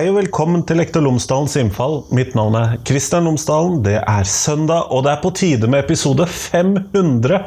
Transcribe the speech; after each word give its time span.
Hei 0.00 0.06
og 0.08 0.14
velkommen 0.16 0.62
til 0.64 0.78
Lektor 0.80 1.02
Lomsdalens 1.04 1.58
innfall. 1.60 1.98
Mitt 2.16 2.30
navn 2.32 2.54
er 2.56 2.78
Kristian 2.88 3.26
Lomsdalen. 3.28 3.82
Det 3.84 3.98
er 3.98 4.24
søndag, 4.24 4.86
og 4.88 5.02
det 5.04 5.10
er 5.12 5.18
på 5.20 5.32
tide 5.36 5.68
med 5.68 5.82
episode 5.82 6.24
500 6.24 7.42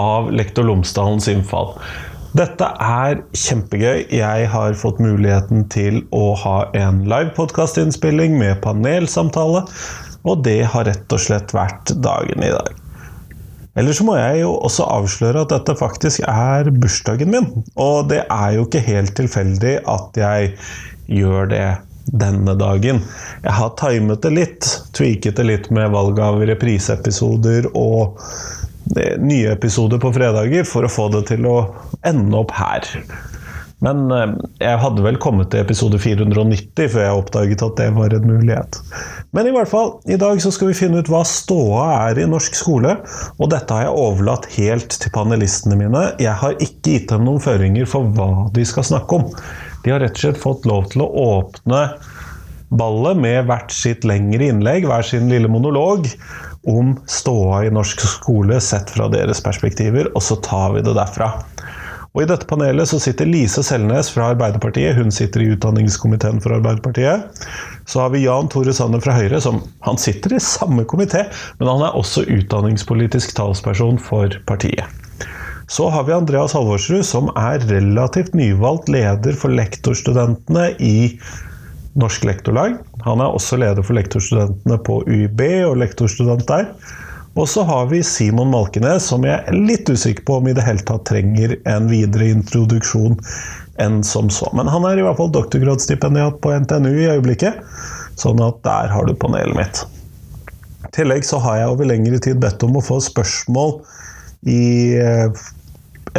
av 0.00 0.30
Lektor 0.32 0.64
Lomsdalens 0.64 1.28
innfall. 1.28 1.74
Dette 2.32 2.64
er 2.80 3.20
kjempegøy. 3.36 4.06
Jeg 4.08 4.48
har 4.54 4.78
fått 4.80 5.02
muligheten 5.04 5.66
til 5.68 6.00
å 6.16 6.30
ha 6.46 6.56
en 6.80 7.02
live 7.12 7.34
podkastinnspilling 7.36 8.38
med 8.40 8.62
panelsamtale, 8.64 9.66
og 10.24 10.46
det 10.48 10.62
har 10.72 10.88
rett 10.88 11.12
og 11.12 11.20
slett 11.26 11.52
vært 11.52 11.92
dagen 11.92 12.40
i 12.40 12.54
dag. 12.54 12.72
Eller 13.76 13.92
så 13.92 14.06
må 14.08 14.16
jeg 14.16 14.46
jo 14.46 14.54
også 14.56 14.88
avsløre 14.96 15.44
at 15.44 15.52
dette 15.52 15.76
faktisk 15.76 16.24
er 16.24 16.72
bursdagen 16.72 17.36
min. 17.36 17.50
Og 17.76 18.08
det 18.08 18.24
er 18.24 18.56
jo 18.56 18.64
ikke 18.64 18.86
helt 18.94 19.12
tilfeldig 19.20 19.82
at 19.84 20.16
jeg 20.24 20.56
gjør 21.20 21.52
det 21.52 21.66
denne 22.12 22.54
dagen. 22.58 23.02
Jeg 23.42 23.56
har 23.58 23.74
timet 23.80 24.22
det 24.24 24.34
litt, 24.34 24.70
tweaket 24.96 25.40
det 25.40 25.48
litt 25.48 25.70
med 25.74 25.92
valg 25.94 26.20
av 26.22 26.40
repriseepisoder 26.48 27.70
og 27.76 28.20
eh, 28.96 29.16
nye 29.20 29.52
episoder 29.54 30.00
på 30.02 30.12
fredager 30.16 30.68
for 30.68 30.86
å 30.86 30.92
få 30.92 31.10
det 31.16 31.26
til 31.32 31.48
å 31.48 31.58
ende 32.08 32.40
opp 32.40 32.54
her. 32.58 32.88
Men 33.84 34.08
eh, 34.10 34.32
jeg 34.62 34.80
hadde 34.82 35.04
vel 35.04 35.20
kommet 35.22 35.52
til 35.52 35.62
episode 35.62 36.00
490 36.02 36.90
før 36.90 37.04
jeg 37.04 37.20
oppdaget 37.20 37.62
at 37.66 37.78
det 37.78 37.88
var 37.98 38.16
en 38.16 38.26
mulighet. 38.26 38.80
Men 39.36 39.46
i 39.46 39.54
hvert 39.54 39.70
fall, 39.70 39.94
i 40.10 40.18
dag 40.18 40.40
så 40.42 40.50
skal 40.54 40.72
vi 40.72 40.78
finne 40.78 41.02
ut 41.02 41.10
hva 41.12 41.22
ståa 41.28 41.86
er 42.08 42.22
i 42.22 42.26
norsk 42.30 42.58
skole. 42.58 42.96
Og 43.38 43.52
dette 43.52 43.74
har 43.74 43.86
jeg 43.86 44.02
overlatt 44.02 44.50
helt 44.56 44.98
til 44.98 45.14
panelistene 45.14 45.78
mine. 45.78 46.08
Jeg 46.18 46.34
har 46.42 46.58
ikke 46.58 46.98
gitt 46.98 47.08
dem 47.12 47.26
noen 47.28 47.42
føringer 47.44 47.88
for 47.90 48.08
hva 48.16 48.48
de 48.54 48.66
skal 48.66 48.86
snakke 48.88 49.20
om. 49.20 49.30
De 49.88 49.92
har 49.94 50.02
rett 50.04 50.18
og 50.18 50.20
slett 50.20 50.40
fått 50.42 50.66
lov 50.68 50.90
til 50.92 51.00
å 51.00 51.12
åpne 51.22 51.78
ballet 52.76 53.16
med 53.16 53.46
hvert 53.48 53.70
sitt 53.72 54.02
lengre 54.04 54.50
innlegg, 54.50 54.84
hver 54.84 55.06
sin 55.06 55.30
lille 55.32 55.48
monolog, 55.48 56.04
om 56.68 56.90
ståa 57.08 57.62
i 57.64 57.70
norsk 57.72 58.04
skole 58.04 58.58
sett 58.60 58.92
fra 58.92 59.06
deres 59.08 59.40
perspektiver, 59.40 60.10
og 60.12 60.26
så 60.26 60.36
tar 60.44 60.76
vi 60.76 60.84
det 60.84 60.92
derfra. 60.92 61.30
Og 62.12 62.20
I 62.20 62.28
dette 62.28 62.44
panelet 62.52 62.92
så 62.92 63.00
sitter 63.00 63.32
Lise 63.32 63.64
Selnes 63.64 64.12
fra 64.12 64.28
Arbeiderpartiet, 64.34 65.00
hun 65.00 65.08
sitter 65.08 65.46
i 65.46 65.50
utdanningskomiteen 65.54 66.44
for 66.44 66.58
Arbeiderpartiet. 66.58 67.40
Så 67.88 68.04
har 68.04 68.12
vi 68.12 68.26
Jan 68.26 68.52
Tore 68.52 68.76
Sanner 68.76 69.00
fra 69.00 69.16
Høyre, 69.16 69.40
som 69.40 69.62
han 69.88 69.96
sitter 69.96 70.36
i 70.36 70.44
samme 70.52 70.84
komité, 70.84 71.24
men 71.56 71.72
han 71.72 71.88
er 71.88 71.96
også 71.96 72.28
utdanningspolitisk 72.28 73.32
talsperson 73.40 73.96
for 73.96 74.36
partiet. 74.44 75.07
Så 75.68 75.90
har 75.92 76.04
vi 76.08 76.14
Andreas 76.16 76.54
Halvorsrud, 76.56 77.04
som 77.04 77.28
er 77.36 77.60
relativt 77.68 78.32
nyvalgt 78.36 78.88
leder 78.88 79.36
for 79.36 79.52
lektorstudentene 79.52 80.70
i 80.80 81.18
Norsk 81.98 82.24
Lektorlag. 82.24 82.78
Han 83.04 83.20
er 83.20 83.34
også 83.36 83.58
leder 83.60 83.84
for 83.84 83.98
lektorstudentene 83.98 84.78
på 84.86 85.02
UiB 85.04 85.42
og 85.68 85.76
lektorstudent 85.82 86.46
der. 86.48 86.70
Og 87.38 87.46
så 87.52 87.62
har 87.68 87.90
vi 87.92 88.00
Simon 88.02 88.48
Malkenes, 88.50 89.10
som 89.12 89.26
jeg 89.28 89.42
er 89.44 89.58
litt 89.68 89.90
usikker 89.92 90.24
på 90.26 90.38
om 90.40 90.48
i 90.48 90.54
det 90.56 90.64
hele 90.64 90.82
tatt 90.88 91.04
trenger 91.10 91.58
en 91.68 91.90
videre 91.90 92.30
introduksjon 92.32 93.18
enn 93.78 94.00
som 94.02 94.32
så. 94.32 94.48
Men 94.56 94.72
han 94.72 94.88
er 94.88 94.98
i 94.98 95.04
hvert 95.04 95.20
fall 95.20 95.30
doktorgradsstipendiat 95.36 96.40
på 96.42 96.54
NTNU 96.64 96.90
i 96.96 97.10
øyeblikket, 97.12 97.60
sånn 98.18 98.40
at 98.42 98.58
der 98.64 98.90
har 98.90 99.06
du 99.06 99.14
panelet 99.14 99.54
mitt. 99.60 99.84
I 100.88 100.90
tillegg 100.96 101.28
så 101.28 101.38
har 101.44 101.60
jeg 101.60 101.76
over 101.76 101.92
lengre 101.92 102.18
tid 102.24 102.40
bedt 102.42 102.64
om 102.66 102.80
å 102.80 102.82
få 102.88 102.98
spørsmål 103.04 103.76
i 104.48 104.96
eh, 104.98 105.46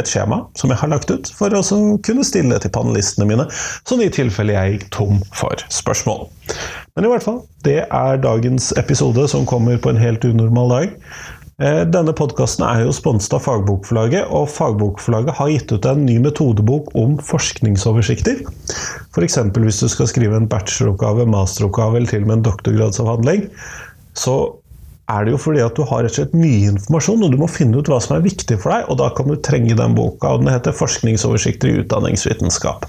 et 0.00 0.10
skjema 0.10 0.42
som 0.58 0.72
jeg 0.72 0.80
har 0.82 0.92
lagt 0.92 1.12
ut, 1.12 1.30
for 1.36 1.54
å 1.54 1.62
kunne 2.06 2.26
stille 2.26 2.60
til 2.60 2.72
panelistene 2.74 3.28
mine, 3.28 3.46
sånn 3.88 4.04
i 4.04 4.12
tilfelle 4.12 4.56
jeg 4.56 4.76
gikk 4.76 4.86
tom 4.96 5.20
for 5.36 5.62
spørsmål. 5.72 6.26
Men 6.96 7.06
i 7.06 7.12
hvert 7.12 7.26
fall, 7.26 7.42
det 7.66 7.82
er 7.86 8.22
dagens 8.22 8.72
episode 8.80 9.28
som 9.30 9.46
kommer 9.48 9.78
på 9.80 9.92
en 9.92 10.00
helt 10.00 10.24
unormal 10.26 10.74
dag. 10.74 10.96
Eh, 11.60 11.82
denne 11.92 12.14
podkasten 12.16 12.64
er 12.64 12.86
jo 12.86 12.92
sponset 12.96 13.34
av 13.36 13.42
Fagbokforlaget, 13.44 14.30
og 14.32 14.48
Fagbokforlaget 14.48 15.36
har 15.36 15.50
gitt 15.52 15.74
ut 15.74 15.88
en 15.90 16.06
ny 16.06 16.16
metodebok 16.24 16.88
om 16.96 17.18
forskningsoversikter. 17.20 18.40
F.eks. 19.12 19.38
hvis 19.60 19.82
du 19.84 19.90
skal 19.92 20.08
skrive 20.08 20.40
en 20.40 20.48
bacheloroppgave, 20.48 21.28
masteroppgave 21.28 22.00
eller 22.00 22.12
til 22.12 22.24
og 22.24 22.30
med 22.30 22.38
en 22.38 22.46
doktorgradsavhandling. 22.48 23.44
Så 24.16 24.36
er 25.10 25.26
det 25.26 25.34
jo 25.34 25.40
fordi 25.40 25.62
at 25.64 25.76
du 25.76 25.82
har 25.86 26.04
rett 26.04 26.14
og 26.14 26.18
slett 26.20 26.36
mye 26.38 26.70
informasjon, 26.70 27.24
og 27.26 27.32
du 27.32 27.38
må 27.40 27.48
finne 27.50 27.80
ut 27.80 27.90
hva 27.90 27.98
som 28.02 28.16
er 28.16 28.24
viktig 28.24 28.58
for 28.62 28.74
deg, 28.74 28.86
og 28.92 29.00
da 29.00 29.10
kan 29.16 29.30
du 29.30 29.36
trenge 29.36 29.76
den 29.78 29.96
boka. 29.98 30.34
og 30.34 30.44
Den 30.44 30.52
heter 30.54 30.76
'Forskningsoversikter 30.76 31.68
i 31.68 31.82
utdanningsvitenskap'. 31.82 32.86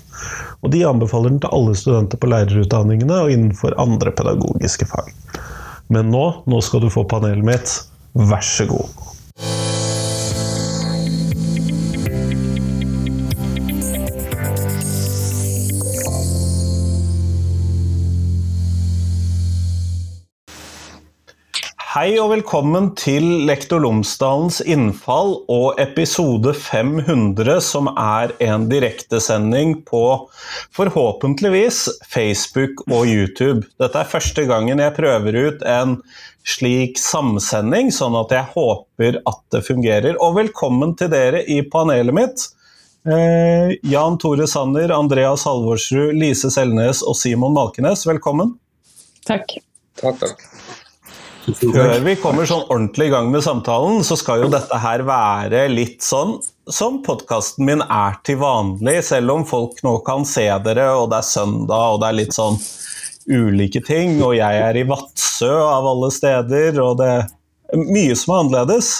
Og 0.61 0.71
De 0.71 0.85
anbefaler 0.85 1.29
den 1.29 1.39
til 1.39 1.49
alle 1.51 1.75
studenter 1.75 2.17
på 2.17 2.29
lærerutdanningene 2.29 3.21
og 3.23 3.31
innenfor 3.31 3.73
andre 3.81 4.11
pedagogiske 4.11 4.85
fag. 4.85 5.13
Men 5.89 6.11
nå, 6.11 6.43
nå 6.45 6.61
skal 6.61 6.81
du 6.81 6.89
få 6.89 7.03
panelet 7.03 7.43
mitt. 7.43 7.83
Vær 8.13 8.45
så 8.45 8.67
god. 8.69 9.70
Hei 22.01 22.15
og 22.17 22.31
velkommen 22.31 22.87
til 22.97 23.25
Lektor 23.45 23.83
Lomsdalens 23.83 24.55
innfall 24.65 25.35
og 25.53 25.77
episode 25.83 26.49
500, 26.57 27.59
som 27.61 27.91
er 27.91 28.31
en 28.41 28.63
direktesending 28.71 29.75
på 29.85 30.01
forhåpentligvis 30.73 31.83
Facebook 32.09 32.81
og 32.87 33.05
YouTube. 33.05 33.67
Dette 33.77 34.01
er 34.01 34.09
første 34.15 34.47
gangen 34.49 34.81
jeg 34.81 34.95
prøver 34.97 35.37
ut 35.45 35.61
en 35.75 35.93
slik 36.55 36.97
samsending, 36.97 37.93
sånn 37.93 38.17
at 38.17 38.33
jeg 38.33 38.49
håper 38.55 39.21
at 39.21 39.41
det 39.53 39.61
fungerer. 39.69 40.17
Og 40.17 40.39
velkommen 40.39 40.97
til 40.97 41.13
dere 41.13 41.45
i 41.45 41.61
panelet 41.61 42.17
mitt. 42.17 42.49
Eh, 43.05 43.77
Jan 43.93 44.17
Tore 44.17 44.49
Sanner, 44.49 44.97
Andreas 44.97 45.45
Halvorsrud, 45.45 46.17
Lise 46.17 46.49
Selnes 46.49 47.05
og 47.05 47.21
Simon 47.21 47.53
Malkenes, 47.61 48.09
velkommen. 48.09 48.57
Takk. 49.29 49.59
Takk, 50.01 50.17
takk. 50.17 50.47
Før 51.41 51.99
vi 52.05 52.13
kommer 52.21 52.45
sånn 52.45 52.67
ordentlig 52.67 53.09
i 53.09 53.13
gang 53.13 53.31
med 53.33 53.43
samtalen, 53.45 54.03
så 54.05 54.17
skal 54.19 54.43
jo 54.43 54.51
dette 54.53 54.77
her 54.77 55.01
være 55.07 55.65
litt 55.73 56.05
sånn 56.05 56.35
som 56.71 56.99
podkasten 57.03 57.65
min 57.67 57.81
er 57.81 58.19
til 58.27 58.37
vanlig, 58.41 58.99
selv 59.07 59.33
om 59.33 59.45
folk 59.47 59.81
nå 59.85 59.97
kan 60.05 60.25
se 60.27 60.45
dere, 60.65 60.91
og 60.93 61.09
det 61.11 61.21
er 61.21 61.29
søndag, 61.31 61.95
og 61.95 62.01
det 62.03 62.09
er 62.11 62.19
litt 62.19 62.37
sånn 62.37 62.59
ulike 63.31 63.81
ting, 63.85 64.19
og 64.21 64.35
jeg 64.37 64.61
er 64.61 64.77
i 64.77 64.85
Vadsø 64.87 65.51
av 65.65 65.87
alle 65.89 66.11
steder, 66.13 66.77
og 66.83 66.99
det 67.01 67.09
er 67.11 67.87
mye 67.89 68.15
som 68.17 68.35
er 68.35 68.43
annerledes. 68.45 68.91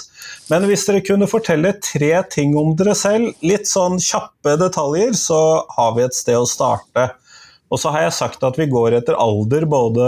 Men 0.52 0.66
hvis 0.68 0.84
dere 0.88 1.04
kunne 1.06 1.30
fortelle 1.32 1.76
tre 1.84 2.12
ting 2.34 2.58
om 2.60 2.74
dere 2.80 2.96
selv, 2.98 3.32
litt 3.46 3.70
sånn 3.70 4.02
kjappe 4.02 4.58
detaljer, 4.60 5.14
så 5.18 5.42
har 5.78 5.96
vi 5.96 6.06
et 6.08 6.18
sted 6.18 6.40
å 6.40 6.50
starte. 6.50 7.12
Og 7.72 7.80
så 7.80 7.92
har 7.94 8.06
jeg 8.06 8.18
sagt 8.18 8.44
at 8.44 8.60
vi 8.60 8.68
går 8.72 8.98
etter 8.98 9.16
alder 9.16 9.64
både, 9.70 10.06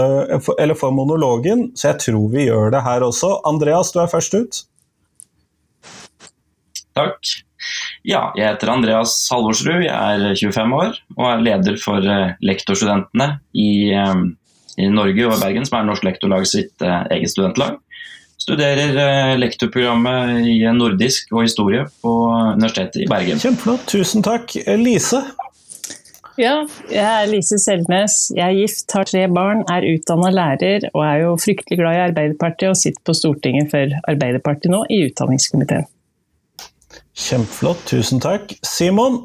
eller 0.58 0.76
for 0.76 0.92
monologen, 0.92 1.70
så 1.72 1.92
jeg 1.92 2.02
tror 2.04 2.28
vi 2.34 2.46
gjør 2.50 2.74
det 2.74 2.84
her 2.84 3.06
også. 3.06 3.38
Andreas, 3.48 3.92
du 3.94 4.02
er 4.02 4.10
først 4.12 4.36
ut. 4.36 4.60
Takk. 6.94 7.34
Ja, 8.04 8.28
jeg 8.36 8.44
heter 8.44 8.74
Andreas 8.74 9.14
Halvorsrud, 9.32 9.80
jeg 9.86 9.94
er 9.94 10.34
25 10.36 10.74
år 10.76 10.98
og 11.16 11.28
er 11.30 11.44
leder 11.46 11.78
for 11.80 12.04
eh, 12.04 12.34
lektorstudentene 12.44 13.38
i, 13.56 13.70
eh, 13.96 14.20
i 14.84 14.90
Norge 14.92 15.30
og 15.30 15.40
Bergen, 15.40 15.64
som 15.64 15.78
er 15.78 15.88
Norsk 15.88 16.04
Lektorlag 16.04 16.44
sitt 16.50 16.84
eh, 16.84 17.06
eget 17.16 17.32
studentlag. 17.32 17.80
Studerer 18.44 19.38
lektorprogrammet 19.40 20.44
i 20.50 20.58
nordisk 20.76 21.30
og 21.32 21.46
historie 21.46 21.86
på 22.04 22.12
Universitetet 22.58 23.06
i 23.06 23.08
Bergen. 23.08 23.40
Kjempeflott, 23.40 23.86
tusen 23.88 24.26
takk. 24.26 24.52
Lise? 24.76 25.22
Ja, 26.34 26.54
jeg 26.90 27.04
er 27.04 27.28
Lise 27.30 27.60
Selnes. 27.62 28.14
Jeg 28.34 28.42
er 28.42 28.56
gift, 28.58 28.90
har 28.90 29.06
tre 29.06 29.20
barn, 29.30 29.60
er 29.70 29.86
utdanna 29.86 30.32
lærer 30.34 30.88
og 30.90 31.04
er 31.06 31.20
jo 31.22 31.36
fryktelig 31.38 31.78
glad 31.78 31.94
i 31.94 32.06
Arbeiderpartiet 32.08 32.72
og 32.72 32.80
sitter 32.80 33.04
på 33.06 33.14
Stortinget 33.14 33.70
for 33.70 33.94
Arbeiderpartiet 34.10 34.72
nå, 34.74 34.82
i 34.90 35.04
utdanningskomiteen. 35.06 35.86
Kjempeflott, 37.14 37.84
tusen 37.86 38.18
takk. 38.22 38.56
Simon? 38.66 39.20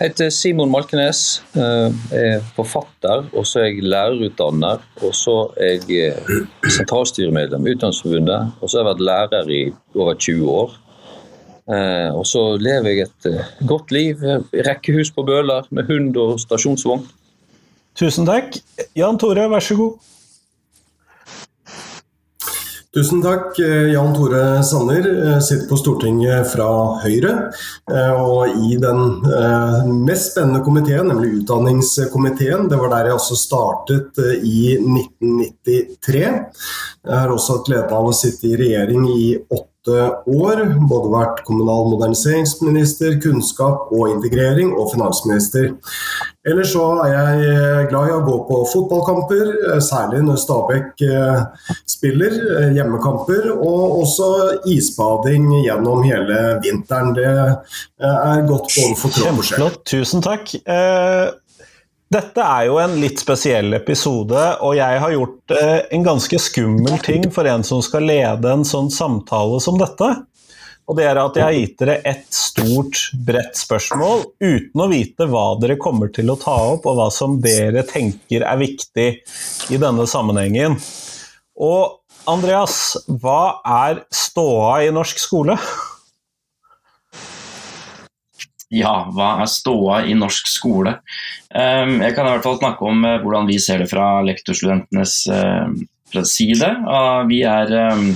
Jeg 0.00 0.14
heter 0.14 0.32
Simon 0.32 0.72
Malkenes. 0.72 1.20
Jeg 1.54 1.92
er 2.16 2.40
forfatter, 2.56 3.28
og 3.36 3.44
så 3.46 3.60
er 3.60 3.68
jeg 3.68 3.84
lærerutdanner. 3.84 4.80
Og 5.04 5.12
så 5.14 5.36
er 5.60 5.84
jeg 5.84 6.16
sentralstyremedlem 6.64 7.68
i 7.68 7.76
Utdanningsforbundet, 7.76 8.56
og 8.60 8.70
så 8.70 8.80
har 8.80 8.86
jeg 8.86 8.90
vært 8.94 9.04
lærer 9.10 9.52
i 9.52 9.62
over 9.92 10.16
20 10.16 10.48
år. 10.56 10.74
Eh, 11.64 12.10
og 12.12 12.26
så 12.28 12.58
lever 12.60 12.92
jeg 12.92 13.06
et 13.06 13.28
eh, 13.30 13.52
godt 13.64 13.92
liv. 13.94 14.24
Rekkehus 14.52 15.12
på 15.14 15.24
Bøler 15.24 15.68
med 15.72 15.88
hund 15.88 16.16
og 16.20 16.36
stasjonsvogn. 16.42 17.06
Tusen 17.96 18.28
takk. 18.28 18.58
Jan 18.98 19.20
Tore, 19.20 19.46
vær 19.48 19.64
så 19.64 19.78
god. 19.78 20.10
Tusen 22.94 23.24
takk. 23.24 23.56
Eh, 23.64 23.94
Jan 23.94 24.12
Tore 24.14 24.60
Sanner 24.66 25.08
sitter 25.40 25.64
på 25.70 25.80
Stortinget 25.80 26.52
fra 26.52 26.68
Høyre. 27.00 27.34
Eh, 27.88 28.20
og 28.20 28.60
i 28.68 28.76
den 28.82 29.24
mest 30.04 30.34
spennende 30.34 30.60
komiteen, 30.66 31.08
nemlig 31.08 31.38
utdanningskomiteen. 31.40 32.68
Det 32.68 32.76
var 32.82 32.92
der 32.92 33.08
jeg 33.08 33.22
også 33.22 33.40
startet 33.40 34.20
i 34.44 34.74
1993. 34.76 36.26
Jeg 37.08 37.22
har 37.24 37.32
også 37.32 37.56
hatt 37.56 37.70
gleden 37.72 38.02
av 38.02 38.10
å 38.12 38.18
sitte 38.20 38.52
i 38.52 38.58
regjering 38.60 39.08
i 39.16 39.30
åtte 39.48 39.73
år. 39.92 40.62
Både 40.88 41.10
vært 41.12 41.42
kommunal 41.48 41.90
moderniseringsminister, 41.92 43.18
kunnskap 43.22 43.90
og 43.92 44.14
integrering 44.16 44.72
og 44.74 44.92
finansminister. 44.94 45.72
Ellers 46.44 46.74
så 46.74 46.82
er 47.06 47.12
jeg 47.12 47.44
eh, 47.48 47.82
glad 47.88 48.10
i 48.10 48.12
å 48.12 48.24
gå 48.26 48.34
på 48.44 48.58
fotballkamper, 48.68 49.52
eh, 49.70 49.78
særlig 49.84 50.20
når 50.26 50.40
Stabæk 50.42 51.04
eh, 51.06 51.70
spiller. 51.88 52.36
Hjemmekamper. 52.76 53.48
Og 53.54 54.02
også 54.02 54.28
isbading 54.68 55.48
gjennom 55.64 56.04
hele 56.04 56.58
vinteren. 56.64 57.14
Det 57.16 57.24
er 57.30 58.44
godt 58.48 58.68
både 58.68 58.98
for 59.00 59.16
kropp 59.16 59.40
og 59.40 59.48
sjel. 59.48 59.80
Tusen 59.88 60.24
takk. 60.24 60.52
Dette 62.14 62.42
er 62.46 62.68
jo 62.68 62.76
en 62.78 62.92
litt 63.02 63.18
spesiell 63.18 63.74
episode, 63.74 64.38
og 64.62 64.76
jeg 64.78 64.98
har 65.02 65.14
gjort 65.16 65.54
en 65.56 66.04
ganske 66.06 66.38
skummel 66.38 67.00
ting 67.02 67.24
for 67.34 67.48
en 67.50 67.64
som 67.66 67.80
skal 67.82 68.06
lede 68.06 68.52
en 68.52 68.62
sånn 68.68 68.90
samtale 68.94 69.58
som 69.62 69.80
dette. 69.80 70.10
Og 70.86 70.98
det 70.98 71.08
er 71.08 71.18
at 71.18 71.38
jeg 71.40 71.44
har 71.44 71.56
gitt 71.56 71.80
dere 71.80 71.96
et 72.06 72.28
stort, 72.36 73.00
bredt 73.26 73.58
spørsmål 73.58 74.22
uten 74.44 74.84
å 74.84 74.88
vite 74.92 75.26
hva 75.32 75.46
dere 75.58 75.78
kommer 75.80 76.12
til 76.14 76.30
å 76.30 76.38
ta 76.38 76.54
opp, 76.76 76.86
og 76.86 77.00
hva 77.00 77.08
som 77.10 77.40
dere 77.42 77.82
tenker 77.88 78.46
er 78.46 78.62
viktig 78.62 79.08
i 79.74 79.80
denne 79.82 80.06
sammenhengen. 80.06 80.78
Og 81.58 81.98
Andreas, 82.30 82.94
hva 83.08 83.58
er 83.66 84.04
ståa 84.14 84.84
i 84.86 84.94
norsk 84.94 85.18
skole? 85.18 85.58
Ja, 88.72 88.94
hva 89.12 89.34
er 89.42 89.50
ståa 89.50 90.02
i 90.08 90.14
norsk 90.16 90.48
skole? 90.48 90.96
Ehm, 91.54 91.98
jeg 92.02 92.14
kan 92.16 92.26
i 92.26 92.32
hvert 92.32 92.46
fall 92.46 92.60
snakke 92.60 92.88
om 92.88 93.04
eh, 93.04 93.18
hvordan 93.22 93.50
vi 93.50 93.58
ser 93.62 93.84
det 93.84 93.90
fra 93.90 94.22
lektorstudentenes 94.24 95.18
eh, 95.34 96.24
side. 96.24 96.70
Vi 97.28 97.40
er 97.42 97.72
ehm, 97.74 98.10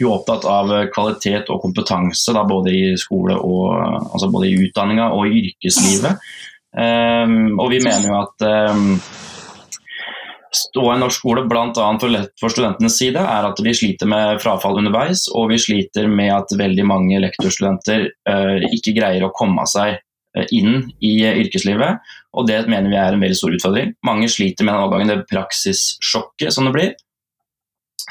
jo 0.00 0.12
opptatt 0.16 0.46
av 0.50 0.72
kvalitet 0.92 1.50
og 1.52 1.62
kompetanse 1.62 2.34
da, 2.34 2.42
både 2.48 2.72
i 2.74 2.84
skole 2.98 3.36
og 3.38 3.68
altså 3.78 4.30
både 4.32 4.50
i 4.50 4.56
utdanninga 4.66 5.12
og 5.14 5.28
i 5.28 5.44
yrkeslivet. 5.44 6.18
Um, 6.72 7.58
og 7.60 7.68
vi 7.68 7.82
mener 7.84 8.08
jo 8.08 8.14
at 8.16 8.44
ståa 10.56 10.96
i 10.96 11.00
norsk 11.00 11.20
skole 11.20 11.44
bl.a. 11.48 11.88
For, 12.40 12.52
studentenes 12.52 12.98
side 13.00 13.20
er 13.20 13.48
at 13.48 13.60
vi 13.64 13.74
sliter 13.76 14.08
med 14.10 14.40
frafall 14.42 14.80
underveis, 14.80 15.26
og 15.32 15.50
vi 15.52 15.60
sliter 15.62 16.08
med 16.10 16.32
at 16.34 16.54
veldig 16.58 16.86
mange 16.88 17.20
lektorstudenter 17.24 18.08
uh, 18.28 18.58
ikke 18.72 18.96
greier 18.98 19.26
å 19.26 19.32
komme 19.36 19.64
seg 19.70 19.98
uh, 19.98 20.44
inn 20.54 20.90
i 21.04 21.14
yrkeslivet. 21.30 22.12
Og 22.36 22.48
det 22.48 22.62
mener 22.66 22.92
vi 22.92 23.00
er 23.00 23.16
en 23.16 23.24
veldig 23.24 23.38
stor 23.38 23.56
utfordring. 23.56 23.96
Mange 24.06 24.28
sliter 24.32 24.68
med 24.68 24.74
den 24.74 24.84
overgangen, 24.84 25.12
det 25.12 25.30
praksissjokket 25.32 26.54
som 26.54 26.68
det 26.68 26.76
blir. 26.76 26.94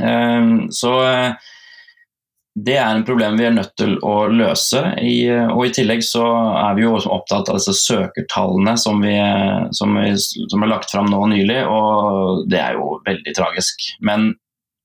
Um, 0.01 0.69
så 0.73 0.95
det 2.56 2.75
er 2.75 2.89
en 2.92 3.06
problem 3.07 3.38
vi 3.39 3.45
er 3.48 3.53
nødt 3.56 3.71
til 3.80 3.94
å 4.03 4.25
løse. 4.27 4.81
I, 5.00 5.30
og 5.53 5.62
I 5.69 5.74
tillegg 5.75 6.03
så 6.03 6.25
er 6.59 6.75
vi 6.75 6.83
jo 6.83 6.98
opptatt 7.00 7.48
av 7.48 7.59
disse 7.59 7.75
søkertallene 7.80 8.74
som, 8.80 9.00
vi, 9.00 9.15
som, 9.77 9.95
vi, 9.95 10.12
som 10.19 10.65
er 10.65 10.71
lagt 10.74 10.92
fram 10.92 11.07
nå 11.12 11.21
nylig, 11.31 11.62
og 11.63 12.44
det 12.51 12.59
er 12.59 12.75
jo 12.75 12.98
veldig 13.07 13.36
tragisk. 13.38 13.88
Men 14.03 14.33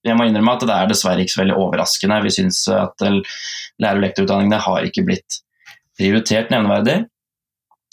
jeg 0.06 0.14
må 0.14 0.28
innrømme 0.28 0.54
at 0.54 0.62
det 0.68 0.76
er 0.76 0.92
dessverre 0.92 1.24
ikke 1.24 1.34
så 1.34 1.42
veldig 1.42 1.58
overraskende. 1.58 2.20
Vi 2.22 2.36
syns 2.38 2.62
at 2.70 3.02
lærer- 3.02 3.98
og 3.98 4.04
lektorutdanningene 4.04 4.62
har 4.62 4.86
ikke 4.86 5.06
blitt 5.08 5.40
prioritert 5.98 6.54
nevneverdig. 6.54 7.00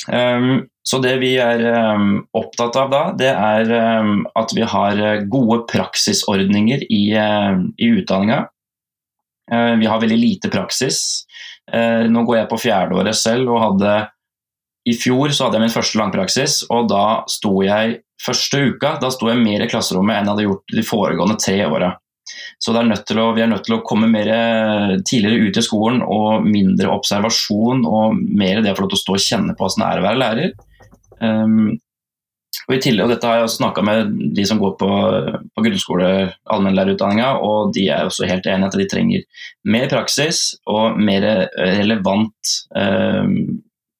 Um, 0.05 0.67
så 0.83 0.99
det 0.99 1.15
vi 1.21 1.31
er 1.39 1.61
um, 1.95 2.17
opptatt 2.35 2.75
av 2.77 2.89
da, 2.91 3.03
det 3.17 3.29
er 3.31 3.69
um, 4.03 4.25
at 4.37 4.51
vi 4.53 4.65
har 4.67 4.99
gode 5.31 5.61
praksisordninger 5.71 6.83
i, 6.91 7.03
uh, 7.15 7.63
i 7.79 7.93
utdanninga. 8.01 8.43
Eh, 9.51 9.75
vi 9.79 9.85
har 9.85 10.01
veldig 10.01 10.17
lite 10.17 10.49
praksis. 10.49 11.25
Eh, 11.71 12.05
nå 12.09 12.23
går 12.23 12.37
jeg 12.37 12.51
på 12.51 12.61
fjerdeåret 12.65 13.17
selv 13.17 13.53
og 13.53 13.63
hadde 13.63 13.95
I 14.89 14.93
fjor 14.99 15.31
så 15.31 15.45
hadde 15.45 15.59
jeg 15.59 15.63
min 15.63 15.75
første 15.77 15.99
langpraksis, 15.99 16.55
og 16.73 16.89
da 16.91 17.23
sto 17.31 17.61
jeg 17.63 18.01
første 18.23 18.59
uka 18.69 18.97
da 18.99 19.09
sto 19.11 19.29
jeg 19.31 19.39
mer 19.39 19.63
i 19.63 19.69
klasserommet 19.71 20.17
enn 20.17 20.27
jeg 20.27 20.33
hadde 20.33 20.47
gjort 20.47 20.75
de 20.75 20.83
foregående 20.87 21.37
tre 21.39 21.61
åra. 21.67 21.93
Så 22.59 22.71
er 22.71 23.19
å, 23.19 23.31
vi 23.35 23.43
er 23.43 23.49
nødt 23.51 23.65
til 23.67 23.77
å 23.77 23.83
komme 23.83 24.07
mer 24.11 24.29
eh, 24.31 24.93
tidligere 25.07 25.47
ut 25.49 25.59
i 25.59 25.63
skolen 25.63 26.03
og 26.03 26.45
mindre 26.47 26.91
observasjon 26.91 27.83
og 27.87 28.19
mer 28.19 28.63
det 28.63 28.71
å 28.71 28.77
få 28.77 28.85
lov 28.85 28.93
til 28.93 28.99
å 28.99 29.03
stå 29.03 29.17
og 29.17 29.25
kjenne 29.25 29.55
på 29.55 29.65
hvordan 29.65 29.83
det 29.83 29.89
er 29.89 30.01
å 30.01 30.05
være 30.07 30.21
lærer. 30.21 30.53
Um, 31.23 31.73
og 32.67 32.79
tillegg, 32.79 33.07
og 33.07 33.11
Dette 33.11 33.27
har 33.27 33.39
jeg 33.39 33.47
også 33.47 33.59
snakka 33.59 33.83
med 33.85 34.13
de 34.37 34.45
som 34.45 34.59
går 34.61 34.75
på, 34.79 34.89
på 35.55 35.63
grunnskole, 35.65 36.09
allmennlærerutdanninga, 36.53 37.33
og 37.41 37.73
de 37.75 37.87
er 37.89 38.05
også 38.05 38.29
helt 38.29 38.47
enige 38.47 38.69
at 38.69 38.77
de 38.79 38.87
trenger 38.91 39.45
mer 39.65 39.89
praksis 39.91 40.45
og 40.69 40.99
mer 41.01 41.25
relevant 41.57 42.55
eh, 42.77 43.31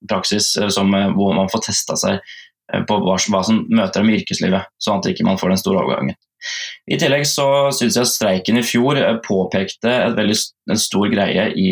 praksis 0.10 0.58
eh, 0.58 0.68
som, 0.68 0.94
eh, 0.94 1.12
hvor 1.12 1.34
man 1.34 1.50
får 1.52 1.68
testa 1.68 1.98
seg 2.00 2.20
eh, 2.20 2.84
på 2.88 3.00
hva, 3.04 3.18
hva, 3.18 3.44
som 3.46 3.64
møter 3.70 4.02
dem 4.02 4.12
i 4.12 4.20
yrkeslivet, 4.20 4.70
sånn 4.82 5.02
at 5.02 5.10
ikke 5.12 5.28
man 5.28 5.38
ikke 5.38 5.46
får 5.46 5.56
den 5.56 5.64
store 5.64 5.84
overgangen. 5.84 6.20
I 6.92 6.98
tillegg 7.00 7.24
så 7.30 7.48
syns 7.72 7.96
jeg 7.96 8.12
streiken 8.12 8.60
i 8.60 8.66
fjor 8.68 9.00
påpekte 9.24 9.94
veldig, 10.18 10.36
en 10.74 10.82
stor 10.82 11.08
greie 11.14 11.46
i, 11.56 11.70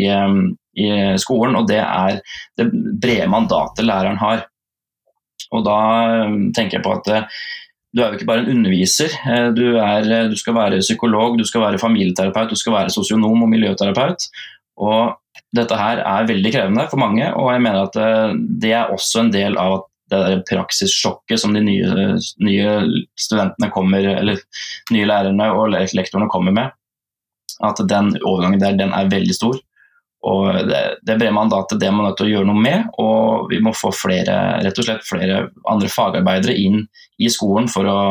i 0.79 0.87
skolen, 1.19 1.57
og 1.59 1.67
det 1.67 1.81
er 1.83 2.21
det 2.55 2.69
brede 2.71 3.27
mandatet 3.27 3.83
læreren 3.83 4.21
har. 4.21 4.45
Og 5.51 5.65
da 5.67 5.79
um, 6.27 6.47
tenker 6.55 6.79
jeg 6.79 6.85
på 6.85 6.93
at 6.95 7.11
eh, 7.11 7.41
du 7.91 7.99
er 8.01 8.11
jo 8.13 8.19
ikke 8.19 8.29
bare 8.29 8.45
en 8.45 8.53
underviser. 8.55 9.13
Eh, 9.27 9.49
du, 9.55 9.65
er, 9.75 10.07
eh, 10.07 10.29
du, 10.31 10.37
skal 10.39 10.55
være 10.55 10.79
psykolog, 10.83 11.37
du 11.39 11.45
skal 11.47 11.65
være 11.65 11.81
familieterapeut, 11.81 12.53
du 12.53 12.59
skal 12.59 12.77
være 12.77 12.93
sosionom 12.93 13.43
og 13.43 13.51
miljøterapeut. 13.51 14.29
Og 14.81 15.17
dette 15.55 15.77
her 15.77 16.03
er 16.07 16.27
veldig 16.29 16.53
krevende 16.55 16.87
for 16.91 17.01
mange, 17.01 17.27
og 17.35 17.51
jeg 17.51 17.63
mener 17.63 17.83
at 17.83 18.37
det 18.63 18.71
er 18.71 18.91
også 18.93 19.25
en 19.25 19.33
del 19.33 19.57
av 19.59 19.81
det 20.11 20.19
der 20.19 20.41
praksissjokket 20.47 21.39
som 21.39 21.53
de 21.55 21.61
nye, 21.63 22.15
nye 22.43 22.71
studentene 23.19 23.69
kommer, 23.71 24.07
eller 24.15 24.39
nye 24.91 25.07
lærerne 25.07 25.49
og 25.55 25.75
lektorene 25.75 26.31
kommer 26.31 26.55
med. 26.55 26.73
At 27.63 27.79
den 27.87 28.15
overgangen 28.23 28.63
der, 28.63 28.79
den 28.79 28.95
er 28.95 29.11
veldig 29.11 29.35
stor. 29.37 29.59
Og 30.27 30.67
det, 30.69 30.81
det 31.01 31.17
brede 31.17 31.33
mandatet 31.33 31.79
det 31.81 31.87
er 31.89 31.93
man 31.95 32.05
nødt 32.05 32.19
til 32.19 32.27
å 32.27 32.33
gjøre 32.35 32.49
noe 32.49 32.61
med, 32.61 32.89
og 33.01 33.47
vi 33.49 33.57
må 33.63 33.73
få 33.73 33.89
flere, 33.95 34.37
rett 34.61 34.77
og 34.77 34.85
slett 34.85 35.05
flere 35.07 35.47
andre 35.69 35.89
fagarbeidere 35.89 36.53
inn 36.61 36.83
i 37.17 37.29
skolen 37.33 37.69
for 37.71 37.89
å 37.89 38.01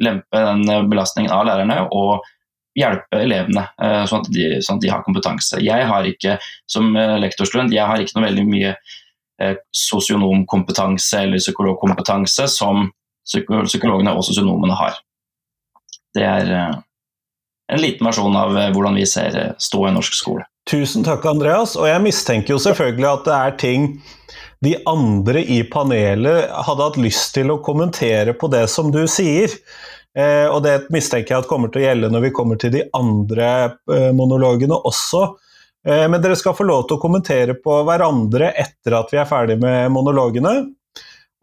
lempe 0.00 0.44
den 0.46 0.90
belastningen 0.90 1.32
av 1.34 1.48
lærerne 1.48 1.82
og 1.90 2.22
hjelpe 2.78 3.18
elevene, 3.24 3.66
eh, 3.82 4.04
sånn 4.06 4.22
at, 4.22 4.30
de, 4.32 4.46
sånn 4.62 4.78
at 4.78 4.84
de 4.84 4.92
har 4.92 5.02
kompetanse. 5.04 5.58
Jeg 5.64 5.86
har 5.90 6.06
ikke, 6.06 6.36
som 6.70 6.94
eh, 6.96 7.16
lektorstudent, 7.20 7.74
jeg 7.74 7.86
har 7.86 8.00
ikke 8.00 8.16
noe 8.16 8.28
veldig 8.28 8.46
mye 8.46 8.70
eh, 9.42 9.56
sosionomkompetanse 9.74 11.24
eller 11.24 11.42
psykologkompetanse 11.42 12.46
som 12.52 12.86
psykologene 13.26 14.14
og 14.16 14.22
sosionomene 14.26 14.78
har. 14.78 15.02
Det 16.14 16.24
er 16.26 16.48
en 17.70 17.82
liten 17.82 18.06
versjon 18.06 18.36
av 18.36 18.56
hvordan 18.74 18.98
vi 18.98 19.06
ser 19.08 19.36
stå 19.62 19.84
i 19.88 19.92
norsk 19.94 20.16
skole. 20.16 20.46
Tusen 20.70 21.04
takk, 21.06 21.24
Andreas. 21.26 21.76
Og 21.78 21.88
jeg 21.88 22.02
mistenker 22.04 22.54
jo 22.54 22.62
selvfølgelig 22.62 23.08
at 23.10 23.28
det 23.28 23.36
er 23.36 23.60
ting 23.62 23.86
de 24.60 24.74
andre 24.88 25.40
i 25.40 25.62
panelet 25.64 26.50
hadde 26.66 26.84
hatt 26.84 26.98
lyst 27.00 27.32
til 27.36 27.52
å 27.52 27.60
kommentere 27.64 28.34
på 28.36 28.50
det 28.52 28.66
som 28.68 28.90
du 28.92 29.02
sier. 29.08 29.54
Eh, 30.18 30.46
og 30.50 30.60
det 30.66 30.90
mistenker 30.92 31.34
jeg 31.34 31.44
at 31.44 31.48
kommer 31.48 31.70
til 31.70 31.82
å 31.82 31.86
gjelde 31.86 32.10
når 32.12 32.26
vi 32.26 32.32
kommer 32.36 32.58
til 32.60 32.74
de 32.74 32.82
andre 32.96 33.48
eh, 33.70 34.10
monologene 34.16 34.76
også. 34.76 35.22
Eh, 35.86 36.04
men 36.10 36.20
dere 36.20 36.36
skal 36.36 36.56
få 36.58 36.66
lov 36.68 36.84
til 36.86 36.98
å 36.98 37.02
kommentere 37.02 37.56
på 37.56 37.80
hverandre 37.88 38.52
etter 38.52 38.98
at 38.98 39.14
vi 39.14 39.20
er 39.22 39.30
ferdig 39.30 39.56
med 39.62 39.88
monologene. 39.94 40.54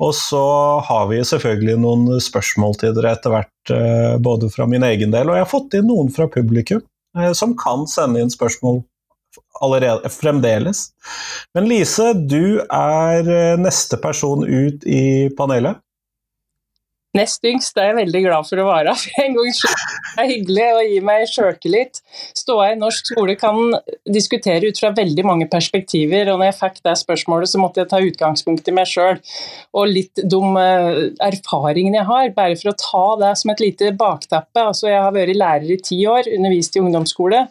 Og 0.03 0.13
så 0.15 0.43
har 0.85 1.07
vi 1.09 1.23
selvfølgelig 1.25 1.79
noen 1.81 2.19
spørsmål 2.21 2.77
til 2.81 2.93
dere 2.97 3.15
etter 3.17 3.33
hvert, 3.33 3.71
eh, 3.73 4.17
både 4.21 4.51
fra 4.53 4.67
min 4.69 4.85
egen 4.85 5.13
del, 5.13 5.29
og 5.29 5.39
jeg 5.39 5.45
har 5.45 5.49
fått 5.49 5.77
inn 5.79 5.89
noen 5.89 6.11
fra 6.13 6.29
publikum 6.29 6.83
eh, 7.17 7.33
som 7.37 7.55
kan 7.57 7.87
sende 7.89 8.21
inn 8.21 8.33
spørsmål 8.33 8.83
allerede, 9.61 10.09
fremdeles. 10.13 10.91
Men 11.57 11.65
Lise, 11.69 12.11
du 12.13 12.61
er 12.61 13.25
eh, 13.25 13.57
neste 13.57 13.97
person 14.01 14.45
ut 14.45 14.85
i 14.85 15.29
panelet. 15.37 15.81
Nest 17.17 17.45
yngst 17.47 17.77
er 17.79 17.89
jeg 17.89 17.97
veldig 17.97 18.21
glad 18.27 18.47
for 18.49 18.61
å 18.61 18.67
være. 18.67 18.93
For 19.01 19.23
en 19.23 19.37
gangs 19.37 19.61
skyld 19.61 19.83
det 20.17 20.23
er 20.23 20.29
hyggelig 20.31 20.67
å 20.73 20.83
gi 20.87 20.99
meg 21.05 21.25
sjøltillit. 21.31 22.01
Ståa 22.37 22.71
i 22.73 22.77
norsk 22.79 23.11
skole 23.11 23.35
kan 23.39 23.75
diskutere 24.09 24.71
ut 24.71 24.79
fra 24.81 24.91
veldig 24.97 25.25
mange 25.27 25.47
perspektiver, 25.51 26.31
og 26.31 26.39
når 26.39 26.51
jeg 26.51 26.57
fikk 26.61 26.79
det 26.87 26.95
spørsmålet, 27.01 27.51
så 27.51 27.61
måtte 27.61 27.83
jeg 27.83 27.91
ta 27.91 28.01
utgangspunkt 28.01 28.67
i 28.69 28.75
meg 28.75 28.89
sjøl 28.89 29.21
og 29.77 29.91
litt 29.91 30.23
de 30.23 30.41
eh, 30.63 30.99
erfaringene 31.27 32.01
jeg 32.01 32.09
har, 32.09 32.33
bare 32.37 32.57
for 32.59 32.73
å 32.73 32.77
ta 32.81 33.05
det 33.23 33.33
som 33.41 33.53
et 33.53 33.63
lite 33.63 33.93
bakteppe. 33.97 34.63
Altså, 34.63 34.89
jeg 34.91 35.01
har 35.03 35.13
vært 35.15 35.37
lærer 35.37 35.73
i 35.73 35.81
ti 35.81 36.01
år, 36.09 36.29
undervist 36.37 36.77
i 36.77 36.83
ungdomsskole 36.83 37.45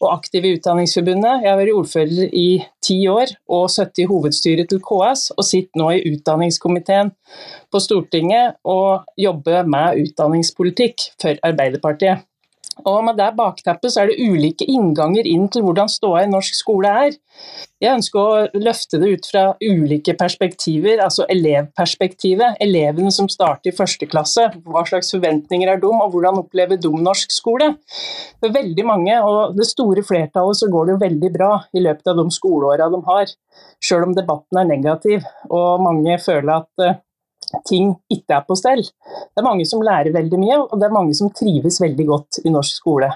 og 0.00 0.14
aktiv 0.14 0.46
i 0.46 0.54
Utdanningsforbundet. 0.56 1.44
Jeg 1.44 1.50
har 1.50 1.60
vært 1.60 1.76
ordfører 1.76 2.32
i 2.32 2.48
ti 2.84 2.98
år 3.10 3.34
og 3.52 3.68
sittet 3.72 4.04
i 4.04 4.08
hovedstyret 4.10 4.70
til 4.72 4.80
KS, 4.84 5.28
og 5.36 5.46
sitter 5.46 5.82
nå 5.82 5.90
i 5.96 6.02
utdanningskomiteen 6.14 7.12
på 7.70 7.82
Stortinget 7.84 8.58
og 8.64 9.06
jobber 9.20 9.68
med 9.68 10.00
utdanningspolitikk 10.04 11.10
for 11.20 11.40
Arbeiderpartiet. 11.46 12.26
Og 12.86 13.02
Med 13.04 13.18
det 13.18 13.32
bakteppet 13.36 13.96
er 13.98 14.08
det 14.08 14.20
ulike 14.22 14.64
innganger 14.68 15.26
inn 15.28 15.48
til 15.52 15.64
hvordan 15.66 15.90
ståa 15.90 16.24
i 16.24 16.30
norsk 16.30 16.54
skole 16.56 16.92
er. 17.06 17.16
Jeg 17.80 17.96
ønsker 17.96 18.20
å 18.20 18.60
løfte 18.60 19.00
det 19.00 19.10
ut 19.16 19.28
fra 19.28 19.42
ulike 19.60 20.14
perspektiver, 20.18 21.00
altså 21.04 21.26
elevperspektivet. 21.32 22.58
Elevene 22.60 23.12
som 23.12 23.28
starter 23.32 23.72
i 23.72 23.76
første 23.76 24.08
klasse, 24.10 24.46
hva 24.64 24.84
slags 24.88 25.12
forventninger 25.14 25.72
er 25.72 25.82
de, 25.82 25.90
og 25.90 26.14
hvordan 26.14 26.40
opplever 26.42 26.80
de 26.80 26.92
norsk 26.92 27.32
skole? 27.32 27.72
For 28.40 28.54
veldig 28.54 28.86
mange, 28.88 29.18
og 29.24 29.56
det 29.58 29.68
store 29.68 30.04
flertallet, 30.06 30.60
så 30.60 30.70
går 30.72 30.88
det 30.88 30.96
jo 30.96 31.04
veldig 31.04 31.32
bra 31.36 31.52
i 31.72 31.84
løpet 31.84 32.12
av 32.12 32.20
de 32.20 32.26
skoleåra 32.36 32.90
de 32.92 33.04
har. 33.08 33.36
Selv 33.80 34.08
om 34.08 34.16
debatten 34.16 34.60
er 34.60 34.68
negativ, 34.68 35.24
og 35.48 35.84
mange 35.84 36.20
føler 36.20 36.60
at 36.60 36.84
eh, 36.84 37.00
ting 37.68 37.94
ikke 38.12 38.38
er 38.38 38.44
på 38.46 38.56
stell. 38.58 38.82
Det 38.84 39.42
er 39.42 39.46
mange 39.46 39.66
som 39.68 39.82
lærer 39.84 40.14
veldig 40.14 40.40
mye, 40.40 40.60
og 40.66 40.76
det 40.78 40.88
er 40.88 40.96
mange 40.96 41.16
som 41.18 41.32
trives 41.34 41.80
veldig 41.82 42.06
godt 42.08 42.42
i 42.44 42.52
norsk 42.52 42.82
skole. 42.82 43.10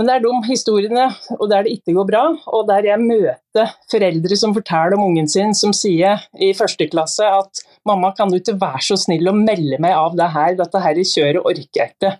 Men 0.00 0.08
det 0.08 0.14
er 0.14 0.22
de 0.24 0.30
historiene 0.48 1.02
og 1.36 1.50
der 1.50 1.66
det 1.66 1.74
ikke 1.76 1.92
går 1.92 2.06
bra, 2.08 2.22
og 2.48 2.62
der 2.70 2.86
jeg 2.88 3.02
møter 3.04 3.74
foreldre 3.92 4.38
som 4.40 4.54
forteller 4.56 4.96
om 4.96 5.02
ungen 5.10 5.28
sin, 5.28 5.52
som 5.52 5.74
sier 5.76 6.22
i 6.40 6.54
første 6.56 6.86
klasse 6.88 7.26
at 7.28 7.60
'mamma, 7.84 8.14
kan 8.16 8.32
du 8.32 8.38
ikke 8.38 8.56
være 8.56 8.80
så 8.86 8.96
snill 8.96 9.28
å 9.28 9.36
melde 9.36 9.76
meg 9.76 9.92
av 9.92 10.16
det 10.16 10.30
her, 10.32 10.56
dette 10.56 10.80
her 10.80 11.02
kjøret 11.04 11.44
orker 11.44 11.82
jeg 11.82 11.92
ikke'. 11.92 12.14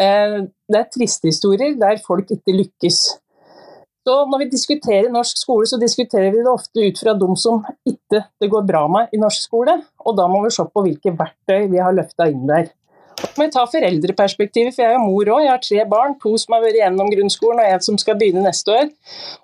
Eh, 0.00 0.38
det 0.72 0.80
er 0.80 0.88
triste 0.88 1.28
historier 1.28 1.76
der 1.76 2.00
folk 2.06 2.32
ikke 2.32 2.56
lykkes. 2.56 3.02
Så 4.02 4.14
når 4.26 4.40
vi 4.42 4.50
diskuterer 4.50 5.12
norsk 5.14 5.38
skole, 5.38 5.66
så 5.70 5.78
diskuterer 5.78 6.32
vi 6.34 6.42
det 6.42 6.50
ofte 6.50 6.82
ut 6.82 6.98
fra 6.98 7.14
de 7.14 7.28
som 7.38 7.60
ikke 7.86 8.24
det 8.42 8.48
går 8.50 8.64
bra 8.66 8.82
med 8.90 9.14
i 9.14 9.20
norsk 9.22 9.46
skole, 9.46 9.76
og 10.02 10.16
da 10.18 10.26
må 10.30 10.42
vi 10.42 10.50
se 10.54 10.66
på 10.66 10.82
hvilke 10.86 11.14
verktøy 11.18 11.68
vi 11.70 11.82
har 11.82 11.94
løfta 11.94 12.26
inn 12.30 12.48
der. 12.50 12.72
Må 13.36 13.46
vi 13.46 13.52
ta 13.54 13.62
foreldreperspektivet, 13.70 14.74
for 14.74 14.82
jeg 14.82 14.90
er 14.90 14.96
jo 14.96 15.04
mor 15.06 15.30
òg. 15.36 15.44
Jeg 15.44 15.52
har 15.52 15.62
tre 15.62 15.84
barn, 15.88 16.16
to 16.20 16.34
som 16.40 16.56
har 16.56 16.64
vært 16.64 16.80
gjennom 16.80 17.10
grunnskolen 17.12 17.62
og 17.62 17.70
en 17.70 17.84
som 17.86 17.98
skal 18.00 18.18
begynne 18.18 18.42
neste 18.42 18.74
år. 18.74 18.90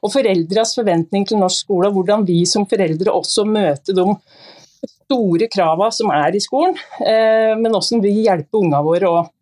Og 0.03 0.13
foreldres 0.13 0.75
forventning 0.75 1.27
til 1.29 1.39
norsk 1.39 1.63
skole, 1.67 1.91
og 1.91 2.01
hvordan 2.01 2.27
vi 2.27 2.41
som 2.49 2.67
foreldre 2.69 3.15
også 3.15 3.47
møter 3.47 3.95
de 3.95 4.09
store 4.89 5.49
kravene 5.53 5.95
som 5.95 6.11
er 6.15 6.35
i 6.35 6.43
skolen, 6.43 6.75
eh, 7.01 7.55
men 7.55 7.71
hvordan 7.71 8.03
vi 8.03 8.17
hjelper 8.25 8.65
ungene 8.65 8.85
våre 8.85 9.13
òg. 9.21 9.35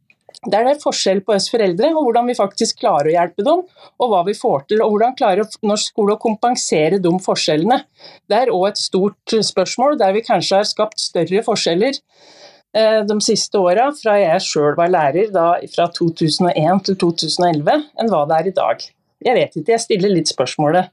Der 0.44 0.66
det 0.66 0.74
er 0.74 0.80
forskjell 0.82 1.22
på 1.24 1.34
oss 1.34 1.48
foreldre, 1.50 1.88
og 1.96 2.06
hvordan 2.06 2.28
vi 2.28 2.36
faktisk 2.38 2.82
klarer 2.82 3.08
å 3.10 3.14
hjelpe 3.14 3.44
dem, 3.46 3.62
og 3.98 4.10
hva 4.12 4.22
vi 4.26 4.34
får 4.36 4.66
til, 4.70 4.82
og 4.84 4.92
hvordan 4.92 5.16
klarer 5.18 5.48
norsk 5.66 5.92
skole 5.92 6.14
å 6.14 6.22
kompensere 6.22 7.00
de 7.02 7.12
forskjellene. 7.24 7.80
Det 8.28 8.42
er 8.42 8.52
òg 8.54 8.68
et 8.70 8.82
stort 8.82 9.36
spørsmål, 9.50 9.96
der 10.02 10.12
vi 10.16 10.24
kanskje 10.26 10.60
har 10.60 10.68
skapt 10.68 11.00
større 11.02 11.42
forskjeller 11.46 11.96
eh, 11.96 13.00
de 13.08 13.16
siste 13.24 13.58
åra, 13.58 13.88
fra 13.96 14.18
jeg 14.20 14.44
sjøl 14.44 14.76
var 14.78 14.92
lærer 14.92 15.32
da, 15.34 15.48
fra 15.72 15.88
2001 15.96 16.84
til 16.90 17.00
2011, 17.06 17.88
enn 17.96 18.12
hva 18.12 18.26
det 18.28 18.38
er 18.38 18.52
i 18.52 18.56
dag. 18.60 18.86
Jeg 19.26 19.38
vet 19.38 19.56
ikke, 19.56 19.72
jeg 19.72 19.86
stiller 19.86 20.12
litt 20.12 20.30
spørsmålet. 20.30 20.92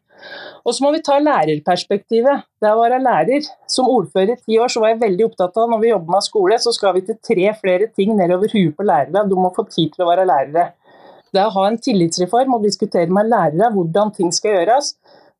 Og 0.63 0.75
så 0.75 0.85
må 0.85 0.93
vi 0.95 1.01
ta 1.03 1.17
lærerperspektivet. 1.19 2.45
Da 2.61 2.71
jeg 2.71 2.79
være 2.79 3.01
lærer, 3.03 3.49
som 3.67 3.89
ordfører 3.91 4.35
i 4.35 4.39
ti 4.39 4.59
år, 4.61 4.71
så 4.71 4.83
var 4.83 4.93
jeg 4.93 5.01
veldig 5.01 5.25
opptatt 5.27 5.59
av 5.59 5.71
når 5.71 5.81
vi 5.81 5.91
jobber 5.91 6.15
med 6.15 6.27
skole, 6.27 6.59
så 6.63 6.71
skal 6.75 6.95
vi 6.95 7.03
til 7.07 7.19
tre 7.19 7.49
flere 7.59 7.89
ting 7.97 8.15
nedover 8.15 8.53
huet 8.53 8.77
på 8.77 8.87
lærere. 8.87 9.25
Du 9.27 9.35
må 9.39 9.51
få 9.55 9.67
tid 9.67 9.91
til 9.91 10.05
å 10.05 10.09
være 10.11 10.27
lærere. 10.29 10.69
Det 11.33 11.43
å 11.43 11.51
ha 11.55 11.67
en 11.67 11.81
tillitsreform 11.81 12.55
og 12.55 12.65
diskutere 12.67 13.11
med 13.11 13.31
lærere 13.31 13.71
hvordan 13.73 14.13
ting 14.15 14.31
skal 14.35 14.59
gjøres 14.59 14.93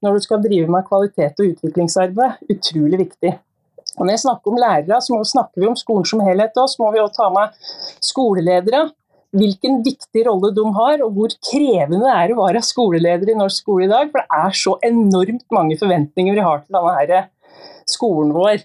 når 0.04 0.18
du 0.18 0.25
skal 0.25 0.42
drive 0.44 0.68
med 0.68 0.84
kvalitet 0.88 1.38
og 1.40 1.54
utviklingsarbeid, 1.54 2.42
utrolig 2.52 3.00
viktig. 3.06 3.32
Og 3.94 4.08
når 4.08 4.16
jeg 4.16 4.24
snakker 4.24 4.52
om 4.52 4.60
lærere, 4.60 5.00
så 5.06 5.20
snakker 5.30 5.62
vi 5.62 5.70
om 5.70 5.78
skolen 5.80 6.08
som 6.10 6.24
helhet 6.25 6.58
òg. 6.58 6.68
Så 6.72 6.82
må 6.82 6.90
vi 6.92 7.02
òg 7.04 7.13
ta 7.13 7.30
med 7.32 7.54
skoleledere 8.04 8.88
hvilken 9.34 9.82
viktig 9.86 10.25
rolle 10.28 10.52
de 10.56 10.63
har, 10.78 11.02
og 11.06 11.18
hvor 11.18 11.34
krevende 11.50 12.04
det 12.06 12.13
er 12.13 12.34
å 12.34 12.42
være 12.44 12.62
skoleleder 12.66 13.34
i 13.34 13.38
norsk 13.40 13.63
skole 13.63 13.88
i 13.88 13.92
dag. 13.92 14.12
For 14.12 14.22
det 14.22 14.40
er 14.44 14.58
så 14.60 14.75
enormt 14.86 15.46
mange 15.54 15.78
forventninger 15.80 16.38
vi 16.38 16.46
har 16.46 16.63
til 16.63 16.78
denne 16.78 16.96
her 17.00 17.30
skolen 17.90 18.34
vår. 18.36 18.63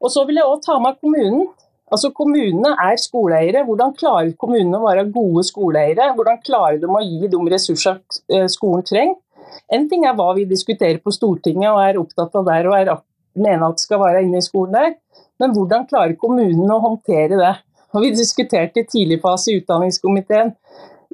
Og 0.00 0.12
så 0.12 0.24
vil 0.28 0.40
jeg 0.40 0.48
òg 0.48 0.62
ta 0.64 0.78
med 0.82 0.98
kommunen. 1.00 1.46
Altså 1.86 2.10
Kommunene 2.14 2.72
er 2.82 2.98
skoleeiere. 2.98 3.62
Hvordan 3.66 3.94
klarer 3.98 4.32
kommunene 4.40 4.78
å 4.78 4.86
være 4.88 5.06
gode 5.14 5.44
skoleeiere? 5.46 6.10
Hvordan 6.16 6.40
klarer 6.46 6.80
de 6.82 6.90
å 6.90 7.02
gi 7.02 7.30
de 7.30 7.42
ressursene 7.52 8.02
eh, 8.34 8.48
skolen 8.50 8.82
trenger? 8.86 9.20
En 9.72 9.86
ting 9.90 10.04
er 10.06 10.16
hva 10.18 10.32
vi 10.36 10.46
diskuterer 10.48 10.98
på 11.02 11.14
Stortinget 11.14 11.70
og 11.70 11.82
er 11.82 12.00
opptatt 12.00 12.34
av 12.38 12.46
der 12.48 12.68
og 12.68 12.74
er, 12.78 12.90
mener 13.38 13.68
at 13.68 13.82
skal 13.82 14.02
være 14.02 14.24
inne 14.26 14.42
i 14.42 14.44
skolen 14.44 14.74
der, 14.74 14.96
men 15.40 15.54
hvordan 15.54 15.86
klarer 15.88 16.16
kommunene 16.18 16.74
å 16.74 16.82
håndtere 16.82 17.38
det? 17.38 17.54
Og 17.96 18.04
vi 18.04 18.12
diskuterte 18.12 18.82
i 18.82 18.88
tidlig 18.88 19.22
fase 19.22 19.52
i 19.52 19.60
utdanningskomiteen 19.62 20.52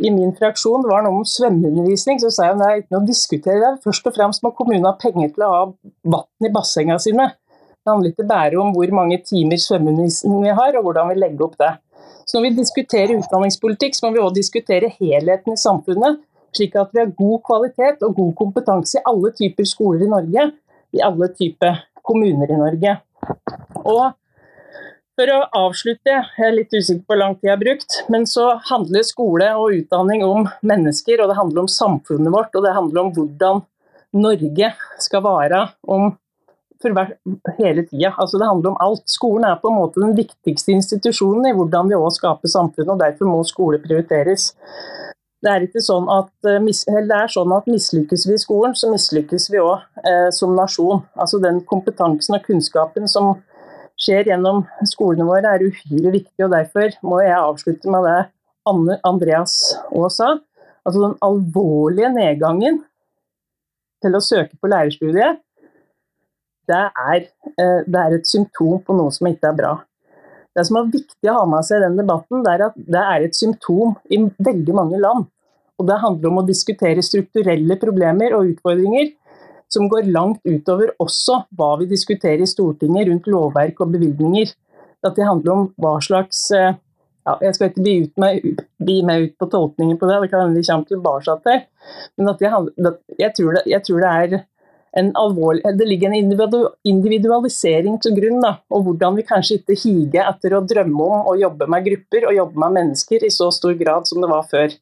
i 0.02 0.10
min 0.10 0.32
fraksjon, 0.34 0.82
det 0.82 0.90
var 0.90 1.04
noe 1.04 1.20
om 1.20 1.28
svømmeundervisning. 1.28 2.18
Så 2.22 2.32
sa 2.34 2.48
jeg 2.48 2.58
er 2.58 2.80
ikke 2.80 2.96
noe 2.96 3.04
å 3.04 3.08
diskutere 3.10 3.60
det. 3.62 3.72
Først 3.84 4.08
og 4.08 4.16
fremst 4.16 4.42
må 4.42 4.50
kommunen 4.56 4.88
ha 4.88 4.96
penger 4.98 5.34
til 5.34 5.46
å 5.46 5.52
ha 5.52 5.62
vann 6.14 6.48
i 6.48 6.50
bassengene 6.52 6.98
sine. 7.02 7.28
Det 7.82 7.90
handler 7.90 8.12
ikke 8.12 8.28
bare 8.28 8.58
om 8.62 8.72
hvor 8.74 8.94
mange 8.94 9.18
timer 9.26 9.60
svømmeundervisning 9.60 10.42
vi 10.44 10.56
har, 10.58 10.76
og 10.78 10.86
hvordan 10.86 11.10
vi 11.10 11.18
legger 11.18 11.46
opp 11.48 11.56
det. 11.60 11.72
Så 12.26 12.38
når 12.38 12.48
vi 12.48 12.58
diskuterer 12.60 13.18
utdanningspolitikk, 13.18 13.96
så 13.98 14.06
må 14.06 14.14
vi 14.14 14.22
òg 14.22 14.34
diskutere 14.36 14.90
helheten 15.00 15.56
i 15.56 15.60
samfunnet. 15.60 16.20
Slik 16.54 16.76
at 16.78 16.92
vi 16.92 17.02
har 17.02 17.14
god 17.18 17.42
kvalitet 17.46 18.04
og 18.06 18.16
god 18.18 18.34
kompetanse 18.38 18.98
i 19.00 19.06
alle 19.08 19.32
typer 19.36 19.68
skoler 19.68 20.06
i 20.06 20.10
Norge. 20.10 20.48
I 20.92 21.02
alle 21.04 21.30
typer 21.34 21.80
kommuner 22.04 22.50
i 22.50 22.60
Norge. 22.60 22.96
Og 23.82 24.04
for 25.22 25.30
å 25.30 25.42
avslutte, 25.68 26.14
jeg 26.34 26.46
er 26.48 26.56
litt 26.56 26.72
usikker 26.74 27.04
på 27.04 27.12
hvor 27.12 27.20
lang 27.20 27.36
tid 27.36 27.46
jeg 27.46 27.54
har 27.54 27.60
brukt, 27.60 27.98
men 28.10 28.24
så 28.26 28.48
handler 28.66 29.04
skole 29.06 29.50
og 29.58 29.76
utdanning 29.76 30.24
om 30.26 30.48
mennesker, 30.66 31.22
og 31.22 31.30
det 31.30 31.38
handler 31.38 31.62
om 31.62 31.70
samfunnet 31.70 32.34
vårt, 32.34 32.50
og 32.58 32.66
det 32.66 32.74
handler 32.74 33.04
om 33.04 33.12
hvordan 33.14 33.62
Norge 34.18 34.72
skal 35.00 35.22
være 35.24 35.62
om 35.88 36.10
for 36.82 36.98
hele 37.60 37.84
tida. 37.86 38.10
Altså 38.18 38.40
det 38.40 38.48
handler 38.48 38.72
om 38.72 38.80
alt. 38.82 39.04
Skolen 39.06 39.46
er 39.46 39.60
på 39.62 39.70
en 39.70 39.78
måte 39.78 40.02
den 40.02 40.16
viktigste 40.18 40.74
institusjonen 40.74 41.46
i 41.46 41.54
hvordan 41.54 41.92
vi 41.92 42.00
òg 42.00 42.10
skaper 42.16 42.50
samfunnet, 42.50 42.90
og 42.90 43.04
derfor 43.04 43.30
må 43.30 43.44
skole 43.46 43.78
prioriteres. 43.84 44.48
Det 45.42 45.50
er 45.52 45.64
ikke 45.66 45.82
sånn 45.82 46.10
at, 46.10 46.32
eh, 46.50 46.58
det 46.58 47.14
er 47.14 47.30
sånn 47.30 47.54
mislykkes 47.70 48.26
vi 48.26 48.34
i 48.34 48.42
skolen, 48.42 48.74
så 48.74 48.90
mislykkes 48.90 49.48
vi 49.54 49.62
òg 49.62 49.86
eh, 50.02 50.28
som 50.34 50.58
nasjon. 50.58 51.06
Altså 51.14 51.38
den 51.42 51.62
kompetansen 51.62 52.40
og 52.40 52.44
kunnskapen 52.50 53.06
som 53.10 53.36
skjer 54.02 54.32
gjennom 54.32 54.64
skolene 54.88 55.26
våre, 55.28 55.54
er 55.54 55.66
uhyre 55.66 56.14
viktig. 56.14 56.38
og 56.44 56.52
Derfor 56.54 56.94
må 57.06 57.20
jeg 57.22 57.38
avslutte 57.38 57.92
med 57.92 58.08
det 58.08 58.18
Anne 58.68 58.98
Andreas 59.06 59.56
òg 59.90 60.10
sa. 60.14 60.34
Altså 60.82 61.04
den 61.04 61.16
alvorlige 61.22 62.10
nedgangen 62.14 62.82
til 64.02 64.18
å 64.18 64.24
søke 64.24 64.58
på 64.58 64.70
lærerstudiet, 64.70 65.38
det 66.70 66.78
er, 66.78 67.26
eh, 67.58 67.80
det 67.86 68.00
er, 68.00 68.14
et 68.16 68.26
symptom 68.26 68.80
på 68.82 68.94
noe 68.96 69.10
som 69.14 69.28
ikke 69.30 69.50
er 69.50 69.58
bra. 69.58 69.72
Det 70.54 70.64
som 70.66 70.78
er 70.78 70.90
viktig 70.92 71.30
å 71.30 71.40
ha 71.40 71.44
med 71.48 71.66
seg 71.66 71.80
i 71.80 71.84
den 71.86 71.98
debatten, 71.98 72.42
det 72.44 72.52
er 72.52 72.66
at 72.68 72.76
det 72.76 73.02
er 73.02 73.24
et 73.24 73.38
symptom 73.38 73.96
i 74.10 74.18
veldig 74.38 74.74
mange 74.76 75.00
land. 75.00 75.26
Og 75.78 75.88
det 75.88 76.02
handler 76.02 76.30
om 76.30 76.42
å 76.42 76.46
diskutere 76.46 77.02
strukturelle 77.02 77.78
problemer 77.80 78.34
og 78.36 78.52
utfordringer 78.52 79.10
som 79.72 79.88
går 79.90 80.10
langt 80.12 80.42
utover 80.44 80.92
også 81.02 81.42
hva 81.56 81.74
vi 81.80 81.88
diskuterer 81.90 82.44
i 82.44 82.50
Stortinget 82.50 83.08
rundt 83.08 83.28
lovverk 83.30 83.80
og 83.84 83.94
bevilgninger. 83.94 84.52
At 85.02 85.16
det 85.18 85.26
handler 85.26 85.52
om 85.54 85.68
hva 85.82 85.96
slags 86.04 86.44
eh, 86.54 86.76
ja, 87.26 87.36
Jeg 87.42 87.56
skal 87.56 87.70
ikke 87.70 87.84
bli, 87.84 87.96
meg, 88.22 88.46
bli 88.82 89.00
med 89.06 89.26
ut 89.26 89.34
på 89.38 89.48
tolkningen 89.50 89.98
på 89.98 90.08
det, 90.10 90.20
det 90.24 90.30
kan 90.32 90.54
vi 90.54 90.64
kommer 90.66 90.88
tilbake 90.88 91.36
til. 91.44 91.60
Men 92.18 92.32
jeg, 92.32 92.96
jeg, 93.18 93.34
tror 93.36 93.58
det, 93.58 93.62
jeg, 93.70 93.84
tror 93.86 94.02
det, 94.02 94.12
er 94.12 94.40
en 95.00 95.10
alvorlig 95.16 95.62
Det 95.78 95.86
ligger 95.88 96.12
en 96.12 96.32
individualisering 96.92 97.98
til 98.02 98.16
grunn, 98.18 98.40
da, 98.44 98.56
og 98.74 98.88
hvordan 98.88 99.18
vi 99.18 99.26
kanskje 99.28 99.60
ikke 99.60 99.78
higer 99.84 100.28
etter 100.28 100.56
å 100.58 100.64
drømme 100.66 101.06
om 101.06 101.30
å 101.32 101.36
jobbe 101.40 101.70
med 101.70 101.86
grupper 101.86 102.28
og 102.28 102.36
jobbe 102.36 102.64
med 102.64 102.76
mennesker 102.80 103.24
i 103.24 103.32
så 103.32 103.48
stor 103.54 103.78
grad 103.78 104.10
som 104.10 104.22
det 104.22 104.30
var 104.30 104.44
før. 104.50 104.74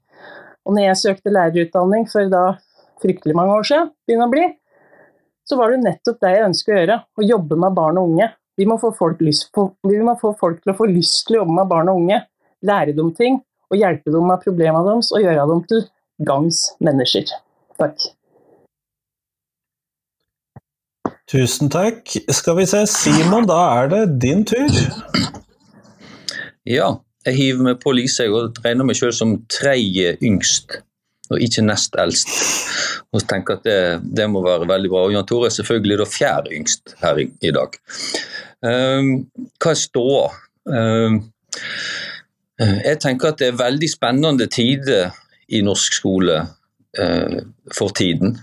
Og 0.66 0.76
når 0.76 0.90
jeg 0.90 1.02
søkte 1.04 1.32
lærerutdanning 1.34 2.08
for 2.10 2.32
da 2.32 2.44
fryktelig 3.00 3.36
mange 3.36 3.54
år 3.60 3.68
siden, 3.68 3.92
begynner 4.08 4.28
å 4.28 4.32
bli, 4.34 4.48
så 5.50 5.58
var 5.58 5.74
det 5.74 5.82
nettopp 5.82 6.20
det 6.22 6.30
jeg 6.36 6.46
ønsker 6.46 6.72
å 6.72 6.78
gjøre. 6.78 6.98
Å 7.18 7.26
jobbe 7.26 7.58
med 7.58 7.74
barn 7.76 7.98
og 7.98 8.12
unge. 8.12 8.30
Vi 8.60 8.66
må, 8.68 8.76
få 8.78 8.92
folk 8.94 9.22
lyst 9.24 9.48
på, 9.56 9.66
vi 9.88 9.98
må 10.04 10.14
få 10.20 10.34
folk 10.38 10.60
til 10.62 10.72
å 10.72 10.76
få 10.78 10.86
lyst 10.90 11.24
til 11.26 11.38
å 11.38 11.42
jobbe 11.42 11.56
med 11.58 11.70
barn 11.70 11.90
og 11.90 12.02
unge. 12.02 12.20
Lære 12.66 12.94
dem 12.96 13.10
ting 13.16 13.40
og 13.70 13.78
hjelpe 13.78 14.12
dem 14.12 14.26
med 14.28 14.42
problemene 14.44 14.84
deres 14.86 15.10
og 15.14 15.24
gjøre 15.24 15.46
dem 15.50 15.62
til 15.70 15.84
gangs 16.28 16.64
mennesker. 16.84 17.30
Takk. 17.80 18.10
Tusen 21.30 21.70
takk. 21.70 22.10
Skal 22.34 22.58
vi 22.58 22.66
se, 22.66 22.82
Simon, 22.90 23.46
da 23.48 23.60
er 23.78 23.90
det 23.92 24.02
din 24.22 24.42
tur. 24.44 24.70
Ja, 26.66 26.96
jeg 27.26 27.38
hiver 27.38 27.66
meg 27.70 27.80
på 27.82 27.94
Lise 27.96 28.26
jeg, 28.26 28.34
og 28.34 28.58
regner 28.64 28.86
meg 28.88 28.98
selv 28.98 29.14
som 29.16 29.36
tredje 29.50 30.16
yngst, 30.26 30.80
og 31.30 31.42
ikke 31.42 31.64
nest 31.66 31.96
eldst. 32.00 32.30
Og 33.14 33.24
tenker 33.28 33.58
at 33.58 33.66
det, 33.66 33.80
det, 34.16 34.28
må 34.30 34.42
være 34.44 34.68
veldig 34.70 34.90
bra. 34.92 35.06
Og 35.06 35.14
Jan 35.14 35.26
Tore 35.26 35.48
er 35.50 35.54
selvfølgelig 35.54 35.98
da 36.00 36.06
fjerde 36.10 36.54
yngst 36.54 36.94
her 37.02 37.18
i, 37.22 37.26
i 37.42 37.52
dag. 37.54 37.76
Um, 38.60 39.10
hva 39.62 39.72
er 39.72 39.80
ståa? 39.80 40.24
Um, 40.70 41.20
jeg 42.60 42.98
tenker 43.00 43.30
at 43.30 43.40
det 43.40 43.50
er 43.50 43.60
veldig 43.60 43.88
spennende 43.88 44.46
tider 44.52 45.14
i 45.50 45.62
norsk 45.64 45.96
skole 45.96 46.42
uh, 47.00 47.38
for 47.74 47.94
tiden. 47.96 48.36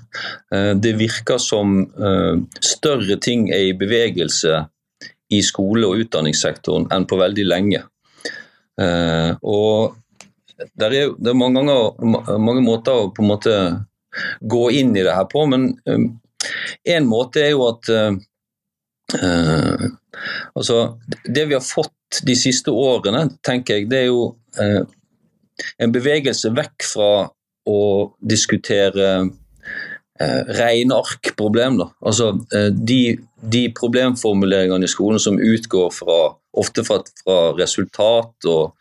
Uh, 0.51 0.74
det 0.79 0.98
virker 1.00 1.39
som 1.41 1.79
uh, 2.00 2.39
større 2.60 3.20
ting 3.24 3.48
er 3.53 3.70
i 3.70 3.77
bevegelse 3.77 4.63
i 5.32 5.44
skole- 5.44 5.88
og 5.88 6.03
utdanningssektoren 6.03 6.89
enn 6.96 7.08
på 7.08 7.20
veldig 7.20 7.46
lenge. 7.46 7.84
og 8.77 9.96
det 10.57 10.87
er, 10.87 11.13
det 11.17 11.31
er 11.31 11.37
mange, 11.37 11.61
ganger, 11.61 12.39
mange 12.41 12.63
måter 12.65 13.03
å 13.05 13.11
på 13.13 13.23
en 13.23 13.29
måte 13.29 13.53
gå 14.41 14.63
inn 14.79 14.95
i 14.95 15.03
det 15.05 15.13
her 15.13 15.27
på. 15.29 15.45
Men 15.49 15.69
um, 15.89 16.09
en 16.87 17.09
måte 17.09 17.43
er 17.43 17.53
jo 17.53 17.67
at 17.69 17.93
uh, 17.93 18.17
uh, 19.21 19.87
Altså, 20.57 20.97
det 21.29 21.43
vi 21.45 21.53
har 21.53 21.61
fått 21.61 22.23
de 22.25 22.33
siste 22.33 22.71
årene, 22.73 23.27
tenker 23.45 23.77
jeg, 23.77 23.89
det 23.91 23.99
er 23.99 24.07
jo 24.07 24.31
uh, 24.57 24.79
en 25.77 25.93
bevegelse 25.93 26.49
vekk 26.57 26.85
fra 26.89 27.09
å 27.69 27.81
diskutere 28.25 29.11
uh, 29.21 30.41
regnearkproblem. 30.57 31.83
Altså 32.01 32.31
de, 32.49 33.01
de, 33.45 33.63
problemformuleringene 33.77 34.89
i 34.89 34.89
skolen 34.89 35.21
som 35.21 35.37
utgår 35.37 35.93
fra, 35.93 36.17
ofte 36.57 36.81
fra, 36.87 37.03
fra 37.21 37.37
resultat 37.59 38.49
og 38.49 38.73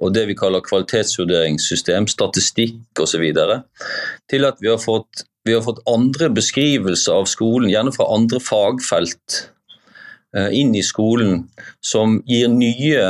og 0.00 0.14
det 0.14 0.24
vi 0.30 0.36
kaller 0.38 0.64
kvalitetsvurderingssystem, 0.64 2.08
statistikk 2.10 3.02
osv. 3.02 3.24
Til 4.30 4.48
at 4.48 4.62
vi 4.62 4.70
har, 4.70 4.80
fått, 4.80 5.24
vi 5.46 5.54
har, 5.54 5.62
fått, 5.64 5.82
andre 5.90 6.30
beskrivelser 6.32 7.20
av 7.20 7.28
skolen, 7.30 7.70
gjerne 7.70 7.94
fra 7.94 8.08
andre 8.14 8.40
fagfelt, 8.42 9.38
eh, 10.36 10.50
inn 10.58 10.74
i 10.74 10.84
skolen, 10.86 11.44
som 11.84 12.20
gir 12.26 12.50
nye, 12.50 13.08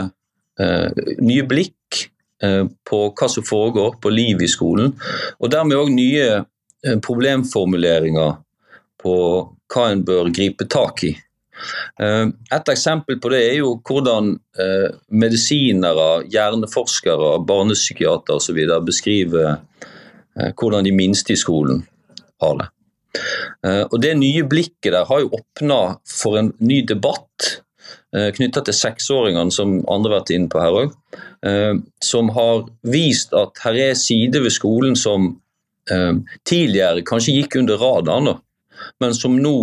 eh, 0.61 1.03
nye 1.23 1.47
blikk 1.49 2.03
eh, 2.43 2.65
på 2.89 3.03
hva 3.15 3.31
som 3.31 3.47
foregår 3.47 4.01
på 4.03 4.13
livet 4.13 4.49
i 4.49 4.53
skolen. 4.53 4.97
Og 5.41 5.53
dermed 5.55 5.79
òg 5.79 5.93
nye 5.95 6.43
problemformuleringer 6.83 8.33
på 8.99 9.15
hva 9.71 9.85
en 9.93 10.03
bør 10.03 10.33
gripe 10.35 10.67
tak 10.67 11.05
i. 11.07 11.13
Eh, 12.01 12.27
et 12.57 12.71
eksempel 12.73 13.19
på 13.23 13.31
det 13.33 13.43
er 13.51 13.57
jo 13.61 13.75
hvordan 13.87 14.35
eh, 14.61 14.89
medisinere, 15.15 16.25
hjerneforskere, 16.33 17.35
barnepsykiatere 17.49 18.39
osv. 18.41 18.61
beskriver 18.87 19.51
eh, 19.53 20.53
hvordan 20.59 20.87
de 20.87 20.95
minste 20.97 21.35
i 21.35 21.41
skolen 21.41 21.85
har 22.43 22.57
det. 22.61 22.71
Og 23.93 23.99
Det 24.01 24.15
nye 24.17 24.41
blikket 24.49 24.95
der 24.95 25.05
har 25.05 25.19
jo 25.21 25.35
åpna 25.37 25.99
for 26.09 26.39
en 26.41 26.47
ny 26.65 26.79
debatt 26.89 27.59
knytta 28.11 28.63
til 28.65 28.75
seksåringene, 28.75 29.53
som 29.53 29.75
andre 29.85 30.15
har 30.15 30.23
vært 30.23 30.33
inne 30.33 30.49
på 30.49 30.63
her 30.63 30.79
òg. 30.81 30.95
Som 32.01 32.31
har 32.33 32.65
vist 32.89 33.37
at 33.37 33.61
her 33.67 33.77
er 33.85 34.01
sider 34.01 34.41
ved 34.47 34.57
skolen 34.57 34.97
som 34.97 35.29
tidligere 36.49 37.05
kanskje 37.05 37.37
gikk 37.37 37.59
under 37.61 37.85
radaren, 37.85 38.33
men 39.05 39.13
som 39.13 39.37
nå 39.37 39.55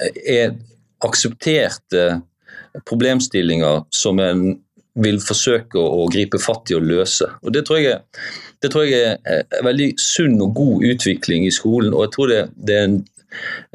er 0.00 0.56
aksepterte 1.04 2.06
problemstillinger 2.88 3.84
som 3.94 4.20
en 4.20 4.46
vil 4.96 5.18
forsøke 5.20 5.80
å 5.80 6.06
gripe 6.12 6.40
fatt 6.40 6.72
i 6.72 6.76
og 6.76 6.86
løse. 6.88 7.28
Og 7.44 7.52
Det 7.52 7.66
tror 7.68 7.82
jeg, 7.82 8.00
det 8.62 8.70
tror 8.72 8.86
jeg 8.88 9.18
er 9.20 9.44
en 9.58 9.68
veldig 9.68 9.90
sunn 10.00 10.40
og 10.40 10.54
god 10.56 10.86
utvikling 10.92 11.46
i 11.46 11.52
skolen. 11.52 11.94
og 11.94 12.06
jeg 12.06 12.12
tror 12.14 12.32
det, 12.32 12.42
det, 12.56 12.76
er, 12.76 12.84
en, 12.84 12.96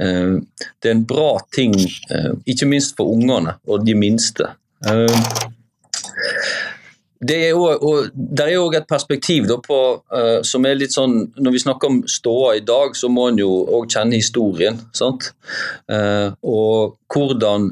eh, 0.01 0.65
det 0.81 0.89
er 0.89 0.95
en 0.95 1.05
bra 1.05 1.37
ting, 1.53 1.75
eh, 2.09 2.31
ikke 2.45 2.69
minst 2.69 2.97
for 2.97 3.13
ungene 3.13 3.57
og 3.67 3.85
de 3.85 3.95
minste. 3.95 4.49
Det 7.21 7.35
er 7.37 7.51
jo, 7.53 8.63
òg 8.63 8.75
et 8.79 8.87
perspektiv 8.89 9.45
på, 9.65 9.79
uh, 10.09 10.39
som 10.47 10.65
er 10.65 10.79
litt 10.79 10.95
sånn 10.95 11.27
Når 11.37 11.53
vi 11.53 11.61
snakker 11.61 11.91
om 11.91 11.99
ståa 12.09 12.55
i 12.57 12.63
dag, 12.65 12.95
så 12.97 13.11
må 13.13 13.27
en 13.29 13.37
jo 13.37 13.49
òg 13.77 13.91
kjenne 13.93 14.17
historien. 14.17 14.79
Uh, 14.97 16.33
og 16.41 16.97
hvordan 17.13 17.69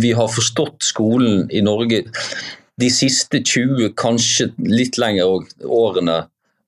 vi 0.00 0.14
har 0.16 0.32
forstått 0.32 0.88
skolen 0.88 1.50
i 1.52 1.60
Norge 1.64 2.06
de 2.80 2.88
siste 2.90 3.42
20, 3.44 3.92
kanskje 3.98 4.48
litt 4.64 4.96
lenger 5.00 5.34
òg, 5.36 5.52
årene. 5.68 6.22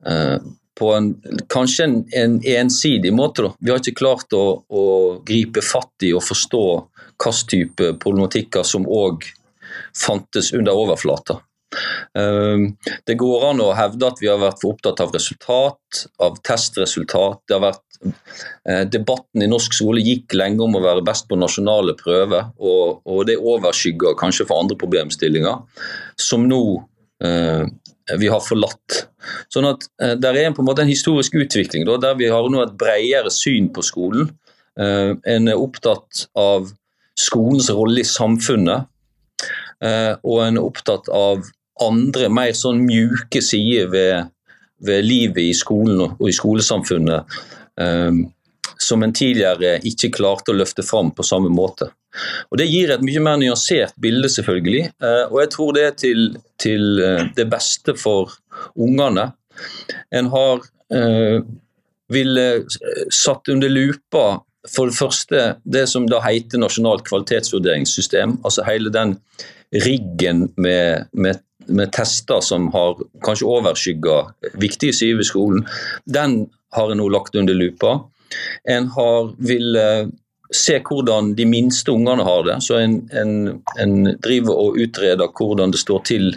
Uh, 0.04 0.36
på 0.74 0.90
en, 0.90 1.12
kanskje 1.48 1.84
en, 1.86 1.96
en, 2.18 2.40
ensidig 2.56 3.12
måte. 3.14 3.46
Da. 3.46 3.52
Vi 3.60 3.70
har 3.70 3.80
ikke 3.80 4.00
klart 4.00 4.34
å, 4.34 4.44
å 4.66 4.84
gripe 5.26 5.62
fatt 5.62 6.02
i 6.02 6.10
og 6.14 6.24
forstå 6.26 6.64
hvilken 7.14 7.50
type 7.50 7.90
problematikker 8.02 8.66
som 8.66 8.88
òg 8.90 9.22
fantes 9.96 10.50
under 10.52 10.74
overflata. 10.74 11.38
Ehm, 12.18 12.66
det 13.06 13.16
går 13.20 13.48
an 13.50 13.62
å 13.64 13.72
hevde 13.76 14.08
at 14.08 14.22
vi 14.22 14.30
har 14.30 14.40
vært 14.42 14.60
for 14.62 14.74
opptatt 14.74 15.02
av 15.04 15.14
resultat, 15.14 16.04
av 16.22 16.38
testresultat. 16.46 17.42
Det 17.48 17.56
har 17.56 17.64
vært 17.66 17.98
eh, 18.68 18.84
Debatten 18.90 19.44
i 19.44 19.50
norsk 19.50 19.76
skole 19.76 20.04
gikk 20.04 20.36
lenge 20.36 20.62
om 20.64 20.76
å 20.78 20.84
være 20.84 21.04
best 21.06 21.28
på 21.30 21.38
nasjonale 21.40 21.96
prøver, 22.00 22.50
og, 22.58 23.00
og 23.04 23.24
det 23.30 23.40
overskygger 23.40 24.18
kanskje 24.20 24.48
for 24.50 24.62
andre 24.62 24.78
problemstillinger, 24.80 25.64
som 26.20 26.46
nå 26.50 26.62
eh, 27.24 27.64
vi 28.20 28.28
har 28.28 28.42
forlatt. 28.44 29.04
Sånn 29.52 29.68
at 29.68 29.86
eh, 30.02 30.14
Der 30.20 30.36
er 30.36 30.54
på 30.54 30.62
en 30.62 30.68
måte 30.68 30.84
en 30.84 30.92
historisk 30.92 31.36
utvikling 31.40 31.86
da, 31.88 31.98
der 32.00 32.18
vi 32.20 32.30
har 32.32 32.48
nå 32.50 32.62
et 32.62 32.78
bredere 32.80 33.32
syn 33.32 33.70
på 33.74 33.84
skolen. 33.86 34.32
Eh, 34.80 35.12
en 35.34 35.50
er 35.50 35.60
opptatt 35.60 36.26
av 36.38 36.72
skolens 37.18 37.70
rolle 37.70 38.02
i 38.02 38.08
samfunnet, 38.08 38.88
eh, 39.84 40.12
og 40.22 40.40
en 40.44 40.58
er 40.58 40.66
opptatt 40.66 41.10
av 41.14 41.44
andre, 41.82 42.28
mer 42.30 42.54
sånn 42.56 42.84
mjuke 42.86 43.42
sider 43.42 43.90
ved, 43.90 44.30
ved 44.84 45.04
livet 45.06 45.50
i 45.50 45.56
skolen 45.56 46.04
og 46.06 46.28
i 46.28 46.34
skolesamfunnet 46.34 47.36
um, 47.80 48.24
som 48.78 49.02
en 49.02 49.14
tidligere 49.14 49.78
ikke 49.86 50.12
klarte 50.14 50.52
å 50.52 50.58
løfte 50.58 50.84
fram 50.86 51.12
på 51.14 51.26
samme 51.26 51.50
måte. 51.52 51.90
Og 52.50 52.58
Det 52.60 52.68
gir 52.70 52.92
et 52.94 53.02
mye 53.02 53.22
mer 53.22 53.40
nyansert 53.40 53.94
bilde, 54.00 54.30
selvfølgelig. 54.30 54.86
Uh, 55.02 55.26
og 55.32 55.40
jeg 55.42 55.52
tror 55.56 55.74
det 55.74 55.84
er 55.84 55.98
til, 55.98 56.24
til 56.62 57.02
uh, 57.02 57.26
det 57.34 57.48
beste 57.50 57.96
for 57.98 58.34
ungene. 58.78 59.32
En 60.14 60.30
har 60.30 60.62
uh, 60.94 61.38
ville 62.12 62.46
satt 63.14 63.48
under 63.50 63.72
lupa 63.72 64.26
for 64.70 64.88
det 64.88 64.96
første 64.96 65.40
det 65.64 65.84
som 65.90 66.06
da 66.08 66.20
heter 66.24 66.60
nasjonalt 66.60 67.04
kvalitetsvurderingssystem. 67.08 68.38
Altså 68.44 68.64
hele 68.68 68.92
den 68.92 69.18
riggen 69.84 70.48
med, 70.56 71.10
med 71.12 71.42
med 71.66 71.92
tester 71.92 72.40
som 72.44 72.68
har 72.74 72.98
kanskje 73.24 73.48
overskygga 73.48 74.18
viktige 74.60 74.96
sider 74.96 75.22
ved 75.22 75.28
skolen, 75.28 75.64
den 76.04 76.44
har 76.74 76.90
en 76.90 77.00
nå 77.00 77.08
lagt 77.12 77.36
under 77.38 77.54
lupa. 77.54 78.00
En 78.68 78.88
har 78.96 79.32
vil 79.38 79.78
se 80.54 80.78
hvordan 80.84 81.34
de 81.34 81.46
minste 81.48 81.92
ungene 81.92 82.24
har 82.24 82.44
det. 82.46 82.56
Så 82.62 82.78
en, 82.78 82.96
en, 83.12 83.34
en 83.80 83.94
driver 84.22 84.54
og 84.66 84.78
utreder 84.80 85.30
hvordan 85.38 85.74
det 85.74 85.80
står 85.82 86.02
til 86.06 86.34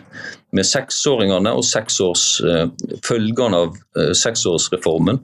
med 0.56 0.66
seksåringene 0.66 1.52
og 1.54 1.66
seksårs, 1.68 2.28
uh, 2.46 2.68
følgene 3.06 3.64
av 3.66 3.74
uh, 4.00 4.14
seksårsreformen. 4.16 5.20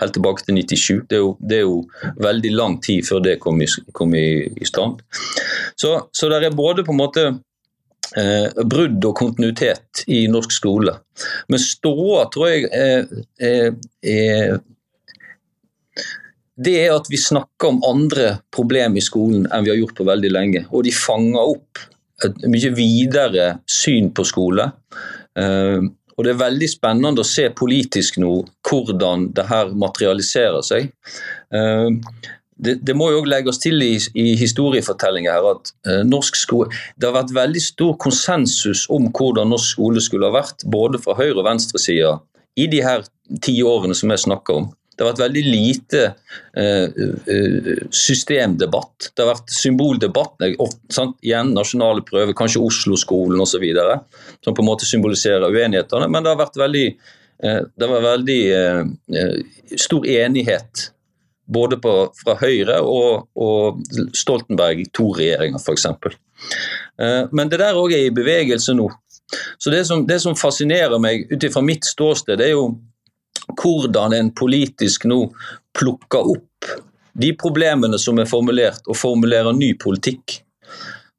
Helt 0.00 0.14
tilbake 0.16 0.46
til 0.46 0.56
97. 0.56 1.02
Det 1.10 1.18
er, 1.18 1.24
jo, 1.24 1.32
det 1.40 1.58
er 1.58 1.66
jo, 1.66 1.82
veldig 2.24 2.52
lang 2.56 2.78
tid 2.84 3.04
før 3.04 3.20
det 3.26 3.40
kom 3.42 3.60
i, 3.60 3.68
kom 3.92 4.14
i, 4.16 4.28
i 4.56 4.68
stand. 4.68 5.02
Så, 5.76 5.98
så 6.16 6.30
det 6.32 6.46
er 6.46 6.56
både 6.56 6.84
på 6.86 6.94
en 6.94 7.00
måte 7.02 7.24
eh, 7.28 7.36
brudd 8.68 9.04
og 9.08 9.14
kontinuitet 9.16 10.02
i 10.12 10.26
norsk 10.28 10.52
skole. 10.52 10.92
Men 11.48 11.62
ståa 11.62 12.26
tror 12.32 12.50
jeg 12.50 12.68
er, 12.76 13.06
er, 13.40 13.70
er, 14.02 14.58
Det 16.56 16.74
er 16.82 16.92
at 16.92 17.08
vi 17.08 17.20
snakker 17.20 17.70
om 17.72 17.80
andre 17.88 18.34
problemer 18.52 19.00
i 19.00 19.04
skolen 19.04 19.46
enn 19.48 19.64
vi 19.64 19.72
har 19.72 19.80
gjort 19.80 19.96
på 20.02 20.08
veldig 20.10 20.32
lenge. 20.34 20.66
Og 20.70 20.84
de 20.84 20.92
fanger 20.92 21.56
opp 21.56 21.80
et 22.26 22.44
mye 22.50 22.70
videre 22.76 23.48
syn 23.70 24.12
på 24.14 24.24
skole. 24.28 24.68
Eh, 25.38 25.80
og 26.12 26.24
Det 26.24 26.34
er 26.34 26.42
veldig 26.44 26.68
spennende 26.68 27.24
å 27.24 27.26
se 27.26 27.48
politisk 27.56 28.18
nå 28.22 28.34
hvordan 28.68 29.30
det 29.36 29.46
her 29.48 29.72
materialiserer 29.74 30.64
seg. 30.66 30.90
Eh, 32.62 32.66
det, 32.66 32.78
det, 32.86 32.96
må 32.96 33.10
jo 33.10 33.20
også 33.20 33.32
legges 33.32 33.58
til 33.62 33.82
i, 33.82 33.94
i 34.14 34.34
historiefortellinga 34.38 35.34
her 35.34 35.48
at 35.54 35.72
eh, 35.86 36.02
norsk 36.06 36.36
skole 36.38 36.70
Det 36.96 37.08
har 37.08 37.16
vært 37.16 37.34
veldig 37.34 37.62
stor 37.62 37.96
konsensus 38.00 38.86
om 38.92 39.10
hvordan 39.10 39.50
norsk 39.52 39.74
skole 39.76 40.02
skulle 40.04 40.30
ha 40.30 40.36
vært, 40.40 40.64
både 40.64 41.00
fra 41.02 41.16
høyre- 41.18 41.40
og 41.40 41.48
venstresida, 41.48 42.20
i 42.56 42.68
de 42.68 42.82
her 42.84 43.04
ti 43.42 43.62
årene 43.64 43.96
som 43.96 44.12
jeg 44.12 44.26
snakker 44.26 44.60
om. 44.60 44.70
Det 44.92 45.06
har 45.06 45.14
vært 45.14 45.22
veldig 45.22 45.42
lite 45.46 46.02
eh, 46.60 46.84
eh 47.32 47.80
systemdebatt. 47.96 49.08
Det 49.08 49.24
har 49.24 49.30
vært 49.32 49.54
symboldebatt. 49.56 50.44
Sant? 50.92 51.16
Igjen 51.24 51.54
nasjonale 51.56 52.04
prøver, 52.04 52.36
kanskje 52.36 52.60
Oslo-skolen 52.60 53.40
osv. 53.40 53.64
Som 54.44 54.54
på 54.54 54.62
en 54.62 54.68
måte 54.68 54.88
symboliserer 54.88 55.48
uenighetene. 55.48 56.10
Men 56.12 56.22
det 56.22 56.34
har 56.34 56.42
vært 56.42 56.60
veldig, 56.60 56.86
eh, 57.42 57.62
det 57.72 57.88
var 57.94 58.04
veldig 58.10 58.40
eh, 58.58 58.82
eh 59.16 59.78
stor 59.80 60.04
enighet 60.06 60.90
både 61.46 61.78
på, 61.82 61.94
fra 62.22 62.36
Høyre 62.40 62.78
og, 62.86 63.26
og 63.34 63.80
Stoltenberg 64.16 64.84
II-regjeringa 64.88 65.60
f.eks. 65.60 65.86
Eh, 67.00 67.22
men 67.32 67.50
det 67.50 67.60
der 67.62 67.78
òg 67.78 67.94
er 67.96 68.06
i 68.06 68.14
bevegelse 68.14 68.76
nå. 68.78 68.88
Så 69.58 69.70
Det 69.70 69.84
som, 69.88 70.06
det 70.06 70.20
som 70.20 70.36
fascinerer 70.36 71.00
meg 71.00 71.26
ut 71.32 71.44
ifra 71.44 71.62
mitt 71.64 71.86
ståsted, 71.88 72.38
det 72.38 72.50
er 72.50 72.56
jo 72.56 72.72
hvordan 73.56 74.12
en 74.16 74.30
politisk 74.36 75.06
nå 75.08 75.24
plukker 75.76 76.34
opp 76.34 76.72
de 77.12 77.32
problemene 77.36 77.98
som 78.00 78.18
er 78.20 78.28
formulert, 78.28 78.80
og 78.88 78.96
formulerer 78.96 79.52
ny 79.56 79.74
politikk. 79.80 80.38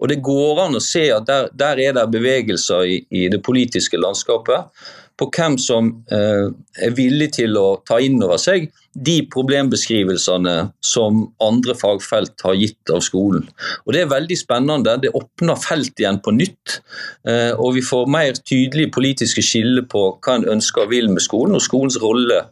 Og 0.01 0.09
Det 0.09 0.19
går 0.25 0.61
an 0.65 0.75
å 0.75 0.83
se 0.83 1.05
at 1.13 1.27
der, 1.27 1.49
der 1.53 1.79
er 1.79 1.93
det 1.95 2.09
bevegelser 2.11 2.85
i, 2.89 2.97
i 3.09 3.27
det 3.31 3.39
politiske 3.45 3.97
landskapet 3.97 4.73
på 5.17 5.29
hvem 5.29 5.57
som 5.61 5.91
eh, 6.11 6.49
er 6.81 6.95
villig 6.97 7.29
til 7.37 7.57
å 7.59 7.77
ta 7.85 7.99
inn 8.01 8.17
over 8.23 8.41
seg 8.41 8.65
de 8.93 9.15
problembeskrivelsene 9.33 10.53
som 10.85 11.23
andre 11.41 11.73
fagfelt 11.77 12.43
har 12.45 12.57
gitt 12.59 12.91
av 12.93 13.01
skolen. 13.05 13.47
Og 13.85 13.93
Det 13.93 14.03
er 14.03 14.11
veldig 14.11 14.37
spennende. 14.37 14.97
Det 15.01 15.13
åpner 15.17 15.57
felt 15.57 15.99
igjen 15.99 16.19
på 16.21 16.33
nytt. 16.35 16.79
Eh, 17.27 17.51
og 17.57 17.73
vi 17.75 17.81
får 17.81 18.09
mer 18.09 18.37
tydelige 18.37 18.93
politiske 18.93 19.41
skiller 19.41 19.87
på 19.89 20.05
hva 20.21 20.37
en 20.37 20.47
ønsker 20.55 20.85
og 20.85 20.93
vil 20.93 21.09
med 21.09 21.25
skolen, 21.25 21.55
og 21.55 21.65
skolens 21.65 21.97
rolle 22.01 22.43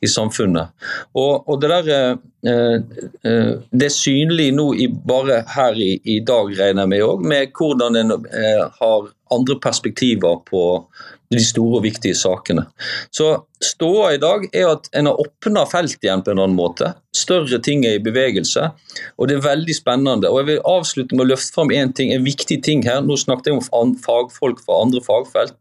i 0.00 0.06
samfunnet. 0.10 0.74
Og, 1.14 1.48
og 1.48 1.60
det 1.62 1.70
der 1.74 1.92
eh, 2.46 2.80
det 3.70 3.86
er 3.88 3.94
synlig 3.94 4.52
nå 4.54 4.70
i, 4.78 4.86
bare 4.86 5.42
her 5.56 5.74
i, 5.74 5.96
i 6.04 6.20
dag, 6.20 6.52
regner 6.54 6.84
jeg 6.84 6.94
med 6.94 7.06
òg, 7.06 7.24
med 7.26 7.54
hvordan 7.58 7.98
en 7.98 8.18
har 8.78 9.08
andre 9.34 9.58
perspektiver 9.60 10.38
på 10.46 10.62
de 11.34 11.42
store 11.44 11.80
og 11.80 11.84
viktige 11.84 12.16
sakene. 12.16 12.64
Så 13.14 13.30
Ståa 13.64 14.12
i 14.14 14.20
dag 14.22 14.44
er 14.54 14.68
at 14.70 14.86
en 14.96 15.08
har 15.10 15.18
åpna 15.18 15.64
felt 15.68 15.98
igjen 16.04 16.22
på 16.24 16.30
en 16.32 16.40
annen 16.40 16.56
måte. 16.56 16.92
Større 17.16 17.58
ting 17.64 17.82
er 17.84 17.96
i 17.98 18.02
bevegelse, 18.02 18.68
og 19.18 19.28
det 19.28 19.36
er 19.36 19.48
veldig 19.48 19.74
spennende. 19.76 20.30
Og 20.30 20.40
Jeg 20.40 20.48
vil 20.52 20.68
avslutte 20.72 21.18
med 21.18 21.26
å 21.26 21.30
løfte 21.32 21.56
fram 21.56 21.72
en 21.74 21.92
ting, 21.92 22.12
en 22.14 22.24
viktig 22.24 22.60
ting 22.64 22.84
her. 22.86 23.02
Nå 23.04 23.18
snakket 23.18 23.50
jeg 23.50 23.58
om 23.58 23.96
fagfolk 24.04 24.62
fra 24.64 24.78
andre 24.84 25.02
fagfelt. 25.04 25.58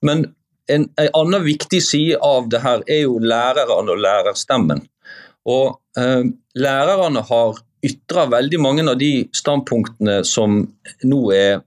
men 0.00 0.32
en, 0.72 0.86
en 0.96 1.10
annen 1.12 1.44
viktig 1.44 1.82
side 1.84 2.16
av 2.24 2.48
det 2.48 2.62
her 2.64 2.80
er 2.88 3.02
jo 3.04 3.18
lærerne 3.20 3.92
og 3.92 4.00
lærerstemmen. 4.00 4.80
Og 5.44 5.76
eh, 6.00 6.24
Lærerne 6.56 7.20
har 7.28 7.58
ytra 7.84 8.24
veldig 8.32 8.60
mange 8.62 8.84
av 8.88 8.96
de 8.96 9.26
standpunktene 9.36 10.22
som 10.24 10.62
nå 11.04 11.20
er 11.36 11.60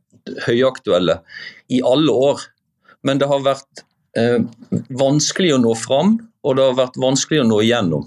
høyaktuelle 0.48 1.20
i 1.70 1.82
alle 1.86 2.14
år 2.30 2.46
men 3.08 3.22
det 3.22 3.30
har 3.32 3.46
vært 3.46 3.84
eh, 4.20 4.44
vanskelig 5.00 5.56
å 5.56 5.64
nå 5.64 5.74
fram, 5.80 6.18
og 6.44 6.58
det 6.58 6.68
har 6.68 6.78
vært 6.78 7.00
vanskelig 7.02 7.42
å 7.44 7.50
nå 7.50 7.64
igjennom. 7.64 8.06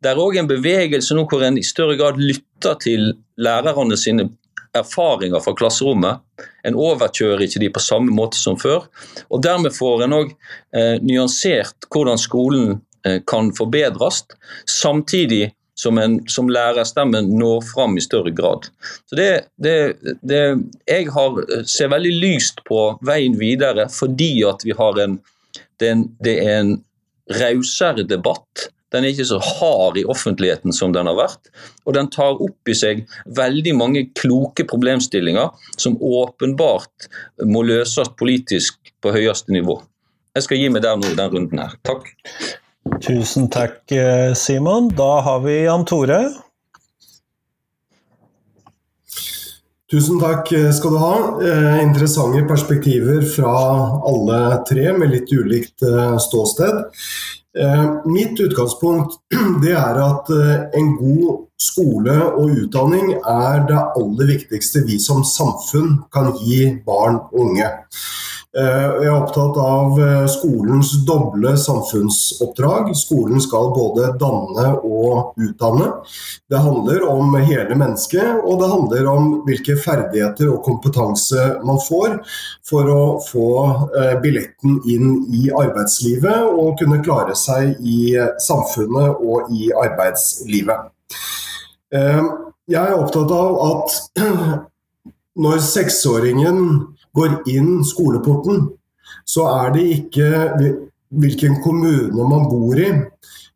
Det 0.00 0.12
er 0.12 0.20
òg 0.20 0.38
en 0.40 0.48
bevegelse 0.48 1.16
nå 1.16 1.26
hvor 1.30 1.44
en 1.44 1.58
i 1.60 1.64
større 1.66 1.96
grad 2.00 2.20
lytter 2.20 2.76
til 2.84 3.12
lærerne 3.40 3.96
sine 4.00 4.28
erfaringer 4.74 5.42
fra 5.44 5.54
klasserommet. 5.56 6.22
En 6.66 6.78
overkjører 6.78 7.46
ikke 7.46 7.62
de 7.62 7.70
på 7.74 7.82
samme 7.82 8.14
måte 8.14 8.38
som 8.40 8.58
før. 8.60 8.88
og 9.30 9.42
Dermed 9.44 9.74
får 9.76 10.06
en 10.06 10.16
òg 10.18 10.32
eh, 10.74 10.96
nyansert 11.02 11.88
hvordan 11.92 12.20
skolen 12.20 12.78
eh, 13.06 13.20
kan 13.26 13.52
forbedres, 13.56 14.24
samtidig 14.66 15.52
som, 15.74 15.98
en, 15.98 16.18
som 16.30 16.50
lærerstemmen 16.52 17.32
når 17.38 17.64
fram 17.72 17.98
i 17.98 18.04
større 18.04 18.30
grad. 18.34 18.68
Så 19.10 19.18
det, 19.18 19.30
det, 19.56 19.96
det, 20.22 20.42
Jeg 20.88 21.10
har, 21.14 21.40
ser 21.66 21.90
veldig 21.92 22.14
lyst 22.22 22.62
på 22.68 22.86
veien 23.06 23.38
videre 23.40 23.88
fordi 23.92 24.44
at 24.46 24.64
vi 24.64 24.76
har 24.78 25.00
en, 25.02 25.18
det 25.80 26.36
er 26.38 26.60
en 26.60 26.76
rausere 27.40 28.04
debatt. 28.06 28.68
Den 28.94 29.02
er 29.02 29.10
ikke 29.10 29.26
så 29.26 29.40
hard 29.42 29.96
i 29.98 30.04
offentligheten 30.06 30.74
som 30.76 30.92
den 30.94 31.08
har 31.10 31.16
vært. 31.18 31.50
Og 31.82 31.96
den 31.96 32.10
tar 32.14 32.38
opp 32.38 32.70
i 32.70 32.76
seg 32.78 33.02
veldig 33.34 33.72
mange 33.74 34.04
kloke 34.14 34.66
problemstillinger 34.70 35.50
som 35.74 35.98
åpenbart 35.98 37.08
må 37.50 37.64
løses 37.66 38.12
politisk 38.20 38.78
på 39.02 39.14
høyeste 39.16 39.54
nivå. 39.54 39.80
Jeg 40.34 40.46
skal 40.46 40.60
gi 40.60 40.70
meg 40.70 40.84
der 40.86 40.98
nå 40.98 41.10
i 41.10 41.18
den 41.18 41.34
runden 41.34 41.62
her. 41.62 41.74
Takk. 41.86 42.06
Tusen 43.04 43.48
takk, 43.50 43.92
eh, 43.92 44.34
Simon. 44.34 44.88
Da 44.96 45.20
har 45.20 45.40
vi 45.40 45.62
Jan 45.64 45.84
Tore. 45.84 46.20
Tusen 49.90 50.20
takk 50.20 50.48
skal 50.74 50.90
du 50.90 50.98
ha. 50.98 51.14
Eh, 51.44 51.82
interessante 51.82 52.42
perspektiver 52.48 53.22
fra 53.22 53.54
alle 54.08 54.64
tre, 54.68 54.92
med 54.92 55.10
litt 55.10 55.32
ulikt 55.32 55.82
eh, 55.82 56.18
ståsted. 56.18 56.84
Eh, 57.58 58.04
mitt 58.04 58.40
utgangspunkt 58.40 59.12
det 59.62 59.74
er 59.78 59.98
at 60.02 60.30
eh, 60.34 60.54
en 60.74 60.96
god 60.98 61.44
skole 61.60 62.16
og 62.34 62.50
utdanning 62.64 63.12
er 63.14 63.60
det 63.68 63.78
aller 63.78 64.32
viktigste 64.32 64.82
vi 64.88 64.98
som 64.98 65.22
samfunn 65.22 66.00
kan 66.14 66.32
gi 66.42 66.72
barn 66.86 67.20
og 67.22 67.36
unge. 67.44 67.68
Eh, 68.54 68.90
jeg 69.02 69.08
er 69.08 69.16
opptatt 69.16 69.56
av 69.58 69.96
eh, 69.98 70.26
skolens 70.30 70.92
doble 71.08 71.56
samfunnsoppdrag. 71.58 72.92
Skolen 72.94 73.42
skal 73.42 73.72
både 73.74 74.12
danne 74.20 74.66
og 74.78 75.34
utdanne. 75.42 75.88
Det 76.46 76.60
handler 76.62 77.02
om 77.10 77.34
hele 77.34 77.74
mennesket, 77.74 78.44
og 78.44 78.62
det 78.62 78.70
handler 78.70 79.10
om 79.10 79.26
hvilke 79.48 79.74
ferdigheter 79.82 80.52
og 80.52 80.62
kompetanse 80.68 81.48
man 81.66 81.82
får 81.82 82.20
for 82.70 82.92
å 82.94 83.02
få 83.26 83.48
eh, 83.98 84.14
billetten 84.22 84.78
inn 84.86 85.16
i 85.34 85.48
arbeidslivet 85.50 86.54
og 86.54 86.78
kunne 86.78 87.02
klare 87.02 87.34
seg 87.34 87.74
i 87.82 88.14
samfunnet 88.38 89.18
og 89.18 89.50
i 89.50 89.72
arbeidslivet. 89.82 90.92
Jeg 91.94 92.80
er 92.80 92.94
opptatt 92.96 93.30
av 93.34 93.58
at 93.66 93.98
når 95.44 95.60
seksåringen 95.62 96.58
går 97.14 97.36
inn 97.50 97.84
skoleporten, 97.86 98.68
så 99.24 99.46
er 99.50 99.74
det 99.76 99.84
ikke 99.98 100.28
hvilken 101.14 101.60
kommune 101.64 102.28
man 102.28 102.48
bor 102.50 102.78
i, 102.80 102.90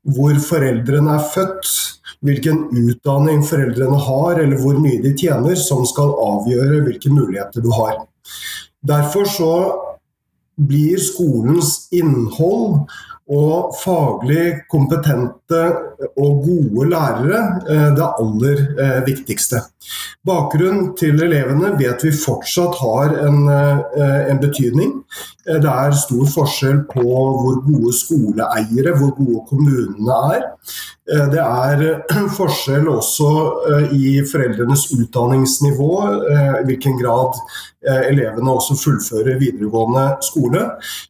hvor 0.08 0.38
foreldrene 0.40 1.16
er 1.18 1.26
født, 1.34 1.72
hvilken 2.24 2.64
utdanning 2.74 3.42
foreldrene 3.46 3.98
har 4.06 4.40
eller 4.42 4.62
hvor 4.62 4.78
mye 4.80 5.02
de 5.02 5.12
tjener, 5.18 5.58
som 5.58 5.84
skal 5.86 6.14
avgjøre 6.22 6.82
hvilke 6.86 7.12
muligheter 7.12 7.64
du 7.64 7.70
har. 7.74 8.00
Derfor 8.86 9.28
så 9.28 9.52
blir 10.58 10.98
skolens 11.02 11.86
innhold 11.94 12.88
og 13.28 13.74
faglig 13.76 14.64
kompetente 14.72 15.60
og 16.16 16.44
gode 16.46 16.88
lærere 16.88 17.42
eh, 17.68 17.88
det 17.96 18.06
aller 18.08 18.62
eh, 18.80 19.00
viktigste. 19.06 19.60
Bakgrunnen 20.26 20.92
til 20.98 21.20
elevene 21.24 21.70
vet 21.78 22.02
vi 22.04 22.10
fortsatt 22.12 22.76
har 22.82 23.14
en, 23.22 23.38
eh, 23.48 24.30
en, 24.32 24.40
betydning. 24.42 24.92
Det 25.46 25.70
er 25.70 25.94
stor 25.96 26.26
forskjell 26.28 26.82
på 26.90 27.04
hvor 27.06 27.62
gode 27.64 27.94
skoleeiere, 27.96 28.92
hvor 28.98 29.14
gode 29.16 29.44
kommunene 29.48 30.18
er. 30.34 30.42
Det 31.32 31.40
er 31.40 32.02
forskjell 32.40 32.90
også 32.92 33.30
i 33.96 34.18
foreldrenes 34.28 34.90
utdanningsnivå, 34.98 35.92
i 36.60 36.66
hvilken 36.68 36.98
grad 37.00 37.38
elevene 37.86 38.52
også 38.52 38.76
fullfører 38.76 39.38
videregående 39.38 40.04
skole. 40.26 40.64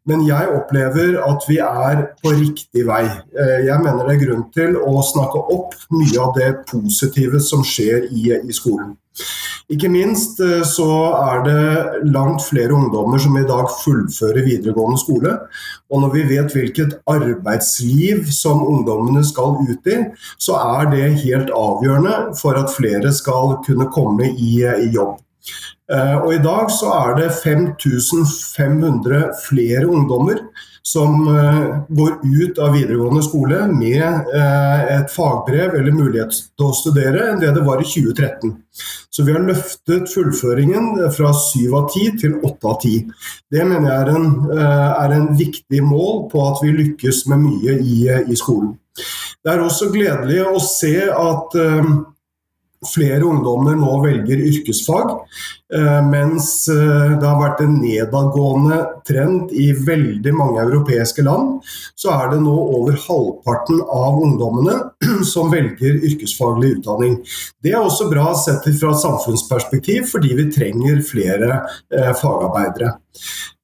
Men 0.06 0.26
jeg 0.28 0.50
opplever 0.52 1.16
at 1.24 1.46
vi 1.48 1.58
er 1.64 2.02
på 2.22 2.32
riktig 2.36 2.84
vei. 2.88 3.04
Eh, 3.08 3.64
jeg 3.66 3.80
mener 3.84 4.04
det 4.04 4.16
er 4.16 4.24
grunn 4.26 4.44
til 4.54 4.76
å 4.76 5.02
snakke 5.04 5.40
opp 5.54 5.74
mye 5.94 6.20
av 6.22 6.34
det 6.36 6.50
positive 6.68 7.40
som 7.44 7.64
skjer 7.66 8.10
i, 8.12 8.28
i 8.36 8.52
skolen. 8.52 8.67
Ikke 9.68 9.90
minst 9.92 10.38
eh, 10.40 10.62
så 10.64 10.88
er 11.12 11.42
det 11.44 12.04
langt 12.08 12.40
flere 12.46 12.72
ungdommer 12.72 13.20
som 13.20 13.36
i 13.36 13.44
dag 13.48 13.68
fullfører 13.82 14.46
videregående 14.46 15.00
skole. 15.00 15.34
Og 15.92 16.02
når 16.04 16.14
vi 16.14 16.22
vet 16.30 16.54
hvilket 16.56 16.94
arbeidsliv 17.08 18.30
som 18.32 18.64
ungdommene 18.64 19.24
skal 19.28 19.58
ut 19.60 19.90
i, 19.92 19.98
så 20.40 20.56
er 20.80 20.88
det 20.94 21.20
helt 21.24 21.52
avgjørende 21.52 22.38
for 22.40 22.56
at 22.60 22.72
flere 22.72 23.12
skal 23.12 23.58
kunne 23.66 23.90
komme 23.92 24.30
i, 24.32 24.64
i 24.64 24.88
jobb. 24.94 25.18
Eh, 25.92 26.16
og 26.16 26.32
I 26.32 26.40
dag 26.44 26.72
så 26.72 26.88
er 27.02 27.14
det 27.20 27.28
5500 27.36 29.20
flere 29.44 29.84
ungdommer 29.88 30.40
som 30.86 31.24
går 31.88 32.12
ut 32.24 32.58
av 32.62 32.72
videregående 32.76 33.22
skole 33.26 33.66
med 33.72 34.30
et 34.94 35.12
fagbrev 35.12 35.76
eller 35.78 35.94
mulighet 35.94 36.32
til 36.32 36.68
å 36.68 36.76
studere, 36.76 37.30
enn 37.32 37.42
det 37.42 37.52
det 37.56 37.64
var 37.66 37.82
i 37.82 37.88
2013. 37.88 38.54
Så 39.10 39.24
vi 39.26 39.34
har 39.34 39.44
løftet 39.44 40.10
fullføringen 40.12 41.00
fra 41.14 41.32
syv 41.36 41.74
av 41.80 41.88
ti 41.92 42.08
til 42.20 42.38
åtte 42.40 42.70
av 42.70 42.78
ti. 42.84 42.96
Det 43.50 43.64
mener 43.66 43.90
jeg 43.90 44.04
er 44.04 44.12
en, 44.14 44.28
er 44.58 45.16
en 45.16 45.32
viktig 45.38 45.82
mål 45.84 46.28
på 46.32 46.44
at 46.50 46.62
vi 46.64 46.76
lykkes 46.76 47.24
med 47.32 47.42
mye 47.46 47.80
i, 47.82 47.98
i 48.06 48.38
skolen. 48.38 48.76
Det 49.44 49.52
er 49.52 49.64
også 49.64 49.90
gledelig 49.94 50.44
å 50.46 50.62
se 50.62 50.94
at 51.08 51.58
flere 52.86 53.26
ungdommer 53.26 53.76
nå 53.78 53.98
velger 54.04 54.42
yrkesfag, 54.50 55.10
eh, 55.10 55.57
mens 56.00 56.68
eh, 56.72 57.10
det 57.20 57.26
har 57.26 57.40
vært 57.42 57.60
en 57.60 57.74
nedadgående 57.82 58.78
trend 59.08 59.52
i 59.52 59.68
veldig 59.72 60.32
mange 60.36 60.62
europeiske 60.64 61.24
land. 61.26 61.58
Så 61.98 62.12
er 62.14 62.32
det 62.32 62.40
nå 62.44 62.54
over 62.78 62.96
halvparten 63.02 63.82
av 63.84 64.16
ungdommene 64.22 64.78
som 65.32 65.52
velger 65.52 66.00
yrkesfaglig 66.08 66.78
utdanning. 66.78 67.18
Det 67.64 67.74
er 67.74 67.82
også 67.82 68.08
bra 68.08 68.32
sett 68.40 68.64
fra 68.80 68.94
et 68.94 69.04
samfunnsperspektiv, 69.04 70.08
fordi 70.08 70.32
vi 70.40 70.48
trenger 70.54 71.04
flere 71.04 71.60
eh, 71.92 72.14
fagarbeidere. 72.16 72.96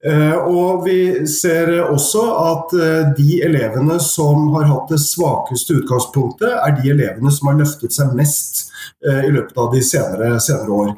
Og 0.04 0.82
vi 0.84 1.24
ser 1.30 1.70
også 1.80 2.24
at 2.36 2.74
de 3.16 3.38
elevene 3.46 3.94
som 4.04 4.50
har 4.52 4.66
hatt 4.68 4.90
det 4.92 4.98
svakeste 5.00 5.78
utgangspunktet, 5.78 6.50
er 6.52 6.74
de 6.76 6.90
elevene 6.92 7.32
som 7.32 7.48
har 7.48 7.56
løftet 7.62 7.96
seg 7.96 8.12
mest 8.18 8.66
Eh, 9.08 9.24
i 9.24 9.30
løpet 9.30 9.58
av 9.58 9.72
de 9.74 9.82
senere, 9.84 10.40
senere, 10.40 10.70
år. 10.72 10.92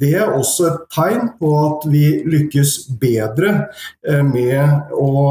Det 0.00 0.12
er 0.16 0.32
også 0.32 0.66
et 0.68 0.84
tegn 0.94 1.30
på 1.40 1.50
at 1.60 1.86
vi 1.92 2.04
lykkes 2.28 2.74
bedre 3.00 3.52
eh, 4.06 4.22
med 4.24 4.92
å 4.96 5.24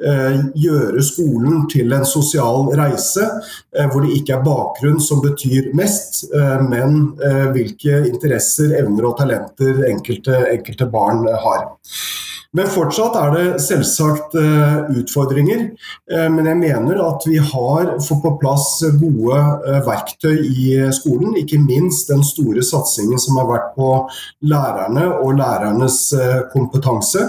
eh, 0.00 0.38
gjøre 0.56 1.04
skolen 1.04 1.66
til 1.72 1.92
en 1.96 2.06
sosial 2.08 2.70
reise, 2.78 3.26
hvor 3.92 4.04
det 4.04 4.16
ikke 4.18 4.38
er 4.38 4.46
bakgrunn 4.46 5.00
som 5.02 5.20
betyr 5.22 5.70
mest, 5.76 6.24
men 6.68 7.12
hvilke 7.54 8.00
interesser, 8.08 8.72
evner 8.80 9.10
og 9.10 9.18
talenter 9.20 9.84
enkelte, 9.90 10.40
enkelte 10.54 10.88
barn 10.90 11.26
har. 11.44 11.68
Men 12.56 12.68
fortsatt 12.72 13.16
er 13.20 13.34
det 13.34 13.60
selvsagt 13.60 14.32
uh, 14.40 14.86
utfordringer. 14.96 15.66
Uh, 16.08 16.28
men 16.32 16.48
jeg 16.48 16.60
mener 16.62 17.00
at 17.04 17.26
vi 17.28 17.36
har 17.36 17.90
fått 18.00 18.22
på 18.24 18.32
plass 18.40 18.70
gode 18.96 19.36
uh, 19.66 19.80
verktøy 19.84 20.38
i 20.48 20.78
skolen. 20.96 21.36
Ikke 21.36 21.60
minst 21.60 22.08
den 22.08 22.24
store 22.24 22.64
satsingen 22.64 23.20
som 23.20 23.36
har 23.42 23.50
vært 23.50 23.74
på 23.76 23.90
lærerne 24.48 25.10
og 25.18 25.36
lærernes 25.42 26.00
kompetanse. 26.54 27.26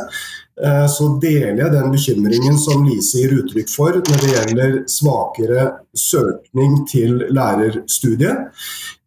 Så 0.59 1.05
deler 1.23 1.55
jeg 1.55 1.71
den 1.71 1.93
bekymringen 1.93 2.57
som 2.59 2.81
Lise 2.83 3.21
gir 3.21 3.37
uttrykk 3.37 3.69
for 3.71 3.95
når 3.95 4.23
det 4.23 4.31
gjelder 4.33 4.73
svakere 4.91 5.67
søkning 5.95 6.81
til 6.89 7.21
lærerstudiet. 7.31 8.49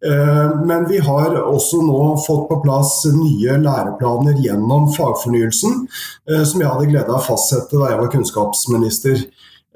Eh, 0.07 0.61
men 0.67 0.89
vi 0.89 0.99
har 0.99 1.37
også 1.43 1.79
nå 1.87 2.01
fått 2.27 2.49
på 2.49 2.59
plass 2.65 3.05
nye 3.15 3.59
læreplaner 3.63 4.41
gjennom 4.43 4.89
fagfornyelsen, 4.97 5.85
eh, 6.31 6.43
som 6.43 6.63
jeg 6.63 6.71
hadde 6.71 6.89
glede 6.91 7.13
av 7.13 7.21
å 7.21 7.27
fastsette 7.29 7.79
da 7.79 7.93
jeg 7.93 8.01
var 8.01 8.11
kunnskapsminister. 8.17 9.23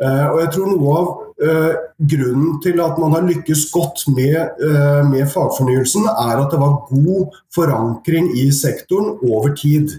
Eh, 0.03 0.27
og 0.33 0.41
jeg 0.43 0.53
tror 0.57 0.73
noe 0.73 0.97
av 0.99 1.13
grunnen 1.37 2.55
til 2.65 2.79
at 2.81 2.97
man 2.97 3.13
har 3.13 3.25
lykkes 3.27 3.67
godt 3.69 4.07
med, 4.09 4.63
med, 5.11 5.27
fagfornyelsen, 5.29 6.07
er 6.09 6.41
at 6.41 6.49
det 6.53 6.61
var 6.63 6.79
god 6.89 7.37
forankring 7.55 8.31
i 8.41 8.47
sektoren 8.57 9.19
over 9.21 9.53
tid. 9.57 9.99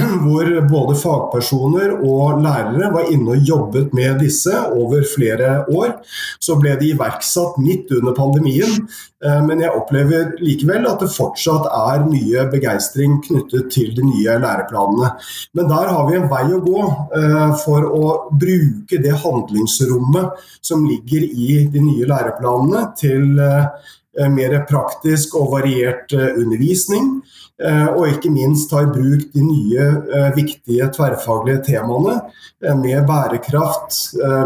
Hvor 0.24 0.50
både 0.72 0.98
fagpersoner 0.98 1.94
og 2.00 2.42
lærere 2.42 2.90
var 2.94 3.12
inne 3.14 3.36
og 3.36 3.46
jobbet 3.52 3.94
med 3.94 4.18
disse 4.24 4.56
over 4.74 5.06
flere 5.14 5.62
år. 5.70 6.00
Så 6.42 6.58
ble 6.58 6.74
de 6.80 6.90
iverksatt 6.96 7.62
midt 7.62 7.94
under 8.00 8.18
pandemien, 8.18 8.82
Eh, 8.82 9.11
men 9.22 9.60
jeg 9.62 9.70
opplever 9.70 10.32
likevel 10.42 10.86
at 10.90 11.02
det 11.04 11.12
fortsatt 11.14 11.68
er 11.70 12.06
mye 12.08 12.42
begeistring 12.50 13.20
knyttet 13.22 13.68
til 13.70 13.92
de 13.96 14.02
nye 14.06 14.36
læreplanene. 14.42 15.12
Men 15.54 15.70
der 15.70 15.90
har 15.94 16.08
vi 16.08 16.18
en 16.18 16.28
vei 16.30 16.44
å 16.50 16.60
gå 16.64 16.82
eh, 17.18 17.54
for 17.62 17.86
å 17.86 18.12
bruke 18.34 19.00
det 19.02 19.14
handlingsrommet 19.22 20.46
som 20.64 20.86
ligger 20.88 21.26
i 21.26 21.62
de 21.72 21.84
nye 21.84 22.08
læreplanene 22.10 22.86
til 22.98 23.38
eh, 23.42 23.90
mer 24.32 24.58
praktisk 24.68 25.38
og 25.40 25.54
variert 25.54 26.12
undervisning. 26.12 27.22
Eh, 27.62 27.88
og 27.94 28.08
ikke 28.08 28.30
minst 28.32 28.70
ta 28.72 28.80
i 28.82 28.88
bruk 28.90 29.26
de 29.34 29.42
nye 29.44 29.84
eh, 29.84 30.30
viktige 30.34 30.88
tverrfaglige 30.96 31.60
temaene 31.68 32.16
eh, 32.64 32.74
med 32.74 33.04
bærekraft, 33.06 33.98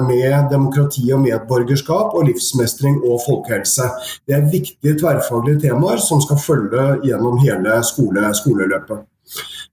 med 0.05 0.50
demokrati 0.50 1.07
og 1.14 1.22
medborgerskap 1.24 2.16
og 2.18 2.26
livsmestring 2.29 2.98
og 3.07 3.22
folkehelse. 3.24 3.88
Det 4.26 4.37
er 4.37 4.50
viktige 4.52 4.98
tverrfaglige 5.00 5.62
temaer 5.68 6.02
som 6.02 6.20
skal 6.24 6.42
følge 6.42 6.88
gjennom 7.07 7.38
hele 7.44 7.79
skole, 7.87 8.26
skoleløpet. 8.37 9.07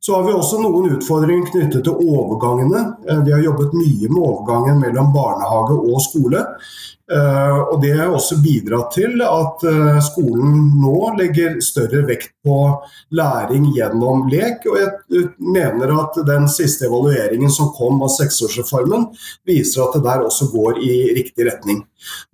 Så 0.04 0.18
har 0.18 0.26
vi 0.28 0.34
også 0.36 0.58
noen 0.60 0.98
utfordringer 0.98 1.48
knyttet 1.48 1.86
til 1.86 2.10
overgangene. 2.12 2.82
Vi 3.24 3.32
har 3.32 3.46
jobbet 3.46 3.76
mye 3.78 4.10
med 4.10 4.20
overgangen 4.20 4.82
mellom 4.84 5.14
barnehage 5.16 5.78
og 5.80 6.02
skole. 6.04 6.42
Eh, 7.12 7.58
og 7.60 7.82
Det 7.82 7.92
har 7.98 8.14
også 8.16 8.38
bidratt 8.44 8.94
til 8.96 9.20
at 9.28 9.64
eh, 9.68 9.98
skolen 10.06 10.54
nå 10.80 11.12
legger 11.20 11.58
større 11.64 12.06
vekt 12.08 12.32
på 12.46 12.58
læring 13.12 13.68
gjennom 13.76 14.26
lek. 14.32 14.64
Og 14.72 14.80
jeg 14.80 15.26
mener 15.40 15.92
at 16.00 16.20
den 16.28 16.48
siste 16.52 16.88
evalueringen 16.88 17.52
som 17.52 17.74
kom 17.76 18.00
av 18.06 18.14
seksårsreformen, 18.16 19.10
viser 19.48 19.84
at 19.84 19.98
det 19.98 20.06
der 20.08 20.24
også 20.30 20.48
går 20.54 20.80
i 20.80 20.96
riktig 21.20 21.50
retning. 21.50 21.84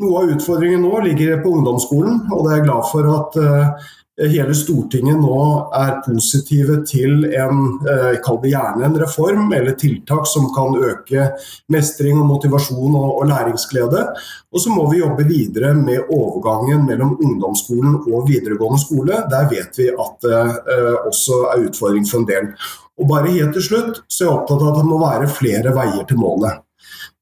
Noe 0.02 0.24
av 0.24 0.36
utfordringen 0.36 0.86
nå 0.86 1.02
ligger 1.08 1.42
på 1.42 1.56
ungdomsskolen, 1.58 2.28
og 2.30 2.46
det 2.46 2.54
er 2.54 2.62
jeg 2.62 2.70
glad 2.70 2.92
for 2.94 3.14
at 3.16 3.42
eh, 3.42 3.90
hele 4.28 4.56
Stortinget 4.58 5.20
nå 5.22 5.38
er 5.76 6.00
positive 6.04 6.80
til 6.88 7.24
en 7.30 7.62
eh, 7.88 8.18
kall 8.24 8.40
det 8.44 8.52
gjerne 8.54 8.86
en 8.88 8.98
reform 9.00 9.54
eller 9.56 9.78
tiltak 9.80 10.28
som 10.28 10.50
kan 10.56 10.76
øke 10.76 11.30
mestring 11.72 12.20
og 12.20 12.28
motivasjon 12.28 12.98
og, 13.00 13.10
og 13.22 13.30
læringsglede. 13.32 14.06
Og 14.52 14.64
så 14.64 14.74
må 14.74 14.88
vi 14.92 15.02
jobbe 15.04 15.28
videre 15.30 15.74
med 15.78 16.12
overgangen 16.12 16.86
mellom 16.88 17.16
ungdomsskolen 17.16 18.00
og 18.10 18.28
videregående 18.30 18.82
skole. 18.84 19.24
Der 19.32 19.50
vet 19.52 19.80
vi 19.80 19.90
at 19.94 20.26
det 20.26 20.40
eh, 20.76 20.96
også 21.08 21.44
er 21.54 21.68
utfordring 21.70 22.08
for 22.10 22.24
en 22.24 22.30
del. 22.30 22.54
Og 23.00 23.08
bare 23.08 23.32
helt 23.32 23.56
til 23.56 23.70
slutt 23.70 24.02
så 24.08 24.26
er 24.26 24.28
jeg 24.28 24.36
opptatt 24.36 24.66
av 24.66 24.74
at 24.74 24.82
det 24.82 24.90
må 24.90 25.00
være 25.06 25.32
flere 25.32 25.76
veier 25.76 26.04
til 26.10 26.20
målet. 26.20 26.66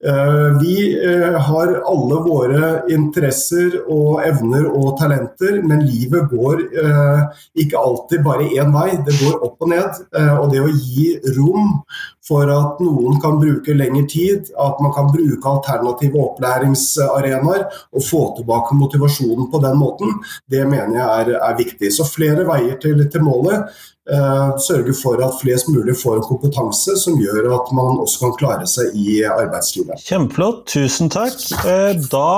Eh, 0.05 0.59
vi 0.61 1.05
eh, 1.05 1.41
har 1.41 1.71
alle 1.89 2.17
våre 2.21 2.67
interesser 2.93 3.79
og 3.89 4.19
evner 4.27 4.67
og 4.69 4.91
talenter, 4.99 5.57
men 5.65 5.87
livet 5.87 6.29
går 6.29 6.61
eh, 6.83 7.23
ikke 7.63 7.81
alltid 7.81 8.21
bare 8.27 8.45
én 8.45 8.69
vei. 8.75 8.91
Det 9.07 9.15
går 9.23 9.41
opp 9.47 9.65
og 9.65 9.71
ned. 9.73 10.03
Og 10.37 10.51
det 10.53 10.61
å 10.61 10.69
gi 10.69 11.07
rom 11.39 11.79
for 12.27 12.51
at 12.51 12.81
noen 12.83 13.19
kan 13.23 13.39
bruke 13.41 13.75
lengre 13.77 14.05
tid, 14.11 14.51
at 14.59 14.81
man 14.83 14.93
kan 14.95 15.11
bruke 15.13 15.51
alternative 15.51 16.23
opplæringsarenaer 16.29 17.67
og 17.67 18.03
få 18.03 18.23
tilbake 18.37 18.77
motivasjonen 18.77 19.51
på 19.51 19.61
den 19.63 19.77
måten, 19.79 20.17
det 20.51 20.65
mener 20.67 20.99
jeg 20.99 21.21
er, 21.21 21.37
er 21.39 21.59
viktig. 21.59 21.93
Så 21.93 22.07
flere 22.07 22.47
veier 22.47 22.75
til, 22.83 23.05
til 23.11 23.23
målet 23.25 23.67
Eh, 24.07 24.57
sørge 24.63 24.93
for 24.95 25.19
at 25.19 25.35
flest 25.41 25.67
mulig 25.67 25.97
får 25.99 26.21
en 26.21 26.23
kompetanse 26.23 26.93
som 27.01 27.17
gjør 27.19 27.49
at 27.57 27.71
man 27.75 27.97
også 27.99 28.21
kan 28.21 28.35
klare 28.39 28.67
seg 28.71 28.93
i 28.95 29.17
arbeidslivet. 29.27 29.99
Kjempeflott, 29.99 30.61
tusen 30.71 31.11
takk. 31.11 31.35
Eh, 31.67 31.91
da 32.07 32.29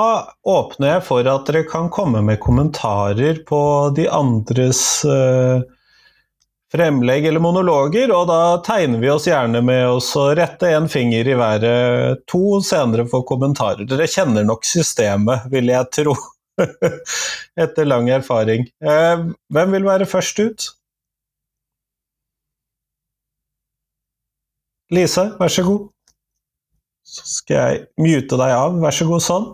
åpner 0.50 0.96
jeg 0.96 1.04
for 1.06 1.30
at 1.30 1.46
dere 1.46 1.62
kan 1.70 1.86
komme 1.94 2.24
med 2.26 2.40
kommentarer 2.42 3.38
på 3.46 3.62
de 3.94 4.08
andres 4.10 4.82
eh, 5.06 5.62
fremlegg 6.70 7.26
eller 7.26 7.42
monologer, 7.42 8.12
og 8.14 8.28
da 8.30 8.40
tegner 8.66 9.02
vi 9.02 9.10
oss 9.10 9.26
gjerne 9.28 9.62
med 9.66 9.86
å 9.90 10.26
rette 10.38 10.70
en 10.76 10.88
finger 10.90 11.28
i 11.28 11.38
været. 11.38 12.24
To 12.30 12.60
senere 12.64 13.06
for 13.10 13.26
kommentarer. 13.26 13.86
Dere 13.90 14.08
kjenner 14.10 14.46
nok 14.46 14.66
systemet, 14.68 15.48
vil 15.52 15.72
jeg 15.72 15.90
tro. 15.96 16.14
Etter 17.64 17.88
lang 17.88 18.10
erfaring. 18.12 18.68
Hvem 18.80 19.74
vil 19.76 19.88
være 19.88 20.08
først 20.10 20.44
ut? 20.44 20.68
Lise, 24.90 25.30
vær 25.38 25.50
så 25.54 25.62
god. 25.66 25.88
Så 27.06 27.26
skal 27.26 27.56
jeg 27.56 27.84
mute 28.02 28.38
deg 28.38 28.54
av. 28.54 28.78
Vær 28.82 28.94
så 28.94 29.06
god, 29.06 29.22
sånn. 29.26 29.46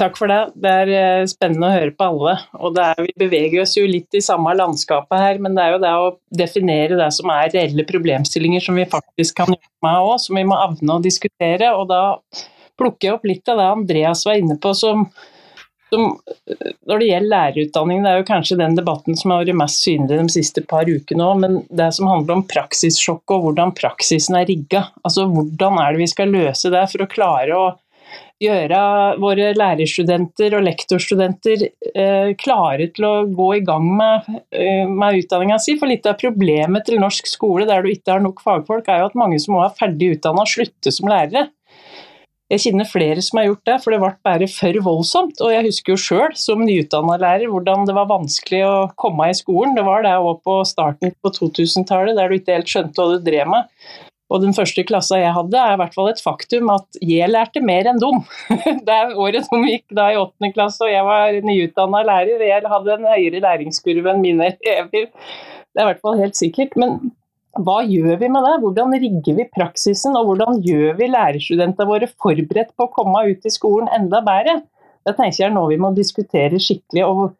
Takk 0.00 0.16
for 0.16 0.32
det. 0.32 0.38
Det 0.56 0.70
er 0.82 0.90
eh, 0.96 1.26
spennende 1.28 1.68
å 1.68 1.74
høre 1.74 1.92
på 1.92 2.06
alle. 2.08 2.36
Og 2.56 2.78
er, 2.80 3.02
vi 3.04 3.12
beveger 3.20 3.60
oss 3.64 3.76
jo 3.76 3.84
litt 3.84 4.16
i 4.16 4.22
samme 4.24 4.54
landskapet 4.56 5.20
her, 5.20 5.40
men 5.44 5.56
det 5.56 5.66
er 5.66 5.74
jo 5.74 5.82
det 5.82 5.90
å 5.92 6.06
definere 6.40 6.96
det 6.96 7.10
som 7.12 7.32
er 7.34 7.50
reelle 7.52 7.84
problemstillinger 7.88 8.64
som 8.64 8.80
vi 8.80 8.88
faktisk 8.88 9.42
kan 9.42 9.52
gjøre 9.52 9.84
med 9.84 10.06
òg, 10.06 10.14
som 10.24 10.40
vi 10.40 10.46
må 10.48 10.56
avne 10.56 10.96
å 10.96 11.04
diskutere. 11.04 11.74
Og 11.76 11.90
da 11.92 12.00
plukker 12.80 13.10
jeg 13.10 13.18
opp 13.18 13.28
litt 13.28 13.52
av 13.52 13.60
det 13.60 13.68
Andreas 13.74 14.24
var 14.24 14.40
inne 14.40 14.56
på 14.60 14.72
som 14.78 15.04
som, 15.90 16.04
når 16.86 17.00
det 17.02 17.06
gjelder 17.08 17.30
lærerutdanning, 17.32 18.04
det 18.04 18.10
er 18.12 18.20
jo 18.20 18.26
kanskje 18.28 18.58
den 18.60 18.76
debatten 18.78 19.16
som 19.18 19.32
har 19.34 19.42
vært 19.42 19.58
mest 19.58 19.82
synlig 19.82 20.20
de 20.20 20.26
siste 20.30 20.62
par 20.70 20.86
ukene 20.86 21.26
òg, 21.26 21.40
men 21.42 21.56
det 21.66 21.88
som 21.96 22.06
handler 22.06 22.36
om 22.36 22.44
praksissjokk 22.50 23.34
og 23.34 23.48
hvordan 23.48 23.74
praksisen 23.74 24.38
er 24.38 24.46
rigga. 24.46 24.84
Altså 25.02 25.26
hvordan 25.26 25.80
er 25.82 25.90
det 25.90 26.04
vi 26.04 26.10
skal 26.12 26.30
løse 26.30 26.70
det 26.70 26.84
for 26.92 27.02
å 27.02 27.10
klare 27.10 27.58
å 27.58 27.64
gjøre 28.40 28.80
våre 29.20 29.50
lærerstudenter 29.56 30.56
og 30.56 30.64
lektorstudenter 30.64 31.66
eh, 31.68 32.32
klare 32.40 32.88
til 32.94 33.06
å 33.06 33.14
gå 33.28 33.50
i 33.58 33.62
gang 33.66 33.86
med, 33.98 34.28
eh, 34.56 34.88
med 34.88 35.20
utdanninga 35.20 35.60
si. 35.60 35.76
For 35.80 35.90
litt 35.90 36.08
av 36.08 36.18
problemet 36.20 36.88
til 36.88 37.00
norsk 37.02 37.28
skole 37.28 37.68
der 37.68 37.84
du 37.84 37.92
ikke 37.92 38.16
har 38.16 38.24
nok 38.24 38.42
fagfolk, 38.44 38.88
er 38.88 39.02
jo 39.02 39.10
at 39.10 39.18
mange 39.18 39.40
som 39.42 39.60
er 39.60 39.76
ferdig 39.76 40.14
utdanna, 40.16 40.46
slutter 40.48 40.94
som 40.94 41.10
lærere. 41.12 41.48
Jeg 42.50 42.64
kjenner 42.64 42.88
flere 42.88 43.22
som 43.22 43.38
har 43.38 43.46
gjort 43.46 43.68
det, 43.68 43.76
for 43.78 43.94
det 43.94 44.00
ble 44.02 44.10
bare 44.26 44.46
for 44.50 44.78
voldsomt. 44.82 45.38
Og 45.44 45.52
jeg 45.54 45.68
husker 45.68 45.94
jo 45.94 46.02
sjøl 46.02 46.32
som 46.34 46.64
nyutdanna 46.66 47.20
lærer 47.22 47.46
hvordan 47.52 47.84
det 47.86 47.94
var 47.94 48.08
vanskelig 48.10 48.64
å 48.66 48.76
komme 48.98 49.28
i 49.30 49.36
skolen. 49.38 49.76
Det 49.76 49.84
var 49.86 50.02
det 50.02 50.16
òg 50.18 50.40
på 50.42 50.56
starten 50.66 51.14
på 51.22 51.30
2000-tallet, 51.36 52.18
der 52.18 52.26
du 52.26 52.40
ikke 52.40 52.56
helt 52.58 52.72
skjønte 52.72 52.98
hva 52.98 53.14
du 53.14 53.28
drev 53.28 53.52
med. 53.52 53.70
Og 54.30 54.44
den 54.44 54.54
første 54.54 54.84
klassa 54.86 55.18
jeg 55.18 55.34
hadde, 55.34 55.58
er 55.58 55.74
i 55.74 55.78
hvert 55.80 55.94
fall 55.96 56.10
et 56.12 56.22
faktum 56.22 56.70
at 56.70 56.98
jeg 57.02 57.30
lærte 57.30 57.62
mer 57.66 57.88
enn 57.90 57.98
dem. 58.02 58.20
Det 58.86 58.96
er 58.96 59.16
året 59.18 59.48
som 59.48 59.66
gikk 59.66 59.88
da 59.96 60.10
i 60.12 60.18
åttende 60.20 60.52
klasse 60.54 60.86
og 60.86 60.92
jeg 60.92 61.06
var 61.06 61.38
nyutdanna 61.46 62.04
lærer. 62.06 62.44
Jeg 62.46 62.70
hadde 62.74 62.94
en 62.94 63.08
høyere 63.10 63.42
læringskurve 63.42 64.14
enn 64.14 64.22
mine 64.22 64.52
elever. 64.52 65.10
Det 65.10 65.82
er 65.82 65.86
i 65.86 65.90
hvert 65.90 66.04
fall 66.04 66.20
helt 66.22 66.38
sikkert. 66.38 66.78
Men 66.78 67.10
hva 67.58 67.80
gjør 67.82 68.20
vi 68.20 68.28
med 68.30 68.46
det? 68.46 68.56
Hvordan 68.62 68.94
rigger 69.02 69.38
vi 69.40 69.48
praksisen, 69.50 70.14
og 70.18 70.28
hvordan 70.28 70.60
gjør 70.62 70.94
vi 71.00 71.10
lærerstudentene 71.10 71.88
våre 71.88 72.08
forberedt 72.22 72.70
på 72.78 72.86
å 72.86 72.92
komme 72.94 73.24
ut 73.26 73.46
i 73.46 73.52
skolen 73.52 73.90
enda 73.96 74.22
bedre? 74.26 74.60
Det 75.06 75.16
tenker 75.16 75.42
jeg 75.42 75.48
er 75.48 75.56
noe 75.56 75.72
vi 75.72 75.80
må 75.80 75.90
diskutere 75.96 76.60
skikkelig, 76.62 77.06
og 77.08 77.34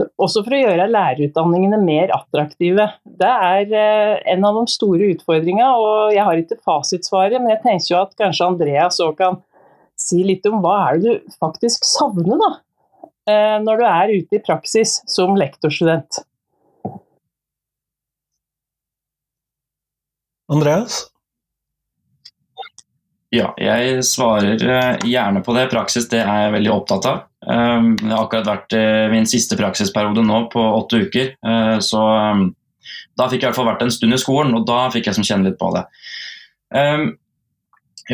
også 0.00 0.42
for 0.42 0.56
å 0.56 0.60
gjøre 0.60 0.90
lærerutdanningene 0.90 1.78
mer 1.82 2.12
attraktive. 2.16 2.88
Det 3.04 3.30
er 3.30 3.74
eh, 3.78 4.14
en 4.34 4.46
av 4.48 4.58
de 4.58 4.72
store 4.72 5.12
utfordringene, 5.14 5.70
og 5.78 6.14
jeg 6.14 6.26
har 6.26 6.40
ikke 6.40 6.60
fasitsvaret, 6.66 7.38
men 7.40 7.54
jeg 7.54 7.62
tenker 7.64 7.90
jo 7.92 8.00
at 8.00 8.14
kanskje 8.18 8.48
Andreas 8.48 9.00
òg 9.04 9.16
kan 9.20 9.40
si 10.00 10.24
litt 10.26 10.46
om 10.50 10.60
hva 10.64 10.76
er 10.88 10.98
det 10.98 11.14
du 11.14 11.34
faktisk 11.38 11.86
savner, 11.86 12.38
da? 12.40 12.52
Eh, 13.30 13.56
når 13.64 13.80
du 13.80 13.88
er 13.88 14.14
ute 14.18 14.38
i 14.38 14.44
praksis 14.44 14.98
som 15.10 15.38
lektorstudent. 15.38 16.24
Andreas? 20.52 21.13
Ja, 23.34 23.50
jeg 23.58 24.02
svarer 24.06 24.60
eh, 24.62 25.06
gjerne 25.10 25.42
på 25.44 25.54
det. 25.56 25.66
Praksis 25.72 26.06
det 26.12 26.20
er 26.22 26.46
jeg 26.46 26.54
veldig 26.58 26.74
opptatt 26.74 27.08
av. 27.10 27.24
Jeg 27.44 27.96
det 28.00 28.12
har 28.12 28.22
akkurat 28.22 28.46
vært 28.48 28.76
eh, 28.78 29.06
min 29.12 29.26
siste 29.28 29.58
praksisperiode 29.58 30.22
nå 30.24 30.44
på 30.52 30.62
åtte 30.62 31.02
uker. 31.08 31.34
Eh, 31.34 31.74
så 31.84 32.04
um, 32.04 32.46
da 33.18 33.26
fikk 33.30 33.42
jeg 33.42 33.48
i 33.48 33.50
hvert 33.50 33.58
fall 33.58 33.70
vært 33.72 33.84
en 33.84 33.92
stund 33.94 34.14
i 34.14 34.20
skolen, 34.20 34.54
og 34.54 34.66
da 34.68 34.86
fikk 34.94 35.10
jeg 35.10 35.18
som 35.18 35.26
kjenne 35.26 35.50
litt 35.50 35.58
på 35.58 35.72
det. 35.74 35.84
Um, 36.74 37.14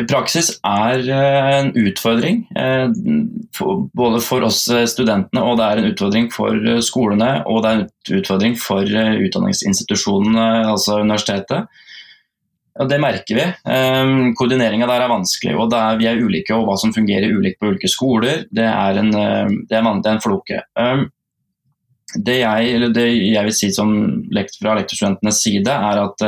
praksis 0.07 0.53
er 0.63 1.01
en 1.11 1.73
utfordring 1.75 2.45
både 3.97 4.21
for 4.23 4.45
oss 4.47 4.61
studentene 4.87 5.41
og 5.43 5.57
det 5.59 5.65
er 5.65 5.81
en 5.81 5.87
utfordring 5.89 6.29
for 6.31 6.69
skolene 6.85 7.41
og 7.43 7.59
det 7.65 7.71
er 7.71 7.81
en 7.81 8.21
utfordring 8.21 8.55
for 8.61 8.87
utdanningsinstitusjonene, 8.87 10.45
altså 10.71 11.01
universitetet. 11.01 11.67
Det 12.89 12.97
merker 13.01 13.37
vi. 13.37 13.45
Um, 13.67 14.31
Koordineringa 14.37 14.87
der 14.89 15.03
er 15.05 15.11
vanskelig. 15.11 15.55
og 15.59 15.73
er, 15.77 15.97
Vi 15.99 16.07
er 16.09 16.21
ulike, 16.21 16.55
og 16.55 16.67
hva 16.69 16.77
som 16.81 16.93
fungerer 16.95 17.33
ulikt 17.35 17.59
på 17.61 17.73
ulike 17.73 17.89
skoler, 17.91 18.45
det 18.49 18.67
er 18.67 19.01
en, 19.01 19.11
det 19.11 19.75
er, 19.77 19.89
det 20.01 20.09
er 20.09 20.15
en 20.15 20.23
floke. 20.23 20.61
Um, 20.79 21.09
det, 22.15 22.41
jeg, 22.41 22.91
det, 22.95 23.05
jeg, 23.07 23.43
vil 23.47 23.55
si 23.55 23.71
som 23.75 23.93
lekt, 24.33 24.57
fra 24.59 24.75
lektorstudentenes 24.79 25.43
side, 25.43 25.71
er 25.71 26.01
at 26.01 26.25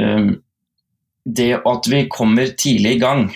um, 0.00 0.32
det 1.24 1.52
at 1.68 1.88
vi 1.90 2.04
kommer 2.10 2.50
tidlig 2.58 2.96
i 2.96 3.00
gang, 3.02 3.28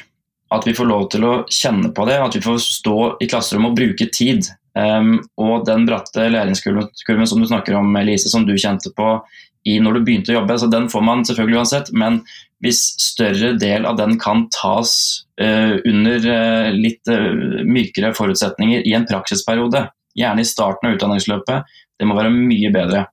at 0.54 0.66
vi 0.66 0.74
får 0.76 0.88
lov 0.88 1.08
til 1.12 1.26
å 1.26 1.34
kjenne 1.52 1.90
på 1.94 2.06
det, 2.08 2.18
at 2.22 2.36
vi 2.36 2.42
får 2.44 2.60
stå 2.62 2.98
i 3.22 3.28
klasserommet 3.30 3.72
og 3.72 3.78
bruke 3.78 4.08
tid. 4.14 4.48
Um, 4.74 5.20
og 5.38 5.66
den 5.68 5.84
bratte 5.86 6.26
læringskurven 6.32 7.28
som 7.30 7.42
du 7.42 7.46
snakker 7.46 7.76
om, 7.78 7.92
Elise, 8.00 8.30
som 8.30 8.46
du 8.46 8.56
kjente 8.58 8.90
på 8.96 9.16
i 9.64 9.78
når 9.80 9.98
du 9.98 10.04
begynte 10.04 10.32
å 10.34 10.40
jobbe. 10.40 10.58
så 10.60 10.68
Den 10.70 10.88
får 10.92 11.04
man 11.04 11.24
selvfølgelig 11.26 11.60
uansett, 11.60 11.90
men 11.96 12.20
hvis 12.64 12.82
større 13.00 13.54
del 13.60 13.86
av 13.88 13.98
den 13.98 14.16
kan 14.20 14.46
tas 14.54 14.92
uh, 15.40 15.76
under 15.84 16.28
uh, 16.28 16.70
litt 16.72 17.10
uh, 17.10 17.32
mykere 17.68 18.14
forutsetninger 18.16 18.86
i 18.88 18.94
en 18.96 19.06
praksisperiode, 19.08 19.86
gjerne 20.16 20.44
i 20.44 20.48
starten 20.48 20.88
av 20.88 20.96
utdanningsløpet, 20.96 21.76
det 21.98 22.08
må 22.08 22.16
være 22.16 22.32
mye 22.34 22.72
bedre. 22.74 23.04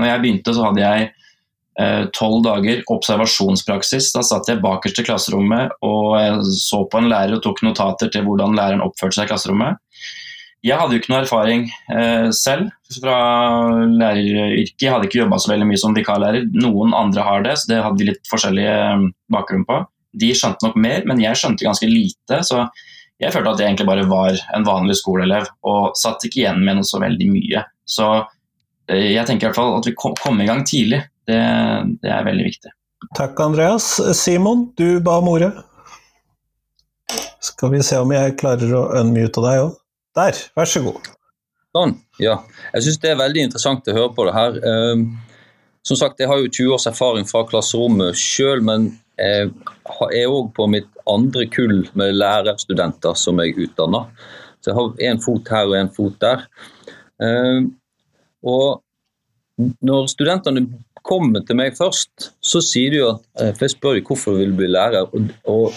Når 0.00 0.10
jeg 0.10 0.22
begynte, 0.24 0.54
så 0.56 0.68
hadde 0.68 0.84
jeg 0.84 1.10
tolv 2.12 2.42
dager 2.44 2.80
observasjonspraksis. 2.92 4.10
Da 4.12 4.20
satt 4.26 4.50
jeg 4.50 4.60
bakerst 4.60 4.98
i 5.00 5.04
klasserommet 5.06 5.78
og 5.86 6.42
så 6.52 6.82
på 6.90 6.98
en 7.00 7.08
lærer 7.08 7.38
og 7.38 7.44
tok 7.44 7.62
notater 7.64 8.10
til 8.12 8.26
hvordan 8.26 8.52
læreren 8.58 8.82
oppførte 8.84 9.16
seg 9.16 9.28
i 9.28 9.30
klasserommet. 9.30 9.78
Jeg 10.66 10.76
hadde 10.76 10.92
jo 10.92 11.00
ikke 11.00 11.12
noe 11.14 11.22
erfaring 11.24 11.62
eh, 11.94 12.28
selv 12.36 12.68
fra 12.98 13.16
læreryrket. 13.88 14.82
Jeg 14.82 14.92
hadde 14.92 15.08
ikke 15.08 15.22
jobba 15.22 15.38
så 15.40 15.54
veldig 15.54 15.68
mye 15.70 15.80
som 15.80 15.96
vikarlærer. 15.96 16.50
Noen 16.60 16.92
andre 16.96 17.24
har 17.24 17.46
det, 17.46 17.54
så 17.56 17.70
det 17.70 17.78
hadde 17.80 18.02
de 18.02 18.08
litt 18.10 18.28
forskjellige 18.28 18.74
eh, 18.74 19.06
bakgrunn 19.32 19.64
på. 19.68 19.78
De 20.20 20.32
skjønte 20.36 20.66
nok 20.66 20.76
mer, 20.82 21.06
men 21.08 21.22
jeg 21.22 21.38
skjønte 21.40 21.64
ganske 21.64 21.88
lite. 21.88 22.42
Så 22.44 22.66
jeg 23.20 23.32
følte 23.32 23.54
at 23.54 23.62
jeg 23.62 23.70
egentlig 23.70 23.88
bare 23.88 24.04
var 24.10 24.36
en 24.56 24.68
vanlig 24.68 24.98
skoleelev 25.00 25.48
og 25.68 25.96
satt 26.00 26.28
ikke 26.28 26.42
igjen 26.42 26.60
med 26.66 26.80
noe 26.80 26.88
så 26.88 27.00
veldig 27.00 27.32
mye. 27.32 27.64
Så 27.88 28.10
eh, 28.90 29.14
jeg 29.14 29.24
tenker 29.30 29.46
i 29.46 29.48
hvert 29.48 29.62
fall 29.62 29.78
at 29.78 29.88
vi 29.88 29.96
kom, 29.96 30.18
kom 30.20 30.44
i 30.44 30.50
gang 30.50 30.60
tidlig. 30.68 31.00
Det, 31.24 31.40
det 32.04 32.12
er 32.12 32.28
veldig 32.28 32.48
viktig. 32.50 32.76
Takk, 33.16 33.40
Andreas. 33.40 33.94
Simon, 34.18 34.68
du 34.76 35.00
ba 35.00 35.22
om 35.22 35.32
ordet. 35.32 35.54
Skal 37.40 37.72
vi 37.72 37.80
se 37.86 37.96
om 37.96 38.10
jeg 38.12 38.36
klarer 38.40 38.72
å 38.76 38.90
unmute 39.00 39.40
deg 39.40 39.64
òg. 39.64 39.78
Der, 40.20 40.38
vær 40.58 40.68
så 40.68 40.82
god. 40.84 41.08
Sånn, 41.76 41.94
ja. 42.20 42.40
Jeg 42.74 42.84
syns 42.84 43.00
det 43.02 43.12
er 43.12 43.20
veldig 43.20 43.44
interessant 43.46 43.88
å 43.88 43.96
høre 43.96 44.12
på 44.16 44.26
det 44.26 44.34
her. 44.36 44.58
Um, 44.66 45.04
som 45.86 45.96
sagt, 45.96 46.20
Jeg 46.20 46.28
har 46.28 46.40
jo 46.42 46.50
20 46.50 46.74
års 46.76 46.88
erfaring 46.90 47.28
fra 47.28 47.44
klasserommet 47.48 48.18
sjøl, 48.18 48.60
men 48.66 48.90
jeg 49.20 49.48
er 50.16 50.32
òg 50.32 50.52
på 50.56 50.66
mitt 50.72 50.88
andre 51.08 51.46
kull 51.52 51.82
med 51.98 52.16
lærerstudenter 52.16 53.16
som 53.16 53.40
jeg 53.40 53.56
utdanner. 53.66 54.08
Så 54.60 54.70
jeg 54.70 54.78
har 54.78 55.02
én 55.08 55.22
fot 55.24 55.48
her 55.52 55.70
og 55.70 55.78
én 55.78 55.90
fot 55.94 56.18
der. 56.20 56.44
Um, 57.20 57.72
og 58.44 58.82
når 59.84 60.08
studentene 60.12 60.66
kommer 61.04 61.44
til 61.46 61.58
meg 61.60 61.76
først, 61.78 62.32
så 62.40 62.60
sier 62.64 62.92
de 62.92 63.00
jo 63.00 63.10
at 63.14 63.44
eh, 63.44 63.52
jeg 63.56 63.74
spør 63.74 63.96
de 63.96 64.04
hvorfor 64.04 64.36
de 64.36 64.44
vil 64.44 64.56
bli 64.56 64.68
lærer. 64.70 65.08
Og 65.48 65.76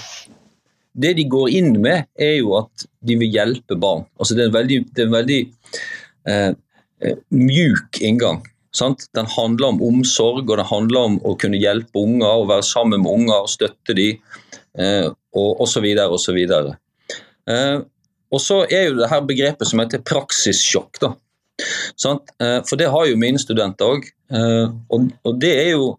det 0.93 1.13
de 1.17 1.25
går 1.29 1.49
inn 1.57 1.75
med, 1.81 2.07
er 2.19 2.37
jo 2.37 2.55
at 2.59 2.85
de 3.05 3.17
vil 3.19 3.33
hjelpe 3.33 3.77
barn. 3.79 4.05
Altså 4.19 4.37
Det 4.37 4.45
er 4.45 4.51
en 4.51 4.57
veldig, 4.57 4.79
er 4.97 5.05
en 5.07 5.15
veldig 5.15 5.39
eh, 6.29 6.51
eh, 7.03 7.21
mjuk 7.33 8.01
inngang. 8.01 8.43
Sant? 8.73 9.07
Den 9.17 9.29
handler 9.29 9.73
om 9.73 9.81
omsorg, 9.85 10.45
og 10.49 10.57
den 10.57 10.69
handler 10.69 11.09
om 11.09 11.17
å 11.25 11.35
kunne 11.39 11.61
hjelpe 11.61 12.01
unger 12.01 12.43
og 12.43 12.49
være 12.49 12.65
sammen 12.65 13.03
med 13.03 13.11
unger 13.11 13.45
og 13.45 13.51
støtte 13.53 13.97
dem, 13.97 14.21
eh, 14.77 15.09
og 15.33 15.65
osv. 15.65 15.85
osv. 16.05 16.39
Eh, 17.49 17.79
og 18.33 18.41
så 18.41 18.63
er 18.65 18.87
jo 18.87 18.97
det 18.97 19.11
her 19.11 19.21
begrepet 19.29 19.69
som 19.69 19.81
heter 19.83 20.01
praksissjokk. 20.05 21.01
da. 21.01 21.13
Sant? 21.99 22.33
Eh, 22.41 22.59
for 22.65 22.81
det 22.81 22.89
har 22.89 23.05
jo 23.09 23.19
mine 23.19 23.41
studenter 23.41 23.97
òg. 23.97 24.09
Eh, 24.33 24.73
og, 24.89 25.33
det 25.41 25.53
er 25.67 25.71
jo 25.75 25.95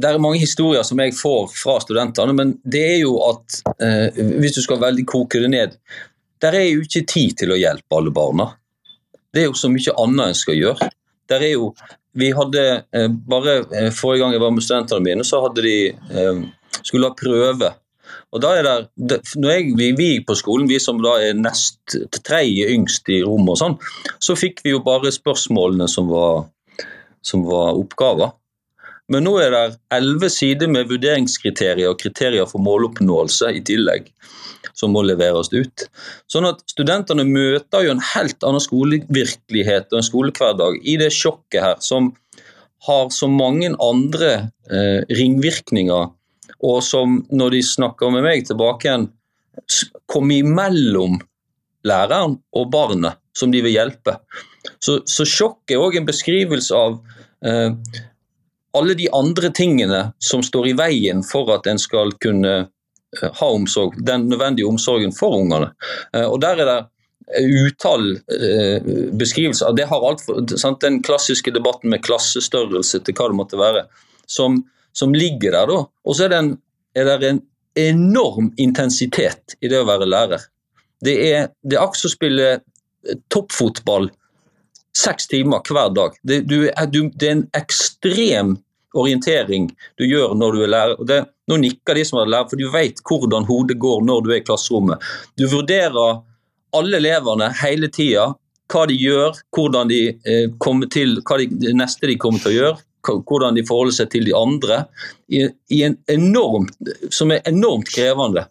det 0.00 0.08
er 0.08 0.22
mange 0.22 0.40
historier 0.40 0.84
som 0.86 1.00
jeg 1.02 1.16
får 1.16 1.50
fra 1.52 1.76
studentene, 1.82 2.34
men 2.36 2.54
det 2.64 2.82
er 2.94 2.98
jo 3.02 3.16
at 3.26 3.60
eh, 3.82 4.20
hvis 4.40 4.56
du 4.56 4.62
skal 4.64 4.80
veldig 4.82 5.04
koke 5.08 5.42
det 5.42 5.50
ned 5.52 5.76
Der 6.40 6.56
er 6.56 6.70
jo 6.70 6.84
ikke 6.86 7.04
tid 7.04 7.36
til 7.36 7.52
å 7.52 7.58
hjelpe 7.60 7.96
alle 7.98 8.12
barna. 8.16 8.46
Det 9.32 9.42
er 9.42 9.50
jo 9.50 9.58
så 9.58 9.68
mye 9.68 9.92
annet 10.00 10.30
en 10.30 10.38
skal 10.38 10.56
gjøre. 10.56 10.88
Der 11.28 11.44
er 11.44 11.52
jo, 11.52 11.74
vi 12.16 12.30
hadde 12.32 12.62
eh, 12.96 13.10
bare 13.10 13.58
eh, 13.76 13.90
Forrige 13.92 14.24
gang 14.24 14.32
jeg 14.34 14.42
var 14.42 14.54
med 14.56 14.64
studentene 14.64 15.04
mine, 15.04 15.26
så 15.26 15.42
hadde 15.44 15.66
de 15.66 15.76
eh, 15.92 16.40
skulle 16.80 17.10
ha 17.10 17.18
prøve. 17.18 17.70
Og 18.30 18.42
da 18.42 18.54
er 18.56 18.66
det, 18.96 19.20
når 19.36 19.52
jeg, 19.52 19.68
vi, 19.78 19.90
vi 19.98 20.08
på 20.26 20.34
skolen, 20.38 20.68
vi 20.70 20.80
som 20.82 20.98
da 21.02 21.16
er 21.22 21.38
nest 21.38 21.98
tredje 22.24 22.72
yngst 22.72 23.10
i 23.12 23.20
rommet, 23.26 23.52
og 23.52 23.60
sånn, 23.60 23.76
så 24.22 24.38
fikk 24.38 24.64
vi 24.64 24.72
jo 24.72 24.82
bare 24.86 25.12
spørsmålene 25.14 25.86
som 25.90 26.08
var, 26.10 26.46
som 27.26 27.44
var 27.46 27.78
oppgaver. 27.78 28.32
Men 29.10 29.26
nå 29.26 29.34
er 29.42 29.50
det 29.54 29.62
elleve 29.96 30.30
sider 30.30 30.70
med 30.70 30.90
vurderingskriterier 30.90 31.90
og 31.90 31.98
kriterier 31.98 32.46
for 32.48 32.62
måloppnåelse 32.62 33.50
i 33.58 33.62
tillegg, 33.66 34.06
som 34.78 34.94
må 34.94 35.02
leveres 35.02 35.50
ut. 35.50 35.86
Sånn 36.30 36.46
at 36.48 36.62
Studentene 36.70 37.26
møter 37.26 37.86
jo 37.86 37.94
en 37.96 38.04
helt 38.12 38.46
annen 38.46 38.62
skolevirkelighet 38.62 39.90
og 39.90 40.00
en 40.00 40.06
skolehverdag 40.06 40.78
i 40.86 40.96
det 41.00 41.10
sjokket 41.16 41.64
her, 41.64 41.78
som 41.82 42.12
har 42.86 43.10
så 43.12 43.28
mange 43.28 43.72
andre 43.82 44.30
eh, 44.70 45.02
ringvirkninger, 45.18 46.12
og 46.60 46.78
som 46.84 47.18
når 47.32 47.56
de 47.56 47.64
snakker 47.66 48.12
med 48.14 48.24
meg 48.24 48.46
tilbake 48.48 48.86
igjen 48.88 49.10
kommer 50.08 50.40
imellom 50.40 51.18
læreren 51.86 52.38
og 52.56 52.70
barnet 52.72 53.18
som 53.36 53.52
de 53.52 53.62
vil 53.64 53.74
hjelpe. 53.74 54.16
Så, 54.80 55.00
så 55.08 55.26
sjokk 55.28 55.72
er 55.72 55.80
òg 55.80 55.98
en 55.98 56.08
beskrivelse 56.08 56.76
av 56.76 56.98
eh, 57.46 57.72
alle 58.76 58.94
de 58.94 59.08
andre 59.12 59.50
tingene 59.50 60.12
som 60.18 60.42
står 60.42 60.70
i 60.70 60.76
veien 60.78 61.24
for 61.26 61.50
at 61.54 61.66
en 61.70 61.80
skal 61.80 62.12
kunne 62.22 62.54
eh, 62.60 63.30
ha 63.40 63.50
omsorg, 63.50 63.98
den 64.06 64.28
nødvendige 64.30 64.68
omsorgen 64.68 65.14
for 65.16 65.40
ungene. 65.42 65.72
Eh, 66.14 66.26
og 66.26 66.40
Der 66.40 66.62
er 66.62 66.70
det 66.70 66.80
utall 67.30 68.16
eh, 68.16 68.82
beskrivelser. 69.18 69.72
Det 69.76 69.86
har 69.90 70.06
alt 70.06 70.24
for, 70.24 70.42
sant, 70.58 70.80
Den 70.80 71.02
klassiske 71.02 71.50
debatten 71.54 71.90
med 71.90 72.02
klassestørrelse 72.06 73.02
til 73.04 73.14
hva 73.14 73.30
det 73.30 73.38
måtte 73.38 73.60
være, 73.60 73.84
som, 74.26 74.62
som 74.92 75.14
ligger 75.14 75.54
der. 75.54 75.74
Og 76.04 76.16
så 76.16 76.26
er 76.26 76.34
det, 76.34 76.40
en, 76.44 76.54
er 76.94 77.10
det 77.10 77.34
en 77.34 77.44
enorm 77.78 78.52
intensitet 78.58 79.56
i 79.60 79.70
det 79.70 79.78
å 79.78 79.88
være 79.88 80.08
lærer. 80.10 80.48
Det 81.00 81.14
er, 81.30 81.52
det 81.62 81.76
er 81.78 81.84
akkurat 81.84 82.02
som 82.02 82.10
å 82.10 82.16
spille 82.18 82.48
toppfotball 83.32 84.10
seks 84.96 85.28
timer 85.30 85.62
hver 85.68 85.92
dag. 85.94 86.16
Det, 86.22 86.40
du, 86.48 86.70
du, 86.90 87.00
det, 87.14 87.26
er 87.26 87.36
en 87.36 87.46
ekstrem 87.56 88.56
orientering 88.98 89.68
du 90.00 90.06
gjør 90.06 90.34
når 90.38 90.56
du 90.56 90.64
er 90.64 90.72
lærer. 90.74 91.04
Det, 91.06 91.20
nå 91.50 91.60
nikker 91.62 91.98
de 91.98 92.04
som 92.06 92.20
er 92.20 92.30
lærer, 92.30 92.50
for 92.50 92.60
du 92.60 92.68
vet 92.72 93.02
hvordan 93.06 93.46
hodet 93.48 93.78
går 93.80 94.04
når 94.06 94.26
du 94.26 94.32
er 94.32 94.40
i 94.40 94.44
klasserommet. 94.46 95.02
Du 95.38 95.46
vurderer 95.50 96.20
alle 96.76 97.00
elevene 97.00 97.50
hele 97.62 97.90
tida. 97.92 98.30
Hva 98.70 98.84
de 98.86 98.94
gjør, 98.94 99.34
hvordan 99.50 99.90
de 99.90 100.04
eh, 100.14 100.46
kommer 100.62 100.90
til, 100.94 101.18
hva 101.26 101.40
de, 101.40 101.48
det 101.50 101.74
neste 101.74 102.06
de 102.06 102.18
kommer 102.22 102.42
til 102.42 102.52
å 102.52 102.58
gjøre. 102.58 102.76
Hvordan 103.10 103.56
de 103.56 103.64
forholder 103.66 103.96
seg 103.96 104.10
til 104.12 104.28
de 104.28 104.34
andre. 104.36 104.84
I, 105.32 105.46
i 105.74 105.82
en 105.86 105.96
enormt, 106.12 106.76
som 107.10 107.32
er 107.34 107.42
enormt 107.50 107.90
krevende. 107.90 108.46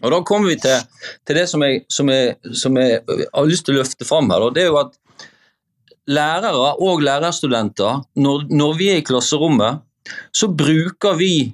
Og 0.00 0.12
Da 0.12 0.20
kommer 0.24 0.48
vi 0.52 0.58
til, 0.60 0.84
til 1.28 1.36
det 1.36 1.46
som 1.48 1.64
jeg, 1.64 1.84
som, 1.92 2.08
jeg, 2.12 2.36
som 2.56 2.76
jeg, 2.80 3.00
har 3.06 3.48
lyst 3.48 3.66
til 3.68 3.76
å 3.76 3.82
løfte 3.82 4.08
fram 4.08 4.30
her. 4.32 4.44
Og 4.44 4.54
det 4.56 4.64
er 4.64 4.70
jo 4.72 4.80
at 4.80 4.96
Lærere 6.10 6.74
og 6.82 7.02
lærerstudenter, 7.06 8.02
når, 8.18 8.48
når 8.50 8.76
vi 8.78 8.90
er 8.90 9.00
i 9.00 9.06
klasserommet, 9.06 9.82
så 10.34 10.48
bruker 10.50 11.14
vi 11.20 11.52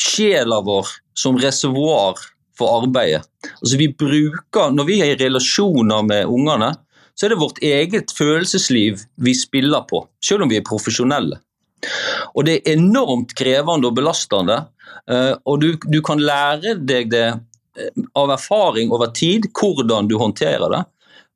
sjela 0.00 0.60
vår 0.64 0.88
som 1.18 1.36
reservoar 1.38 2.20
for 2.58 2.80
arbeidet. 2.80 3.24
Altså 3.60 3.78
vi 3.78 3.90
bruker, 3.92 4.70
Når 4.70 4.84
vi 4.84 5.00
er 5.02 5.14
i 5.14 5.18
relasjoner 5.24 6.02
med 6.02 6.26
ungene, 6.26 6.74
så 7.14 7.26
er 7.26 7.34
det 7.34 7.40
vårt 7.40 7.60
eget 7.62 8.12
følelsesliv 8.14 9.02
vi 9.16 9.34
spiller 9.34 9.84
på, 9.90 10.02
selv 10.24 10.42
om 10.42 10.50
vi 10.50 10.58
er 10.58 10.66
profesjonelle. 10.66 11.38
Og 12.34 12.44
Det 12.44 12.60
er 12.60 12.74
enormt 12.74 13.34
krevende 13.36 13.90
og 13.90 13.96
belastende. 13.96 14.64
Eh, 15.10 15.34
og 15.44 15.60
du, 15.60 15.74
du 15.84 16.00
kan 16.02 16.18
lære 16.18 16.78
deg 16.80 17.10
det 17.12 17.26
eh, 17.28 18.02
av 18.16 18.32
erfaring 18.34 18.92
over 18.94 19.12
tid, 19.14 19.50
hvordan 19.52 20.08
du 20.08 20.16
håndterer 20.18 20.70
det. 20.72 20.82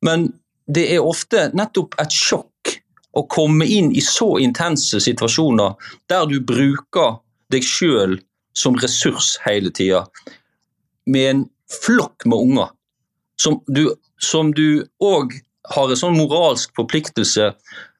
Men 0.02 0.30
det 0.68 0.84
er 0.94 1.04
ofte 1.04 1.48
nettopp 1.56 1.96
et 2.02 2.14
sjokk 2.14 2.74
å 3.16 3.24
komme 3.30 3.66
inn 3.66 3.90
i 3.96 4.02
så 4.04 4.36
intense 4.42 5.00
situasjoner 5.02 5.92
der 6.10 6.26
du 6.30 6.38
bruker 6.44 7.18
deg 7.52 7.64
sjøl 7.64 8.18
som 8.58 8.76
ressurs 8.82 9.36
hele 9.46 9.72
tida 9.74 10.04
med 11.08 11.30
en 11.30 11.44
flokk 11.72 12.26
med 12.28 12.38
unger, 12.38 12.72
som 13.40 14.52
du 14.52 14.68
òg 15.04 15.36
har 15.74 15.90
en 15.90 16.00
sånn 16.00 16.16
moralsk 16.16 16.72
forpliktelse 16.76 17.50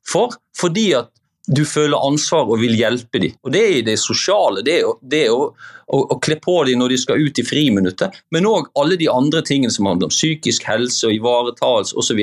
for, 0.09 0.37
fordi 0.57 0.91
at 0.99 1.13
du 1.49 1.65
føler 1.65 1.97
ansvar 2.05 2.49
og 2.49 2.61
vil 2.61 2.77
hjelpe 2.77 3.21
dem. 3.23 3.37
Og 3.43 3.53
Det 3.53 3.63
er 3.65 3.85
det 3.87 3.99
sosiale, 4.01 4.63
det 4.65 4.81
er, 4.81 4.91
det 5.03 5.23
er 5.27 5.35
å, 5.35 5.49
å, 5.89 6.01
å, 6.13 6.19
kle 6.21 6.37
på 6.45 6.57
dem 6.69 6.83
når 6.83 6.95
de 6.95 6.99
skal 7.01 7.23
ut 7.25 7.41
i 7.41 7.45
friminuttet, 7.47 8.19
men 8.35 8.49
òg 8.49 8.69
alle 8.79 8.99
de 9.01 9.09
andre 9.09 9.43
tingene 9.47 9.73
som 9.73 9.89
handler 9.89 10.11
om 10.11 10.15
psykisk 10.15 10.67
helse 10.69 11.09
og 11.09 11.17
ivaretakelse 11.17 11.97
osv. 11.97 12.21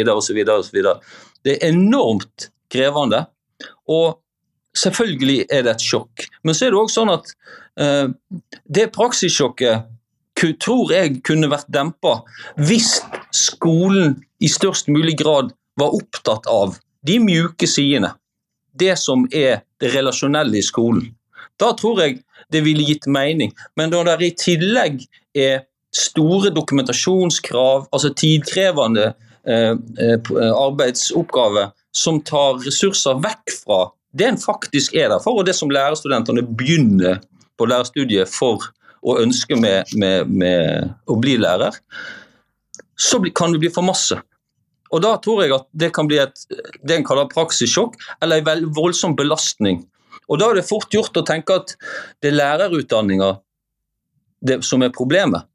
Det 1.45 1.55
er 1.55 1.65
enormt 1.71 2.49
krevende. 2.73 3.25
Og 3.89 4.19
selvfølgelig 4.77 5.45
er 5.49 5.65
det 5.65 5.75
et 5.75 5.85
sjokk. 5.85 6.27
Men 6.43 6.57
så 6.57 6.67
er 6.67 6.73
det 6.73 6.81
òg 6.81 6.93
sånn 6.93 7.13
at 7.13 7.33
uh, 7.81 8.07
det 8.65 8.91
praksissjokket 8.95 9.91
tror 10.61 10.91
jeg 10.93 11.21
kunne 11.25 11.47
vært 11.49 11.69
dempa 11.73 12.19
hvis 12.67 12.99
skolen 13.33 14.17
i 14.43 14.49
størst 14.51 14.91
mulig 14.91 15.15
grad 15.17 15.53
var 15.79 15.95
opptatt 15.95 16.45
av 16.51 16.75
de 17.07 17.17
mjuke 17.23 17.65
sidene. 17.69 18.11
Det 18.75 18.95
som 18.99 19.27
er 19.31 19.63
det 19.81 19.93
relasjonelle 19.95 20.59
i 20.59 20.65
skolen. 20.65 21.07
Da 21.59 21.71
tror 21.79 22.01
jeg 22.03 22.19
det 22.51 22.61
ville 22.65 22.85
gitt 22.85 23.07
mening. 23.07 23.53
Men 23.79 23.93
når 23.93 24.15
det 24.19 24.27
i 24.27 24.35
tillegg 24.39 25.05
er 25.35 25.63
store 25.95 26.51
dokumentasjonskrav, 26.55 27.87
altså 27.91 28.11
tidkrevende 28.13 29.13
eh, 29.47 29.73
eh 29.73 30.51
arbeidsoppgaver 30.51 31.71
som 31.95 32.19
tar 32.21 32.59
ressurser 32.65 33.21
vekk 33.23 33.55
fra 33.63 33.85
det 34.15 34.27
en 34.27 34.37
faktisk 34.39 34.95
er 34.95 35.09
der 35.11 35.19
for, 35.23 35.39
og 35.39 35.45
det 35.45 35.55
som 35.55 35.69
lærerstudentene 35.69 36.43
begynner 36.57 37.19
på 37.59 37.67
lærerstudiet 37.67 38.31
for 38.31 38.63
å 39.05 39.17
ønske 39.21 39.57
med, 39.59 39.91
med, 39.99 40.31
med 40.31 40.93
å 41.11 41.17
bli 41.19 41.35
lærer, 41.41 41.75
så 42.95 43.19
kan 43.35 43.51
det 43.51 43.59
bli 43.63 43.71
for 43.75 43.85
masse. 43.85 44.17
Og 44.95 45.01
Da 45.03 45.15
tror 45.19 45.43
jeg 45.43 45.51
at 45.55 45.67
det 45.75 45.91
kan 45.95 46.07
bli 46.07 46.21
et, 46.23 46.45
det 46.83 46.95
en 46.95 47.07
kaller 47.07 47.27
praksissjokk, 47.31 47.97
eller 48.23 48.39
en 48.39 48.69
voldsom 48.75 49.15
belastning. 49.19 49.83
Og 50.31 50.39
Da 50.39 50.49
er 50.49 50.61
det 50.61 50.69
fort 50.69 50.93
gjort 50.93 51.17
å 51.19 51.25
tenke 51.27 51.59
at 51.59 51.75
det 52.23 52.31
er 52.31 52.39
lærerutdanninga 52.39 53.35
som 54.63 54.85
er 54.85 54.93
problemet. 54.95 55.45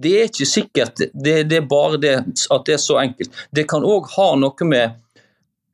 Det 0.00 0.12
er 0.16 0.30
ikke 0.30 0.48
sikkert 0.48 0.96
det, 0.96 1.34
det, 1.50 1.58
er 1.58 1.68
bare 1.68 1.98
det 2.00 2.14
at 2.24 2.64
det 2.66 2.76
er 2.76 2.80
så 2.80 2.96
enkelt. 3.02 3.34
Det 3.52 3.66
kan 3.68 3.84
òg 3.84 4.08
ha 4.16 4.30
noe 4.40 4.68
med 4.68 4.96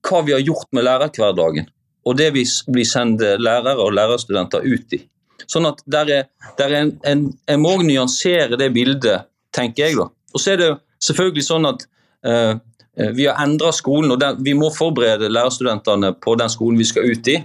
hva 0.03 0.23
vi 0.27 0.35
har 0.35 0.43
gjort 0.43 0.67
med 0.75 0.87
lærerhverdagen, 0.89 1.69
og 2.03 2.19
det 2.19 2.33
vi, 2.35 2.43
vi 2.75 2.85
sender 2.89 3.39
lærere 3.39 3.79
og 3.85 3.95
lærerstudenter 3.95 4.67
ut 4.67 4.97
i. 4.99 5.03
Sånn 5.51 5.69
at 5.69 5.83
der 5.91 6.11
er, 6.11 6.27
der 6.59 6.73
er 6.73 6.81
en, 6.81 6.93
en, 7.07 7.23
Jeg 7.49 7.61
må 7.63 7.77
nyansere 7.83 8.59
det 8.59 8.73
bildet, 8.75 9.29
tenker 9.55 9.87
jeg. 9.87 9.99
da. 9.99 10.09
Og 10.35 10.43
så 10.43 10.55
er 10.55 10.61
det 10.61 10.71
selvfølgelig 11.03 11.47
sånn 11.47 11.69
at 11.71 11.87
uh, 12.27 12.59
vi 12.97 13.27
har 13.27 13.39
endra 13.41 13.73
skolen, 13.73 14.13
og 14.13 14.21
den, 14.21 14.41
vi 14.45 14.53
må 14.59 14.69
forberede 14.75 15.31
lærerstudentene 15.33 16.13
på 16.21 16.35
den 16.41 16.51
skolen 16.53 16.81
vi 16.81 16.89
skal 16.89 17.09
ut 17.09 17.29
i. 17.33 17.39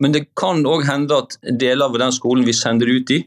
Men 0.00 0.12
det 0.12 0.26
kan 0.36 0.64
òg 0.68 0.86
hende 0.88 1.20
at 1.22 1.36
deler 1.60 1.88
av 1.88 1.98
den 2.00 2.14
skolen 2.16 2.46
vi 2.48 2.54
sender 2.56 2.88
ut 2.88 3.12
i, 3.12 3.20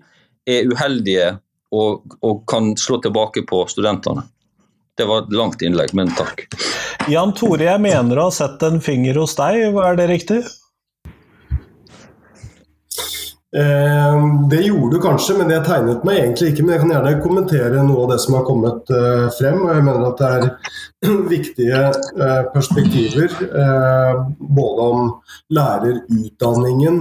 er 0.50 0.70
uheldige 0.70 1.36
og, 1.76 2.16
og 2.26 2.44
kan 2.50 2.74
slå 2.78 3.00
tilbake 3.04 3.46
på 3.50 3.64
studentene. 3.70 4.26
Det 4.98 5.06
var 5.08 5.24
et 5.24 5.36
langt 5.38 5.62
innlegg, 5.64 5.94
men 5.96 6.10
takk. 6.18 6.48
Jan 7.10 7.32
Tore, 7.38 7.64
jeg 7.70 7.82
mener 7.82 8.20
å 8.20 8.28
ha 8.28 8.34
sett 8.36 8.64
en 8.66 8.82
finger 8.84 9.22
hos 9.22 9.38
deg, 9.38 9.62
er 9.78 10.00
det 10.00 10.10
riktig? 10.10 10.42
Eh, 13.56 14.48
det 14.50 14.62
gjorde 14.62 14.96
du 14.96 15.02
kanskje, 15.02 15.34
men 15.38 15.48
det 15.50 15.64
tegnet 15.66 16.04
meg 16.06 16.20
egentlig 16.22 16.52
ikke. 16.52 16.66
Men 16.66 16.76
jeg 16.76 16.82
kan 16.84 16.92
gjerne 16.94 17.22
kommentere 17.24 17.86
noe 17.86 18.04
av 18.04 18.12
det 18.14 18.20
som 18.22 18.38
har 18.38 18.46
kommet 18.46 18.92
eh, 18.94 19.26
frem. 19.40 19.64
og 19.64 19.74
Jeg 19.74 19.86
mener 19.88 20.06
at 20.12 20.22
det 20.22 20.30
er 20.38 21.16
viktige 21.34 21.84
eh, 21.90 22.42
perspektiver. 22.54 23.34
Både 24.40 24.90
om 24.94 25.14
lærerutdanningen, 25.54 27.00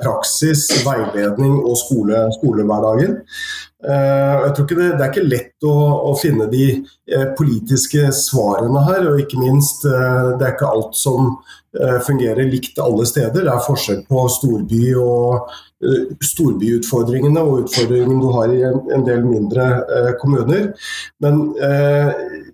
praksis, 0.00 0.68
veiledning 0.86 1.58
og 1.60 1.76
skole, 1.80 2.28
skolehverdagen. 2.38 3.18
Jeg 3.80 4.50
tror 4.52 4.66
ikke 4.66 4.76
det, 4.76 4.88
det 4.98 5.04
er 5.04 5.08
ikke 5.08 5.24
lett 5.24 5.64
å, 5.64 5.76
å, 6.10 6.10
finne 6.20 6.50
de 6.52 6.66
politiske 7.38 8.10
svarene 8.12 8.82
her. 8.90 9.06
Og 9.08 9.22
ikke 9.22 9.40
minst, 9.40 9.86
det 9.86 10.44
er 10.44 10.52
ikke 10.52 10.68
alt 10.68 10.98
som 11.00 11.32
fungerer 12.04 12.44
likt 12.50 12.76
alle 12.82 13.08
steder. 13.08 13.46
Det 13.46 13.54
er 13.54 13.64
forskjell 13.64 14.04
på 14.10 14.26
storby 14.36 14.84
og 15.00 15.48
Eh, 15.48 15.68
storbyutfordringene 15.80 17.40
og 17.40 17.64
utfordringene 17.64 18.20
du 18.20 18.28
har 18.34 18.52
i 18.52 18.60
en, 18.68 18.80
en 18.92 19.04
del 19.06 19.24
mindre 19.24 19.68
eh, 19.88 20.10
kommuner. 20.20 20.66
Men 21.24 21.40
eh, 21.56 22.10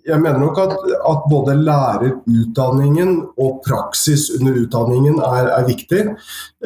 jeg 0.06 0.22
mener 0.22 0.38
nok 0.38 0.58
at, 0.62 0.74
at, 1.10 1.24
både 1.30 1.56
lærerutdanningen 1.66 3.16
og 3.42 3.60
praksis 3.66 4.28
under 4.38 4.60
utdanningen 4.62 5.18
er, 5.18 5.50
er 5.56 5.66
viktig. 5.66 6.02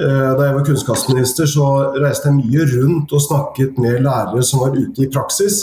Eh, 0.01 0.31
da 0.37 0.47
jeg 0.47 0.57
var 0.57 0.67
kunnskapsminister 0.67 1.49
så 1.51 1.67
reiste 2.01 2.31
jeg 2.31 2.39
mye 2.39 2.67
rundt 2.75 3.15
og 3.17 3.25
snakket 3.25 3.81
med 3.81 4.03
lærere 4.05 4.45
som 4.47 4.63
var 4.65 4.77
ute 4.77 5.07
i 5.07 5.09
praksis. 5.13 5.63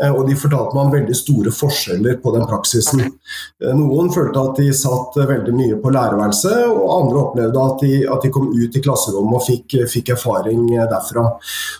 Eh, 0.00 0.12
og 0.12 0.28
de 0.28 0.36
fortalte 0.38 0.76
meg 0.76 0.84
om 0.84 0.92
veldig 0.94 1.16
store 1.16 1.52
forskjeller 1.54 2.20
på 2.22 2.34
den 2.36 2.44
praksisen. 2.50 3.02
Eh, 3.08 3.72
noen 3.76 4.12
følte 4.14 4.44
at 4.44 4.60
de 4.60 4.68
satt 4.76 5.16
veldig 5.16 5.56
mye 5.56 5.80
på 5.80 5.92
lærerværelset, 5.96 6.60
og 6.68 6.92
andre 6.98 7.22
opplevde 7.24 7.64
at 7.64 7.84
de, 7.86 7.92
at 8.14 8.24
de 8.26 8.32
kom 8.34 8.50
ut 8.52 8.78
i 8.78 8.84
klasserommet 8.84 9.40
og 9.40 9.46
fikk, 9.48 9.78
fikk 9.90 10.12
erfaring 10.18 10.68
derfra. 10.74 11.26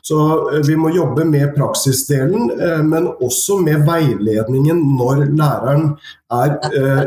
Så 0.05 0.19
vi 0.65 0.77
må 0.81 0.93
jobbe 0.95 1.29
med 1.29 1.53
praksisdelen, 1.57 2.51
men 2.89 3.11
også 3.13 3.61
med 3.63 3.85
veiledningen 3.87 4.81
når 4.97 5.25
læreren 5.39 5.95
er 6.35 6.57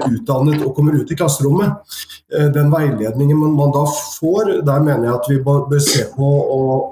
utdannet 0.07 0.63
og 0.65 0.73
kommer 0.75 0.99
ut 0.99 1.11
i 1.11 1.17
klasserommet. 1.19 1.73
Den 2.55 2.71
veiledningen 2.73 3.39
man 3.55 3.73
da 3.75 3.83
får, 3.89 4.53
der 4.67 4.83
mener 4.83 5.09
jeg 5.09 5.15
at 5.15 5.29
vi 5.31 5.37
bør 5.45 5.83
se 5.83 6.05
på 6.15 6.31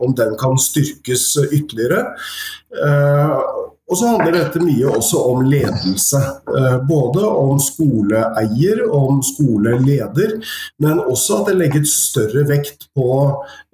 om 0.05 0.15
den 0.15 0.35
kan 0.39 0.57
styrkes 0.61 1.27
ytterligere. 1.51 2.05
Og 3.85 3.97
så 3.97 4.07
handler 4.07 4.33
dette 4.33 4.61
mye 4.65 4.89
også 4.89 5.19
om 5.29 5.43
ledelse. 5.45 6.17
Eh, 6.57 6.77
både 6.89 7.21
om 7.21 7.59
skoleeier 7.61 8.81
om 8.89 9.19
skoleleder, 9.23 10.39
men 10.81 11.01
også 11.03 11.41
at 11.41 11.51
det 11.51 11.57
legges 11.59 11.93
større 12.07 12.47
vekt 12.49 12.87
på 12.97 13.09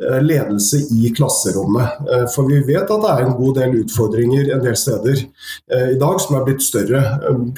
eh, 0.04 0.18
ledelse 0.20 0.82
i 0.98 1.14
klasserommet. 1.16 2.02
Eh, 2.12 2.26
for 2.34 2.50
vi 2.52 2.60
vet 2.68 2.92
at 2.92 3.06
det 3.06 3.14
er 3.14 3.24
en 3.24 3.38
god 3.38 3.62
del 3.62 3.78
utfordringer 3.86 4.52
en 4.52 4.66
del 4.66 4.76
steder 4.78 5.22
i 5.72 5.98
dag 6.00 6.20
som 6.20 6.36
er 6.36 6.44
blitt 6.46 6.64
større, 6.64 7.00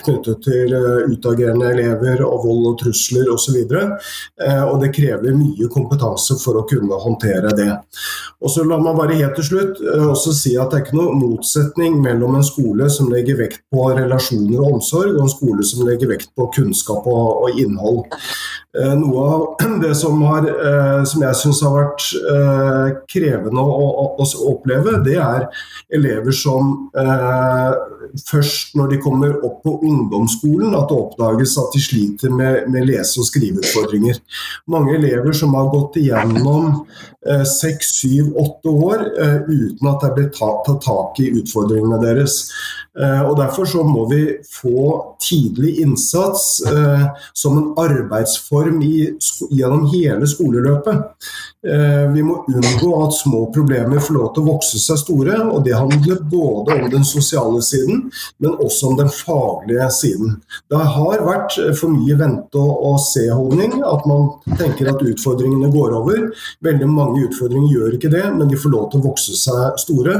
knyttet 0.03 0.43
til 0.45 0.73
utagerende 1.09 1.71
elever 1.71 2.21
og 2.25 2.43
vold 2.45 2.67
og 2.69 2.75
trusler 2.81 3.29
osv. 3.33 3.57
Og, 3.63 3.95
så 3.97 4.57
og 4.67 4.81
det 4.81 4.91
krever 4.95 5.35
mye 5.37 5.69
kompetanse 5.73 6.37
for 6.41 6.59
å 6.59 6.65
kunne 6.69 6.99
håndtere 7.01 7.53
det. 7.57 7.69
Og 8.43 8.51
så 8.51 8.65
La 8.67 8.77
meg 8.81 8.97
bare 8.97 9.17
helt 9.17 9.35
til 9.39 9.47
slutt 9.47 9.81
også 9.83 10.33
si 10.37 10.53
at 10.59 10.71
det 10.71 10.79
er 10.79 10.85
ikke 10.85 10.99
noe 10.99 11.17
motsetning 11.17 11.97
mellom 12.03 12.37
en 12.39 12.42
en 12.43 12.49
skole 12.49 12.89
som 12.91 13.09
legger 13.11 13.39
vekt 13.39 13.63
på 13.71 13.87
relasjoner 13.95 14.59
og 14.59 14.77
omsorg, 14.77 15.15
og 15.15 15.25
en 15.25 15.31
skole 15.31 15.67
som 15.67 15.87
legger 15.87 16.11
vekt 16.11 16.33
på 16.35 16.49
kunnskap 16.55 17.07
og, 17.09 17.45
og 17.45 17.63
innhold. 17.63 18.03
Eh, 18.73 18.93
noe 18.97 19.23
av 19.29 19.41
det 19.83 19.93
som, 19.95 20.21
har, 20.25 20.47
eh, 20.49 21.03
som 21.05 21.21
jeg 21.21 21.37
syns 21.37 21.59
har 21.61 21.75
vært 21.75 22.07
eh, 22.17 22.87
krevende 23.11 23.61
å, 23.61 23.85
å, 24.01 24.05
å, 24.17 24.25
oppleve, 24.49 24.95
det 25.05 25.19
er 25.21 25.45
elever 25.93 26.33
som 26.33 26.73
først 28.25 28.73
når 28.77 28.91
de 28.93 28.97
kommer 29.01 29.35
opp 29.45 29.59
på 29.65 29.75
ungdomsskolen, 29.85 30.73
at 30.77 30.89
det 30.89 30.97
oppdages 30.97 31.53
at 31.61 31.73
de 31.75 31.81
sliter 31.81 32.33
med, 32.33 32.65
med 32.73 32.87
lese- 32.89 33.21
og 33.21 33.29
skriveutfordringer. 33.29 34.19
Mange 34.73 34.97
elever 34.97 35.37
som 35.37 35.53
har 35.57 35.69
gått 35.73 35.97
igjennom 36.01 36.83
seks, 37.47 37.93
syv, 38.01 38.33
åtte 38.37 38.69
år 38.69 39.05
uten 39.47 39.89
at 39.89 40.03
det 40.03 40.09
er 40.09 40.15
blitt 40.17 40.37
tatt 40.37 40.69
tak 40.83 41.21
i 41.23 41.31
utfordringene 41.39 42.01
deres. 42.03 42.43
Og 42.99 43.33
Derfor 43.39 43.69
så 43.69 43.85
må 43.87 44.05
vi 44.11 44.21
få 44.45 44.91
tidlig 45.23 45.79
innsats 45.81 46.59
som 47.33 47.57
en 47.57 47.71
arbeidsform 47.81 48.62
i, 48.83 48.93
gjennom 49.51 49.87
hele 49.93 50.27
skoleløpet. 50.29 51.29
Eh, 51.67 52.11
vi 52.11 52.23
må 52.23 52.41
unngå 52.47 52.89
at 53.05 53.13
små 53.15 53.45
problemer 53.55 54.01
får 54.03 54.17
lov 54.17 54.31
til 54.35 54.43
å 54.43 54.49
vokse 54.51 54.79
seg 54.83 54.99
store. 54.99 55.37
og 55.47 55.63
Det 55.63 55.75
handler 55.77 56.23
både 56.27 56.75
om 56.75 56.89
den 56.91 57.05
sosiale 57.07 57.61
siden, 57.63 58.09
men 58.43 58.57
også 58.59 58.89
om 58.91 58.97
den 58.99 59.09
faglige 59.09 59.87
siden. 59.95 60.41
Det 60.69 60.81
har 60.95 61.23
vært 61.23 61.55
for 61.79 61.93
mye 61.93 62.17
vente 62.19 62.59
og 62.59 62.99
se-holdning. 62.99 63.79
At 63.87 64.03
man 64.09 64.27
tenker 64.59 64.91
at 64.91 65.03
utfordringene 65.07 65.71
går 65.71 65.95
over. 66.01 66.27
Veldig 66.67 66.89
mange 66.91 67.27
utfordringer 67.29 67.71
gjør 67.71 67.97
ikke 67.97 68.11
det, 68.11 68.25
men 68.35 68.51
de 68.51 68.59
får 68.59 68.75
lov 68.75 68.89
til 68.91 68.99
å 68.99 69.07
vokse 69.07 69.37
seg 69.39 69.79
store. 69.79 70.19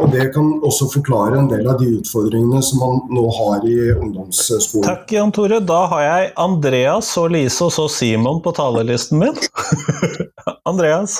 Og 0.00 0.08
Det 0.18 0.32
kan 0.34 0.48
også 0.64 0.88
forklare 0.90 1.38
en 1.38 1.50
del 1.50 1.66
av 1.68 1.78
de 1.78 1.90
utfordringene 1.98 2.62
som 2.64 2.80
man 2.80 3.02
nå 3.12 3.26
har 3.36 3.66
i 3.68 3.76
ungdomsskolen. 3.92 4.88
Takk, 4.88 5.12
Jan 5.12 5.32
Tore. 5.32 5.60
Da 5.60 5.84
har 5.92 6.02
jeg 6.06 6.32
Andreas 6.40 7.12
og 7.20 7.30
Lise 7.36 7.68
og 7.68 7.74
så 7.74 7.86
Simon 7.92 8.40
på 8.42 8.54
talerlisten 8.56 9.20
min. 9.20 9.36
Andreas? 10.68 11.18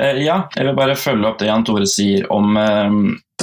Eh, 0.00 0.22
ja, 0.24 0.46
jeg 0.56 0.66
vil 0.66 0.78
bare 0.78 0.98
følge 0.98 1.28
opp 1.28 1.40
det 1.40 1.50
Jan 1.50 1.66
Tore 1.66 1.86
sier 1.90 2.26
om 2.32 2.56
eh, 2.58 2.98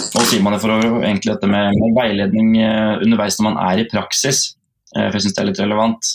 og 0.09 0.23
Simon 0.25 0.57
for 0.61 0.73
egentlig 0.81 1.35
dette 1.35 1.49
med, 1.49 1.75
med 1.77 1.97
veiledning 1.97 2.55
eh, 2.63 2.95
underveis 3.03 3.37
når 3.39 3.49
man 3.51 3.59
er 3.67 3.83
i 3.83 3.89
praksis. 3.89 4.55
For 4.89 5.13
jeg 5.13 5.21
syns 5.21 5.35
det 5.37 5.41
er 5.43 5.47
litt 5.51 5.59
relevant. 5.61 6.07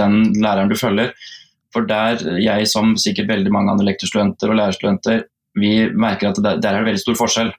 Den 0.00 0.14
læreren 0.40 0.70
du 0.70 0.78
følger. 0.80 1.10
For 1.76 1.84
der 1.84 2.22
jeg, 2.40 2.68
som 2.70 2.94
sikkert 2.96 3.28
veldig 3.28 3.50
mange 3.52 3.74
andre 3.74 3.84
lektorstudenter 3.90 4.48
og 4.48 4.56
lærerstudenter, 4.56 5.26
vi 5.60 5.90
merker 5.92 6.30
at 6.30 6.40
der, 6.40 6.56
der 6.62 6.70
er 6.70 6.80
det 6.80 6.88
veldig 6.88 7.02
stor 7.02 7.18
forskjell 7.20 7.50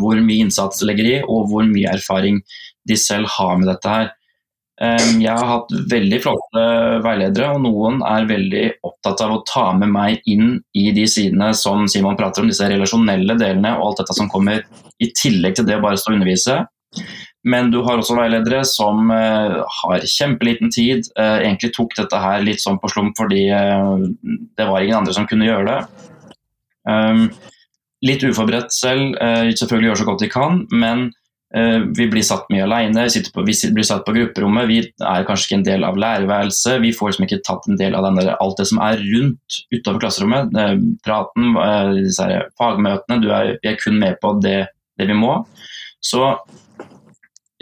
hvor 0.00 0.20
mye 0.24 0.44
innsats 0.44 0.84
legger 0.84 1.08
i, 1.08 1.14
og 1.24 1.48
hvor 1.48 1.64
mye 1.68 1.88
erfaring 1.88 2.42
de 2.88 2.98
selv 3.00 3.30
har 3.38 3.56
med 3.60 3.70
dette 3.72 3.94
her. 3.94 4.12
Jeg 4.80 5.30
har 5.36 5.46
hatt 5.46 5.72
veldig 5.92 6.18
flotte 6.24 6.62
veiledere, 7.04 7.50
og 7.54 7.60
noen 7.62 8.00
er 8.08 8.24
veldig 8.26 8.62
opptatt 8.88 9.20
av 9.22 9.34
å 9.34 9.42
ta 9.46 9.66
med 9.76 9.92
meg 9.92 10.24
inn 10.26 10.56
i 10.74 10.86
de 10.96 11.04
sidene 11.06 11.52
som 11.54 11.84
Simon 11.92 12.16
prater 12.18 12.42
om, 12.42 12.48
disse 12.50 12.66
relasjonelle 12.66 13.36
delene 13.38 13.74
og 13.76 13.84
alt 13.90 14.00
dette 14.02 14.16
som 14.16 14.30
kommer 14.32 14.64
i 14.98 15.10
tillegg 15.12 15.58
til 15.58 15.68
det 15.68 15.76
å 15.76 15.84
bare 15.84 16.00
stå 16.00 16.10
og 16.10 16.16
undervise. 16.16 16.56
Men 17.44 17.70
du 17.70 17.82
har 17.84 18.00
også 18.00 18.16
veiledere 18.16 18.64
som 18.66 19.12
uh, 19.12 19.60
har 19.82 20.08
kjempeliten 20.08 20.72
tid. 20.72 21.06
Uh, 21.18 21.44
egentlig 21.44 21.74
tok 21.76 21.94
dette 21.98 22.24
her 22.24 22.42
litt 22.42 22.62
sånn 22.64 22.80
på 22.82 22.90
slump 22.90 23.18
fordi 23.18 23.44
uh, 23.52 24.02
det 24.56 24.66
var 24.66 24.82
ingen 24.82 25.02
andre 25.02 25.14
som 25.14 25.28
kunne 25.30 25.46
gjøre 25.50 25.68
det. 25.68 25.80
Litt 28.02 28.24
uforberedt 28.26 28.74
selv, 28.74 29.14
eh, 29.22 29.52
selvfølgelig 29.54 29.88
gjør 29.88 30.00
så 30.00 30.06
godt 30.08 30.22
de 30.24 30.28
kan, 30.30 30.62
men 30.74 31.04
eh, 31.06 31.21
vi 31.96 32.06
blir 32.08 32.24
satt 32.24 32.46
mye 32.48 32.64
alene, 32.64 33.04
vi, 33.12 33.54
blir 33.76 33.84
satt 33.84 34.06
på 34.06 34.14
grupperommet, 34.16 34.68
vi 34.70 34.78
er 34.80 35.26
kanskje 35.28 35.50
ikke 35.50 35.58
en 35.58 35.66
del 35.66 35.84
av 35.84 35.98
lærerværelset. 36.00 36.78
Vi 36.80 36.94
får 36.96 37.12
liksom 37.12 37.26
ikke 37.26 37.42
tatt 37.44 37.68
en 37.68 37.80
del 37.80 37.96
av 37.98 38.06
denne, 38.06 38.36
alt 38.40 38.56
det 38.60 38.66
som 38.70 38.80
er 38.80 39.02
rundt 39.02 39.58
utover 39.74 40.00
klasserommet. 40.00 40.56
Eh, 40.56 40.72
praten, 41.04 41.52
disse 41.98 42.28
fagmøtene. 42.60 43.20
Er, 43.28 43.54
vi 43.60 43.72
er 43.72 43.78
kun 43.82 44.00
med 44.00 44.16
på 44.22 44.32
det, 44.40 44.58
det, 44.96 45.10
vi 45.10 45.18
må. 45.18 45.42
Så 46.00 46.24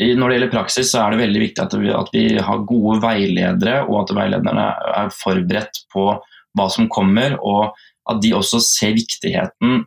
når 0.01 0.31
det 0.31 0.37
gjelder 0.37 0.55
praksis, 0.55 0.93
så 0.93 1.03
er 1.03 1.13
det 1.13 1.25
veldig 1.25 1.43
viktig 1.43 1.65
at 1.65 1.75
vi, 1.83 1.91
at 1.93 2.15
vi 2.15 2.25
har 2.41 2.67
gode 2.69 3.01
veiledere, 3.03 3.83
og 3.89 4.05
at 4.05 4.15
veilederne 4.17 4.71
er 5.03 5.11
forberedt 5.13 5.83
på 5.93 6.13
hva 6.57 6.67
som 6.73 6.89
kommer. 6.91 7.37
og 7.43 7.75
at 8.11 8.21
de 8.23 8.33
også 8.37 8.61
ser 8.65 8.97
viktigheten 8.97 9.85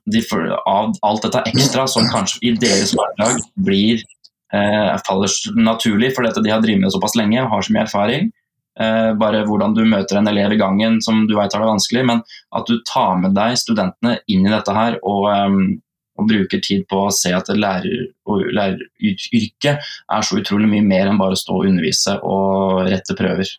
av 0.70 0.94
alt 1.04 1.26
dette 1.26 1.44
ekstra 1.52 1.86
som 1.92 2.08
kanskje 2.12 2.40
i 2.48 2.54
deres 2.60 2.94
hverdag 2.96 3.42
blir 3.66 4.02
eh, 4.54 4.94
faller 5.08 5.34
naturlig, 5.60 6.14
fordi 6.16 6.34
de 6.40 6.54
har 6.54 6.64
drevet 6.64 6.86
med 6.86 6.94
såpass 6.94 7.18
lenge 7.20 7.42
og 7.44 7.52
har 7.52 7.66
så 7.66 7.76
mye 7.76 7.86
erfaring. 7.88 8.32
Eh, 8.80 9.12
bare 9.22 9.44
hvordan 9.46 9.76
du 9.78 9.84
møter 9.86 10.18
en 10.18 10.30
elev 10.32 10.56
i 10.56 10.62
gangen 10.62 11.00
som 11.06 11.26
du 11.30 11.36
vet 11.38 11.54
har 11.54 11.62
det 11.62 11.70
vanskelig, 11.70 12.06
men 12.10 12.24
at 12.58 12.70
du 12.70 12.80
tar 12.90 13.20
med 13.22 13.36
deg 13.38 13.58
studentene 13.62 14.18
inn 14.32 14.48
i 14.48 14.54
dette 14.54 14.74
her 14.74 14.98
og, 15.02 15.28
um, 15.30 15.60
og 16.18 16.30
bruker 16.30 16.62
tid 16.64 16.88
på 16.90 17.04
å 17.06 17.14
se 17.14 17.34
at 17.34 17.52
lærer, 17.54 18.10
læreryrket 18.26 19.94
er 19.94 20.26
så 20.26 20.40
utrolig 20.42 20.70
mye 20.72 20.86
mer 20.86 21.12
enn 21.12 21.22
bare 21.22 21.38
å 21.38 21.44
stå 21.44 21.60
og 21.60 21.70
undervise 21.70 22.18
og 22.26 22.90
rette 22.90 23.18
prøver. 23.18 23.54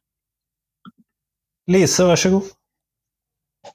Lise, 1.70 2.04
vær 2.10 2.20
så 2.20 2.34
god. 2.34 2.50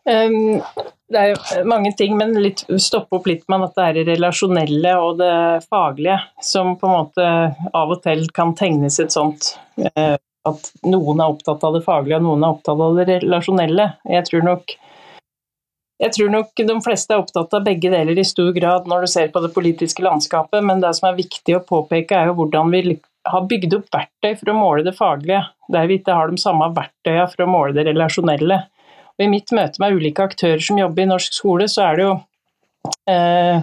Um, 0.06 0.62
det 1.10 1.20
er 1.20 1.32
jo 1.32 1.64
mange 1.70 1.92
ting, 1.98 2.16
men 2.18 2.36
litt, 2.38 2.64
stoppe 2.82 3.18
opp 3.18 3.28
litt 3.30 3.46
med 3.50 3.66
at 3.66 3.78
det 3.78 3.86
er 3.86 3.98
det 3.98 4.06
relasjonelle 4.12 4.96
og 5.02 5.22
det 5.22 5.36
faglige 5.66 6.20
som 6.46 6.76
på 6.78 6.90
en 6.90 6.96
måte 6.96 7.30
av 7.74 7.96
og 7.96 8.04
til 8.04 8.28
kan 8.36 8.54
tegnes 8.58 9.00
et 9.02 9.16
sånt 9.16 9.56
uh, 9.82 10.18
At 10.48 10.70
noen 10.86 11.20
er 11.20 11.34
opptatt 11.34 11.66
av 11.66 11.76
det 11.76 11.84
faglige 11.88 12.22
og 12.22 12.28
noen 12.28 12.46
er 12.46 12.54
opptatt 12.54 12.86
av 12.86 13.02
det 13.02 13.08
relasjonelle. 13.26 13.90
Jeg 14.10 14.30
tror 14.30 14.46
nok 14.46 14.78
jeg 16.00 16.14
tror 16.16 16.30
nok 16.32 16.62
de 16.64 16.76
fleste 16.80 17.12
er 17.12 17.20
opptatt 17.20 17.54
av 17.58 17.66
begge 17.66 17.90
deler 17.92 18.16
i 18.16 18.24
stor 18.24 18.54
grad 18.56 18.86
når 18.88 19.04
du 19.04 19.12
ser 19.12 19.32
på 19.34 19.42
det 19.44 19.52
politiske 19.52 20.04
landskapet, 20.06 20.64
men 20.64 20.80
det 20.80 20.94
som 20.96 21.10
er 21.10 21.18
viktig 21.18 21.58
å 21.58 21.66
påpeke 21.68 22.16
er 22.16 22.30
jo 22.30 22.38
hvordan 22.38 22.72
vi 22.72 22.96
har 23.28 23.48
bygd 23.52 23.76
opp 23.76 23.90
verktøy 23.92 24.32
for 24.40 24.54
å 24.54 24.56
måle 24.56 24.86
det 24.88 24.96
faglige, 24.96 25.42
der 25.68 25.90
vi 25.90 26.00
ikke 26.00 26.16
har 26.16 26.32
de 26.32 26.40
samme 26.40 26.70
verktøyene 26.78 27.28
for 27.34 27.44
å 27.44 27.50
måle 27.52 27.76
det 27.76 27.84
relasjonelle. 27.90 28.62
Og 29.20 29.26
I 29.26 29.32
mitt 29.34 29.52
møte 29.52 29.82
med 29.84 29.98
ulike 30.00 30.24
aktører 30.24 30.62
som 30.64 30.80
jobber 30.80 31.04
i 31.04 31.10
norsk 31.10 31.36
skole, 31.36 31.68
så 31.68 31.90
er 31.90 32.00
det 32.00 32.06
jo 32.06 32.14
eh, 33.12 33.58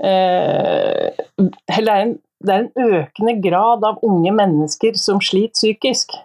eh, 0.00 1.20
det, 1.36 1.76
er 1.76 1.90
en, 1.98 2.14
det 2.40 2.54
er 2.54 2.64
en 2.64 2.94
økende 3.00 3.36
grad 3.44 3.84
av 3.84 4.00
unge 4.06 4.32
mennesker 4.38 4.96
som 4.96 5.20
sliter 5.20 5.58
psykisk 5.58 6.16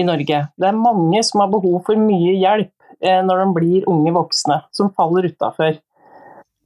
i 0.00 0.06
Norge. 0.08 0.42
Det 0.58 0.66
er 0.66 0.82
mange 0.82 1.22
som 1.26 1.44
har 1.44 1.54
behov 1.54 1.84
for 1.86 2.00
mye 2.10 2.34
hjelp 2.40 2.72
eh, 3.06 3.22
når 3.22 3.44
de 3.44 3.48
blir 3.60 3.88
unge 3.90 4.16
voksne, 4.18 4.58
som 4.74 4.90
faller 4.98 5.30
utafor. 5.30 5.78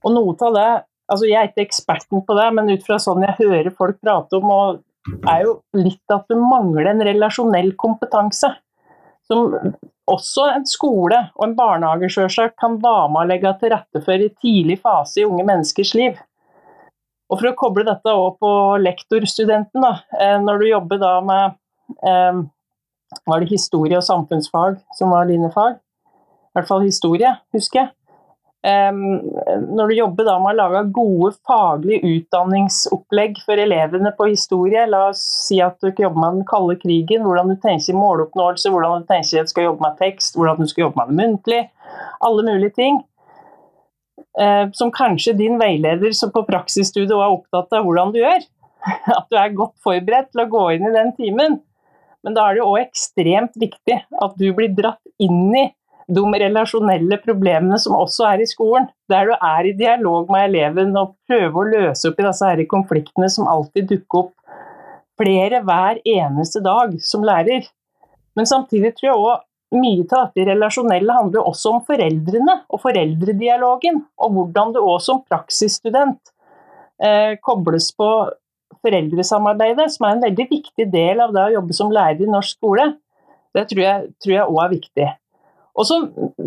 Og 0.04 0.16
noe 0.16 0.36
av 0.48 0.56
det 0.56 0.72
altså 1.12 1.26
Jeg 1.28 1.36
er 1.36 1.50
ikke 1.50 1.66
eksperten 1.66 2.22
på 2.24 2.34
det, 2.38 2.46
men 2.56 2.70
ut 2.72 2.84
fra 2.86 2.96
sånn 2.96 3.26
jeg 3.26 3.36
hører 3.42 3.74
folk 3.76 3.98
prate 4.00 4.38
om, 4.38 4.78
er 5.28 5.42
jo 5.44 5.58
litt 5.76 6.14
at 6.14 6.24
du 6.32 6.38
mangler 6.40 6.88
en 6.88 7.04
relasjonell 7.04 7.74
kompetanse. 7.76 8.48
Som 9.28 9.52
også 10.10 10.46
en 10.52 10.66
skole 10.68 11.18
og 11.34 11.46
en 11.46 11.56
barnehage 11.56 12.10
selvsagt 12.12 12.58
kan 12.60 12.76
være 12.82 13.08
med 13.12 13.22
å 13.22 13.28
legge 13.30 13.52
til 13.60 13.72
rette 13.72 14.02
for 14.04 14.20
i 14.20 14.30
tidlig 14.42 14.78
fase 14.82 15.22
i 15.22 15.26
unge 15.26 15.46
menneskers 15.48 15.94
liv. 15.96 16.18
Og 17.32 17.40
For 17.40 17.50
å 17.50 17.56
koble 17.58 17.86
dette 17.88 18.12
også 18.12 18.36
på 18.42 18.50
lektorstudenten, 18.84 19.80
da, 19.82 19.94
eh, 20.20 20.36
når 20.42 20.60
du 20.60 20.66
jobber 20.68 21.00
da 21.00 21.14
med 21.24 21.56
eh, 22.04 22.42
Var 23.30 23.40
det 23.40 23.50
historie 23.50 23.96
og 23.96 24.04
samfunnsfag 24.04 24.80
som 24.98 25.12
var 25.14 25.28
dine 25.28 25.50
fag? 25.54 25.76
I 25.78 26.58
hvert 26.58 26.68
fall 26.68 26.82
historie, 26.82 27.30
husker 27.54 27.80
jeg. 27.80 27.90
Når 28.64 29.90
du 29.90 29.94
jobber 29.98 30.24
da 30.24 30.38
med 30.40 30.54
å 30.54 30.56
lage 30.56 30.80
gode 30.96 31.34
faglige 31.44 32.14
utdanningsopplegg 32.14 33.42
for 33.44 33.60
elevene 33.60 34.12
på 34.16 34.30
historie, 34.30 34.86
la 34.88 35.02
oss 35.10 35.20
si 35.48 35.58
at 35.60 35.76
du 35.84 35.90
jobber 35.90 36.22
med 36.22 36.38
den 36.38 36.46
kalde 36.48 36.78
krigen, 36.80 37.26
hvordan 37.26 37.52
du 37.52 37.58
tenker 37.60 37.98
måloppnåelse, 37.98 38.72
hvordan 38.72 39.02
du 39.04 39.10
tenker 39.10 39.42
at 39.42 39.50
du 39.50 39.52
skal 39.52 39.68
jobbe 39.68 39.84
med 39.84 39.98
tekst, 40.00 40.38
hvordan 40.38 40.62
du 40.62 40.70
skal 40.70 40.86
jobbe 40.86 41.02
med 41.02 41.12
det 41.12 41.18
muntlig, 41.20 41.60
alle 42.24 42.46
mulige 42.46 42.78
ting. 42.78 43.02
eh, 44.40 44.70
som 44.72 44.90
kanskje 44.92 45.36
din 45.38 45.58
veileder 45.60 46.12
som 46.16 46.32
på 46.32 46.42
praksisstudiet 46.48 47.14
er 47.14 47.36
opptatt 47.36 47.72
av 47.76 47.84
hvordan 47.84 48.12
du 48.14 48.22
gjør. 48.22 48.42
At 49.18 49.28
du 49.30 49.38
er 49.38 49.54
godt 49.56 49.76
forberedt 49.84 50.32
til 50.32 50.44
å 50.44 50.50
gå 50.50 50.64
inn 50.74 50.88
i 50.88 50.94
den 50.96 51.12
timen. 51.18 51.60
Men 52.24 52.36
da 52.36 52.48
er 52.48 52.56
det 52.56 52.64
òg 52.64 52.80
ekstremt 52.80 53.56
viktig 53.60 53.98
at 54.00 54.36
du 54.40 54.46
blir 54.56 54.72
dratt 54.72 55.02
inn 55.20 55.52
i 55.52 55.66
de 56.08 56.22
relasjonelle 56.42 57.18
problemene 57.22 57.78
som 57.80 57.96
også 57.96 58.26
er 58.28 58.42
i 58.44 58.48
skolen. 58.48 58.88
Der 59.10 59.28
du 59.28 59.34
er 59.36 59.68
i 59.68 59.76
dialog 59.78 60.30
med 60.32 60.50
eleven 60.50 60.92
og 61.00 61.14
prøver 61.28 61.56
å 61.60 61.70
løse 61.70 62.10
opp 62.10 62.20
i 62.20 62.26
disse 62.26 62.50
her 62.50 62.64
konfliktene 62.70 63.30
som 63.32 63.48
alltid 63.50 63.88
dukker 63.92 64.26
opp 64.26 64.34
flere 65.20 65.62
hver 65.64 66.00
eneste 66.04 66.62
dag 66.64 66.96
som 67.04 67.24
lærer. 67.26 67.66
Men 68.34 68.48
samtidig 68.50 68.94
tror 68.96 69.10
jeg 69.10 69.18
òg 69.22 69.44
mye 69.74 70.04
av 70.04 70.28
dette 70.28 70.46
relasjonelle 70.50 71.16
handler 71.16 71.48
også 71.48 71.74
om 71.74 71.82
foreldrene 71.86 72.60
og 72.68 72.82
foreldredialogen. 72.82 74.02
Og 74.22 74.36
hvordan 74.36 74.74
du 74.74 74.80
òg 74.82 75.00
som 75.02 75.22
praksisstudent 75.26 76.34
eh, 77.02 77.34
kobles 77.42 77.90
på 77.96 78.10
foreldresamarbeidet, 78.84 79.88
som 79.94 80.06
er 80.06 80.16
en 80.16 80.24
veldig 80.26 80.46
viktig 80.50 80.88
del 80.92 81.22
av 81.24 81.32
det 81.34 81.46
å 81.46 81.54
jobbe 81.58 81.76
som 81.76 81.92
lærer 81.94 82.26
i 82.26 82.30
norsk 82.30 82.58
skole. 82.58 82.90
Det 83.54 83.68
tror 83.70 84.34
jeg 84.34 84.44
òg 84.44 84.58
er 84.64 84.74
viktig. 84.74 85.10
Og 85.74 85.86
som, 85.88 86.04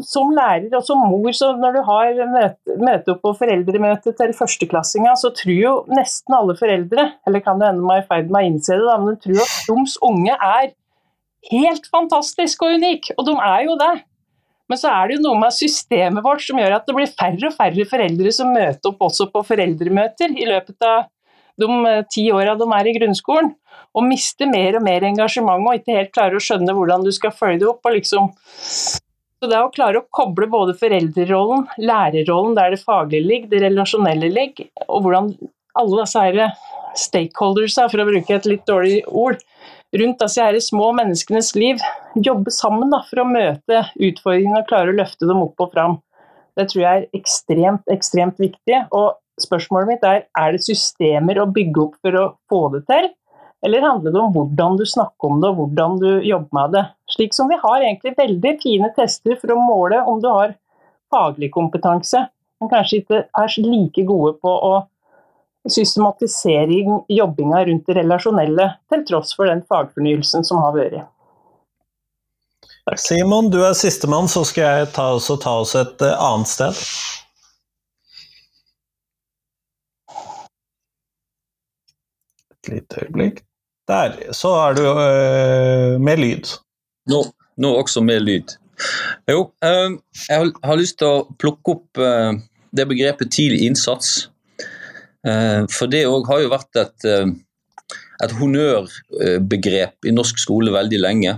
som, 0.07 0.29
lærer 0.31 0.71
og 0.77 0.83
som 0.87 1.01
mor, 1.03 1.27
så 1.35 1.49
når 1.59 1.75
du 1.75 1.79
har 1.89 2.19
møte, 2.31 2.75
møte 2.79 3.11
opp 3.11 3.25
på 3.25 3.33
foreldremøte 3.41 4.13
til 4.15 4.33
førsteklassinga, 4.37 5.17
så 5.19 5.33
tror 5.35 5.57
jo 5.57 5.73
nesten 5.91 6.35
alle 6.37 6.55
foreldre, 6.55 7.09
eller 7.27 7.43
kan 7.43 7.59
det 7.59 7.73
hende 7.73 7.83
meg 7.83 8.05
i 8.05 8.07
ferd 8.07 8.31
med 8.31 8.39
å 8.39 8.51
innse 8.53 8.77
det, 8.77 8.85
da, 8.87 8.95
men 9.03 9.19
tror 9.19 9.41
at 9.43 9.57
deres 9.67 9.97
unge 10.07 10.37
er 10.37 10.69
helt 11.51 11.89
fantastisk 11.91 12.63
og 12.63 12.77
unik, 12.79 13.11
og 13.17 13.27
de 13.27 13.35
er 13.49 13.65
jo 13.67 13.75
det. 13.83 13.93
Men 14.67 14.79
så 14.79 14.91
er 14.91 15.07
det 15.07 15.17
jo 15.17 15.23
noe 15.23 15.39
med 15.39 15.55
systemet 15.55 16.23
vårt 16.23 16.43
som 16.43 16.59
gjør 16.59 16.75
at 16.77 16.87
det 16.87 16.95
blir 16.95 17.11
færre 17.11 17.49
og 17.49 17.55
færre 17.55 17.85
foreldre 17.87 18.33
som 18.35 18.51
møter 18.51 18.91
opp 18.91 19.05
også 19.07 19.29
på 19.31 19.43
foreldremøter 19.47 20.35
i 20.35 20.47
løpet 20.47 20.87
av 20.87 21.07
de 21.57 21.67
eh, 21.89 22.03
ti 22.11 22.27
åra 22.35 22.55
de 22.59 22.67
er 22.79 22.89
i 22.89 22.95
grunnskolen. 22.99 23.53
Og 23.97 24.05
mister 24.05 24.49
mer 24.49 24.77
og 24.77 24.83
mer 24.85 25.07
engasjement 25.07 25.63
og 25.63 25.79
ikke 25.79 25.95
helt 25.95 26.11
klarer 26.13 26.37
å 26.37 26.43
skjønne 26.43 26.75
hvordan 26.75 27.05
du 27.05 27.13
skal 27.15 27.33
følge 27.33 27.63
det 27.63 27.69
opp. 27.71 27.85
og 27.87 27.95
liksom 27.95 28.27
så 29.37 29.49
det 29.51 29.59
å 29.61 29.73
klare 29.73 30.01
å 30.01 30.07
koble 30.13 30.47
både 30.49 30.73
foreldrerollen, 30.79 31.67
lærerrollen 31.77 32.55
der 32.57 32.73
det 32.73 32.81
faglige 32.81 33.27
ligger, 33.27 33.51
det 33.51 33.61
relasjonelle 33.67 34.31
ligger, 34.33 34.69
og 34.87 35.05
hvordan 35.05 35.29
alle 35.77 36.01
disse 36.01 36.23
her 36.23 36.55
stakeholders, 36.97 37.77
for 37.77 38.01
å 38.01 38.07
bruke 38.07 38.33
et 38.33 38.49
litt 38.49 38.65
dårlig 38.69 39.03
ord, 39.07 39.43
rundt 39.97 40.23
disse 40.23 40.43
her 40.43 40.57
små 40.63 40.89
menneskenes 40.97 41.53
liv, 41.57 41.83
jobbe 42.17 42.51
sammen 42.53 42.91
da, 42.93 43.03
for 43.09 43.21
å 43.21 43.29
møte 43.29 43.83
utfordringene 43.93 44.63
og 44.63 44.69
klare 44.71 44.93
å 44.93 44.97
løfte 44.97 45.29
dem 45.29 45.43
opp 45.45 45.63
og 45.63 45.71
fram. 45.75 45.99
Det 46.57 46.67
tror 46.71 46.83
jeg 46.83 47.03
er 47.03 47.19
ekstremt, 47.19 47.85
ekstremt 47.93 48.41
viktig. 48.41 48.81
Og 48.97 49.19
spørsmålet 49.41 49.91
mitt 49.91 50.07
er 50.07 50.23
er 50.39 50.55
det 50.55 50.63
systemer 50.65 51.37
å 51.43 51.49
bygge 51.53 51.83
opp 51.83 51.99
for 52.01 52.17
å 52.17 52.25
få 52.49 52.63
det 52.73 52.83
til, 52.89 53.11
eller 53.65 53.81
handler 53.81 54.13
det 54.13 54.21
om 54.21 54.33
hvordan 54.35 54.77
du 54.77 54.85
snakker 54.85 55.31
om 55.31 55.41
det 55.41 55.49
og 55.49 55.61
hvordan 55.61 55.97
du 56.01 56.09
jobber 56.25 56.57
med 56.59 56.75
det? 56.77 56.83
Slik 57.15 57.33
som 57.33 57.49
vi 57.49 57.57
har 57.61 57.81
egentlig 57.81 58.13
veldig 58.17 58.53
fine 58.61 58.91
tester 58.97 59.37
for 59.41 59.53
å 59.53 59.61
måle 59.61 60.03
om 60.05 60.21
du 60.21 60.29
har 60.29 60.53
faglig 61.13 61.49
kompetanse, 61.55 62.27
men 62.59 62.71
kanskje 62.71 63.01
ikke 63.01 63.23
er 63.25 63.57
like 63.65 64.05
gode 64.05 64.35
på 64.43 64.53
å 64.69 64.73
systematisere 65.67 67.03
jobbinga 67.11 67.65
rundt 67.67 67.89
det 67.89 67.97
relasjonelle, 67.97 68.69
til 68.91 69.05
tross 69.07 69.33
for 69.35 69.49
den 69.49 69.63
fagfornyelsen 69.67 70.45
som 70.47 70.61
har 70.63 70.75
vært. 70.77 71.07
Takk. 72.87 73.01
Simon, 73.03 73.49
du 73.51 73.59
er 73.67 73.75
sistemann, 73.75 74.29
så 74.31 74.45
skal 74.47 74.63
jeg 74.63 74.91
ta, 74.95 75.09
ta 75.19 75.55
oss 75.59 75.75
et 75.75 76.03
uh, 76.05 76.13
annet 76.29 76.47
sted. 76.47 76.85
Lite 82.71 83.03
øyeblikk. 83.03 83.43
Der. 83.87 84.33
Så 84.35 84.47
er 84.47 84.73
du 84.75 84.83
øh, 84.83 86.01
med 86.01 86.17
lyd. 86.17 86.57
Nå, 87.07 87.23
nå, 87.57 87.73
også 87.73 88.01
med 88.03 88.19
lyd. 88.19 88.57
Jo, 89.29 89.51
øh, 89.63 89.91
jeg 90.29 90.51
har, 90.63 90.75
lyst 90.75 90.97
til 90.99 91.07
å 91.07 91.25
plukke 91.39 91.75
opp 91.77 92.01
øh, 92.03 92.35
det 92.75 92.87
begrepet 92.87 93.31
tidlig 93.31 93.65
innsats. 93.65 94.29
for 95.75 95.89
det 95.91 96.05
òg 96.07 96.27
har 96.29 96.39
jo 96.39 96.49
vært 96.53 96.77
et, 96.79 97.05
et 98.23 98.33
honnørbegrep 98.37 100.07
i 100.07 100.13
norsk 100.15 100.37
skole 100.39 100.71
veldig 100.71 100.99
lenge. 101.03 101.33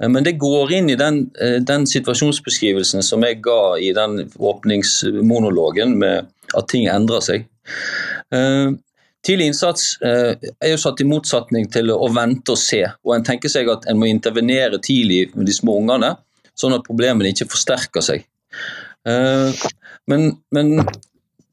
Men 0.00 0.24
det 0.26 0.32
går 0.40 0.72
inn 0.74 0.88
i 0.90 0.96
den, 0.98 1.20
den, 1.68 1.86
situasjonsbeskrivelsen 1.86 3.04
som 3.06 3.22
jeg 3.22 3.38
ga 3.44 3.76
i 3.78 3.92
den 3.94 4.24
åpningsmonologen 4.34 5.94
med 6.00 6.26
at 6.58 6.68
ting 6.72 6.88
endrer 6.90 7.22
seg. 7.22 7.46
Tidlig 9.24 9.48
innsats 9.50 9.94
eh, 10.04 10.34
er 10.36 10.74
jo 10.74 10.80
satt 10.80 11.00
i 11.00 11.08
motsetning 11.08 11.70
til 11.72 11.92
å 11.94 12.08
vente 12.12 12.52
og 12.52 12.60
se. 12.60 12.82
og 13.04 13.14
En 13.16 13.24
tenker 13.26 13.52
seg 13.52 13.70
at 13.72 13.88
en 13.88 13.98
må 14.00 14.10
intervenere 14.10 14.80
tidlig 14.84 15.30
med 15.34 15.48
de 15.48 15.56
små 15.56 15.78
ungene, 15.80 16.14
sånn 16.58 16.76
at 16.76 16.84
problemene 16.86 17.32
ikke 17.32 17.48
forsterker 17.54 18.04
seg. 18.04 18.26
Eh, 19.08 19.64
men, 20.12 20.28
men 20.52 20.76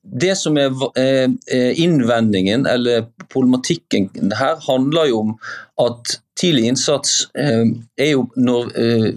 det 0.02 0.34
som 0.36 0.58
er 0.60 0.74
innvendingen, 1.80 2.66
eller 2.68 3.06
problematikken 3.32 4.34
her, 4.36 4.58
handler 4.66 5.08
jo 5.08 5.22
om 5.22 5.36
at 5.86 6.18
tidlig 6.42 6.68
innsats 6.72 7.28
eh, 7.38 7.66
er 8.02 8.12
jo 8.14 8.26
eh, 8.76 9.10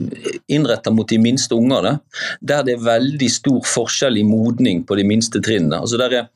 innretta 0.53 0.93
mot 0.95 1.09
de 1.09 1.19
minste 1.23 1.57
ungene, 1.57 1.97
der 2.41 2.65
det 2.67 2.77
er 2.77 2.85
veldig 2.85 3.31
stor 3.33 3.63
forskjell 3.69 4.21
i 4.21 4.27
modning 4.29 4.85
på 4.87 4.99
de 4.99 5.07
minste 5.09 5.43
trinnene. 5.45 5.81
Altså 5.81 6.01
der 6.01 6.19
er, 6.21 6.29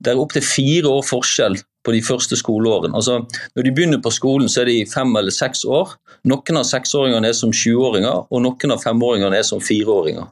der 0.00 0.14
er 0.14 0.22
opptil 0.22 0.44
fire 0.46 0.88
år 0.88 1.04
forskjell 1.06 1.60
på 1.84 1.94
de 1.94 2.02
første 2.04 2.36
skoleårene. 2.36 2.94
Altså, 2.96 3.22
når 3.56 3.66
de 3.66 3.72
begynner 3.76 4.02
på 4.04 4.12
skolen, 4.12 4.48
så 4.48 4.62
er 4.62 4.68
de 4.68 4.80
fem 4.88 5.14
eller 5.16 5.32
seks 5.32 5.64
år. 5.64 5.94
Noen 6.28 6.60
av 6.60 6.66
seksåringene 6.68 7.30
er 7.30 7.36
som 7.36 7.54
sjuåringer, 7.56 8.26
og 8.28 8.44
noen 8.44 8.74
av 8.74 8.82
femåringene 8.84 9.40
er 9.40 9.46
som 9.48 9.62
fireåringer. 9.64 10.28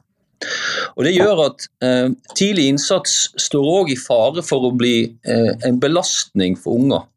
Og 0.95 1.03
Det 1.03 1.13
gjør 1.15 1.41
at 1.49 1.65
eh, 1.83 2.11
tidlig 2.37 2.69
innsats 2.71 3.15
står 3.41 3.71
òg 3.81 3.91
i 3.91 3.99
fare 3.99 4.43
for 4.45 4.69
å 4.69 4.75
bli 4.75 4.95
eh, 5.27 5.51
en 5.67 5.79
belastning 5.81 6.55
for 6.59 6.79
unger. 6.79 7.07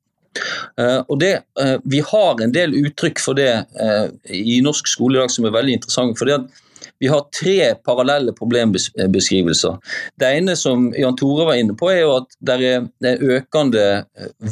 Eh, 0.78 1.00
og 1.08 1.20
det, 1.20 1.32
eh, 1.60 1.78
Vi 1.84 2.00
har 2.00 2.40
en 2.40 2.52
del 2.52 2.74
uttrykk 2.74 3.20
for 3.20 3.34
det 3.34 3.50
eh, 3.80 4.08
i 4.32 4.60
norsk 4.64 4.88
skole 4.88 5.18
i 5.18 5.22
dag 5.22 5.30
som 5.30 5.44
er 5.44 5.56
veldig 5.56 5.80
interessante. 5.80 6.18
for 6.18 6.26
det 6.26 6.40
at 6.40 6.62
vi 7.02 7.08
har 7.08 7.24
tre 7.34 7.74
parallelle 7.84 8.32
problembeskrivelser. 8.32 9.78
Det 10.18 10.28
ene 10.38 10.54
som 10.56 10.84
Jan 10.94 11.16
Tore 11.18 11.46
var 11.48 11.58
inne 11.58 11.74
på, 11.78 11.88
er 11.90 12.04
jo 12.04 12.12
at 12.20 12.36
det 12.38 12.58
er 12.62 13.24
økende 13.36 14.04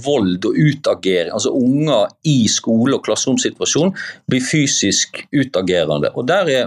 vold 0.04 0.48
og 0.48 0.58
utagering. 0.58 1.30
Altså 1.30 1.52
unger 1.54 2.08
i 2.26 2.48
skole- 2.50 2.96
og 2.98 3.04
klasseromssituasjon 3.06 3.94
blir 4.30 4.42
fysisk 4.42 5.22
utagerende. 5.30 6.10
Og 6.14 6.30
er, 6.30 6.66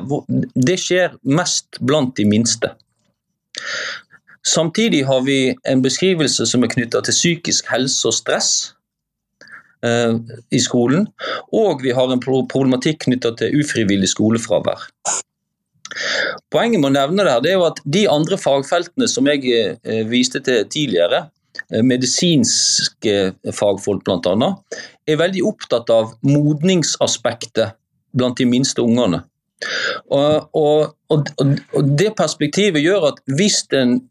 Det 0.56 0.80
skjer 0.80 1.18
mest 1.24 1.80
blant 1.82 2.16
de 2.16 2.26
minste. 2.32 2.72
Samtidig 4.44 5.06
har 5.06 5.22
vi 5.22 5.56
en 5.68 5.84
beskrivelse 5.84 6.46
som 6.46 6.64
er 6.64 6.72
knytta 6.72 7.04
til 7.04 7.16
psykisk 7.16 7.68
helse 7.72 8.08
og 8.08 8.14
stress 8.14 8.74
i 9.84 10.60
skolen. 10.64 11.10
Og 11.52 11.82
vi 11.84 11.92
har 11.92 12.12
en 12.14 12.22
problematikk 12.24 13.02
knytta 13.04 13.34
til 13.40 13.60
ufrivillig 13.60 14.08
skolefravær. 14.14 14.86
Poenget 16.54 16.82
med 16.82 16.92
å 16.92 16.96
nevne 16.96 17.26
det 17.26 17.34
her, 17.34 17.44
det 17.44 17.52
er 17.52 17.60
jo 17.60 17.68
at 17.68 17.82
de 17.96 18.04
andre 18.12 18.38
fagfeltene 18.40 19.10
som 19.10 19.28
jeg 19.30 19.46
eh, 19.54 20.04
viste 20.10 20.42
til 20.46 20.66
tidligere, 20.72 21.26
eh, 21.70 21.84
medisinske 21.86 23.54
fagfolk 23.54 24.06
bl.a., 24.08 24.50
er 25.10 25.22
veldig 25.22 25.46
opptatt 25.50 25.92
av 25.94 26.16
modningsaspektet 26.26 27.78
blant 28.14 28.40
de 28.40 28.48
minste 28.50 28.84
ungene. 28.84 29.24
Og, 30.12 30.50
og, 30.60 30.96
og, 31.14 31.30
Det 31.98 32.10
perspektivet 32.18 32.84
gjør 32.84 33.14
at 33.14 33.22
hvis 33.38 33.62
en 33.80 34.02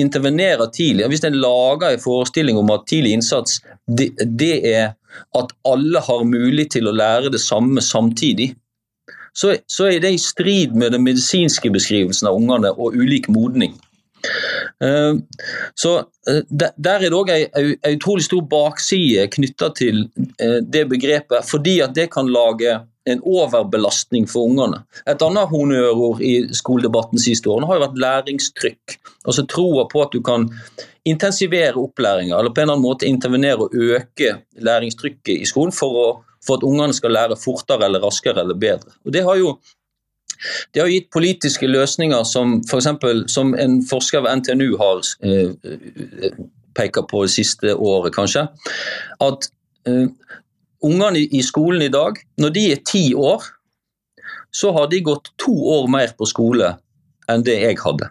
intervenerer 0.00 0.70
tidlig, 0.74 1.08
hvis 1.10 1.24
en 1.26 1.40
lager 1.42 1.90
en 1.90 2.02
forestilling 2.02 2.58
om 2.60 2.70
at 2.74 2.86
tidlig 2.90 3.16
innsats 3.18 3.60
det, 3.86 4.12
det 4.38 4.54
er 4.68 4.94
at 5.38 5.52
alle 5.66 6.00
har 6.04 6.24
mulighet 6.26 6.76
til 6.76 6.88
å 6.88 6.94
lære 6.94 7.32
det 7.32 7.40
samme 7.42 7.82
samtidig, 7.84 8.52
så, 9.38 9.54
så 9.70 9.88
er 9.90 10.00
det 10.02 10.14
i 10.14 10.22
strid 10.22 10.74
med 10.78 10.94
den 10.94 11.04
medisinske 11.06 11.70
beskrivelsen 11.74 12.30
av 12.30 12.38
ungene 12.38 12.72
og 12.74 12.96
ulik 12.98 13.28
modning. 13.32 13.76
Uh, 14.82 15.20
så 15.78 15.92
uh, 16.02 16.40
Der 16.50 16.96
er 16.98 17.04
det 17.06 17.14
òg 17.14 17.30
en 17.30 17.94
utrolig 17.94 18.24
stor 18.26 18.42
bakside 18.50 19.28
knytta 19.30 19.70
til 19.78 20.08
uh, 20.42 20.58
det 20.62 20.88
begrepet, 20.90 21.46
fordi 21.46 21.78
at 21.86 21.94
det 21.94 22.08
kan 22.14 22.30
lage 22.30 22.80
en 23.08 23.24
overbelastning 23.24 24.28
for 24.30 24.48
ungene. 24.50 24.82
Et 25.08 25.22
annet 25.24 25.50
honnørord 25.50 26.22
i 26.24 26.34
skoledebatten 26.56 27.20
siste 27.22 27.50
årene 27.50 27.68
har 27.70 27.78
jo 27.78 27.86
vært 27.86 28.00
læringstrykk. 28.04 28.98
Altså 29.24 29.46
troa 29.48 29.86
på 29.90 30.04
at 30.04 30.14
du 30.14 30.22
kan 30.24 30.48
intensivere 31.08 31.78
opplæringa, 31.80 32.36
eller 32.38 32.52
på 32.52 32.60
en 32.60 32.68
eller 32.68 32.76
annen 32.76 32.84
måte 32.84 33.08
intervenere 33.08 33.64
og 33.66 33.74
øke 33.74 34.34
læringstrykket 34.60 35.36
i 35.40 35.48
skolen 35.48 35.74
for 35.74 36.00
å 36.04 36.08
for 36.46 36.58
at 36.58 36.66
ungene 36.66 36.94
skal 36.96 37.12
lære 37.12 37.36
fortere 37.40 37.84
eller 37.88 38.04
raskere 38.04 38.40
eller 38.44 38.58
bedre. 38.58 38.94
Og 39.04 39.12
Det 39.12 39.24
har 39.24 39.36
jo 39.36 39.58
Det 40.74 40.82
har 40.82 40.88
gitt 40.88 41.10
politiske 41.10 41.66
løsninger 41.66 42.22
som 42.22 42.60
f.eks. 42.70 42.86
som 43.26 43.54
en 43.58 43.82
forsker 43.82 44.20
ved 44.22 44.36
NTNU 44.36 44.76
har 44.78 45.00
eh, 45.26 46.36
peker 46.78 47.02
på 47.10 47.24
det 47.24 47.30
siste 47.30 47.74
året, 47.74 48.14
kanskje. 48.14 48.44
At 49.20 49.48
eh, 49.86 50.06
ungene 50.84 51.18
i 51.18 51.42
skolen 51.42 51.82
i 51.82 51.92
dag, 51.92 52.18
når 52.40 52.54
de 52.54 52.64
er 52.72 52.84
ti 52.86 53.14
år, 53.14 53.44
så 54.50 54.72
har 54.72 54.88
de 54.88 55.00
gått 55.04 55.32
to 55.40 55.52
år 55.52 55.88
mer 55.90 56.14
på 56.18 56.28
skole 56.28 56.74
enn 57.28 57.44
det 57.44 57.58
jeg 57.60 57.78
hadde. 57.82 58.08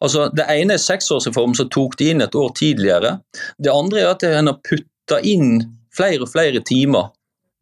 Altså, 0.00 0.28
Det 0.34 0.46
ene 0.48 0.74
er 0.74 0.82
seksårsreformen 0.82 1.56
som 1.58 1.70
tok 1.70 1.96
de 1.98 2.10
inn 2.12 2.22
et 2.22 2.34
år 2.34 2.52
tidligere. 2.54 3.18
Det 3.58 3.72
andre 3.72 4.02
er 4.02 4.12
at 4.12 4.22
en 4.26 4.50
har 4.52 4.60
putta 4.62 5.20
inn 5.22 5.62
flere 5.94 6.22
og 6.22 6.30
flere 6.30 6.62
timer 6.62 7.10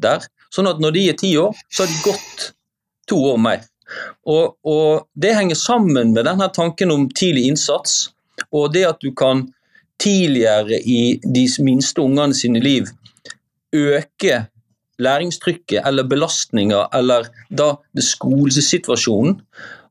der. 0.02 0.24
Sånn 0.52 0.68
at 0.68 0.80
når 0.80 0.96
de 0.96 1.09
er 1.11 1.16
ti 1.20 1.32
år, 1.40 1.57
så 1.72 1.84
har 1.84 1.92
de 1.92 2.04
gått 2.04 2.50
to 3.09 3.18
år 3.32 3.40
mer. 3.40 3.64
Og, 4.26 4.57
og 4.66 5.07
Det 5.14 5.34
henger 5.36 5.57
sammen 5.57 6.12
med 6.12 6.26
denne 6.26 6.48
tanken 6.52 6.90
om 6.90 7.09
tidlig 7.09 7.46
innsats, 7.52 8.11
og 8.52 8.72
det 8.74 8.84
at 8.88 9.00
du 9.00 9.12
kan 9.16 9.46
tidligere 10.02 10.80
i 10.84 11.16
de 11.24 11.46
minste 11.64 12.02
ungene 12.02 12.36
sine 12.36 12.61
liv 12.61 12.90
øke 13.77 14.45
læringstrykket 15.03 15.83
eller 15.87 16.09
belastninga 16.09 16.87
eller 16.97 17.29
da 17.53 17.74
skolesituasjonen, 18.01 19.41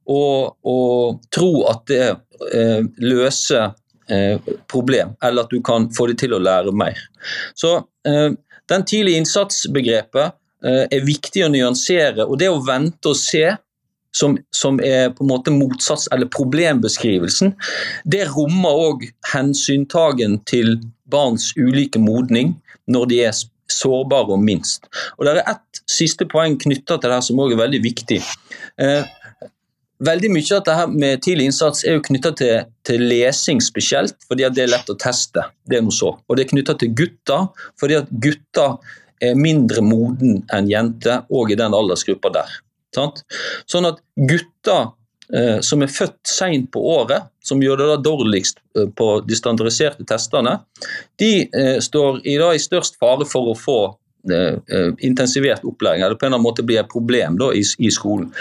og, 0.06 0.56
og, 0.66 1.20
tro 1.34 1.66
at 1.70 1.86
det 1.90 2.06
eh, 2.54 2.86
løser 3.02 3.72
eh, 4.10 4.38
problem, 4.70 5.16
eller 5.24 5.46
at 5.46 5.54
du 5.54 5.62
kan 5.66 5.88
få 5.98 6.08
det 6.12 6.20
til 6.22 6.36
å 6.38 6.42
lære 6.42 6.74
mer. 6.78 7.00
Så 7.58 7.80
eh, 8.06 8.32
den 8.70 8.86
tidlige 8.86 9.24
innsatsbegrepet 9.24 10.36
eh, 10.66 10.84
er 10.86 11.06
viktig 11.06 11.46
å 11.46 11.52
nyansere, 11.54 12.26
og 12.26 12.38
det 12.42 12.52
å 12.54 12.62
vente 12.66 13.14
og 13.14 13.18
se 13.18 13.48
som, 14.16 14.38
som, 14.54 14.78
er 14.80 15.10
på 15.12 15.26
en 15.26 15.32
måte 15.34 15.54
motsats, 15.54 16.08
eller 16.14 16.30
problembeskrivelsen, 16.32 17.56
det 18.06 18.28
rommer 18.32 18.86
òg 18.90 19.10
hensyntagen 19.34 20.38
til 20.48 20.78
barns 21.12 21.50
ulike 21.58 22.00
modning 22.00 22.56
når 22.92 23.10
de 23.12 23.20
er 23.26 23.36
sårbare 23.72 24.36
og 24.36 24.42
minst. 24.44 24.90
Og 25.18 25.26
Det 25.26 25.36
er 25.36 25.52
ett 25.56 25.84
siste 25.90 26.26
poeng 26.30 26.58
knytta 26.58 26.98
til 26.98 27.10
det 27.10 27.18
her 27.18 27.26
som 27.26 27.40
òg 27.40 27.54
er 27.54 27.64
veldig 27.64 27.82
viktig. 27.84 28.22
Eh, 28.82 29.06
veldig 30.06 30.32
mye 30.32 30.52
av 30.52 30.64
dette 30.64 30.88
med 30.92 31.24
tidlig 31.24 31.50
innsats 31.50 31.86
er 31.86 31.98
jo 31.98 32.04
knytta 32.06 32.34
til, 32.38 32.66
til, 32.84 33.06
lesing 33.10 33.62
spesielt, 33.64 34.18
fordi 34.28 34.48
det 34.54 34.66
er 34.66 34.74
lett 34.74 34.92
å 34.92 34.98
teste. 35.00 35.48
Det 35.66 35.80
er 35.80 35.86
noe 35.86 35.96
så. 35.96 36.14
Og 36.28 36.38
det 36.38 36.46
er 36.46 36.54
knytta 36.54 36.78
til 36.80 36.94
gutter, 36.98 37.48
fordi 37.80 38.00
at 38.02 38.12
gutter 38.12 38.78
er 39.24 39.40
mindre 39.40 39.82
moden 39.82 40.44
enn 40.54 40.70
jenter, 40.70 41.24
òg 41.32 41.54
i 41.54 41.60
den 41.60 41.76
aldersgruppa 41.76 42.34
der. 42.36 42.60
Sant? 42.96 43.24
Sånn 43.72 43.88
at 43.90 44.02
gutter 44.16 44.92
eh, 45.34 45.60
som 45.66 45.84
er 45.84 45.92
født 45.92 46.20
seint 46.28 46.70
på 46.74 46.84
året, 46.96 47.32
som 47.46 47.62
gjør 47.62 47.80
det 47.82 47.90
da 47.92 47.98
dårligst 48.02 48.62
eh, 48.78 48.90
på 48.98 49.10
de 49.28 49.38
standardiserte 49.38 50.06
testene, 50.10 50.58
de 51.22 51.32
eh, 51.46 51.78
står 51.84 52.22
i, 52.24 52.38
da, 52.42 52.52
i 52.56 52.62
størst 52.62 53.00
fare 53.02 53.28
for 53.30 53.52
å 53.52 53.58
få 53.60 53.80
eh, 54.32 54.92
intensivert 55.06 55.66
opplæring, 55.68 56.06
eller 56.06 56.18
på 56.18 56.26
en 56.26 56.34
eller 56.34 56.40
annen 56.40 56.48
måte 56.48 56.66
bli 56.66 56.80
et 56.82 56.92
problem 56.92 57.40
da, 57.42 57.52
i, 57.54 57.64
i 57.80 57.92
skolen. 57.94 58.32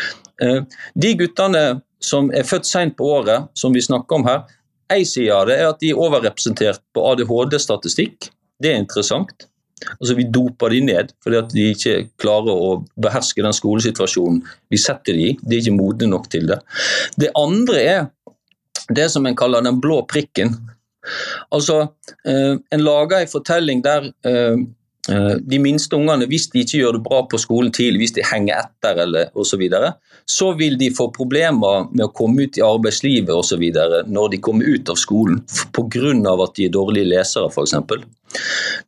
De 0.98 1.10
guttene 1.14 1.60
som 2.02 2.26
er 2.34 2.46
født 2.48 2.66
seint 2.66 2.96
på 2.98 3.06
året, 3.20 3.46
som 3.56 3.72
vi 3.76 3.84
snakker 3.84 4.18
om 4.18 4.24
her, 4.26 4.42
en 4.92 5.06
side 5.06 5.32
av 5.32 5.46
det 5.48 5.60
er 5.60 5.68
at 5.70 5.80
de 5.80 5.92
er 5.92 6.00
overrepresentert 6.00 6.82
på 6.94 7.04
ADHD-statistikk. 7.12 8.28
Det 8.60 8.72
er 8.72 8.82
interessant. 8.82 9.46
Altså 9.98 10.16
Vi 10.18 10.26
doper 10.32 10.74
de 10.74 10.80
ned 10.86 11.12
fordi 11.24 11.38
at 11.40 11.54
de 11.54 11.68
ikke 11.72 11.94
klarer 12.20 12.52
å 12.52 12.76
beherske 13.00 13.42
den 13.44 13.56
skolesituasjonen 13.56 14.42
vi 14.72 14.80
setter 14.80 15.16
de 15.16 15.30
i. 15.30 15.32
De 15.42 15.56
er 15.56 15.64
ikke 15.64 15.76
modne 15.76 16.10
nok 16.10 16.28
til 16.32 16.48
det. 16.50 16.60
Det 17.20 17.32
andre 17.38 17.82
er 17.82 18.04
det 18.88 19.10
som 19.10 19.26
en 19.26 19.36
kaller 19.36 19.64
den 19.64 19.80
blå 19.80 20.02
prikken. 20.10 20.54
Altså, 21.50 21.80
eh, 22.24 22.56
En 22.70 22.84
lager 22.84 23.20
en 23.20 23.28
fortelling 23.28 23.82
der 23.84 24.10
eh, 24.26 24.56
eh, 25.10 25.34
de 25.40 25.58
minste 25.58 25.96
ungene, 25.96 26.26
hvis 26.26 26.48
de 26.52 26.62
ikke 26.64 26.80
gjør 26.80 26.96
det 26.96 27.02
bra 27.04 27.22
på 27.28 27.40
skolen 27.40 27.72
tidlig, 27.72 28.04
hvis 28.04 28.16
de 28.18 28.24
henger 28.24 28.62
etter 28.62 29.02
eller 29.04 29.28
osv., 29.34 29.50
så, 29.50 29.60
videre, 29.60 29.92
så 30.26 30.52
vil 30.58 30.78
de 30.80 30.90
få 30.94 31.10
problemer 31.12 31.90
med 31.92 32.06
å 32.06 32.12
komme 32.16 32.46
ut 32.46 32.58
i 32.58 32.64
arbeidslivet 32.64 33.34
osv. 33.34 33.66
når 34.06 34.32
de 34.32 34.40
kommer 34.40 34.64
ut 34.64 34.88
av 34.88 34.96
skolen 35.00 35.44
pga. 35.72 36.42
at 36.44 36.56
de 36.56 36.64
er 36.64 36.72
dårlige 36.72 37.12
lesere, 37.12 37.50
f.eks. 37.50 37.74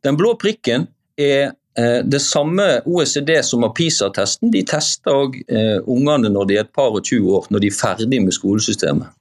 Den 0.03 0.17
blå 0.17 0.35
prikken 0.35 0.87
er 1.17 1.53
det 1.77 2.19
samme 2.25 2.81
OECD 2.89 3.43
som 3.45 3.61
har 3.61 3.69
PISA-testen. 3.77 4.49
De 4.49 4.63
tester 4.65 5.13
òg 5.13 5.35
ungene 5.85 6.31
når 6.33 6.47
de 6.49 6.55
er 6.57 6.65
et 6.65 6.73
par 6.73 6.89
og 6.89 7.05
20 7.05 7.29
år, 7.37 7.45
når 7.53 7.61
de 7.61 7.69
er 7.69 7.77
ferdig 7.77 8.21
med 8.25 8.33
skolesystemet. 8.33 9.13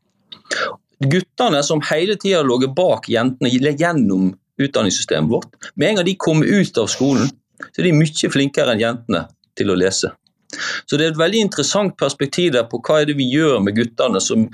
Guttene 1.13 1.63
som 1.65 1.83
hele 1.91 2.17
tida 2.17 2.43
lå 2.43 2.59
bak 2.73 3.09
jentene 3.13 3.51
gjennom 3.53 4.31
utdanningssystemet 4.57 5.31
vårt, 5.31 5.51
med 5.75 5.89
en 5.89 5.99
gang 5.99 6.07
de 6.07 6.15
kommer 6.17 6.47
ut 6.47 6.79
av 6.79 6.89
skolen, 6.89 7.29
så 7.73 7.83
er 7.83 7.91
de 7.91 7.97
mye 7.97 8.31
flinkere 8.33 8.73
enn 8.73 8.81
jentene 8.81 9.27
til 9.57 9.73
å 9.73 9.77
lese. 9.77 10.13
Så 10.87 10.97
Det 10.97 11.05
er 11.05 11.11
et 11.13 11.19
veldig 11.19 11.41
interessant 11.49 11.97
perspektiv 11.99 12.53
der 12.55 12.69
på 12.71 12.79
hva 12.81 13.01
er 13.01 13.09
det 13.09 13.17
vi 13.19 13.27
gjør 13.29 13.59
med 13.61 13.77
guttene 13.77 14.21
som, 14.23 14.47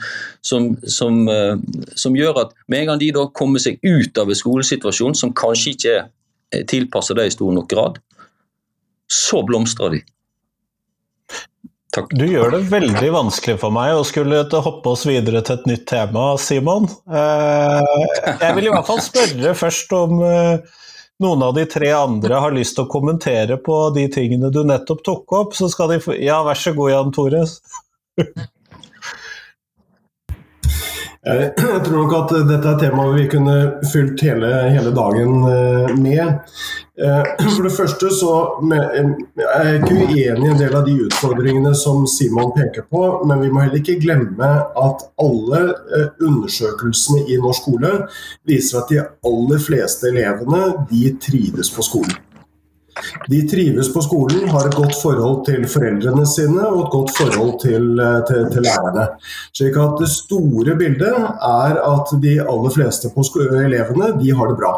som, 0.43 0.73
som, 0.89 1.29
uh, 1.29 1.59
som 1.95 2.17
gjør 2.17 2.41
at 2.47 2.55
med 2.67 2.81
en 2.83 2.93
gang 2.93 3.03
de 3.03 3.13
da 3.15 3.27
kommer 3.37 3.63
seg 3.63 3.79
ut 3.85 4.19
av 4.19 4.33
en 4.33 4.41
skolesituasjon 4.41 5.15
som 5.19 5.35
kanskje 5.37 5.77
ikke 5.77 5.99
er 6.53 6.65
tilpasset 6.69 7.17
det 7.19 7.29
i 7.29 7.35
stor 7.37 7.53
nok 7.55 7.69
grad, 7.71 8.01
så 9.13 9.43
blomstrer 9.47 9.99
de. 9.99 10.03
Takk. 11.93 12.13
Du 12.17 12.25
gjør 12.25 12.55
det 12.55 12.63
veldig 12.73 13.09
vanskelig 13.13 13.59
for 13.61 13.75
meg 13.75 13.93
å 13.93 14.05
skulle 14.09 14.41
hoppe 14.49 14.95
oss 14.95 15.03
videre 15.05 15.43
til 15.45 15.59
et 15.59 15.67
nytt 15.69 15.83
tema, 15.91 16.31
Simon. 16.41 16.87
Uh, 17.05 17.83
jeg 18.41 18.55
vil 18.57 18.71
i 18.71 18.73
hvert 18.73 18.89
fall 18.89 19.03
spørre 19.05 19.53
først 19.61 19.93
om 19.99 20.23
uh, 20.25 20.81
noen 21.21 21.45
av 21.45 21.53
de 21.59 21.67
tre 21.69 21.91
andre 21.93 22.41
har 22.47 22.57
lyst 22.57 22.79
til 22.79 22.87
å 22.87 22.93
kommentere 22.95 23.59
på 23.61 23.77
de 23.97 24.07
tingene 24.15 24.49
du 24.55 24.63
nettopp 24.65 25.05
tok 25.05 25.37
opp, 25.37 25.59
så 25.59 25.69
skal 25.73 25.93
de 25.93 26.01
få 26.01 26.17
Ja, 26.17 26.41
vær 26.47 26.57
så 26.57 26.73
god, 26.77 26.95
Jan 26.95 27.13
Tore. 27.13 27.45
Jeg 31.25 31.83
tror 31.87 32.01
nok 32.01 32.13
at 32.17 32.33
dette 32.49 32.67
er 32.67 32.79
temaet 32.81 33.13
vi 33.15 33.27
kunne 33.31 33.53
fylt 33.93 34.19
hele, 34.27 34.49
hele 34.75 34.91
dagen 34.91 35.45
eh, 35.47 35.93
med. 35.95 36.49
Eh, 36.99 37.29
for 37.55 37.63
det 37.63 37.71
første 37.77 38.11
så 38.11 38.33
er 38.67 39.69
jeg 39.69 39.77
ikke 39.79 40.01
uenig 40.01 40.19
i 40.19 40.51
en 40.51 40.59
del 40.59 40.75
av 40.75 40.89
de 40.89 40.97
utfordringene 41.05 41.77
som 41.79 42.03
Simon 42.11 42.51
peker 42.57 42.89
på, 42.91 43.05
men 43.31 43.39
vi 43.45 43.53
må 43.55 43.63
heller 43.63 43.79
ikke 43.79 44.01
glemme 44.03 44.51
at 44.83 45.07
alle 45.23 45.63
eh, 45.95 46.11
undersøkelsene 46.27 47.23
i 47.31 47.39
norsk 47.39 47.69
skole 47.69 47.95
viser 48.49 48.83
at 48.83 48.91
de 48.91 48.99
aller 49.31 49.63
fleste 49.63 50.11
elevene 50.11 50.73
de 50.91 51.15
trives 51.23 51.71
på 51.71 51.87
skolen. 51.87 52.19
De 53.29 53.41
trives 53.49 53.89
på 53.95 54.03
skolen, 54.05 54.49
har 54.53 54.67
et 54.69 54.77
godt 54.77 54.97
forhold 55.01 55.45
til 55.47 55.65
foreldrene 55.71 56.27
sine 56.29 56.65
og 56.69 56.81
et 56.85 56.93
godt 56.93 57.13
forhold 57.17 57.53
til, 57.63 57.87
eh, 58.01 58.19
til, 58.29 58.49
til 58.53 58.67
lærerne. 58.67 59.07
Slik 59.57 59.79
at 59.81 60.01
Det 60.01 60.09
store 60.13 60.77
bildet 60.79 61.13
er 61.13 61.79
at 61.81 62.17
de 62.23 62.35
aller 62.41 62.75
fleste 62.75 63.13
elevene 63.65 64.13
de 64.21 64.35
har 64.37 64.53
det 64.53 64.59
bra. 64.61 64.75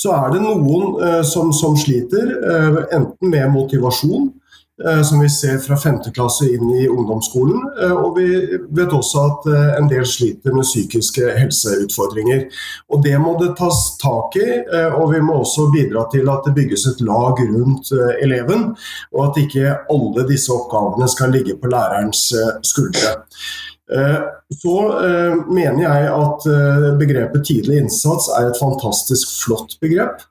Så 0.00 0.12
er 0.16 0.30
det 0.32 0.42
noen 0.44 1.00
eh, 1.04 1.22
som, 1.26 1.52
som, 1.52 1.76
sliter, 1.76 2.30
eh, 2.40 2.78
enten 2.96 3.32
med 3.32 3.50
motivasjon, 3.52 4.30
som 5.04 5.20
vi 5.20 5.28
ser 5.28 5.58
fra 5.58 5.76
5. 5.76 5.98
klasse 6.14 6.46
inn 6.48 6.70
i 6.70 6.88
ungdomsskolen. 6.88 7.60
Eh, 7.82 7.92
og 7.92 8.16
vi 8.18 8.28
vet 8.70 8.94
også 8.96 9.24
at 9.28 9.48
eh, 9.52 9.72
en 9.80 9.88
del 9.90 10.06
sliter 10.08 10.54
med 10.56 10.64
psykiske 10.64 11.34
helseutfordringer. 11.36 12.46
Og 12.88 13.02
Det 13.04 13.16
må 13.20 13.34
det 13.40 13.54
tas 13.58 13.80
tak 14.00 14.36
i, 14.40 14.48
og 14.96 15.12
vi 15.12 15.20
må 15.24 15.40
også 15.40 15.68
bidra 15.72 16.06
til 16.12 16.28
at 16.30 16.46
det 16.46 16.54
bygges 16.56 16.86
et 16.90 17.00
lag 17.04 17.40
rundt 17.40 17.92
eleven. 18.22 18.70
Og 19.14 19.24
at 19.28 19.40
ikke 19.42 19.74
alle 19.92 20.26
disse 20.28 20.52
oppgavene 20.54 21.08
skal 21.10 21.32
ligge 21.34 21.56
på 21.60 21.70
lærerens 21.72 22.22
skuldre. 22.66 23.16
Så 24.62 24.74
mener 25.50 25.82
jeg 25.82 26.10
at 26.14 26.46
begrepet 27.00 27.46
tidlig 27.48 27.80
innsats 27.82 28.28
er 28.38 28.50
et 28.50 28.60
fantastisk 28.60 29.32
flott 29.40 29.78
begrep. 29.82 30.22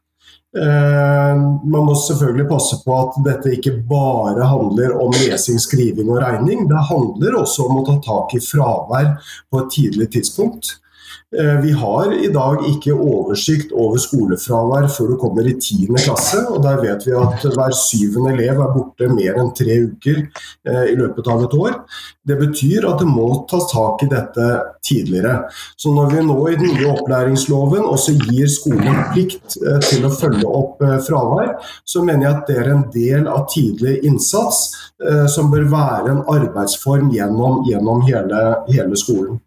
Eh, 0.58 1.36
man 1.64 1.86
må 1.86 1.94
selvfølgelig 1.96 2.48
passe 2.50 2.80
på 2.82 2.96
at 2.98 3.18
dette 3.26 3.52
ikke 3.54 3.76
bare 3.90 4.48
handler 4.50 4.96
om 4.98 5.14
lesing, 5.14 5.60
skriving 5.62 6.10
og 6.10 6.24
regning. 6.24 6.66
Det 6.70 6.86
handler 6.90 7.38
også 7.44 7.68
om 7.70 7.82
å 7.82 7.86
ta 7.86 8.00
tak 8.06 8.34
i 8.34 8.42
fravær 8.42 9.12
på 9.52 9.62
et 9.62 9.74
tidlig 9.76 10.10
tidspunkt. 10.18 10.78
Eh, 11.38 11.62
vi 11.62 11.72
har 11.72 12.26
i 12.26 12.28
dag 12.34 12.64
ikke 12.66 12.96
oversikt 12.98 13.70
over 13.78 14.00
skolefravær 14.02 14.88
før 14.90 15.12
du 15.12 15.18
kommer 15.22 15.46
i 15.46 15.54
10. 15.54 15.92
klasse. 16.02 16.40
og 16.50 16.64
Der 16.64 16.80
vet 16.82 17.06
vi 17.06 17.14
at 17.14 17.44
hver 17.46 17.76
syvende 17.78 18.32
elev 18.34 18.64
er 18.64 18.72
borte 18.74 19.10
mer 19.14 19.38
enn 19.38 19.52
tre 19.54 19.76
uker 19.92 20.24
eh, 20.26 20.88
i 20.90 20.96
løpet 20.98 21.30
av 21.30 21.44
et 21.46 21.54
år. 21.54 21.76
Det 22.26 22.38
betyr 22.40 22.88
at 22.90 23.04
det 23.04 23.10
må 23.12 23.28
tas 23.50 23.70
tak 23.70 24.02
i 24.02 24.10
dette 24.10 24.48
tidligere. 24.82 25.44
Så 25.78 25.94
Når 25.94 26.10
vi 26.16 26.26
nå 26.26 26.40
i 26.50 26.58
den 26.58 26.74
nye 26.74 26.96
opplæringsloven 26.96 27.86
også 27.86 28.16
gir 28.26 28.50
skolen 28.50 28.98
plikt 29.14 29.60
eh, 29.62 29.78
til 29.86 30.10
å 30.10 30.14
følge 30.16 30.50
opp 30.50 30.82
fravær, 31.06 31.60
så 31.86 32.02
mener 32.02 32.26
jeg 32.26 32.38
at 32.40 32.50
det 32.50 32.58
er 32.58 32.74
en 32.74 32.86
del 32.90 33.30
av 33.30 33.46
tidlig 33.54 34.00
innsats 34.08 34.72
som 35.32 35.48
bør 35.48 35.64
være 35.72 36.12
en 36.12 36.26
arbeidsform 36.28 37.08
gjennom, 37.14 37.62
gjennom 37.68 38.02
hele, 38.04 38.40
hele 38.68 38.98
skolen. 39.00 39.38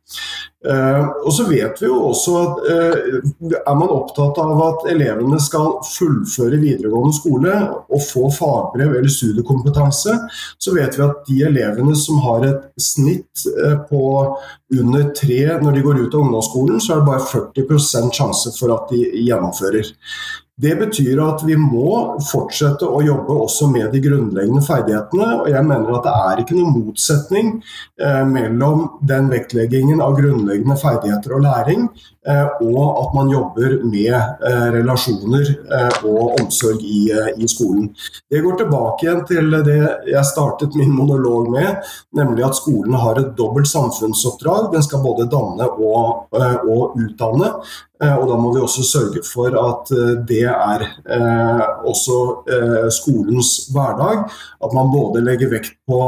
Og 0.65 1.33
så 1.35 1.45
vet 1.49 1.72
vi 1.81 1.89
jo 1.89 1.99
også 2.11 2.35
at 2.41 2.59
uh, 2.67 3.55
Er 3.63 3.79
man 3.79 3.93
opptatt 3.95 4.39
av 4.43 4.61
at 4.67 4.85
elevene 4.93 5.39
skal 5.41 5.79
fullføre 5.87 6.61
videregående 6.61 7.17
skole 7.17 7.55
og 7.89 8.05
få 8.05 8.27
fagbrev 8.37 8.99
eller 8.99 9.13
studiekompetanse, 9.13 10.17
så 10.59 10.75
vet 10.77 10.99
vi 10.99 11.07
at 11.07 11.23
de 11.29 11.39
elevene 11.49 11.97
som 11.99 12.21
har 12.27 12.45
et 12.51 12.69
snitt 12.83 13.47
uh, 13.57 13.79
på 13.89 14.03
under 14.73 15.09
tre 15.17 15.41
når 15.63 15.77
de 15.77 15.85
går 15.85 16.05
ut 16.05 16.15
av 16.15 16.27
ungdomsskolen, 16.27 16.81
så 16.81 16.95
er 16.95 17.03
det 17.03 17.11
bare 17.11 17.27
40% 17.29 18.17
sjanse 18.17 18.55
for 18.59 18.73
at 18.75 18.93
de 18.93 19.05
gjennomfører. 19.27 19.93
Det 20.61 20.75
betyr 20.77 21.17
at 21.25 21.41
vi 21.49 21.55
må 21.57 22.19
fortsette 22.29 22.85
å 22.85 22.99
jobbe 23.01 23.35
også 23.47 23.71
med 23.73 23.89
de 23.95 24.03
grunnleggende 24.05 24.61
ferdighetene. 24.67 25.29
og 25.41 25.49
Jeg 25.49 25.65
mener 25.65 25.95
at 25.97 26.05
det 26.05 26.13
er 26.13 26.43
ikke 26.43 26.59
noen 26.59 26.75
motsetning 26.77 27.53
eh, 27.57 28.25
mellom 28.29 28.85
den 29.09 29.31
vektleggingen 29.33 30.03
av 30.05 30.19
grunnleggende 30.19 30.77
ferdigheter 30.77 31.39
og 31.39 31.47
læring, 31.47 31.89
og 32.23 32.83
at 33.03 33.15
man 33.17 33.31
jobber 33.33 33.73
med 33.83 34.15
eh, 34.15 34.67
relasjoner 34.77 35.49
eh, 35.51 36.05
og 36.07 36.37
omsorg 36.39 36.83
i, 36.87 37.09
eh, 37.11 37.33
i, 37.35 37.49
skolen. 37.51 37.89
Det 38.31 38.43
går 38.45 38.61
tilbake 38.61 39.07
igjen 39.07 39.25
til 39.27 39.57
det 39.67 39.79
jeg 40.07 40.29
startet 40.31 40.77
min 40.79 40.95
monolog 40.95 41.51
med, 41.51 41.83
nemlig 42.15 42.47
at 42.47 42.59
skolen 42.61 42.95
har 43.03 43.19
et 43.19 43.33
dobbelt 43.39 43.71
samfunnsoppdrag. 43.71 44.71
Den 44.75 44.87
skal 44.87 45.03
både 45.03 45.27
danne 45.33 45.67
og, 45.73 46.29
eh, 46.39 46.61
og 46.63 46.95
utdanne. 47.01 47.57
Eh, 48.03 48.15
og 48.19 48.27
da 48.31 48.39
må 48.41 48.51
vi 48.55 48.63
også 48.63 48.85
sørge 48.87 49.23
for 49.27 49.55
at 49.59 49.93
eh, 49.95 50.15
det 50.29 50.45
er 50.51 50.87
eh, 50.87 51.63
også 51.89 52.19
skolens 52.95 53.55
hverdag. 53.75 54.25
At 54.63 54.75
man 54.75 54.91
både 54.93 55.23
legger 55.25 55.53
vekt 55.53 55.77
på, 55.89 56.01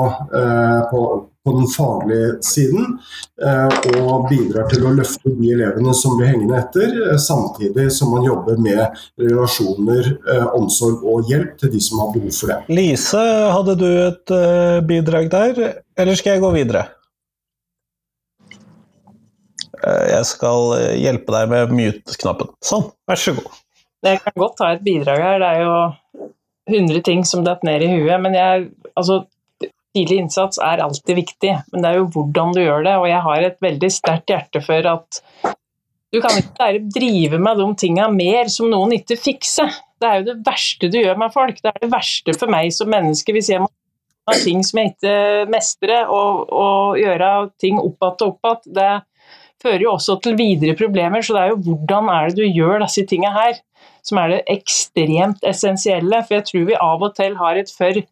på, 0.91 1.01
på 1.45 1.55
den 1.59 1.69
faglige 1.69 2.31
siden 2.47 2.95
og 4.01 4.27
bidrar 4.31 4.67
til 4.71 4.87
å 4.89 4.95
løfte 4.97 5.35
de 5.37 5.51
elevene 5.53 5.93
som 5.97 6.17
blir 6.17 6.31
hengende 6.33 6.57
etter, 6.57 6.97
samtidig 7.21 7.91
som 7.93 8.15
man 8.15 8.25
jobber 8.25 8.57
med 8.65 8.97
relasjoner, 9.21 10.09
omsorg 10.57 11.05
og 11.05 11.29
hjelp 11.29 11.59
til 11.61 11.75
de 11.75 11.85
som 11.85 12.01
har 12.01 12.15
behov 12.17 12.33
for 12.33 12.55
det. 12.55 12.59
Lise, 12.73 13.23
hadde 13.53 13.77
du 13.77 13.89
et 13.93 14.37
bidrag 14.89 15.29
der, 15.35 15.65
eller 16.01 16.21
skal 16.21 16.39
jeg 16.39 16.47
gå 16.47 16.55
videre? 16.57 16.87
Eh, 19.85 20.07
jeg 20.13 20.29
skal 20.29 20.73
eh, 20.79 20.95
hjelpe 21.03 21.35
deg 21.35 21.53
med 21.53 21.75
mute-knappen. 21.77 22.53
Sånn, 22.65 22.89
vær 23.09 23.21
så 23.21 23.35
god. 23.37 23.61
Jeg 24.05 24.21
kan 24.25 24.37
godt 24.41 24.59
ta 24.61 24.73
et 24.75 24.85
bidrag 24.85 25.23
her. 25.25 25.39
Det 25.43 25.51
er 25.51 25.63
jo 25.65 25.77
100 26.71 27.05
ting 27.07 27.25
som 27.29 27.45
datt 27.47 27.65
ned 27.67 27.85
i 27.85 27.91
huet. 27.93 28.17
Men 28.25 28.37
jeg, 28.37 28.69
altså, 28.95 29.25
tidlig 29.95 30.21
innsats 30.25 30.59
er 30.63 30.83
alltid 30.85 31.19
viktig, 31.21 31.53
men 31.73 31.85
det 31.85 31.91
er 31.91 32.01
jo 32.01 32.09
hvordan 32.17 32.55
du 32.57 32.61
gjør 32.63 32.87
det. 32.87 32.97
Og 33.01 33.07
jeg 33.11 33.23
har 33.29 33.47
et 33.47 33.61
veldig 33.65 33.91
sterkt 33.93 34.33
hjerte 34.33 34.63
for 34.65 34.91
at 34.95 35.21
du 36.15 36.21
kan 36.23 36.37
ikke 36.39 36.59
bare 36.59 36.83
drive 36.95 37.41
med 37.43 37.59
de 37.59 37.69
tinga 37.81 38.09
mer 38.13 38.51
som 38.53 38.69
noen 38.71 38.95
ikke 38.99 39.19
fikser. 39.19 39.73
Det 39.99 40.11
er 40.11 40.21
jo 40.21 40.29
det 40.29 40.37
verste 40.47 40.91
du 40.91 41.01
gjør 41.01 41.19
med 41.19 41.35
folk. 41.35 41.59
Det 41.59 41.73
er 41.73 41.81
det 41.83 41.91
verste 41.95 42.37
for 42.37 42.53
meg 42.55 42.75
som 42.75 42.91
menneske 42.93 43.35
hvis 43.35 43.51
jeg 43.51 43.63
må 43.63 43.71
gjøre 43.71 44.45
ting 44.45 44.63
som 44.67 44.81
jeg 44.81 44.93
ikke 44.95 45.17
mestrer, 45.53 46.07
og, 46.09 46.47
og 46.55 47.01
gjøre 47.01 47.33
ting 47.61 47.81
opp 47.83 48.07
igjen 48.07 48.31
og 48.31 48.47
opp 48.53 48.71
igjen 48.71 49.03
fører 49.65 49.85
jo 49.87 49.95
også 49.95 50.19
til 50.25 50.37
videre 50.39 50.77
problemer. 50.79 51.25
Så 51.25 51.37
det 51.37 51.45
er 51.45 51.53
jo 51.53 51.63
hvordan 51.69 52.11
er 52.13 52.29
det 52.31 52.43
du 52.43 52.59
gjør 52.61 52.85
disse 52.85 53.07
tingene 53.09 53.35
her, 53.35 53.61
som 54.05 54.21
er 54.21 54.35
det 54.35 54.43
ekstremt 54.53 55.47
essensielle. 55.49 56.21
For 56.25 56.39
jeg 56.39 56.49
tror 56.51 56.69
vi 56.69 56.83
av 56.89 57.07
og 57.07 57.17
til 57.19 57.39
har 57.41 57.61
et 57.61 57.73
for 57.73 58.03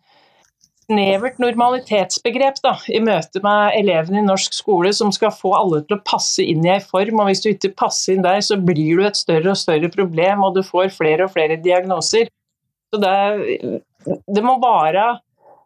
snevert 0.82 1.38
normalitetsbegrep 1.42 2.60
da, 2.64 2.74
i 2.90 3.00
møte 3.04 3.42
med 3.44 3.76
elevene 3.78 4.20
i 4.20 4.26
norsk 4.26 4.54
skole, 4.56 4.92
som 4.96 5.12
skal 5.14 5.34
få 5.34 5.54
alle 5.58 5.82
til 5.86 5.98
å 5.98 6.04
passe 6.06 6.44
inn 6.44 6.66
i 6.66 6.74
ei 6.74 6.80
form. 6.82 7.22
og 7.22 7.30
Hvis 7.30 7.44
du 7.44 7.50
ikke 7.52 7.74
passer 7.84 8.16
inn 8.16 8.26
der, 8.26 8.40
så 8.44 8.58
blir 8.58 8.98
du 8.98 9.06
et 9.06 9.18
større 9.18 9.54
og 9.54 9.60
større 9.60 9.90
problem, 9.92 10.44
og 10.46 10.56
du 10.56 10.62
får 10.66 10.94
flere 10.96 11.28
og 11.28 11.34
flere 11.34 11.60
diagnoser. 11.62 12.30
Så 12.92 13.00
det, 13.00 13.14
det 14.28 14.44
må 14.44 14.58
være 14.62 15.14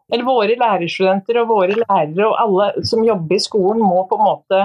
eller 0.07 0.23
Våre 0.23 0.55
lærerstudenter 0.55 1.41
og 1.41 1.49
våre 1.49 1.75
lærere 1.81 2.29
og 2.29 2.37
alle 2.39 2.85
som 2.87 3.03
jobber 3.03 3.35
i 3.35 3.43
skolen, 3.43 3.83
må 3.83 4.05
på 4.07 4.15
en 4.15 4.23
måte 4.23 4.59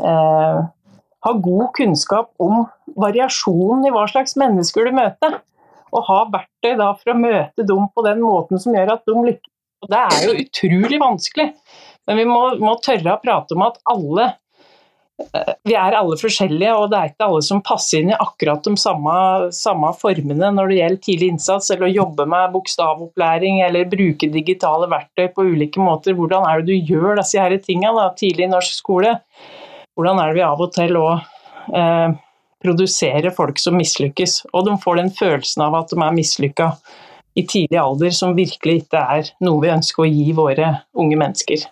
eh, 0.00 0.60
ha 1.26 1.32
god 1.44 1.66
kunnskap 1.76 2.30
om 2.40 2.62
variasjonen 2.96 3.84
i 3.84 3.92
hva 3.92 4.06
slags 4.08 4.38
mennesker 4.40 4.88
du 4.88 4.96
møter. 4.96 5.36
Og 5.92 6.04
ha 6.08 6.18
verktøy 6.32 6.74
da 6.80 6.90
for 6.96 7.14
å 7.14 7.20
møte 7.20 7.66
dem 7.68 7.86
på 7.94 8.04
den 8.06 8.20
måten 8.24 8.60
som 8.62 8.76
gjør 8.76 8.96
at 8.96 9.06
de 9.08 9.14
lykkes. 9.16 9.54
Og 9.78 9.92
det 9.92 9.98
er 10.02 10.22
jo 10.26 10.34
utrolig 10.42 10.98
vanskelig, 10.98 11.52
men 12.08 12.16
vi 12.18 12.26
må, 12.26 12.40
må 12.58 12.72
tørre 12.82 13.12
å 13.14 13.20
prate 13.22 13.54
om 13.54 13.62
at 13.62 13.76
alle 13.86 14.24
eh, 15.22 15.52
vi 15.70 15.76
er 15.78 15.94
alle 15.94 16.16
forskjellige, 16.18 16.72
og 16.74 16.88
det 16.90 16.98
er 16.98 17.12
ikke 17.12 17.28
alle 17.28 17.44
som 17.46 17.62
passer 17.62 18.02
inn 18.02 18.10
i 18.10 18.16
akkurat 18.18 18.66
de 18.66 18.72
samme, 18.74 19.14
samme 19.54 19.92
formene 20.00 20.50
når 20.56 20.72
det 20.72 20.80
gjelder 20.80 21.04
tidlig 21.06 21.30
innsats, 21.36 21.70
eller 21.70 21.86
å 21.86 21.92
jobbe 21.94 22.26
med 22.26 22.50
bokstavopplæring 22.56 23.62
eller 23.68 23.86
bruke 23.92 24.32
digitale 24.34 24.90
verktøy 24.90 25.28
på 25.36 25.46
ulike 25.46 25.78
måter. 25.78 26.18
Hvordan 26.18 26.48
er 26.50 26.58
det 26.58 26.74
du 26.74 26.92
gjør 26.96 27.22
disse 27.22 27.62
tingene 27.68 28.10
tidlig 28.18 28.48
i 28.48 28.52
norsk 28.56 28.80
skole? 28.82 29.14
hvordan 29.98 30.20
er 30.22 30.30
det 30.30 30.38
vi 30.38 30.46
av 30.46 30.60
og 30.62 30.70
til 30.76 31.00
òg 31.00 31.26
produserer 32.62 33.30
folk 33.34 33.60
som 33.62 33.78
mislykkes, 33.78 34.42
og 34.52 34.66
de 34.66 34.74
får 34.82 34.98
den 35.00 35.12
følelsen 35.14 35.64
av 35.68 35.76
at 35.78 35.92
de 35.94 36.00
er 36.02 36.16
mislykka 36.16 36.72
i 37.38 37.44
tidlig 37.46 37.78
alder, 37.78 38.10
som 38.14 38.36
virkelig 38.36 38.82
ikke 38.82 39.02
er 39.18 39.30
noe 39.44 39.62
vi 39.62 39.70
ønsker 39.70 40.04
å 40.04 40.10
gi 40.10 40.32
våre 40.34 40.72
unge 40.98 41.18
mennesker. 41.20 41.68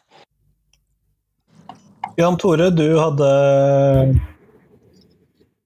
Jan 2.17 2.39
Tore, 2.41 2.71
du 2.73 2.87
hadde 2.97 3.31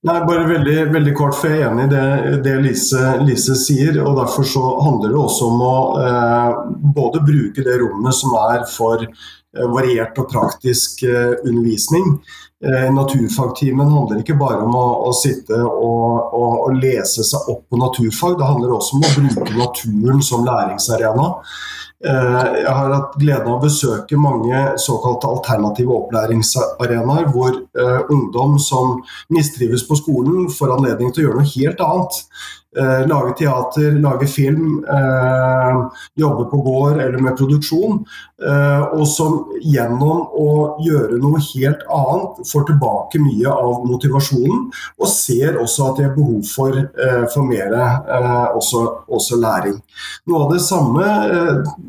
Nei, 0.01 0.17
bare 0.25 0.47
veldig, 0.49 0.77
veldig 0.95 1.13
kort, 1.13 1.35
for 1.37 1.53
jeg 1.53 1.61
er 1.61 1.67
enig 1.69 1.85
i 1.85 1.91
det, 1.93 2.37
det 2.47 2.55
Lise, 2.65 3.03
Lise, 3.21 3.53
sier. 3.61 3.99
og 4.01 4.17
Derfor 4.17 4.47
så 4.49 4.63
handler 4.81 5.13
det 5.13 5.19
også 5.21 5.49
om 5.51 5.61
å 5.61 5.75
eh, 6.01 6.55
både 6.97 7.21
bruke 7.27 7.65
det 7.67 7.75
rommet 7.83 8.17
som 8.17 8.33
er 8.41 8.65
for 8.73 9.05
eh, 9.05 9.67
variert 9.69 10.17
og 10.23 10.31
praktisk 10.33 11.05
eh, 11.05 11.35
undervisning. 11.45 12.17
Eh, 12.61 12.93
naturfagtimen 12.93 13.89
handler 13.89 14.19
ikke 14.21 14.37
bare 14.37 14.61
om 14.67 14.75
å, 14.77 14.87
å 15.09 15.13
sitte 15.17 15.57
og, 15.65 16.35
og, 16.37 16.57
og, 16.67 16.75
lese 16.77 17.25
seg 17.25 17.49
opp 17.49 17.63
på 17.73 17.79
naturfag, 17.81 18.35
det 18.37 18.49
handler 18.51 18.75
også 18.77 18.99
om 18.99 19.07
å 19.07 19.13
bruke 19.15 19.55
naturen 19.57 20.21
som 20.25 20.45
læringsarena. 20.45 21.31
Eh, 22.05 22.45
jeg 22.61 22.69
har 22.69 22.93
hatt 22.93 23.17
gleden 23.21 23.49
av 23.49 23.59
å 23.59 23.65
besøke 23.65 24.21
mange 24.21 24.61
såkalte 24.81 25.29
alternative 25.29 25.97
opplæringsarenaer, 26.03 27.33
hvor 27.33 27.57
eh, 27.57 27.99
ungdom 28.13 28.61
som 28.61 28.99
mistrives 29.33 29.87
på 29.89 29.97
skolen, 29.97 30.51
får 30.53 30.77
anledning 30.77 31.17
til 31.17 31.25
å 31.25 31.29
gjøre 31.31 31.41
noe 31.41 31.53
helt 31.55 31.85
annet. 31.85 32.23
Eh, 32.77 33.07
lage 33.07 33.33
teater, 33.39 33.93
lage 33.99 34.27
film, 34.27 34.85
eh, 34.85 35.89
jobbe 36.15 36.45
på 36.51 36.57
gård 36.57 37.01
eller 37.01 37.19
med 37.19 37.37
produksjon. 37.37 38.05
Eh, 38.47 38.83
og 38.95 39.09
som 39.11 39.49
gjennom 39.59 40.21
å 40.39 40.77
gjøre 40.79 41.19
noe 41.19 41.43
helt 41.49 41.83
annet 41.91 42.39
får 42.47 42.69
tilbake 42.69 43.19
mye 43.19 43.51
av 43.51 43.83
motivasjonen. 43.91 44.71
Og 45.01 45.11
ser 45.11 45.59
også 45.59 45.91
at 45.91 45.99
de 45.99 46.07
har 46.07 46.15
behov 46.15 46.47
for, 46.47 46.79
for 47.35 47.43
mer 47.43 47.75
også, 48.55 48.85
også, 49.11 49.41
læring. 49.41 49.83
Noe 50.31 50.45
av 50.45 50.55
det 50.55 50.63
samme 50.63 51.05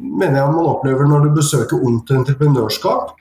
mener 0.02 0.42
jeg 0.42 0.56
man 0.56 0.66
opplever 0.66 1.06
når 1.06 1.28
du 1.28 1.36
besøker 1.38 1.78
Ungt 1.82 2.12
entreprenørskap 2.14 3.14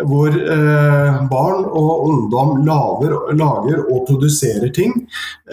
hvor 0.00 0.32
eh, 0.32 1.16
barn 1.28 1.66
og 1.68 2.06
ungdom 2.08 2.62
lager, 2.64 3.12
lager, 3.36 3.82
og 3.92 4.06
produserer 4.08 4.72
ting, 4.72 4.94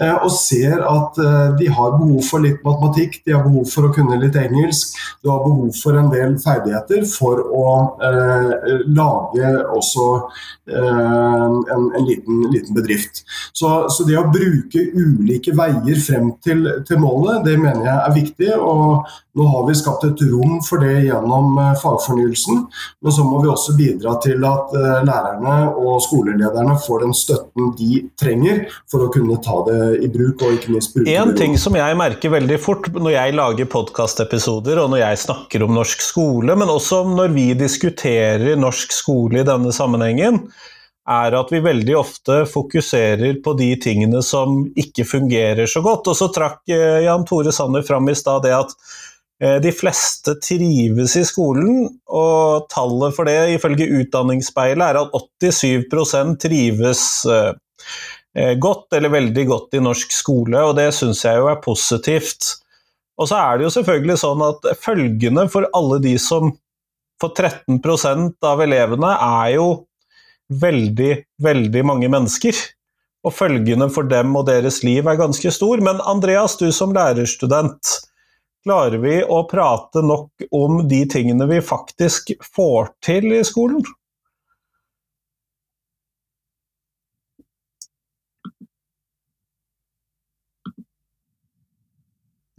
eh, 0.00 0.16
og 0.16 0.30
ser 0.32 0.80
at 0.80 1.20
eh, 1.20 1.50
de 1.60 1.68
har 1.68 1.98
behov 1.98 2.22
for 2.24 2.44
litt 2.44 2.62
matematikk, 2.64 3.20
de 3.26 3.36
har 3.36 3.44
behov 3.44 3.68
for 3.68 3.88
å 3.88 3.92
kunne 3.92 4.16
litt 4.22 4.38
engelsk, 4.40 4.96
du 5.20 5.28
har 5.32 5.44
behov 5.44 5.74
for 5.76 6.00
en 6.00 6.08
del 6.12 6.38
ferdigheter 6.40 7.04
for 7.10 7.42
å 7.44 7.66
eh, 8.00 8.80
lage 8.88 9.52
også 9.76 10.08
en, 10.70 11.88
en 11.94 12.06
liten, 12.06 12.42
liten, 12.50 12.74
bedrift. 12.74 13.24
Så, 13.52 13.88
så, 13.92 14.06
det 14.08 14.18
å 14.18 14.28
bruke 14.32 14.86
ulike 14.94 15.54
veier 15.56 16.00
frem 16.02 16.32
til, 16.44 16.66
til 16.88 17.02
målet, 17.02 17.44
det 17.46 17.58
mener 17.60 17.84
jeg 17.86 17.98
er 17.98 18.16
viktig. 18.16 18.52
og 18.60 19.10
nå 19.38 19.44
har 19.46 19.62
vi 19.68 19.76
skapt 19.78 20.04
et 20.08 20.22
rom 20.26 20.56
for 20.66 20.82
det 20.82 21.04
gjennom 21.06 21.54
eh, 21.62 21.76
fagfornyelsen, 21.78 22.64
men 22.98 23.14
så 23.14 23.22
må 23.24 23.38
vi 23.44 23.50
også 23.52 23.76
bidra 23.78 24.16
til 24.24 24.30
til 24.30 24.46
at 24.48 24.74
eh, 24.76 25.02
lærerne 25.06 25.56
og 25.78 26.00
skolelederne 26.04 26.76
får 26.84 27.04
den 27.04 27.14
støtten 27.16 27.72
de 27.78 28.02
trenger 28.20 28.62
for 28.90 29.06
å 29.06 29.10
kunne 29.12 29.38
ta 29.44 29.60
det 29.68 29.80
i 30.04 30.10
bruk, 30.12 30.42
og 30.44 30.56
ikke 30.56 30.74
minst 30.74 30.94
bruke 30.94 31.16
En 31.20 31.34
ting 31.38 31.56
som 31.60 31.76
jeg 31.78 31.98
merker 31.98 32.32
veldig 32.32 32.58
fort 32.62 32.90
når 32.94 33.14
jeg 33.16 33.36
lager 33.38 33.70
podkastepisoder 33.70 34.80
og 34.82 34.92
når 34.94 35.04
jeg 35.04 35.22
snakker 35.26 35.66
om 35.66 35.74
norsk 35.76 36.04
skole, 36.04 36.56
men 36.56 36.72
også 36.72 37.02
når 37.10 37.34
vi 37.36 37.46
diskuterer 37.58 38.58
norsk 38.60 38.94
skole 38.94 39.42
i 39.42 39.46
denne 39.46 39.74
sammenhengen, 39.74 40.44
er 41.10 41.34
at 41.34 41.50
vi 41.52 41.60
veldig 41.64 41.96
ofte 41.98 42.42
fokuserer 42.48 43.40
på 43.44 43.54
de 43.58 43.70
tingene 43.82 44.22
som 44.22 44.62
ikke 44.78 45.06
fungerer 45.08 45.70
så 45.70 45.82
godt. 45.84 46.10
Og 46.10 46.18
så 46.18 46.30
trakk 46.34 46.62
eh, 46.70 47.02
Jan 47.06 47.26
Tore 47.28 47.54
Sanner 47.54 47.84
fram 47.86 48.08
i 48.10 48.16
stad 48.18 48.44
det 48.46 48.54
at 48.54 48.74
eh, 49.42 49.58
de 49.64 49.72
fleste 49.74 50.36
trives 50.42 51.16
i 51.18 51.24
skolen, 51.26 51.88
og 52.06 52.70
tallet 52.72 53.16
for 53.16 53.30
det 53.30 53.56
ifølge 53.56 53.90
Utdanningsspeilet 54.02 54.86
er 54.86 55.02
at 55.02 55.50
87 55.50 56.38
trives 56.46 57.04
eh, 57.26 58.54
godt 58.62 58.94
eller 58.94 59.10
veldig 59.10 59.46
godt 59.50 59.74
i 59.74 59.82
norsk 59.82 60.14
skole, 60.14 60.62
og 60.62 60.76
det 60.78 60.92
syns 60.94 61.24
jeg 61.26 61.42
jo 61.42 61.50
er 61.50 61.62
positivt. 61.64 62.54
Og 63.20 63.28
så 63.28 63.36
er 63.36 63.58
det 63.58 63.66
jo 63.66 63.74
selvfølgelig 63.74 64.20
sånn 64.22 64.42
at 64.46 64.74
følgende 64.80 65.48
for 65.52 65.68
alle 65.76 66.02
de 66.02 66.16
som 66.22 66.54
For 67.20 67.36
13% 67.36 68.46
av 68.48 68.62
elevene 68.64 69.08
er 69.12 69.48
jo 69.52 69.64
veldig, 70.50 71.14
veldig 71.42 71.82
mange 71.86 72.10
mennesker. 72.12 72.56
Og 73.24 73.34
følgene 73.36 73.90
for 73.92 74.08
dem 74.08 74.32
og 74.38 74.46
deres 74.48 74.80
liv 74.86 75.06
er 75.08 75.20
ganske 75.20 75.52
stor. 75.52 75.82
Men 75.84 76.00
Andreas, 76.08 76.56
du 76.60 76.70
som 76.72 76.94
lærerstudent, 76.96 77.96
klarer 78.64 79.00
vi 79.00 79.20
å 79.24 79.42
prate 79.48 80.02
nok 80.04 80.48
om 80.56 80.82
de 80.88 81.04
tingene 81.08 81.48
vi 81.50 81.60
faktisk 81.64 82.34
får 82.56 82.94
til 83.04 83.30
i 83.36 83.44
skolen? 83.46 83.84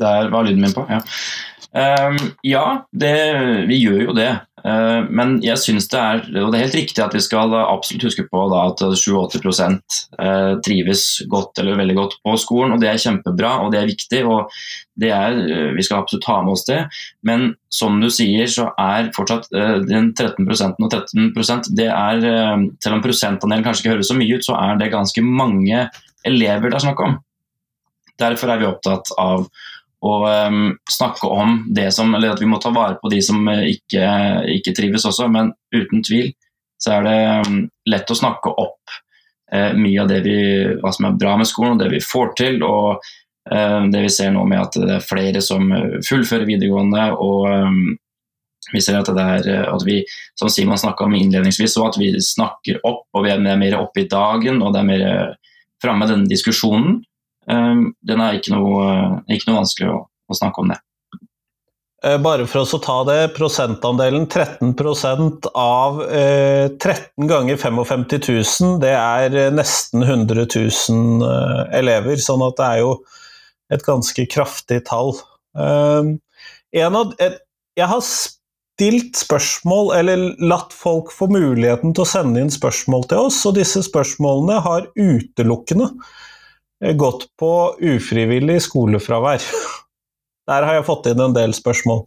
Der 0.02 0.32
var 0.34 0.48
lyden 0.48 0.64
min 0.64 0.74
på, 0.74 0.82
ja. 0.90 1.02
Um, 1.72 2.18
ja, 2.44 2.64
det, 2.92 3.14
vi 3.70 3.78
gjør 3.80 4.02
jo 4.10 4.16
det. 4.18 4.32
Ehm, 4.62 5.08
men 5.18 5.32
jeg 5.42 5.58
syns 5.58 5.88
det 5.90 5.98
er 5.98 6.20
Og 6.44 6.52
det 6.52 6.60
er 6.60 6.66
helt 6.68 6.78
riktig 6.78 7.02
at 7.02 7.16
vi 7.16 7.22
skal 7.24 7.54
absolutt 7.58 8.06
huske 8.06 8.28
på 8.30 8.44
at 8.60 8.84
87 8.84 9.48
eh, 10.22 10.54
trives 10.62 11.06
godt 11.32 11.62
eller 11.62 11.80
veldig 11.80 11.96
godt 11.98 12.16
på 12.22 12.36
skolen, 12.38 12.76
og 12.76 12.84
det 12.84 12.92
er 12.92 13.02
kjempebra 13.02 13.56
og 13.64 13.72
det 13.74 13.82
er 13.82 13.90
viktig. 13.90 14.22
og 14.26 14.52
det 15.02 15.10
er, 15.10 15.32
eh, 15.32 15.74
Vi 15.74 15.84
skal 15.84 16.04
absolutt 16.04 16.26
ta 16.26 16.42
med 16.42 16.54
oss 16.54 16.66
det, 16.66 16.86
men 17.24 17.56
som 17.70 18.00
du 18.02 18.10
sier, 18.10 18.46
så 18.46 18.70
er 18.78 19.12
fortsatt 19.16 19.50
eh, 19.56 19.80
den 19.88 20.14
13% 20.14 20.78
og 20.78 20.92
13% 20.92 21.74
det 21.76 21.90
er, 21.90 22.22
Selv 22.84 22.96
om 22.96 23.02
prosentandelen 23.02 23.64
kanskje 23.64 23.86
ikke 23.86 23.96
høres 23.96 24.10
så 24.12 24.18
mye 24.18 24.38
ut, 24.38 24.46
så 24.46 24.56
er 24.60 24.78
det 24.78 24.92
ganske 24.94 25.22
mange 25.26 25.90
elever 26.26 26.70
det 26.70 26.78
er 26.78 26.86
snakk 26.86 27.00
om. 27.02 27.20
Derfor 28.20 28.52
er 28.52 28.60
vi 28.62 28.70
opptatt 28.70 29.10
av 29.18 29.48
og 30.02 30.26
um, 30.26 30.78
snakke 30.90 31.30
om 31.30 31.60
det 31.76 31.92
som 31.94 32.16
Eller 32.16 32.34
at 32.34 32.42
vi 32.42 32.50
må 32.50 32.58
ta 32.62 32.72
vare 32.74 32.98
på 33.02 33.10
de 33.14 33.20
som 33.22 33.46
ikke, 33.46 34.06
ikke 34.58 34.74
trives 34.78 35.06
også, 35.06 35.28
men 35.30 35.54
uten 35.76 36.02
tvil 36.06 36.32
så 36.82 36.96
er 36.98 37.04
det 37.06 37.18
um, 37.46 37.58
lett 37.94 38.10
å 38.10 38.18
snakke 38.18 38.54
opp 38.58 38.94
uh, 39.54 39.74
mye 39.78 40.02
av 40.02 40.10
det 40.10 40.22
vi, 40.26 40.38
hva 40.82 40.94
som 40.96 41.12
er 41.12 41.20
bra 41.22 41.36
med 41.38 41.50
skolen, 41.50 41.76
og 41.76 41.84
det 41.84 41.92
vi 41.94 42.02
får 42.02 42.32
til. 42.40 42.64
og 42.66 43.04
uh, 43.54 43.82
det 43.94 44.02
vi 44.08 44.14
ser 44.14 44.34
nå 44.34 44.46
med 44.50 44.64
at 44.64 44.80
det 44.82 44.96
er 44.98 45.06
flere 45.06 45.44
som 45.46 45.70
fullfører 46.08 46.48
videregående. 46.50 47.12
og 47.22 47.46
um, 47.52 47.84
vi 48.72 48.82
ser 48.82 48.98
at 48.98 49.10
det 49.14 49.28
er 49.36 49.68
at 49.68 49.86
vi, 49.86 50.00
som 50.40 50.50
Simon 50.50 50.80
snakka 50.80 51.06
om 51.06 51.16
innledningsvis, 51.18 51.74
så 51.76 51.86
at 51.90 51.98
vi 52.00 52.14
snakker 52.24 52.82
opp, 52.88 53.08
og 53.14 53.26
vi 53.26 53.34
er 53.34 53.42
mer 53.42 53.78
oppe 53.78 54.04
i 54.04 54.10
dagen, 54.10 54.62
og 54.62 54.74
det 54.74 54.82
er 54.82 54.88
mer 54.88 55.06
framme 55.82 56.08
denne 56.10 56.30
diskusjonen. 56.30 57.02
Den 57.52 58.24
er 58.24 58.38
ikke 58.38 58.54
noe, 58.56 58.86
ikke 59.28 59.50
noe 59.50 59.62
vanskelig 59.62 59.92
å, 59.92 60.00
å, 60.08 60.38
snakke 60.38 60.64
om 60.64 60.72
det. 60.72 60.78
Bare 62.24 62.48
for 62.50 62.64
oss 62.64 62.72
å 62.74 62.80
ta 62.82 62.96
det, 63.06 63.20
prosentandelen 63.36 64.24
13 64.26 64.72
av 65.54 66.00
eh, 66.08 66.72
13 66.74 67.28
ganger 67.30 67.60
55 67.62 68.06
000, 68.10 68.80
det 68.82 68.96
er 68.98 69.52
nesten 69.54 70.02
100 70.08 70.48
000 70.50 71.28
eh, 71.28 71.62
elever. 71.78 72.18
Sånn 72.18 72.42
at 72.48 72.58
det 72.58 72.70
er 72.72 72.82
jo 72.82 72.96
et 73.72 73.86
ganske 73.86 74.26
kraftig 74.34 74.82
tall. 74.90 75.14
Eh, 75.54 76.90
av, 76.90 77.14
jeg 77.78 77.90
har 77.94 78.02
stilt 78.02 79.22
spørsmål, 79.22 79.94
eller 80.00 80.26
latt 80.42 80.74
folk 80.74 81.12
få 81.14 81.30
muligheten 81.30 81.94
til 81.94 82.02
å 82.02 82.10
sende 82.10 82.42
inn 82.42 82.50
spørsmål 82.50 83.06
til 83.12 83.28
oss, 83.28 83.44
og 83.46 83.60
disse 83.60 83.84
spørsmålene 83.86 84.58
har 84.66 84.90
utelukkende 84.98 85.92
gått 86.82 87.28
på 87.40 87.52
ufrivillig 87.80 88.62
skolefravær. 88.66 89.44
Der 90.50 90.66
har 90.68 90.80
jeg 90.80 90.88
fått 90.88 91.12
inn 91.12 91.22
en 91.22 91.36
del 91.36 91.54
spørsmål. 91.56 92.06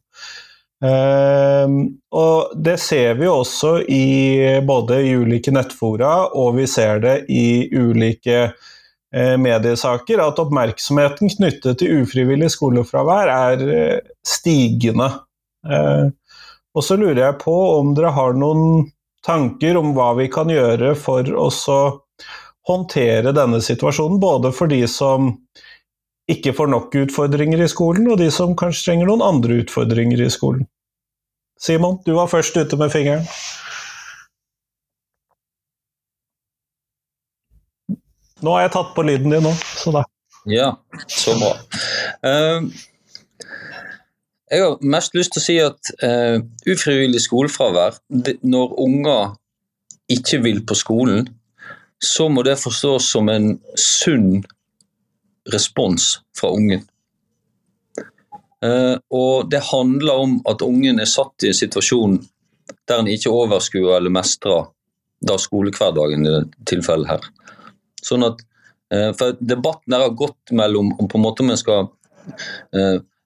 Uh, 0.85 1.71
og 2.13 2.51
det 2.61 2.75
ser 2.83 3.15
vi 3.17 3.29
også 3.31 3.79
i 3.89 4.07
både 4.67 4.99
i 5.07 5.15
ulike 5.17 5.55
nettfora, 5.55 6.27
og 6.37 6.59
vi 6.59 6.67
ser 6.69 7.01
det 7.05 7.15
i 7.33 7.71
ulike 7.73 8.41
uh, 8.51 9.37
mediesaker, 9.41 10.21
at 10.21 10.43
oppmerksomheten 10.43 11.33
knyttet 11.39 11.81
til 11.81 12.03
ufrivillig 12.03 12.51
skolefravær 12.53 13.33
er 13.33 13.65
uh, 13.65 14.17
stigende. 14.27 15.13
og 16.75 16.83
så 16.85 16.97
lurer 17.01 17.23
jeg 17.23 17.37
på 17.41 17.53
om 17.79 17.95
dere 17.97 18.11
har 18.13 18.35
noen 18.37 18.91
tanker 19.25 19.79
om 19.81 19.95
hva 19.97 20.11
vi 20.19 20.27
kan 20.29 20.51
gjøre 20.53 20.91
for 21.01 21.25
å 21.25 21.47
håndtere 22.69 23.35
denne 23.37 23.61
situasjonen, 23.65 24.21
både 24.21 24.53
for 24.57 24.71
de 24.71 24.83
som 24.89 25.35
ikke 26.31 26.55
får 26.57 26.71
nok 26.73 26.95
utfordringer 27.03 27.61
i 27.61 27.69
skolen, 27.69 28.09
og 28.09 28.21
de 28.21 28.31
som 28.33 28.57
kanskje 28.57 28.89
trenger 28.89 29.11
noen 29.11 29.25
andre 29.25 29.61
utfordringer 29.65 30.25
i 30.25 30.31
skolen. 30.33 30.65
Simon, 31.61 32.01
du 32.07 32.15
var 32.17 32.31
først 32.33 32.57
ute 32.57 32.79
med 32.81 32.93
fingeren. 32.93 33.29
Nå 38.45 38.57
har 38.57 38.67
jeg 38.67 38.75
tatt 38.75 38.91
på 38.97 39.05
lyden 39.07 39.33
din 39.33 39.45
nå, 39.45 39.53
så 39.79 39.93
da. 39.95 40.03
Ja, 40.51 40.75
så 41.09 41.37
bra. 41.41 41.53
Uh, 42.25 42.67
jeg 44.53 44.61
har 44.61 44.83
mest 44.85 45.17
lyst 45.17 45.33
til 45.33 45.41
å 45.41 45.45
si 45.45 45.57
at 45.65 45.93
uh, 46.05 46.43
ufrivillig 46.69 47.23
skolefravær, 47.25 47.97
det, 48.09 48.37
når 48.45 48.75
unger 48.85 49.33
ikke 50.13 50.43
vil 50.45 50.61
på 50.69 50.77
skolen, 50.77 51.31
så 51.99 52.29
må 52.29 52.43
det 52.43 52.59
forstås 52.61 53.13
som 53.13 53.29
en 53.29 53.55
sunn 53.79 54.43
respons 55.53 56.21
fra 56.39 56.51
ungen. 56.51 56.85
Uh, 58.65 58.97
og 59.13 59.51
det 59.51 59.61
handler 59.69 60.25
om 60.25 60.37
at 60.49 60.63
ungen 60.65 61.01
er 61.03 61.11
satt 61.11 61.45
i 61.45 61.51
en 61.51 61.59
situasjon 61.59 62.17
der 62.89 63.03
en 63.03 63.11
ikke 63.13 63.33
overskuer 63.33 63.99
eller 63.99 64.13
mestrer 64.15 64.71
da 65.25 65.37
skolehverdagen 65.41 66.25
i 66.25 66.33
dette 66.33 66.69
tilfellet 66.71 67.11
her. 67.13 67.27
Sånn 68.05 68.25
at, 68.25 68.41
uh, 68.95 69.11
for 69.19 69.37
Debatten 69.41 69.97
her 69.97 70.07
har 70.07 70.17
gått 70.17 70.55
mellom 70.57 70.95
på 70.97 71.19
en 71.19 71.27
måte 71.27 71.45
om 71.45 71.53
en 71.53 71.61
skal 71.61 71.91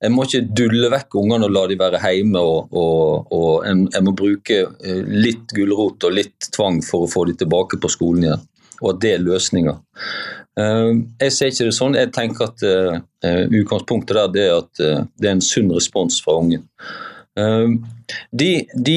En 0.02 0.10
må 0.10 0.24
ikke 0.26 0.48
dulle 0.58 0.88
vekk 0.90 1.14
ungene 1.20 1.46
og 1.46 1.52
la 1.54 1.60
dem 1.70 1.78
være 1.78 2.00
hjemme, 2.02 2.38
og, 2.38 2.72
og, 2.74 3.30
og 3.34 3.66
en, 3.66 3.84
en, 3.94 4.04
må 4.06 4.12
bruke 4.18 4.56
litt 5.06 5.54
gulrot 5.54 6.06
og 6.06 6.14
litt 6.14 6.48
tvang 6.54 6.80
for 6.86 7.06
å 7.06 7.10
få 7.10 7.24
dem 7.28 7.38
tilbake 7.38 7.78
på 7.82 7.90
skolen 7.90 8.26
igjen 8.26 8.42
og 8.82 8.94
at 8.94 9.02
det 9.02 9.12
er 9.14 9.24
løsninga. 9.24 9.76
Eh, 10.60 10.94
jeg 11.24 11.34
ser 11.34 11.52
ikke 11.52 11.68
det 11.68 11.76
sånn. 11.76 11.98
Jeg 11.98 12.12
tenker 12.14 12.48
at 12.48 12.64
uh, 12.66 13.44
utgangspunktet 13.46 14.16
der 14.16 14.32
det 14.34 14.46
er 14.46 14.56
at 14.58 14.82
det 15.18 15.28
er 15.28 15.36
en 15.36 15.44
sunn 15.44 15.70
respons 15.74 16.20
fra 16.24 16.38
ungen. 16.40 16.66
De, 17.38 18.48
de 18.74 18.96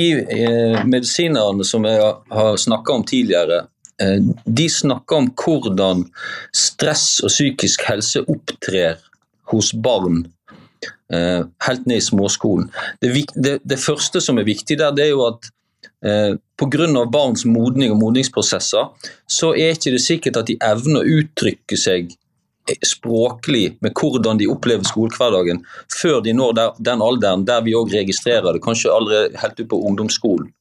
medisinerne 0.90 1.66
som 1.68 1.84
jeg 1.86 2.00
har 2.34 2.56
snakka 2.58 2.96
om 2.96 3.04
tidligere, 3.06 3.60
de 4.02 4.66
snakker 4.66 5.20
om 5.20 5.28
hvordan 5.38 6.02
stress 6.50 7.20
og 7.22 7.30
psykisk 7.30 7.86
helse 7.86 8.24
opptrer 8.26 8.98
hos 9.54 9.70
barn 9.78 10.24
helt 11.12 11.86
ned 11.86 12.02
i 12.02 12.08
småskolen. 12.08 12.72
Det, 13.04 13.14
det, 13.36 13.60
det 13.62 13.78
første 13.84 14.24
som 14.26 14.42
er 14.42 14.50
viktig 14.50 14.80
der, 14.82 14.96
det 14.98 15.06
er 15.06 15.14
jo 15.14 15.28
at 15.28 15.52
Eh, 16.06 16.34
Pga. 16.62 17.06
barns 17.10 17.46
modning 17.46 17.92
og 17.92 18.00
modningsprosesser 18.04 19.10
så 19.26 19.54
er 19.58 19.74
ikke 19.74 19.96
det 19.96 20.02
sikkert 20.04 20.38
at 20.38 20.50
de 20.52 20.60
evner 20.62 21.02
å 21.02 21.20
uttrykke 21.20 21.78
seg 21.80 22.14
språklig 22.86 23.78
med 23.82 23.94
hvordan 23.98 24.40
de 24.40 24.48
opplever 24.50 24.86
skolehverdagen, 24.88 25.64
før 25.92 26.22
de 26.24 26.34
når 26.38 26.54
der, 26.56 26.74
den 26.80 27.04
alderen 27.04 27.46
der 27.48 27.64
vi 27.66 27.76
òg 27.76 27.94
registrerer 27.94 28.54
det, 28.54 28.64
kanskje 28.64 28.94
allerede 28.94 29.42
helt 29.42 29.60
ut 29.60 29.70
på 29.72 29.82
ungdomsskolen. 29.90 30.52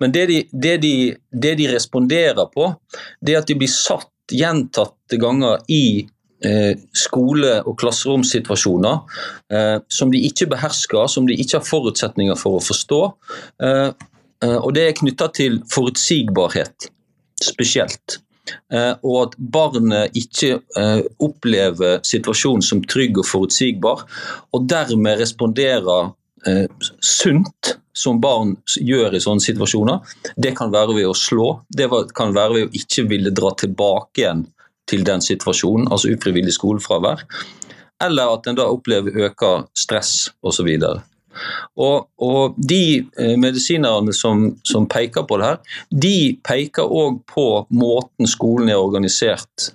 Men 0.00 0.12
det 0.12 0.26
de, 0.30 0.38
det, 0.52 0.76
de, 0.82 0.94
det 1.30 1.54
de, 1.60 1.68
responderer 1.74 2.48
på, 2.54 2.72
det 3.20 3.34
er 3.34 3.42
at 3.42 3.50
de 3.50 3.58
blir 3.60 3.70
satt 3.70 4.08
gjentatte 4.32 5.18
ganger 5.20 5.60
i 5.68 6.06
eh, 6.44 6.72
skole- 6.96 7.60
og 7.68 7.76
klasseromsituasjoner 7.82 9.20
eh, 9.52 9.76
som 9.92 10.12
de 10.12 10.22
ikke 10.28 10.48
behersker, 10.54 11.04
som 11.12 11.28
de 11.28 11.36
ikke 11.36 11.58
har 11.58 11.68
forutsetninger 11.68 12.38
for 12.40 12.56
å 12.56 12.64
forstå. 12.64 13.02
Eh, 13.60 13.84
eh, 13.84 14.08
og 14.42 14.72
det 14.74 14.82
er 14.88 14.96
knytta 14.98 15.28
til 15.36 15.60
forutsigbarhet 15.70 16.88
spesielt. 17.42 18.18
Eh, 18.72 18.94
og 19.06 19.18
at 19.26 19.36
barnet 19.38 20.16
ikke 20.18 20.56
eh, 20.78 21.02
opplever 21.22 22.00
situasjonen 22.06 22.64
som 22.64 22.82
trygg 22.84 23.20
og 23.22 23.28
forutsigbar, 23.28 24.02
og 24.52 24.66
dermed 24.70 25.20
responderer 25.22 26.10
eh, 26.48 26.66
sunt, 26.98 27.76
som 27.92 28.22
barn 28.24 28.54
gjør 28.80 29.14
i 29.14 29.20
sånne 29.20 29.44
situasjoner. 29.44 30.14
Det 30.40 30.54
kan 30.56 30.72
være 30.72 30.96
ved 30.96 31.10
å 31.10 31.16
slå, 31.16 31.48
det 31.68 31.90
kan 32.16 32.32
være 32.34 32.56
ved 32.56 32.70
å 32.70 32.80
ikke 32.80 33.04
ville 33.10 33.34
dra 33.36 33.52
tilbake 33.60 34.24
igjen 34.24 34.46
til 34.88 35.04
den 35.06 35.22
situasjonen, 35.22 35.90
altså 35.92 36.10
ufrivillig 36.16 36.56
skolefravær. 36.56 37.26
Eller 38.02 38.32
at 38.32 38.48
en 38.48 38.56
da 38.58 38.66
opplever 38.72 39.28
øker 39.28 39.68
stress 39.78 40.32
osv. 40.42 40.72
Og, 40.80 41.04
og 41.76 42.58
De 42.58 43.04
eh, 43.18 43.36
medisinerne 43.40 44.12
som, 44.16 44.50
som, 44.64 44.88
peker 44.88 45.26
på 45.28 45.38
det 45.40 45.46
her, 45.46 45.78
de 45.90 46.16
peker 46.44 46.88
òg 46.88 47.22
på 47.30 47.46
måten 47.70 48.28
skolen 48.28 48.68
er 48.68 48.82
organisert 48.82 49.72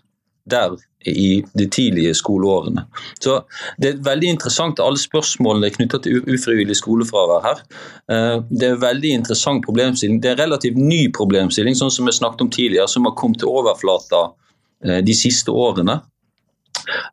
der 0.48 0.78
i 1.08 1.44
de 1.60 1.68
tidlige 1.70 2.14
skoleårene. 2.14 2.84
Så 3.22 3.42
Det 3.82 3.90
er 3.90 4.04
veldig 4.04 4.30
interessant 4.30 4.80
alle 4.80 5.00
spørsmålene 5.00 5.70
knyttet 5.70 6.04
til 6.04 6.24
ufrivillig 6.34 6.76
skolefravær 6.76 7.46
her. 7.46 7.64
Eh, 8.12 8.42
det 8.50 8.68
er 8.68 8.76
en 8.76 8.82
veldig 8.82 9.12
interessant 9.22 9.66
problemstilling. 9.66 10.22
Det 10.22 10.30
er 10.30 10.36
en 10.36 10.44
relativt 10.46 10.78
ny 10.78 11.08
problemstilling, 11.12 11.76
sånn 11.76 11.92
som 11.92 12.06
vi 12.06 12.12
snakket 12.12 12.42
om 12.42 12.50
tidligere, 12.50 12.88
som 12.88 13.06
har 13.06 13.16
kommet 13.16 13.40
til 13.40 13.52
overflata 13.52 14.32
eh, 14.84 15.02
de 15.02 15.14
siste 15.14 15.52
årene. 15.52 16.02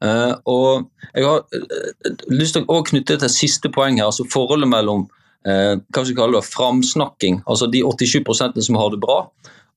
Uh, 0.03 0.35
og 0.51 0.91
Jeg 1.15 1.27
har 1.27 1.45
uh, 1.45 2.15
lyst 2.33 2.57
til 2.57 2.67
å 2.69 2.81
knytte 2.87 3.19
til 3.21 3.33
siste 3.33 3.71
poeng 3.73 4.01
her, 4.01 4.09
altså 4.11 4.27
forholdet 4.31 4.71
mellom 4.71 5.07
uh, 5.07 5.75
hva 5.77 6.03
skal 6.03 6.11
vi 6.11 6.19
kalle 6.19 6.41
det, 6.41 6.51
framsnakking, 6.51 7.43
altså 7.47 7.69
de 7.71 7.85
87% 7.85 8.61
som 8.67 8.81
har 8.81 8.95
det 8.95 9.01
bra, 9.05 9.19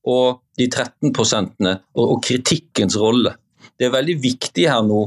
og 0.08 0.40
de 0.58 0.68
13 0.70 1.12
og, 1.12 2.04
og 2.04 2.18
kritikkens 2.24 2.96
rolle. 2.98 3.34
Det 3.78 3.88
er 3.88 3.94
veldig 3.94 4.18
viktig 4.22 4.66
her 4.70 4.82
nå 4.86 5.04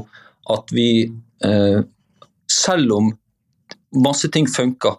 at 0.52 0.70
vi, 0.74 1.06
selv 2.50 2.92
om 2.96 3.10
masse 4.04 4.28
ting 4.32 4.46
funker, 4.48 4.96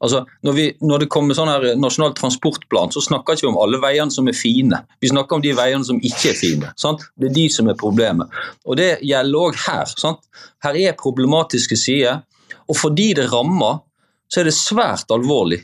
Altså, 0.00 0.22
når, 0.46 0.54
vi, 0.56 0.64
når, 0.80 1.02
det 1.02 1.10
kommer 1.12 1.36
sånn 1.36 1.50
her 1.50 1.74
nasjonal 1.76 2.14
transportplan, 2.16 2.92
så 2.94 3.02
snakker 3.04 3.36
vi 3.36 3.42
ikke 3.42 3.50
om 3.50 3.58
alle 3.60 3.80
veiene 3.82 4.14
som 4.14 4.28
er 4.30 4.36
fine. 4.36 4.78
Vi 5.02 5.10
snakker 5.12 5.36
om 5.36 5.44
de 5.44 5.52
veiene 5.56 5.84
som 5.84 6.00
ikke 6.00 6.32
er 6.32 6.38
fine. 6.38 6.72
Sant? 6.80 7.04
Det 7.20 7.28
er 7.28 7.36
de 7.36 7.46
som 7.52 7.68
er 7.68 7.76
problemet. 7.80 8.32
Og 8.64 8.80
Det 8.80 8.90
gjelder 9.04 9.44
òg 9.44 9.60
her. 9.66 9.92
Sant? 10.00 10.24
Her 10.64 10.78
er 10.80 10.96
problematiske 11.00 11.76
sider. 11.76 12.22
Og 12.70 12.78
fordi 12.80 13.10
det 13.18 13.28
rammer, 13.32 13.82
så 14.30 14.40
er 14.40 14.48
det 14.48 14.56
svært 14.56 15.12
alvorlig. 15.12 15.60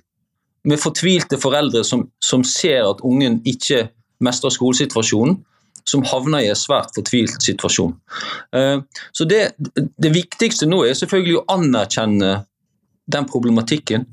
Med 0.66 0.82
fortvilte 0.82 1.38
foreldre 1.40 1.84
som, 1.86 2.08
som 2.20 2.44
ser 2.44 2.82
at 2.90 3.00
ungen 3.06 3.38
ikke 3.46 3.86
mestrer 4.20 4.52
skolesituasjonen 4.52 5.38
som 5.86 6.02
havner 6.10 6.42
i 6.42 6.50
en 6.50 6.58
svært 6.58 6.90
fortvilt 6.96 7.38
situasjon. 7.44 7.94
Eh, 8.56 8.80
så 9.14 9.26
det, 9.28 9.42
det 10.02 10.10
viktigste 10.12 10.66
nå 10.66 10.82
er 10.84 10.98
selvfølgelig 10.98 11.38
å 11.38 11.44
anerkjenne 11.56 12.32
den 13.06 13.26
problematikken. 13.30 14.06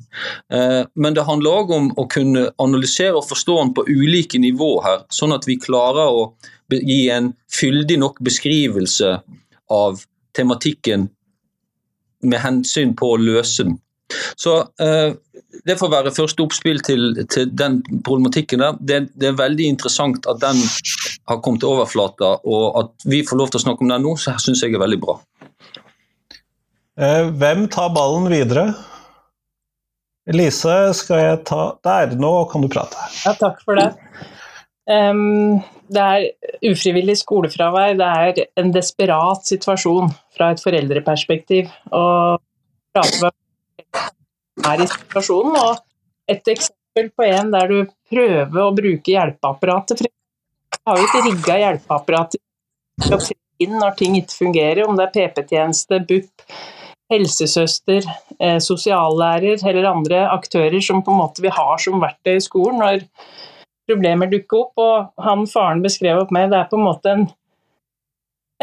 Eh, 0.53 0.81
men 0.95 1.13
det 1.13 1.25
handler 1.27 1.59
òg 1.61 1.73
om 1.73 1.89
å 1.97 2.05
kunne 2.11 2.47
analysere 2.61 3.17
og 3.17 3.27
forstå 3.29 3.57
den 3.59 3.73
på 3.77 3.85
ulike 3.89 4.41
nivå 4.41 4.75
her, 4.85 5.03
sånn 5.13 5.33
at 5.35 5.47
vi 5.49 5.59
klarer 5.61 6.13
å 6.13 6.27
gi 6.73 7.07
en 7.13 7.33
fyldig 7.53 7.99
nok 8.01 8.21
beskrivelse 8.25 9.17
av 9.73 10.03
tematikken 10.37 11.07
med 12.23 12.41
hensyn 12.41 12.93
på 12.97 13.13
å 13.13 13.21
løse 13.21 13.67
den. 13.67 13.77
Så 14.37 14.59
eh, 14.81 15.13
Det 15.65 15.77
får 15.79 15.89
være 15.89 16.13
første 16.13 16.43
oppspill 16.43 16.81
til, 16.85 17.13
til 17.29 17.49
den 17.53 17.81
problematikken. 18.05 18.59
der. 18.59 18.77
Det, 18.79 18.97
det, 19.13 19.27
er 19.29 19.37
veldig 19.37 19.67
interessant 19.75 20.25
at 20.29 20.41
den 20.41 20.59
har 21.29 21.41
kommet 21.41 21.61
til 21.61 21.73
overflata, 21.73 22.35
og 22.43 22.79
at 22.81 23.05
vi 23.05 23.21
får 23.25 23.39
lov 23.39 23.51
til 23.51 23.61
å 23.61 23.63
snakke 23.67 23.85
om 23.85 23.93
den 23.93 24.03
nå, 24.05 24.15
så 24.17 24.33
syns 24.41 24.63
jeg 24.65 24.73
er 24.73 24.81
veldig 24.81 24.99
bra. 25.01 25.19
Eh, 26.93 27.29
hvem 27.41 27.65
tar 27.73 27.89
ballen 27.93 28.27
videre? 28.29 28.67
Elise, 30.29 30.93
skal 30.95 31.19
jeg 31.19 31.39
ta 31.49 31.63
Der, 31.83 32.13
nå 32.15 32.31
kan 32.51 32.63
du 32.63 32.69
prate. 32.71 32.97
Ja, 33.25 33.33
takk 33.35 33.63
for 33.65 33.79
det. 33.79 33.89
Um, 34.87 35.63
det 35.91 36.03
er 36.03 36.69
ufrivillig 36.69 37.17
skolefravær. 37.23 37.97
Det 37.99 38.07
er 38.07 38.43
en 38.61 38.71
desperat 38.75 39.47
situasjon 39.47 40.13
fra 40.35 40.51
et 40.53 40.63
foreldreperspektiv. 40.63 41.71
Og 41.91 42.39
er 44.63 44.85
i 44.85 44.87
situasjonen. 44.87 45.57
Og 45.59 46.31
et 46.31 46.53
eksempel 46.55 47.09
på 47.17 47.27
en 47.27 47.51
der 47.55 47.71
du 47.71 47.79
prøver 48.13 48.61
å 48.63 48.75
bruke 48.75 49.15
hjelpeapparatet. 49.15 50.05
For 50.05 50.91
har 50.91 50.99
jo 50.99 51.09
ikke 51.09 51.25
rigga 51.27 51.59
hjelpeapparatet 51.65 52.39
når 53.63 53.93
ting 53.95 54.15
ikke 54.17 54.35
fungerer, 54.35 54.83
om 54.87 54.97
det 54.97 55.05
er 55.05 55.13
PP-tjeneste, 55.13 55.99
BUP, 56.07 56.43
helsesøster, 57.13 58.05
eh, 58.39 58.59
sosiallærer 58.63 59.61
eller 59.69 59.89
andre 59.91 60.25
aktører 60.33 60.81
som 60.83 61.03
på 61.03 61.13
en 61.13 61.21
måte 61.21 61.45
vi 61.45 61.53
har 61.53 61.79
som 61.81 62.01
verktøy 62.01 62.35
i 62.37 62.43
skolen 62.43 62.81
når 62.83 63.05
problemer 63.89 64.31
dukker 64.31 64.65
opp. 64.65 64.73
Og 64.83 65.23
han 65.27 65.47
faren 65.49 65.83
beskrev 65.85 66.23
opp 66.23 66.35
meg, 66.35 66.51
det 66.51 66.59
er 66.59 66.69
på 66.71 66.79
en 66.79 66.85
måte 66.87 67.13
en, 67.13 67.25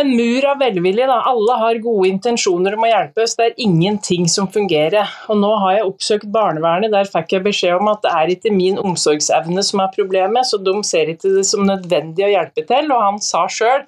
en 0.00 0.10
mur 0.16 0.48
av 0.48 0.60
velvilje. 0.62 1.06
Da. 1.10 1.20
Alle 1.30 1.58
har 1.60 1.82
gode 1.84 2.08
intensjoner 2.10 2.76
om 2.76 2.86
å 2.86 2.90
hjelpe 2.90 3.24
oss, 3.26 3.36
det 3.38 3.50
er 3.50 3.62
ingenting 3.66 4.28
som 4.32 4.50
fungerer. 4.50 5.14
Og 5.30 5.40
nå 5.42 5.52
har 5.64 5.78
jeg 5.78 5.88
oppsøkt 5.92 6.32
barnevernet, 6.34 6.92
der 6.94 7.10
fikk 7.10 7.36
jeg 7.36 7.46
beskjed 7.46 7.78
om 7.78 7.92
at 7.92 8.02
det 8.06 8.16
er 8.16 8.34
ikke 8.34 8.54
min 8.56 8.80
omsorgsevne 8.80 9.64
som 9.66 9.84
er 9.84 9.94
problemet, 9.96 10.48
så 10.48 10.60
de 10.62 10.76
ser 10.86 11.14
ikke 11.14 11.36
det 11.38 11.46
som 11.48 11.66
nødvendig 11.68 12.26
å 12.26 12.34
hjelpe 12.34 12.66
til. 12.68 12.92
Og 12.92 13.08
han 13.08 13.24
sa 13.24 13.46
sjøl 13.52 13.86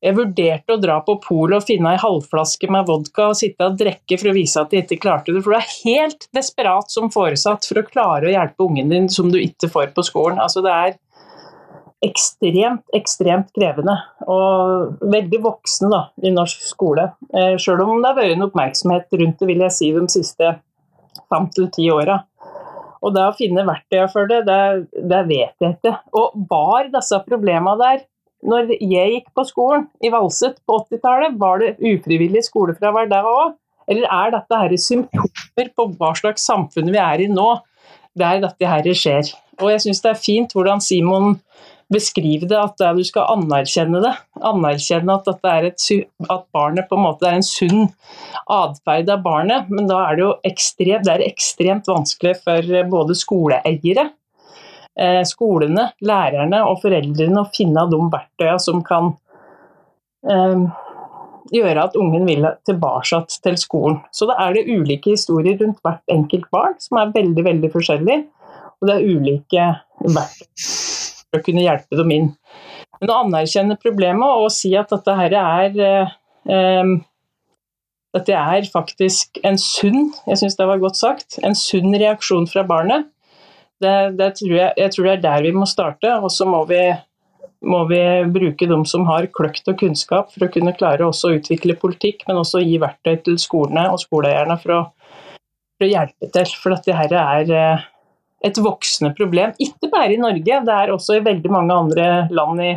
jeg 0.00 0.16
vurderte 0.16 0.72
å 0.72 0.80
dra 0.80 0.96
på 1.04 1.18
polet 1.20 1.58
og 1.58 1.66
finne 1.68 1.92
ei 1.92 2.00
halvflaske 2.00 2.70
med 2.72 2.86
vodka 2.88 3.28
og 3.30 3.36
sitte 3.36 3.66
og 3.68 3.76
drikke 3.80 4.16
for 4.16 4.30
å 4.30 4.36
vise 4.36 4.62
at 4.62 4.72
jeg 4.72 4.86
ikke 4.86 5.02
klarte 5.02 5.34
det. 5.34 5.42
For 5.44 5.52
du 5.52 5.58
er 5.58 5.74
helt 5.84 6.24
desperat 6.36 6.88
som 6.92 7.12
foresatt 7.12 7.68
for 7.68 7.82
å 7.82 7.84
klare 7.88 8.30
å 8.30 8.32
hjelpe 8.32 8.64
ungen 8.64 8.92
din 8.92 9.10
som 9.12 9.28
du 9.32 9.36
ikke 9.42 9.68
får 9.72 9.92
på 9.96 10.04
skolen. 10.08 10.40
Altså 10.40 10.64
det 10.64 10.72
er 10.72 10.96
ekstremt, 12.00 12.86
ekstremt 12.96 13.52
krevende. 13.56 13.98
Og 14.24 15.04
veldig 15.12 15.42
voksne 15.44 15.92
da, 15.92 16.02
i 16.24 16.32
norsk 16.32 16.64
skole. 16.64 17.10
Eh, 17.34 17.58
Sjøl 17.60 17.84
om 17.84 18.00
det 18.00 18.08
har 18.08 18.18
vært 18.22 18.38
en 18.38 18.46
oppmerksomhet 18.48 19.20
rundt 19.20 19.42
det, 19.42 19.50
vil 19.52 19.64
jeg 19.66 19.76
si, 19.76 19.90
de 19.92 20.06
siste 20.12 20.54
fem 21.28 21.50
til 21.52 21.68
ti 21.76 21.90
åra. 21.92 22.22
Og 23.04 23.12
det 23.16 23.26
å 23.26 23.36
finne 23.36 23.68
verktøy 23.68 24.06
for 24.12 24.28
det, 24.28 24.42
det, 24.48 24.62
det 25.12 25.20
vet 25.28 25.60
jeg 25.60 25.76
ikke. 25.76 25.94
Og 26.16 26.40
var 26.48 26.88
disse 26.92 27.20
problemene 27.28 27.76
der 27.80 28.02
når 28.46 28.70
jeg 28.78 29.14
gikk 29.14 29.32
på 29.36 29.44
skolen 29.48 29.86
i 30.04 30.10
Valset 30.12 30.60
på 30.68 30.78
80-tallet, 30.86 31.36
var 31.40 31.60
det 31.60 31.74
ufrivillig 31.78 32.44
skolefravær 32.46 33.10
der 33.10 33.28
òg? 33.28 33.56
Eller 33.90 34.06
er 34.06 34.32
dette 34.36 34.60
her 34.62 34.76
symptomer 34.78 35.70
på 35.76 35.86
hva 35.98 36.14
slags 36.18 36.46
samfunn 36.46 36.92
vi 36.94 37.00
er 37.02 37.24
i 37.24 37.28
nå, 37.30 37.50
der 38.18 38.40
dette 38.44 38.70
her 38.70 38.90
skjer? 38.96 39.32
Og 39.60 39.72
jeg 39.74 39.84
syns 39.84 40.02
det 40.04 40.12
er 40.14 40.20
fint 40.20 40.54
hvordan 40.56 40.80
Simon 40.84 41.34
beskriver 41.90 42.46
det, 42.46 42.58
at 42.58 42.84
du 42.96 43.02
skal 43.04 43.32
anerkjenne 43.34 44.00
det. 44.04 44.12
Anerkjenne 44.46 45.16
at, 45.18 45.28
et, 45.66 45.88
at 46.30 46.44
barnet 46.54 46.86
på 46.88 46.96
en 46.96 47.04
måte 47.08 47.26
er 47.26 47.40
en 47.40 47.46
sunn 47.46 47.88
atferd 48.46 49.10
av 49.10 49.24
barnet. 49.26 49.68
Men 49.74 49.90
da 49.90 49.98
er 50.06 50.16
det 50.16 50.24
jo 50.24 50.30
ekstremt, 50.46 51.04
det 51.08 51.16
er 51.16 51.26
ekstremt 51.26 51.90
vanskelig 51.90 52.36
for 52.44 52.72
både 52.94 53.18
skoleeiere 53.18 54.06
skolene, 55.28 55.90
lærerne 56.04 56.62
og 56.66 56.80
foreldrene 56.82 57.42
å 57.42 57.50
finne 57.54 57.86
de 57.90 58.00
verktøyene 58.12 58.62
som 58.62 58.82
kan 58.86 59.12
eh, 60.28 60.64
gjøre 61.54 61.86
at 61.88 61.96
ungen 61.98 62.26
vil 62.28 62.48
tilbake 62.68 63.22
til 63.44 63.58
skolen. 63.60 64.00
Så 64.14 64.28
da 64.30 64.36
er 64.44 64.56
det 64.56 64.68
ulike 64.68 65.14
historier 65.14 65.58
rundt 65.60 65.80
hvert 65.84 66.02
enkelt 66.12 66.50
barn, 66.54 66.76
som 66.82 67.00
er 67.00 67.14
veldig 67.14 67.46
veldig 67.46 67.72
forskjellige. 67.72 68.24
Og 68.80 68.88
det 68.88 68.96
er 68.96 69.08
ulike 69.08 69.68
verktøy 70.00 70.66
for 71.30 71.38
å 71.38 71.44
kunne 71.46 71.64
hjelpe 71.64 71.98
dem 72.00 72.16
inn. 72.16 72.32
Men 73.00 73.12
å 73.12 73.20
anerkjenne 73.24 73.78
problemet 73.80 74.42
og 74.42 74.50
si 74.52 74.72
at 74.76 74.90
dette 74.92 75.14
her 75.16 75.38
er 75.44 75.80
eh, 75.86 76.18
eh 76.50 76.98
dette 78.10 78.34
er 78.34 78.64
faktisk 78.66 79.38
en 79.46 79.54
sunn, 79.54 80.08
jeg 80.26 80.40
synes 80.40 80.56
det 80.58 80.66
var 80.66 80.80
godt 80.82 80.96
sagt, 80.98 81.36
en 81.46 81.54
sunn 81.54 81.92
reaksjon 81.94 82.48
fra 82.50 82.64
barnet. 82.66 83.04
Det, 83.80 83.94
det 84.18 84.32
tror 84.38 84.52
jeg, 84.52 84.72
jeg, 84.76 84.92
tror 84.92 85.06
det 85.06 85.12
er 85.14 85.22
der 85.24 85.46
vi 85.46 85.54
må 85.56 85.68
starte. 85.68 86.12
Og 86.20 86.32
så 86.32 86.48
må 86.48 86.64
må 87.60 87.82
vi 87.90 88.00
bruke 88.32 88.66
de 88.68 88.78
som 88.88 89.04
har 89.08 89.28
kløkt 89.36 89.68
og 89.68 89.78
kunnskap 89.82 90.30
for 90.32 90.46
å 90.46 90.52
kunne 90.52 90.74
klare 90.76 91.04
å 91.04 91.12
utvikle 91.12 91.76
politikk, 91.80 92.24
men 92.28 92.40
også 92.40 92.62
gi 92.64 92.78
verktøy 92.80 93.18
til 93.26 93.38
skolene 93.40 93.90
og 93.92 94.00
skoleeierne 94.00 94.56
for 94.62 94.76
å, 94.76 94.80
for 95.76 95.86
å 95.86 95.90
hjelpe 95.90 96.30
til. 96.32 96.54
For 96.62 96.74
dette 96.74 96.96
her 96.96 97.16
er 97.20 97.52
eh, 97.52 97.88
et 98.48 98.60
voksende 98.60 99.12
problem, 99.16 99.52
ikke 99.60 99.90
bare 99.92 100.16
i 100.16 100.20
Norge, 100.20 100.62
det 100.64 100.76
er 100.76 100.94
også 100.94 101.18
i 101.18 101.26
veldig 101.26 101.52
mange 101.52 101.76
andre 101.76 102.06
land 102.32 102.64
i 102.64 102.72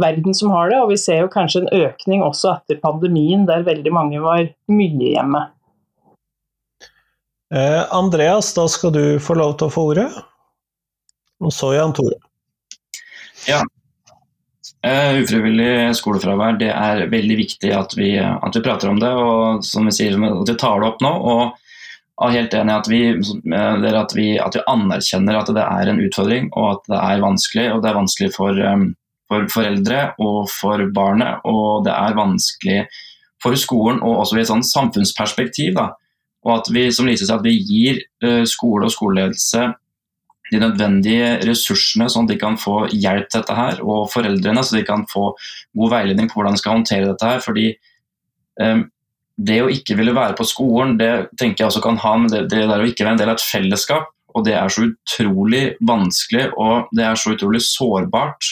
verden 0.00 0.36
som 0.36 0.54
har 0.56 0.72
det. 0.72 0.80
Og 0.80 0.94
vi 0.94 1.00
ser 1.00 1.22
jo 1.24 1.32
kanskje 1.32 1.66
en 1.66 1.84
økning 1.84 2.24
også 2.24 2.54
etter 2.56 2.80
pandemien, 2.80 3.44
der 3.48 3.66
veldig 3.66 3.92
mange 3.92 4.24
var 4.24 4.46
mye 4.72 5.12
hjemme. 5.12 5.44
Eh, 7.54 7.84
Andreas, 7.94 8.54
da 8.54 8.68
skal 8.68 8.92
du 8.92 9.02
få 9.20 9.34
lov 9.38 9.56
til 9.58 9.68
å 9.68 9.72
få 9.72 9.84
ordet. 9.92 10.08
Og 11.40 11.54
så 11.54 11.72
Jan 11.76 11.94
Tore. 11.96 12.18
Ja. 13.48 13.62
Uh, 14.78 15.18
ufrivillig 15.24 15.96
skolefravær, 15.98 16.58
det 16.60 16.68
er 16.70 17.08
veldig 17.10 17.36
viktig 17.40 17.70
at 17.74 17.96
vi, 17.98 18.12
at 18.20 18.54
vi, 18.54 18.62
prater 18.62 18.92
om 18.92 19.00
det. 19.00 19.10
Og 19.10 19.64
som 19.66 19.88
vi 19.88 19.94
sier, 19.94 20.14
at 20.14 20.50
vi 20.50 20.58
tar 20.60 20.82
det 20.82 20.90
opp 20.90 21.02
nå. 21.04 21.10
Og 21.32 22.26
er 22.28 22.34
helt 22.34 22.54
enig 22.58 22.74
at 22.74 22.88
vi, 22.90 23.02
at 23.54 24.14
vi, 24.16 24.28
at 24.42 24.56
vi 24.58 24.64
anerkjenner 24.70 25.38
at 25.38 25.52
det 25.54 25.64
er 25.64 25.90
en 25.90 26.00
utfordring 26.02 26.48
og 26.50 26.64
at 26.72 26.88
det 26.90 27.00
er 27.00 27.22
vanskelig. 27.24 27.66
Og 27.74 27.82
det 27.82 27.90
er 27.90 28.00
vanskelig 28.00 28.30
for, 28.34 28.58
um, 28.58 28.88
for 29.30 29.46
foreldre 29.54 30.02
og 30.24 30.40
for 30.52 30.82
barnet, 30.94 31.46
og 31.48 31.86
det 31.86 31.94
er 31.94 32.18
vanskelig 32.18 32.80
for 33.42 33.54
skolen 33.58 34.02
og 34.02 34.24
også 34.24 34.38
i 34.38 34.42
et 34.42 34.66
samfunnsperspektiv. 34.66 35.78
Da. 35.78 35.92
Og 36.46 36.54
at 36.60 36.70
vi 36.72 36.86
som 36.94 37.08
Lise 37.08 37.26
sa, 37.26 37.38
at 37.38 37.46
vi 37.46 37.56
gir 37.56 38.02
uh, 38.24 38.44
skole 38.48 38.86
og 38.86 38.94
skoleledelse 38.94 39.66
de 40.48 40.60
nødvendige 40.62 41.32
ressursene, 41.44 42.08
sånn 42.08 42.28
at 42.28 42.32
de 42.32 42.38
kan 42.40 42.56
få 42.60 42.86
hjelp 42.88 43.26
til 43.28 43.42
dette 43.42 43.56
her, 43.56 43.82
og 43.84 44.08
foreldrene, 44.12 44.62
så 44.64 44.78
de 44.78 44.84
kan 44.86 45.04
få 45.10 45.32
god 45.76 45.92
veiledning 45.92 46.30
på 46.30 46.38
hvordan 46.38 46.56
de 46.56 46.62
skal 46.62 46.78
håndtere 46.78 47.10
dette 47.10 47.32
her. 47.32 47.42
fordi 47.44 47.66
um, 48.62 48.86
det 49.38 49.58
å 49.62 49.70
ikke 49.70 49.94
ville 49.98 50.16
være 50.16 50.34
på 50.38 50.46
skolen, 50.48 50.96
det 50.98 51.28
tenker 51.38 51.62
jeg 51.62 51.70
også 51.70 51.82
kan 51.84 52.00
ha 52.02 52.14
med 52.18 52.32
det, 52.34 52.46
det 52.50 52.64
der 52.66 52.82
å 52.82 52.88
ikke 52.88 53.04
være 53.04 53.18
en 53.18 53.20
del 53.20 53.30
av 53.30 53.38
et 53.38 53.44
fellesskap. 53.44 54.08
Og 54.34 54.44
det 54.46 54.54
er 54.58 54.72
så 54.72 54.88
utrolig 54.88 55.62
vanskelig, 55.86 56.48
og 56.58 56.90
det 56.96 57.06
er 57.06 57.18
så 57.18 57.32
utrolig 57.36 57.62
sårbart 57.64 58.50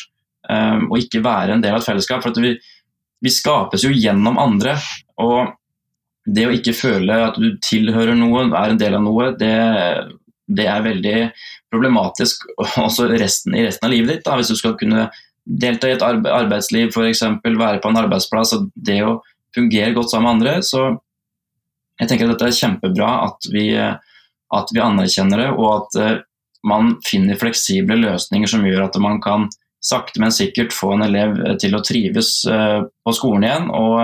um, 0.49 0.87
å 0.93 1.01
ikke 1.01 1.25
være 1.25 1.57
en 1.57 1.65
del 1.65 1.75
av 1.75 1.83
et 1.83 1.89
fellesskap. 1.89 2.23
For 2.25 2.43
vi, 2.43 2.55
vi 3.23 3.33
skapes 3.33 3.85
jo 3.87 3.93
gjennom 3.93 4.39
andre. 4.41 4.77
Og 5.23 5.53
det 6.27 6.47
å 6.47 6.55
ikke 6.55 6.75
føle 6.75 7.21
at 7.29 7.39
du 7.39 7.53
tilhører 7.63 8.17
noe, 8.19 8.49
er 8.51 8.73
en 8.73 8.81
del 8.81 8.97
av 8.99 9.05
noe, 9.05 9.31
det, 9.39 9.55
det 10.47 10.67
er 10.71 10.85
veldig 10.87 11.17
problematisk 11.73 12.49
også 12.59 13.09
resten, 13.15 13.55
i 13.55 13.65
resten 13.67 13.89
av 13.89 13.95
livet 13.95 14.13
ditt. 14.13 14.27
Da. 14.27 14.37
Hvis 14.39 14.51
du 14.51 14.59
skal 14.59 14.77
kunne 14.81 15.09
delta 15.47 15.89
i 15.89 15.95
et 15.95 16.05
arbeidsliv, 16.05 16.91
f.eks. 16.91 17.23
være 17.47 17.81
på 17.83 17.91
en 17.91 18.01
arbeidsplass 18.03 18.57
og 18.57 18.71
det 18.75 19.01
å 19.07 19.19
fungere 19.57 19.95
godt 19.97 20.13
sammen 20.13 20.27
med 20.27 20.35
andre. 20.37 20.57
Så 20.67 20.83
jeg 22.01 22.11
tenker 22.11 22.27
at 22.27 22.35
dette 22.35 22.51
er 22.51 22.59
kjempebra 22.59 23.13
at 23.29 23.51
vi, 23.53 23.69
at 23.77 24.75
vi 24.75 24.83
anerkjenner 24.83 25.45
det, 25.45 25.53
og 25.55 25.69
at 25.77 26.01
uh, 26.03 26.25
man 26.67 26.97
finner 27.07 27.39
fleksible 27.41 27.99
løsninger 28.03 28.51
som 28.51 28.67
gjør 28.67 28.89
at 28.89 28.99
man 29.03 29.23
kan 29.25 29.47
sakte, 29.87 30.19
men 30.21 30.35
sikkert 30.35 30.75
få 30.75 30.97
en 30.97 31.07
elev 31.07 31.39
til 31.63 31.77
å 31.79 31.83
trives 31.87 32.41
uh, 32.51 32.83
på 33.07 33.15
skolen 33.17 33.47
igjen, 33.47 33.71
og, 33.71 34.01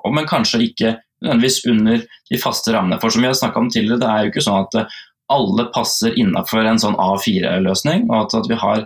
og, 0.00 0.14
men 0.16 0.28
kanskje 0.30 0.64
ikke 0.70 0.96
nødvendigvis 1.24 1.62
under 1.70 2.02
de 2.30 2.40
faste 2.40 2.74
rammene. 2.74 3.00
For 3.00 3.12
som 3.12 3.24
vi 3.24 3.30
har 3.30 3.38
snakka 3.38 3.62
om 3.62 3.70
tidligere, 3.72 4.02
det 4.02 4.10
er 4.10 4.24
jo 4.24 4.32
ikke 4.32 4.44
sånn 4.46 4.66
at 4.66 4.78
uh, 4.82 4.98
alle 5.32 5.66
passer 5.74 6.14
innenfor 6.18 6.66
en 6.66 6.78
sånn 6.80 6.98
A4-løsning, 7.02 8.06
og 8.10 8.18
at, 8.20 8.36
at, 8.38 8.50
vi 8.50 8.58
har 8.60 8.84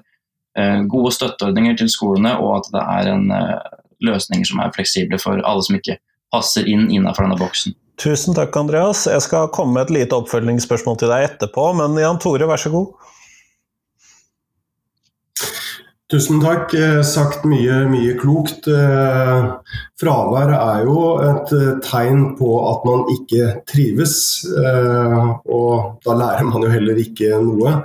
eh, 0.56 0.78
gode 0.88 1.12
støtteordninger 1.12 1.76
til 1.82 1.90
skolene, 1.92 2.32
og 2.40 2.54
at 2.60 2.70
det 2.72 2.84
er 2.94 3.10
en 3.12 3.26
eh, 3.36 3.74
løsninger 4.06 4.48
som 4.48 4.62
er 4.64 4.72
fleksible 4.72 5.20
for 5.20 5.42
alle 5.44 5.66
som 5.66 5.76
ikke 5.76 5.98
passer 6.32 6.64
inn 6.64 6.88
innenfor 6.88 7.26
denne 7.26 7.36
boksen. 7.40 7.76
Tusen 8.00 8.36
takk, 8.36 8.56
Andreas. 8.56 9.04
Jeg 9.10 9.20
skal 9.26 9.50
komme 9.52 9.76
med 9.76 9.90
et 9.90 9.98
lite 9.98 10.16
oppfølgingsspørsmål 10.16 10.96
til 11.02 11.12
deg 11.12 11.26
etterpå, 11.26 11.66
men 11.76 11.98
Jan 12.00 12.20
Tore, 12.22 12.48
vær 12.48 12.62
så 12.62 12.72
god. 12.72 13.09
Tusen 16.10 16.40
takk. 16.42 16.72
Eh, 16.74 17.04
sagt 17.06 17.44
mye, 17.46 17.84
mye 17.86 18.16
klokt. 18.18 18.66
Eh, 18.66 19.44
fravær 20.00 20.50
er 20.56 20.80
jo 20.88 21.04
et 21.22 21.52
eh, 21.54 21.76
tegn 21.86 22.24
på 22.34 22.48
at 22.66 22.86
man 22.88 23.04
ikke 23.14 23.50
trives, 23.70 24.16
og 24.50 26.00
da 26.02 26.16
lærer 26.18 26.48
man 26.48 26.66
jo 26.66 26.72
heller 26.72 26.98
ikke 26.98 27.38
noe. 27.44 27.76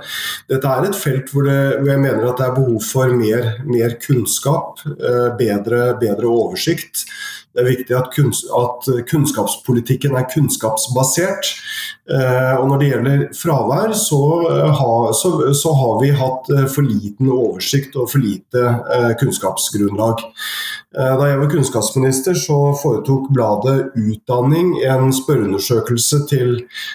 Dette 0.50 0.72
er 0.72 0.88
et 0.88 0.98
felt 0.98 1.30
hvor, 1.30 1.46
det, 1.46 1.78
hvor 1.78 1.92
jeg 1.92 2.02
mener 2.02 2.26
at 2.26 2.42
det 2.42 2.48
er 2.48 2.58
behov 2.58 2.82
for 2.82 3.14
mer, 3.14 3.48
mer 3.68 3.94
kunnskap, 4.02 4.82
bedre, 5.38 5.92
bedre 6.00 6.32
oversikt. 6.32 7.06
Det 7.56 7.62
er 7.62 7.70
viktig 7.70 7.94
at, 7.96 8.10
kunns 8.12 8.42
at 8.52 8.88
kunnskapspolitikken 9.08 10.16
er 10.18 10.26
kunnskapsbasert. 10.28 11.54
Eh, 12.12 12.54
og 12.60 12.68
Når 12.68 12.82
det 12.82 12.88
gjelder 12.90 13.22
fravær, 13.34 13.94
så, 13.96 14.20
eh, 14.52 14.74
ha, 14.78 14.90
så, 15.16 15.30
så, 15.56 15.72
har 15.80 15.96
vi 16.02 16.12
hatt 16.14 16.50
eh, 16.52 16.66
for 16.68 16.86
liten 16.86 17.32
oversikt 17.32 17.96
og 17.96 18.10
for 18.12 18.22
lite 18.22 18.62
eh, 18.62 19.12
kunnskapsgrunnlag. 19.18 20.20
Eh, 20.96 21.14
da 21.20 21.28
jeg 21.28 21.40
var 21.42 21.50
kunnskapsminister, 21.52 22.34
så 22.40 22.56
foretok 22.80 23.28
bladet 23.36 23.90
Utdanning 24.00 24.72
en 24.88 25.12
spørreundersøkelse 25.12 26.22
til 26.30 26.54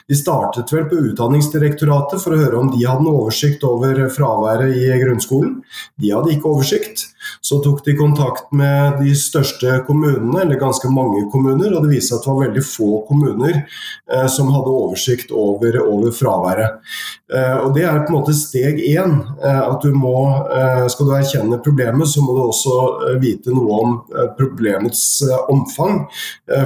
De 0.09 0.17
startet 0.17 0.73
vel 0.73 0.87
på 0.89 1.03
Utdanningsdirektoratet 1.11 2.23
for 2.23 2.33
å 2.33 2.41
høre 2.41 2.57
om 2.57 2.71
de 2.73 2.81
hadde 2.87 3.05
noe 3.05 3.27
oversikt 3.27 3.65
over 3.67 4.01
fraværet 4.09 4.73
i 4.73 4.89
grunnskolen. 5.03 5.59
De 6.01 6.13
hadde 6.15 6.33
ikke 6.33 6.49
oversikt. 6.49 7.11
Så 7.41 7.59
tok 7.61 7.83
de 7.85 7.93
kontakt 7.97 8.49
med 8.55 8.97
de 9.03 9.13
største 9.17 9.77
kommunene, 9.85 10.41
eller 10.41 10.59
ganske 10.59 10.89
mange 10.89 11.27
kommuner, 11.31 11.73
og 11.75 11.85
det 11.85 11.93
viste 11.95 12.15
seg 12.15 12.17
at 12.17 12.25
det 12.25 12.31
var 12.31 12.45
veldig 12.47 12.63
få 12.65 12.89
kommuner 13.07 13.53
eh, 13.59 14.27
som 14.31 14.49
hadde 14.53 14.73
oversikt 14.73 15.33
over, 15.35 15.77
over 15.85 16.13
fraværet. 16.15 16.81
Eh, 17.29 17.57
og 17.61 17.75
Det 17.75 17.85
er 17.85 18.01
på 18.01 18.13
en 18.13 18.17
måte 18.17 18.35
steg 18.37 18.81
én. 18.81 19.19
Eh, 19.37 19.61
at 19.61 19.85
du 19.85 19.93
må, 19.93 20.15
eh, 20.49 20.87
Skal 20.91 21.07
du 21.07 21.13
erkjenne 21.15 21.61
problemet, 21.63 22.09
så 22.09 22.25
må 22.25 22.33
du 22.35 22.41
også 22.47 22.77
eh, 23.11 23.19
vite 23.21 23.53
noe 23.53 23.81
om 23.83 23.90
eh, 24.11 24.29
problemets 24.37 25.03
omfang, 25.51 26.05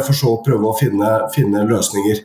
for 0.05 0.15
så 0.15 0.35
å 0.35 0.41
prøve 0.45 0.69
å 0.69 0.75
finne, 0.77 1.09
finne 1.33 1.63
løsninger. 1.67 2.21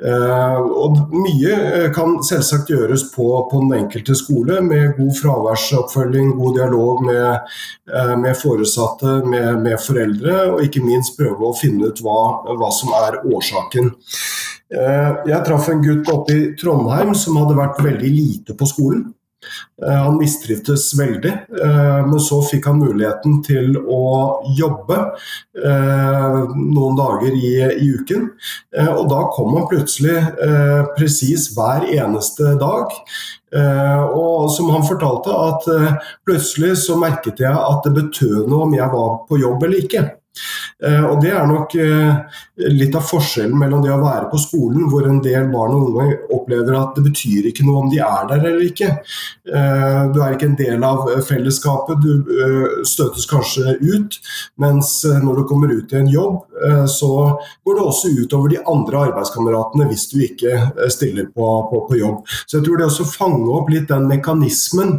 og 0.00 0.98
Mye 1.12 1.88
kan 1.94 2.18
selvsagt 2.24 2.70
gjøres 2.72 3.06
på, 3.14 3.26
på 3.50 3.62
den 3.64 3.74
enkelte 3.82 4.16
skole, 4.18 4.60
med 4.64 4.96
god 4.98 5.12
fraværsoppfølging, 5.18 6.34
god 6.38 6.58
dialog 6.60 7.04
med 7.06 7.50
Eh, 7.94 8.16
med 8.18 8.36
foresatte, 8.36 9.06
med, 9.06 9.58
med, 9.62 9.78
foreldre, 9.82 10.34
og 10.52 10.62
ikke 10.62 10.82
minst 10.84 11.16
prøve 11.18 11.48
å 11.48 11.56
finne 11.56 11.90
ut 11.90 12.02
hva, 12.04 12.20
hva 12.58 12.68
som 12.74 12.92
er 13.00 13.18
årsaken. 13.26 13.90
Eh, 14.70 15.08
jeg 15.32 15.46
traff 15.46 15.70
en 15.72 15.82
gutt 15.82 16.10
oppe 16.12 16.36
i 16.36 16.44
Trondheim 16.60 17.14
som 17.18 17.40
hadde 17.40 17.58
vært 17.58 17.80
veldig 17.82 18.12
lite 18.14 18.54
på 18.58 18.68
skolen. 18.70 19.08
Eh, 19.82 19.96
han 20.04 20.18
mistrivdes 20.20 20.90
veldig, 20.98 21.32
men 22.06 22.20
så 22.20 22.40
fikk 22.44 22.68
han 22.68 22.80
muligheten 22.82 23.38
til 23.46 23.76
å 23.80 24.04
jobbe 24.56 24.98
noen 25.56 26.98
dager 26.98 27.34
i, 27.36 27.52
i 27.80 27.88
uken. 27.96 28.28
Og 28.94 29.02
da 29.10 29.20
kom 29.34 29.56
han 29.56 29.68
plutselig 29.70 30.16
presis 30.96 31.48
hver 31.56 31.86
eneste 31.88 32.54
dag. 32.60 32.94
Og 34.14 34.50
som 34.54 34.70
han 34.74 34.86
fortalte, 34.86 35.34
at 35.34 35.98
plutselig 36.28 36.76
så 36.84 36.98
merket 37.00 37.42
jeg 37.42 37.56
at 37.56 37.84
det 37.86 37.96
betød 37.96 38.48
noe 38.50 38.68
om 38.68 38.76
jeg 38.76 38.92
var 38.92 39.20
på 39.28 39.40
jobb 39.40 39.68
eller 39.68 39.84
ikke. 39.84 40.06
Og 41.10 41.16
Det 41.24 41.32
er 41.36 41.48
nok 41.48 41.74
litt 42.68 42.94
av 42.98 43.06
forskjellen 43.08 43.56
mellom 43.58 43.82
det 43.84 43.92
å 43.94 44.00
være 44.02 44.28
på 44.30 44.40
skolen, 44.42 44.86
hvor 44.90 45.06
en 45.08 45.20
del 45.24 45.48
barn 45.52 45.74
og 45.76 45.88
unge 45.90 46.18
opplever 46.34 46.76
at 46.76 46.96
det 46.98 47.06
betyr 47.08 47.48
ikke 47.50 47.66
noe 47.66 47.84
om 47.84 47.90
de 47.92 48.00
er 48.04 48.28
der 48.30 48.44
eller 48.44 48.66
ikke. 48.66 48.90
Du 49.44 50.20
er 50.20 50.34
ikke 50.34 50.48
en 50.50 50.58
del 50.58 50.84
av 50.86 51.08
fellesskapet, 51.26 52.04
du 52.04 52.84
støtes 52.88 53.26
kanskje 53.30 53.76
ut. 53.80 54.18
Mens 54.60 54.92
når 55.06 55.40
du 55.40 55.44
kommer 55.48 55.72
ut 55.72 55.92
i 55.94 56.00
en 56.00 56.10
jobb, 56.10 56.42
så 56.90 57.10
går 57.64 57.78
det 57.78 57.84
også 57.88 58.12
utover 58.20 58.52
de 58.52 58.60
andre 58.68 59.04
arbeidskameratene 59.08 59.86
hvis 59.88 60.06
du 60.10 60.18
ikke 60.26 60.88
stiller 60.92 61.30
på, 61.32 61.46
på, 61.70 61.84
på 61.88 62.00
jobb. 62.00 62.20
Så 62.44 62.58
jeg 62.58 62.66
tror 62.66 62.80
det 62.80 62.88
også 62.90 63.08
fanger 63.08 63.54
opp 63.56 63.70
litt 63.72 63.88
den 63.90 64.08
mekanismen. 64.10 64.98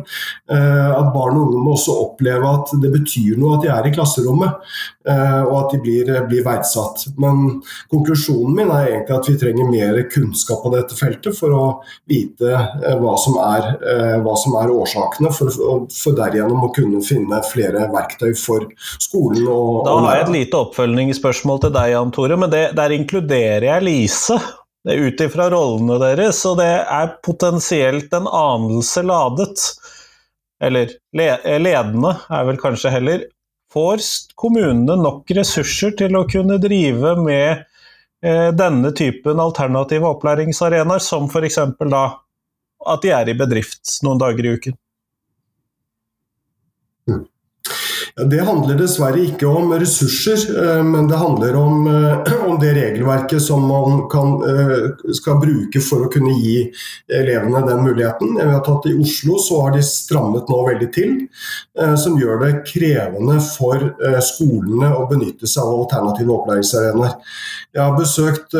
At 0.49 1.11
barn 1.13 1.37
og 1.37 1.51
unge 1.51 1.65
må 1.65 1.75
også 1.75 1.97
oppleve 2.07 2.49
at 2.49 2.73
det 2.81 2.93
betyr 2.95 3.37
noe 3.41 3.59
at 3.59 3.65
de 3.65 3.73
er 3.73 3.89
i 3.89 3.93
klasserommet, 3.93 4.71
og 5.11 5.55
at 5.59 5.75
de 5.75 5.81
blir, 5.83 6.11
blir 6.29 6.45
verdsatt. 6.45 7.07
Men 7.21 7.50
konklusjonen 7.91 8.55
min 8.57 8.71
er 8.73 8.87
egentlig 8.89 9.17
at 9.17 9.29
vi 9.29 9.35
trenger 9.41 9.69
mer 9.71 9.99
kunnskap 10.11 10.63
på 10.63 10.71
dette 10.75 10.97
feltet 10.97 11.37
for 11.37 11.55
å 11.55 11.65
vite 12.09 12.51
eh, 12.51 12.95
hva 13.01 13.15
som 13.21 13.37
er, 13.43 13.67
eh, 13.81 14.15
hva 14.23 14.35
som 14.39 14.57
er 14.61 14.73
årsakene, 14.73 15.33
for, 15.35 15.51
for, 15.55 16.15
derigjennom 16.17 16.67
å 16.67 16.71
kunne 16.75 17.03
finne 17.05 17.41
flere 17.49 17.87
verktøy 17.93 18.31
for 18.37 18.67
skolen. 19.01 19.43
Og, 19.47 19.83
da 19.87 19.97
har 20.05 20.19
jeg 20.19 20.27
et 20.27 20.35
lite 20.37 20.63
oppfølgingsspørsmål 20.65 21.63
til 21.65 21.75
deg, 21.77 21.93
Jan 21.95 22.15
Tore, 22.15 22.39
men 22.39 22.53
det, 22.53 22.65
der 22.77 22.95
inkluderer 22.95 23.69
jeg 23.69 23.87
Lise. 23.87 24.39
Det 24.81 24.95
er 24.95 25.09
ut 25.11 25.21
ifra 25.21 25.45
rollene 25.53 25.99
deres, 26.01 26.39
og 26.49 26.57
det 26.57 26.71
er 26.81 27.15
potensielt 27.25 28.13
en 28.17 28.25
anelse 28.27 29.03
ladet. 29.05 29.67
Eller 30.61 30.95
ledende, 31.13 32.15
er 32.29 32.47
vel 32.49 32.59
kanskje 32.61 32.93
heller. 32.93 33.27
Får 33.71 34.03
kommunene 34.35 34.97
nok 34.99 35.31
ressurser 35.35 35.93
til 35.99 36.17
å 36.19 36.25
kunne 36.27 36.57
drive 36.59 37.15
med 37.23 37.63
eh, 38.25 38.49
denne 38.51 38.91
typen 38.97 39.39
alternative 39.39 40.09
opplæringsarenaer, 40.11 41.03
som 41.03 41.29
f.eks. 41.31 41.59
da 41.87 42.05
at 42.91 43.03
de 43.05 43.13
er 43.15 43.31
i 43.31 43.37
bedrift 43.37 43.99
noen 44.03 44.19
dager 44.19 44.47
i 44.47 44.55
uken? 44.57 44.75
Det 48.15 48.41
handler 48.43 48.75
dessverre 48.75 49.21
ikke 49.23 49.47
om 49.47 49.71
ressurser, 49.79 50.41
eh, 50.59 50.81
men 50.83 51.07
det 51.07 51.15
handler 51.15 51.55
om, 51.55 51.87
eh, 51.87 52.33
om 52.43 52.57
det 52.59 52.73
regelverket 52.75 53.41
som 53.41 53.63
man 53.67 54.09
kan, 54.11 54.41
skal 55.13 55.39
bruke 55.39 55.79
for 55.81 56.05
å 56.05 56.11
kunne 56.11 56.33
gi 56.35 56.71
elevene 57.07 57.61
den 57.67 57.83
muligheten. 57.85 58.35
Jeg 58.37 58.47
vet 58.47 58.69
at 58.69 58.87
I 58.89 58.95
Oslo 58.99 59.37
så 59.39 59.61
har 59.61 59.71
de 59.71 59.81
strammet 59.85 60.49
nå 60.49 60.59
veldig 60.67 60.89
til, 60.93 61.27
som 61.97 62.17
gjør 62.19 62.39
det 62.41 62.51
krevende 62.65 63.37
for 63.43 63.77
skolene 64.21 64.91
å 64.95 65.07
benytte 65.09 65.47
seg 65.47 65.63
av 65.63 65.83
alternative 65.83 66.33
opplæringsarenaer. 66.35 67.15
Jeg 67.73 67.81
har 67.83 67.97
besøkt 67.97 68.51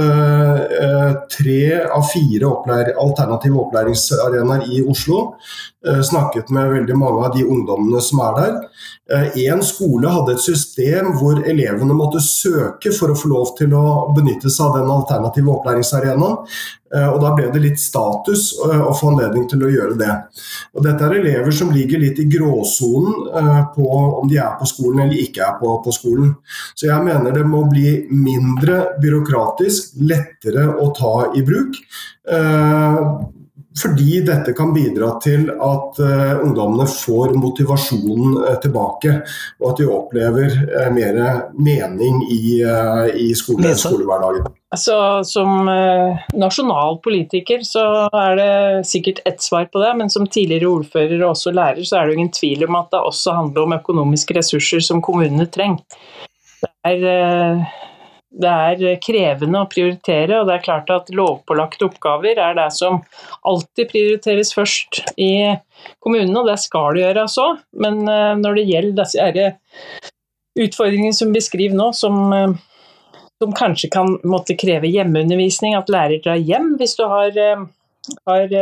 tre 1.36 1.61
av 1.84 2.07
fire 2.11 2.53
alternative 3.02 3.65
opplæringsarenaer 3.65 4.69
i 4.69 4.84
Oslo. 4.88 5.34
Snakket 5.84 6.52
med 6.53 6.72
veldig 6.72 6.98
mange 6.98 7.26
av 7.26 7.36
de 7.36 7.45
ungdommene 7.45 8.02
som 8.02 8.22
er 8.28 8.38
der. 8.38 8.60
Én 9.11 9.57
eh, 9.57 9.63
skole 9.65 10.07
hadde 10.11 10.35
et 10.35 10.43
system 10.43 11.11
hvor 11.19 11.41
elevene 11.43 11.95
måtte 11.97 12.21
søke 12.23 12.93
for 12.95 13.11
å 13.11 13.17
få 13.17 13.31
lov 13.31 13.55
til 13.57 13.73
å 13.75 14.11
benytte 14.15 14.51
seg 14.51 14.69
av 14.69 14.77
den 14.79 14.93
alternative 14.93 15.51
opplæringsarenaen. 15.57 16.38
Eh, 16.91 17.07
og 17.09 17.17
Da 17.23 17.33
ble 17.35 17.49
det 17.51 17.63
litt 17.63 17.81
status 17.81 18.51
eh, 18.67 18.79
å 18.79 18.93
få 18.95 19.11
anledning 19.11 19.49
til 19.51 19.65
å 19.65 19.71
gjøre 19.73 19.97
det. 19.99 20.15
Og 20.75 20.85
Dette 20.88 21.07
er 21.07 21.17
elever 21.19 21.55
som 21.55 21.73
ligger 21.75 22.03
litt 22.03 22.21
i 22.23 22.29
gråsonen 22.31 23.27
på 23.75 23.89
om 23.97 24.31
de 24.31 24.39
er 24.39 24.55
på 24.59 24.69
skolen 24.69 25.03
eller 25.05 25.25
ikke 25.25 25.43
er 25.49 25.59
på, 25.59 25.73
på 25.83 25.95
skolen. 25.95 26.31
Så 26.75 26.88
jeg 26.88 27.07
mener 27.07 27.35
det 27.35 27.45
må 27.47 27.65
bli 27.71 28.05
mindre 28.15 28.95
byråkratisk, 29.01 29.99
lettere 30.07 30.69
å 30.79 30.91
ta 30.95 31.15
i 31.35 31.43
bruk. 31.47 31.79
Fordi 33.80 34.19
dette 34.27 34.52
kan 34.52 34.73
bidra 34.76 35.14
til 35.23 35.45
at 35.48 35.99
uh, 36.03 36.41
ungdommene 36.43 36.84
får 36.91 37.31
motivasjonen 37.39 38.34
uh, 38.43 38.56
tilbake, 38.60 39.14
og 39.61 39.69
at 39.69 39.80
de 39.80 39.88
opplever 39.88 40.57
uh, 40.73 40.89
mer 40.91 41.19
mening 41.56 42.19
i, 42.27 42.60
i 43.15 43.30
skole, 43.38 43.72
skolehverdagen. 43.80 44.49
Altså, 44.72 44.95
som 45.27 45.68
nasjonal 46.39 46.99
politiker 47.03 47.64
så 47.68 47.84
er 48.07 48.38
det 48.39 48.53
sikkert 48.88 49.19
ett 49.27 49.43
svar 49.43 49.65
på 49.72 49.81
det, 49.84 49.91
men 49.99 50.11
som 50.11 50.27
tidligere 50.27 50.69
ordfører 50.72 51.18
og 51.22 51.34
også 51.34 51.52
lærer, 51.56 51.84
så 51.88 51.99
er 51.99 52.07
det 52.07 52.14
jo 52.14 52.19
ingen 52.22 52.35
tvil 52.35 52.64
om 52.68 52.80
at 52.80 52.91
det 52.93 53.03
også 53.03 53.35
handler 53.35 53.68
om 53.68 53.76
økonomiske 53.76 54.38
ressurser 54.39 54.84
som 54.84 55.03
kommunene 55.03 55.48
trenger. 55.52 55.84
Det 56.61 56.72
er 56.88 57.65
det 58.31 58.47
er 58.47 58.99
krevende 59.03 59.59
å 59.59 59.67
prioritere, 59.69 60.39
og 60.39 60.47
det 60.47 60.55
er 60.55 60.63
klart 60.63 60.91
at 60.93 61.09
lovpålagte 61.15 61.89
oppgaver 61.89 62.39
er 62.39 62.55
det 62.55 62.69
som 62.73 63.01
alltid 63.47 63.89
prioriteres 63.91 64.53
først 64.55 65.01
i 65.19 65.51
kommunene, 66.03 66.37
og 66.39 66.47
det 66.47 66.57
skal 66.63 66.95
det 66.95 67.03
gjøre 67.03 67.25
òg. 67.43 67.59
Men 67.83 67.99
eh, 68.07 68.31
når 68.39 68.57
det 68.57 68.67
gjelder 68.69 69.01
disse 69.01 69.49
utfordringene 70.61 71.17
som 71.17 71.35
beskriver 71.35 71.75
nå, 71.75 71.89
som, 71.97 72.21
eh, 72.37 72.55
som, 73.41 73.51
kanskje 73.57 73.91
kan 73.91 74.15
måtte 74.23 74.55
kreve 74.59 74.87
hjemmeundervisning, 74.91 75.75
at 75.75 75.91
lærer 75.91 76.23
drar 76.23 76.39
hjem 76.39 76.77
hvis 76.79 76.95
du 76.99 77.03
har, 77.11 77.35
eh, 77.35 77.67
har 78.31 78.57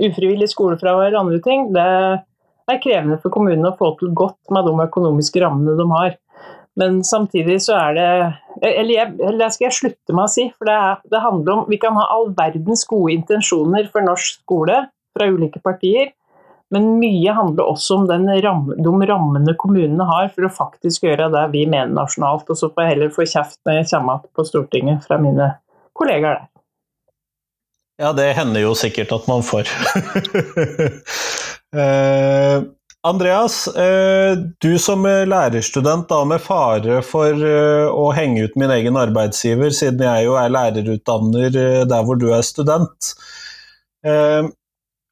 ufrivillig 0.00 0.48
skolefravær 0.54 1.12
og 1.12 1.20
andre 1.26 1.44
ting, 1.44 1.68
det 1.76 1.84
er 1.84 2.80
krevende 2.80 3.20
for 3.20 3.34
kommunene 3.34 3.74
å 3.74 3.76
få 3.76 3.92
til 4.00 4.14
godt 4.16 4.54
med 4.54 4.64
de 4.64 4.74
økonomiske 4.88 5.44
rammene 5.44 5.76
de 5.76 5.88
har. 5.92 6.16
Men 6.80 7.02
samtidig 7.04 7.58
så 7.64 7.76
er 7.76 7.96
det 7.98 8.08
Eller, 8.60 8.92
jeg, 8.94 9.12
eller 9.28 9.52
skal 9.52 9.66
jeg 9.68 9.76
slutte 9.76 10.14
med 10.16 10.24
å 10.26 10.32
si, 10.32 10.46
for 10.56 10.68
det, 10.68 10.76
er, 10.76 11.02
det 11.12 11.20
handler 11.24 11.52
om 11.58 11.68
Vi 11.70 11.78
kan 11.80 11.96
ha 11.98 12.06
all 12.14 12.30
verdens 12.36 12.86
gode 12.88 13.14
intensjoner 13.14 13.90
for 13.92 14.04
norsk 14.06 14.40
skole 14.42 14.82
fra 15.16 15.26
ulike 15.26 15.58
partier, 15.64 16.12
men 16.70 16.84
mye 17.00 17.32
handler 17.34 17.66
også 17.66 17.96
om 17.98 18.04
ram, 18.06 18.68
de 18.78 19.06
rammene 19.10 19.54
kommunene 19.58 20.06
har 20.06 20.28
for 20.30 20.46
å 20.46 20.52
faktisk 20.54 21.02
gjøre 21.02 21.26
det 21.34 21.42
vi 21.50 21.64
mener 21.66 21.90
nasjonalt. 21.96 22.46
Og 22.46 22.60
så 22.60 22.68
får 22.70 22.84
jeg 22.84 22.92
heller 22.92 23.10
få 23.16 23.26
kjeft 23.26 23.58
når 23.66 23.80
jeg 23.80 23.88
kommer 23.90 24.22
på 24.22 24.44
Stortinget 24.46 25.02
fra 25.08 25.18
mine 25.18 25.48
kollegaer 25.98 26.38
der. 26.38 26.46
Ja, 28.00 28.14
det 28.14 28.30
hender 28.38 28.62
jo 28.62 28.76
sikkert 28.78 29.10
at 29.18 29.26
man 29.28 29.42
får. 29.44 29.66
Andreas, 33.02 33.66
eh, 33.66 34.36
du 34.60 34.78
som 34.78 35.06
lærerstudent, 35.08 36.08
da 36.10 36.20
med 36.28 36.42
fare 36.44 36.98
for 37.00 37.32
eh, 37.32 37.88
å 37.88 38.10
henge 38.12 38.44
ut 38.44 38.58
min 38.60 38.72
egen 38.74 38.98
arbeidsgiver, 39.00 39.72
siden 39.72 40.04
jeg 40.04 40.26
jo 40.26 40.34
er 40.36 40.52
lærerutdanner 40.52 41.48
eh, 41.48 41.84
der 41.88 42.04
hvor 42.04 42.20
du 42.20 42.28
er 42.36 42.44
student. 42.44 43.14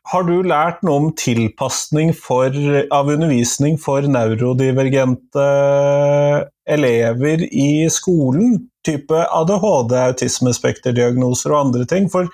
Har 0.09 0.25
du 0.25 0.39
lært 0.41 0.79
noe 0.85 1.01
om 1.03 1.09
tilpasning 1.21 2.15
for, 2.17 2.55
av 2.97 3.11
undervisning 3.13 3.77
for 3.81 4.07
neurodivergente 4.09 5.49
elever 6.65 7.45
i 7.45 7.85
skolen? 7.93 8.55
Type 8.89 9.13
ADHD, 9.13 9.93
autismespekterdiagnoser 10.07 11.53
og 11.53 11.61
andre 11.67 11.85
ting? 11.89 12.09
For 12.09 12.33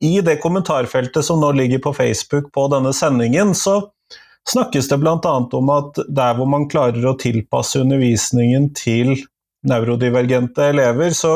i 0.00 0.14
det 0.24 0.38
kommentarfeltet 0.40 1.28
som 1.28 1.44
nå 1.44 1.52
ligger 1.60 1.84
på 1.84 1.92
Facebook 2.00 2.48
på 2.56 2.64
denne 2.72 2.94
sendingen, 2.96 3.52
så 3.52 3.82
snakkes 4.50 4.88
det 4.88 4.98
bl.a. 4.98 5.34
om 5.52 5.72
at 5.74 6.00
der 6.08 6.36
hvor 6.38 6.48
man 6.50 6.68
klarer 6.70 7.04
å 7.06 7.16
tilpasse 7.20 7.82
undervisningen 7.82 8.70
til 8.78 9.14
neurodivergente 9.68 10.72
elever, 10.72 11.14
så 11.14 11.34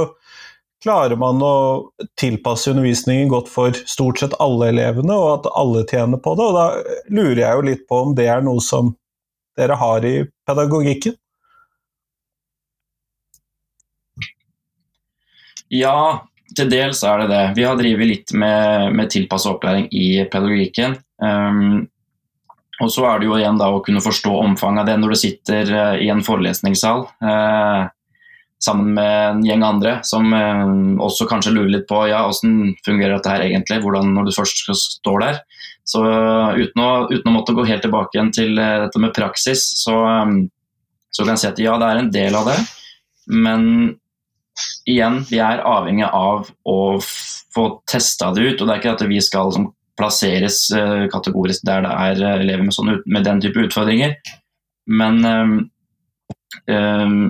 klarer 0.82 1.18
man 1.18 1.40
å 1.42 1.56
tilpasse 2.18 2.70
undervisningen 2.70 3.30
godt 3.32 3.50
for 3.50 3.76
stort 3.88 4.20
sett 4.20 4.36
alle 4.42 4.70
elevene, 4.72 5.14
og 5.14 5.32
at 5.38 5.50
alle 5.58 5.84
tjener 5.88 6.20
på 6.22 6.34
det. 6.38 6.46
Og 6.46 6.56
da 6.58 6.66
lurer 7.14 7.42
jeg 7.42 7.58
jo 7.58 7.68
litt 7.70 7.86
på 7.88 8.02
om 8.08 8.16
det 8.18 8.28
er 8.30 8.44
noe 8.46 8.62
som 8.62 8.94
dere 9.56 9.78
har 9.80 10.04
i 10.04 10.16
pedagogikken? 10.46 11.16
Ja, 15.72 16.26
til 16.54 16.70
dels 16.70 17.02
er 17.02 17.24
det 17.24 17.30
det. 17.32 17.44
Vi 17.56 17.64
har 17.66 17.78
drevet 17.78 18.10
litt 18.10 18.32
med, 18.38 18.92
med 18.94 19.10
tilpasset 19.10 19.56
opplæring 19.56 19.88
i 19.90 20.08
pedagogikken. 20.30 20.94
Um, 21.18 21.88
og 22.82 22.92
så 22.92 23.06
er 23.08 23.20
det 23.20 23.28
jo 23.28 23.36
igjen 23.38 23.58
da 23.60 23.70
å 23.72 23.82
kunne 23.84 24.04
forstå 24.04 24.32
omfanget 24.42 24.82
av 24.82 24.88
det 24.90 24.96
når 25.00 25.14
du 25.14 25.18
sitter 25.20 25.70
uh, 25.72 25.94
i 26.00 26.10
en 26.12 26.22
forelesningssal 26.24 27.06
uh, 27.24 27.86
sammen 28.62 28.92
med 28.96 29.12
en 29.30 29.44
gjeng 29.46 29.64
andre 29.64 29.94
som 30.04 30.28
uh, 30.32 30.64
også 31.04 31.28
kanskje 31.30 31.54
lurer 31.54 31.72
litt 31.78 31.86
på 31.88 32.02
ja, 32.10 32.24
hvordan 32.26 32.74
fungerer 32.86 33.16
dette 33.16 33.32
her 33.32 33.46
egentlig, 33.46 33.80
hvordan 33.84 34.12
når 34.16 34.28
du 34.28 34.34
først 34.36 34.64
står 34.74 35.24
der. 35.24 35.40
Så 35.86 36.02
uten 36.02 36.82
å, 36.82 36.90
uten 37.12 37.30
å, 37.30 37.34
måtte 37.36 37.54
gå 37.54 37.62
helt 37.68 37.84
tilbake 37.86 38.16
igjen 38.16 38.32
til 38.34 38.56
dette 38.58 38.98
med 38.98 39.12
praksis, 39.14 39.62
så, 39.84 39.94
så 41.14 41.22
kan 41.22 41.36
jeg 41.36 41.42
si 41.44 41.50
at 41.52 41.60
ja, 41.62 41.76
det 41.78 41.90
er 41.92 42.00
en 42.00 42.10
del 42.10 42.34
av 42.34 42.48
det. 42.50 42.56
Men 43.30 43.68
igjen, 44.90 45.20
vi 45.30 45.38
er 45.42 45.62
avhengig 45.62 46.08
av 46.10 46.50
å 46.66 46.78
få 47.54 47.68
testa 47.88 48.32
det 48.34 48.48
ut. 48.48 48.60
og 48.60 48.66
Det 48.66 48.74
er 48.74 48.82
ikke 48.82 48.96
at 48.96 49.06
vi 49.06 49.22
skal 49.22 49.54
som 49.54 49.70
plasseres 49.96 50.66
eh, 50.76 51.06
kategorisk 51.12 51.64
der 51.66 51.84
det 51.86 51.92
er 51.92 52.22
eh, 52.22 52.40
elever 52.44 52.66
med, 52.66 52.76
sånne, 52.76 52.98
med 53.06 53.26
den 53.26 53.42
type 53.44 53.66
utfordringer. 53.66 54.16
Men 54.86 55.22
um, 55.24 55.54
um, 56.70 57.20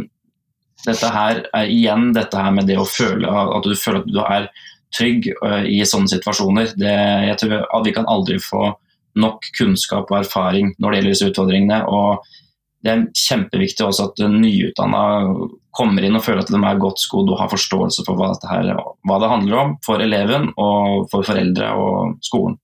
dette 0.84 1.10
her 1.12 1.44
er 1.56 1.70
igjen 1.72 2.10
dette 2.16 2.40
her 2.40 2.54
med 2.54 2.68
det 2.68 2.78
å 2.80 2.88
føle 2.88 3.30
at 3.30 3.64
du 3.64 3.76
føler 3.78 4.02
at 4.02 4.10
du 4.10 4.18
er 4.22 4.48
trygg 4.94 5.30
uh, 5.40 5.62
i 5.64 5.80
sånne 5.88 6.10
situasjoner. 6.12 6.74
Det, 6.78 6.96
jeg 7.30 7.38
tror 7.42 7.62
at 7.64 7.86
Vi 7.86 7.94
kan 7.96 8.10
aldri 8.10 8.40
få 8.42 8.74
nok 9.16 9.48
kunnskap 9.56 10.10
og 10.12 10.18
erfaring 10.20 10.74
når 10.76 10.90
det 10.90 10.98
gjelder 10.98 11.14
disse 11.14 11.30
utfordringene. 11.30 11.80
og 11.88 12.26
Det 12.86 12.92
er 12.92 13.06
kjempeviktig 13.18 13.82
også 13.82 14.10
at 14.12 14.20
nyutdanna 14.30 15.00
kommer 15.76 16.04
inn 16.06 16.14
og 16.16 16.22
føler 16.24 16.44
at 16.44 16.52
de 16.52 16.60
er 16.60 16.78
godt 16.80 17.02
skodd 17.02 17.32
og 17.32 17.40
har 17.40 17.50
forståelse 17.50 18.04
for 18.06 18.18
hva, 18.18 18.30
her, 18.46 18.70
hva, 18.78 19.18
det 19.22 19.32
handler 19.32 19.58
om 19.58 19.74
for 19.84 20.02
eleven 20.04 20.52
og 20.54 21.08
for 21.10 21.26
foreldre 21.26 21.72
og 21.74 22.14
skolen. 22.24 22.54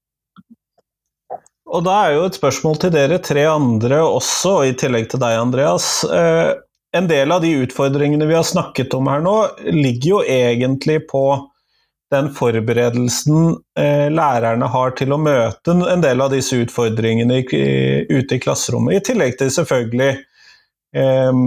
Og 1.73 1.82
da 1.86 1.97
er 2.05 2.19
jo 2.19 2.27
et 2.28 2.36
spørsmål 2.36 2.78
til 2.78 2.93
dere 2.94 3.19
tre 3.24 3.47
andre 3.49 4.03
også, 4.05 4.61
i 4.69 4.74
tillegg 4.78 5.09
til 5.11 5.23
deg, 5.23 5.39
Andreas. 5.40 6.05
Eh, 6.05 6.53
en 6.94 7.09
del 7.09 7.32
av 7.32 7.40
de 7.43 7.55
utfordringene 7.65 8.28
vi 8.28 8.36
har 8.36 8.44
snakket 8.44 8.93
om 8.94 9.09
her 9.09 9.24
nå, 9.24 9.36
ligger 9.73 10.09
jo 10.11 10.20
egentlig 10.28 11.01
på 11.11 11.24
den 12.13 12.31
forberedelsen 12.37 13.57
eh, 13.79 14.09
lærerne 14.13 14.69
har 14.71 14.95
til 14.99 15.15
å 15.15 15.21
møte 15.21 15.75
en 15.75 16.05
del 16.05 16.23
av 16.23 16.33
disse 16.35 16.59
utfordringene 16.61 17.43
ute 17.43 18.37
i 18.37 18.43
klasserommet, 18.43 18.99
i 18.99 19.05
tillegg 19.11 19.39
til 19.41 19.53
selvfølgelig 19.55 20.11
eh, 20.97 21.45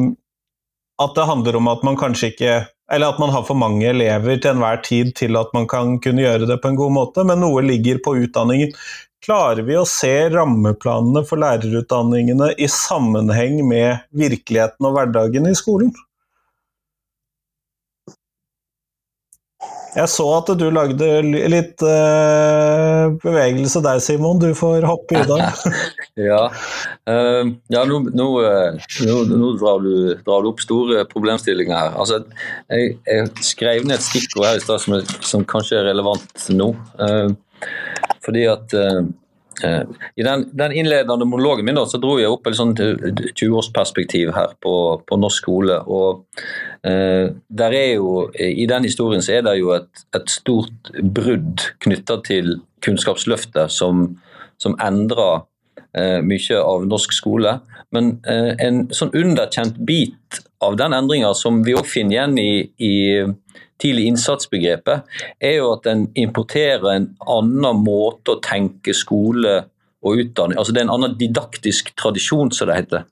at 1.02 1.18
det 1.18 1.28
handler 1.28 1.58
om 1.60 1.68
at 1.68 1.84
man 1.84 1.98
kanskje 2.00 2.32
ikke 2.32 2.54
Eller 2.94 3.10
at 3.10 3.18
man 3.20 3.32
har 3.34 3.42
for 3.48 3.58
mange 3.58 3.88
elever 3.90 4.38
til 4.38 4.52
enhver 4.52 4.78
tid 4.86 5.08
til 5.18 5.34
at 5.40 5.50
man 5.58 5.66
kan 5.66 5.96
kunne 5.98 6.22
gjøre 6.22 6.46
det 6.46 6.60
på 6.62 6.70
en 6.70 6.76
god 6.78 6.92
måte, 6.94 7.24
men 7.26 7.40
noe 7.42 7.64
ligger 7.66 7.98
på 8.06 8.14
utdanningen. 8.22 8.76
Klarer 9.26 9.66
vi 9.66 9.74
å 9.74 9.88
se 9.90 10.12
rammeplanene 10.30 11.24
for 11.26 11.42
lærerutdanningene 11.42 12.52
i 12.62 12.68
sammenheng 12.70 13.58
med 13.66 14.06
virkeligheten 14.14 14.86
og 14.86 15.00
hverdagen 15.00 15.50
i 15.50 15.56
skolen? 15.58 15.90
Jeg 19.96 20.12
så 20.12 20.26
at 20.36 20.50
du 20.60 20.66
lagde 20.76 21.08
litt 21.24 21.84
uh, 21.86 23.14
bevegelse 23.24 23.80
der, 23.86 24.02
Simon. 24.04 24.42
Du 24.42 24.50
får 24.58 24.84
hoppe 24.88 25.22
i 25.22 25.24
dag. 25.30 25.62
ja, 26.30 26.42
uh, 27.08 27.44
ja 27.72 27.84
nå, 27.88 28.02
nå, 28.12 28.28
nå, 28.44 29.18
nå 29.32 29.52
drar, 29.62 29.84
du, 29.86 30.16
drar, 30.26 30.44
du, 30.44 30.52
opp 30.52 30.64
store 30.64 31.06
problemstillinger 31.12 31.76
her. 31.78 31.96
Altså, 31.96 32.22
jeg, 32.68 32.98
jeg 33.08 33.48
skrev 33.48 33.88
ned 33.88 34.00
et 34.00 34.08
stikkord 34.08 34.50
her 34.50 34.60
i 34.60 34.66
stad 34.66 34.84
som, 34.84 34.98
som, 35.24 35.48
kanskje 35.48 35.80
er 35.80 35.90
relevant 35.94 36.50
nå. 36.52 36.74
Uh, 37.00 37.32
fordi 38.26 38.50
at 38.52 38.74
i 39.64 40.24
den, 40.26 40.48
den, 40.52 40.74
innledende 40.76 41.28
monologen 41.30 41.66
min 41.66 41.78
da, 41.78 41.86
så 41.88 42.00
dro 42.02 42.18
jeg 42.20 42.32
opp 42.32 42.50
et 42.50 42.58
sånt 42.58 42.82
20-årsperspektiv 42.82 44.34
her 44.36 44.56
på, 44.64 44.76
på, 45.08 45.20
norsk 45.22 45.46
skole. 45.46 45.78
og 45.86 46.26
Eh, 46.86 47.32
der 47.58 47.72
er 47.74 47.94
jo, 47.94 48.32
I 48.40 48.66
den 48.66 48.84
historien 48.84 49.22
så 49.22 49.34
er 49.34 49.42
det 49.42 49.58
jo 49.58 49.72
et, 49.74 50.06
et 50.16 50.30
stort 50.30 50.92
brudd 51.02 51.64
knytta 51.82 52.20
til 52.28 52.60
Kunnskapsløftet, 52.86 53.74
som, 53.74 54.20
som 54.62 54.76
endrer 54.84 55.48
eh, 55.98 56.22
mye 56.22 56.60
av 56.62 56.86
norsk 56.86 57.16
skole. 57.16 57.58
Men 57.96 58.20
eh, 58.30 58.52
en 58.62 58.84
sånn 58.94 59.16
underkjent 59.18 59.80
bit 59.88 60.44
av 60.62 60.78
den 60.78 60.94
endringa 60.94 61.34
som 61.38 61.64
vi 61.66 61.74
òg 61.78 61.90
finner 61.90 62.20
igjen 62.20 62.38
i, 62.38 62.52
i 62.78 62.94
tidlig 63.82 64.08
innsatsbegrepet, 64.10 65.06
er 65.42 65.58
jo 65.60 65.72
at 65.74 65.88
en 65.92 66.08
importerer 66.16 66.92
en 66.94 67.10
annen 67.20 67.82
måte 67.84 68.36
å 68.36 68.44
tenke 68.44 68.96
skole 68.96 69.64
og 70.06 70.22
utdanning. 70.22 70.58
Altså 70.60 70.74
Det 70.74 70.82
er 70.82 70.88
en 70.88 70.96
annen 70.96 71.18
didaktisk 71.20 71.92
tradisjon, 71.98 72.52
som 72.54 72.70
det 72.70 72.80
heter, 72.82 73.06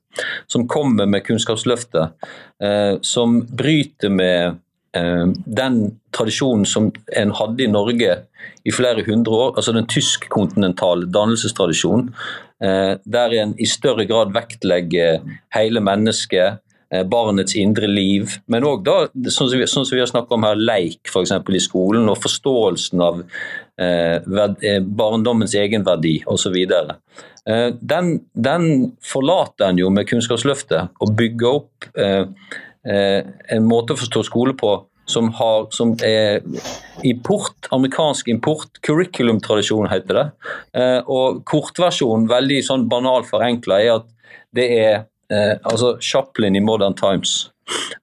som 0.46 0.68
kommer 0.70 1.08
med 1.10 1.24
Kunnskapsløftet. 1.26 2.14
Eh, 2.62 2.94
som 3.02 3.40
bryter 3.50 4.12
med 4.14 4.60
eh, 4.96 5.26
den 5.44 5.80
tradisjonen 6.14 6.64
som 6.68 6.92
en 7.16 7.34
hadde 7.34 7.66
i 7.66 7.70
Norge 7.70 8.18
i 8.64 8.72
flere 8.72 9.04
hundre 9.06 9.34
år, 9.34 9.54
altså 9.58 9.74
den 9.76 9.88
tysk-kontinentale 9.90 11.10
dannelsestradisjonen, 11.12 12.12
eh, 12.62 12.94
der 13.04 13.38
en 13.42 13.56
i 13.58 13.66
større 13.68 14.06
grad 14.08 14.32
vektlegger 14.36 15.24
hele 15.56 15.82
mennesket, 15.84 16.62
barnets 17.10 17.56
indre 17.58 17.88
liv, 17.90 18.36
men 18.46 18.66
òg 18.68 18.86
sånn 19.26 19.50
sånn 19.50 19.86
som 19.86 19.96
vi 19.96 20.02
har 20.02 20.10
snakket 20.10 20.36
om 20.36 20.46
her, 20.46 20.60
leik 20.60 21.10
f.eks. 21.10 21.32
i 21.34 21.62
skolen, 21.62 22.06
og 22.12 22.20
forståelsen 22.22 23.02
av 23.02 23.22
Eh, 23.80 24.16
eh, 24.62 24.80
barndommens 24.80 25.54
egenverdi 25.54 26.20
osv. 26.30 26.54
Eh, 26.54 27.68
den, 27.80 28.10
den 28.32 28.66
forlater 29.02 29.72
en 29.72 29.80
jo 29.80 29.88
med 29.90 30.06
Kunnskapsløftet 30.06 30.94
og 31.02 31.14
bygger 31.18 31.56
opp 31.58 31.88
en 32.84 33.64
måte 33.64 33.94
å 33.94 33.98
forstå 33.98 34.22
skole 34.28 34.52
på 34.60 34.74
som, 35.08 35.30
har, 35.38 35.66
som 35.72 35.94
er 36.04 36.44
import, 37.04 37.66
amerikansk 37.72 38.28
import, 38.28 38.78
curriculum-tradisjon 38.84 39.88
heter 39.88 40.18
det. 40.18 40.24
Og 41.08 41.40
kortversjonen, 41.48 42.28
veldig 42.28 42.60
sånn 42.66 42.84
banal 42.92 43.24
forenkla, 43.24 43.80
er 43.80 43.94
at 44.02 44.36
det 44.54 44.68
er 44.76 44.94
altså 45.34 45.96
Chaplin 46.02 46.56
i 46.56 46.62
Modern 46.64 46.94
Times 46.98 47.48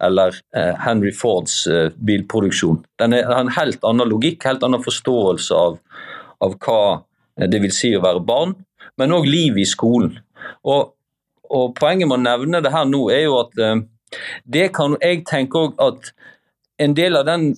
eller 0.03 0.35
eh, 0.55 0.75
Henry 0.85 1.11
Fords 1.11 1.67
eh, 1.67 1.89
bilproduksjon. 1.95 2.83
Den 2.99 3.13
har 3.13 3.39
en 3.39 3.53
helt 3.55 3.83
annen 3.85 4.09
logikk, 4.09 4.45
helt 4.45 4.63
annen 4.65 4.83
forståelse 4.83 5.57
av, 5.57 5.77
av 6.41 6.57
hva 6.65 6.81
eh, 7.37 7.47
det 7.51 7.61
vil 7.63 7.73
si 7.75 7.93
å 7.95 8.03
være 8.03 8.23
barn, 8.25 8.55
men 8.97 9.13
òg 9.15 9.29
livet 9.29 9.63
i 9.63 9.69
skolen. 9.69 10.15
Og, 10.65 10.95
og, 11.49 11.75
Poenget 11.77 12.09
med 12.09 12.21
å 12.21 12.25
nevne 12.25 12.63
det 12.63 12.73
her 12.73 12.87
nå 12.89 13.05
er 13.13 13.25
jo 13.27 13.37
at 13.43 13.53
det 14.49 14.71
kan 14.75 14.97
jeg 15.01 15.21
tenke 15.29 15.59
òg 15.59 15.77
at 15.83 16.11
en 16.81 16.95
del 16.97 17.19
av 17.19 17.27
den 17.27 17.51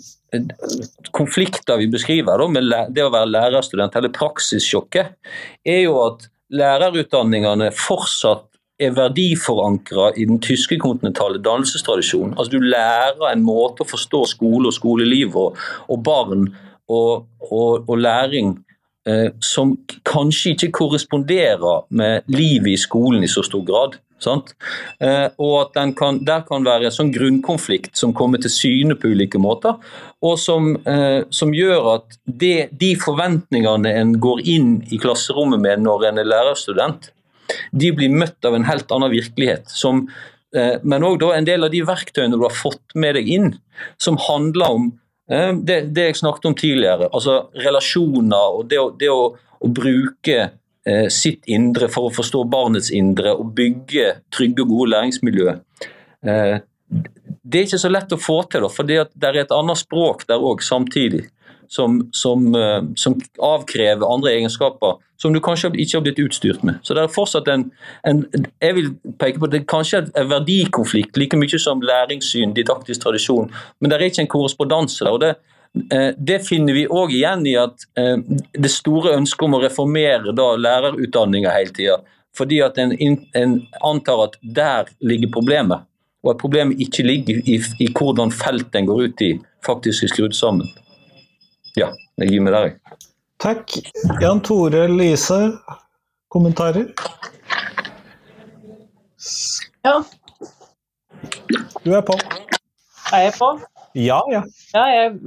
konflikter 1.16 1.78
vi 1.80 1.88
beskriver 1.92 2.42
da, 2.42 2.48
med 2.52 2.72
det 2.94 3.06
å 3.06 3.12
være 3.14 3.30
lærerstudent, 3.30 3.96
eller 3.96 4.12
praksissjokket, 4.14 5.14
er 5.64 5.84
jo 5.86 6.00
at 6.04 6.26
lærerutdanningene 6.54 7.70
fortsatt 7.78 8.50
er 8.82 8.94
verdiforankra 8.98 10.12
i 10.18 10.26
den 10.26 10.40
tyske 10.42 10.80
kontinentale 10.82 11.42
dannelsestradisjonen. 11.44 12.36
Altså, 12.38 12.58
du 12.58 12.66
lærer 12.74 13.30
en 13.30 13.46
måte 13.46 13.86
å 13.86 13.90
forstå 13.90 14.24
skole 14.34 14.70
og 14.70 14.76
skoleliv 14.76 15.38
og, 15.40 15.60
og 15.88 16.04
barn 16.06 16.48
og, 16.90 17.28
og, 17.50 17.86
og 17.88 17.98
læring 17.98 18.56
eh, 19.08 19.30
som 19.42 19.76
kanskje 20.10 20.56
ikke 20.56 20.74
korresponderer 20.80 21.86
med 21.90 22.34
livet 22.34 22.74
i 22.74 22.82
skolen 22.82 23.24
i 23.24 23.32
så 23.32 23.46
stor 23.46 23.64
grad. 23.68 24.00
Eh, 24.24 25.30
og 25.38 25.76
at 25.76 25.96
kan, 25.98 26.26
Der 26.26 26.46
kan 26.48 26.64
være 26.64 26.88
en 26.88 26.96
sånn 26.96 27.12
grunnkonflikt 27.12 27.98
som 28.00 28.14
kommer 28.16 28.40
til 28.40 28.54
syne 28.54 28.96
på 28.96 29.12
ulike 29.12 29.40
måter, 29.42 29.76
og 30.22 30.38
som, 30.40 30.78
eh, 30.88 31.24
som 31.30 31.52
gjør 31.54 31.96
at 31.96 32.18
det, 32.24 32.70
de 32.72 32.96
forventningene 32.96 33.92
en 34.00 34.14
går 34.20 34.46
inn 34.48 34.78
i 34.92 34.98
klasserommet 34.98 35.60
med 35.60 35.84
når 35.84 36.08
en 36.10 36.24
er 36.24 36.30
lærerstudent, 36.30 37.12
de 37.72 37.92
blir 37.96 38.14
møtt 38.14 38.46
av 38.46 38.56
en 38.58 38.68
helt 38.68 38.92
annen 38.94 39.12
virkelighet. 39.14 39.70
Som, 39.70 40.08
eh, 40.56 40.76
men 40.84 41.04
òg 41.04 41.24
en 41.34 41.48
del 41.48 41.64
av 41.64 41.72
de 41.72 41.84
verktøyene 41.86 42.38
du 42.38 42.44
har 42.46 42.56
fått 42.56 42.96
med 42.96 43.16
deg 43.16 43.30
inn, 43.30 43.54
som 43.98 44.18
handler 44.18 44.78
om 44.78 44.92
eh, 45.30 45.54
det, 45.54 45.94
det, 45.94 46.10
jeg 46.10 46.22
snakket 46.22 46.50
om 46.50 46.56
tidligere. 46.56 47.10
altså 47.14 47.50
Relasjoner 47.56 48.60
og 48.60 48.68
det, 48.70 48.80
å, 48.80 48.92
det 49.00 49.10
å, 49.12 49.34
å 49.60 49.72
bruke 49.72 50.38
eh, 50.86 51.08
sitt 51.10 51.48
indre 51.48 51.90
for 51.90 52.10
å 52.10 52.14
forstå 52.14 52.46
barnets 52.52 52.92
indre 52.92 53.36
og 53.36 53.54
bygge 53.58 54.20
trygge 54.34 54.66
og 54.66 54.76
gode 54.76 54.94
læringsmiljø. 54.96 55.58
Det 56.24 57.60
er 57.60 57.66
ikke 57.66 57.82
så 57.82 57.90
lett 57.92 58.14
å 58.16 58.22
få 58.22 58.38
til, 58.48 58.64
for 58.72 58.88
det 58.88 59.02
er 59.04 59.40
et 59.42 59.52
annet 59.52 59.76
språk 59.82 60.24
der 60.30 60.40
òg 60.40 60.62
samtidig 60.64 61.26
som, 61.74 62.10
som, 62.14 62.56
eh, 62.56 62.82
som, 62.96 63.16
avkrever 63.42 64.14
andre 64.14 64.36
egenskaper 64.38 65.00
som 65.22 65.34
du 65.34 65.40
kanskje 65.44 65.72
ikke 65.80 65.98
har 65.98 66.04
blitt 66.06 66.20
utstyrt 66.22 66.66
med. 66.68 66.82
Så 66.84 66.94
det 66.94 67.04
er 67.04 67.14
fortsatt 67.14 67.48
en, 67.50 67.70
en 68.08 68.24
jeg 68.62 68.76
vil 68.78 68.92
peke 69.22 69.42
på 69.42 69.50
det 69.50 69.62
er 69.62 69.70
kanskje 69.72 70.04
en 70.20 70.30
verdikonflikt, 70.30 71.18
like 71.18 71.40
mye 71.40 71.60
som 71.62 71.82
læringssyn, 71.82 72.54
didaktisk 72.58 73.06
tradisjon, 73.06 73.50
men 73.80 73.90
det 73.90 73.98
er 73.98 74.06
ikke 74.10 74.26
en 74.26 74.34
korrespondanse 74.36 75.06
der. 75.06 75.16
og 75.16 75.24
det 75.24 75.34
eh, 75.96 76.12
det 76.18 76.42
finner 76.46 76.78
vi 76.78 76.84
òg 76.86 77.16
igjen 77.16 77.48
i 77.50 77.56
at 77.58 77.88
eh, 77.98 78.20
det 78.54 78.72
store 78.72 79.16
ønsket 79.18 79.48
om 79.48 79.58
å 79.58 79.64
reformere 79.64 80.36
da 80.36 80.52
lærerutdanninga 80.60 81.56
hele 81.56 81.74
tida. 81.80 81.98
Fordi 82.38 82.60
at 82.66 82.78
en, 82.82 82.94
en, 83.38 83.58
antar 83.86 84.28
at 84.28 84.38
der 84.42 84.94
ligger 85.06 85.30
problemet, 85.34 85.86
og 86.24 86.34
at 86.34 86.40
problemet 86.42 86.82
ikke 86.82 87.06
ligger 87.06 87.42
i, 87.46 87.60
i 87.80 87.90
hvordan 87.94 88.32
feltet 88.34 88.80
en 88.80 88.90
går 88.90 89.04
ut 89.06 89.22
i, 89.22 89.34
faktisk 89.66 90.06
er 90.06 90.14
skrudd 90.14 90.38
sammen. 90.38 90.72
Ja, 91.74 91.88
jeg 92.22 92.30
gir 92.30 92.44
meg 92.46 92.54
der, 92.54 92.68
jeg. 92.70 92.98
Takk. 93.42 93.74
Jan 94.22 94.42
Tore 94.46 94.84
Lise, 94.92 95.40
kommentarer? 96.32 96.92
Ja. 99.84 99.96
Du 101.82 101.90
er 101.98 102.04
på. 102.06 102.18
Er 103.10 103.26
jeg 103.26 103.34
på? 103.40 103.50
Ja, 103.98 104.20
ja. 104.30 104.44
ja 104.74 104.84
jeg, 104.90 105.18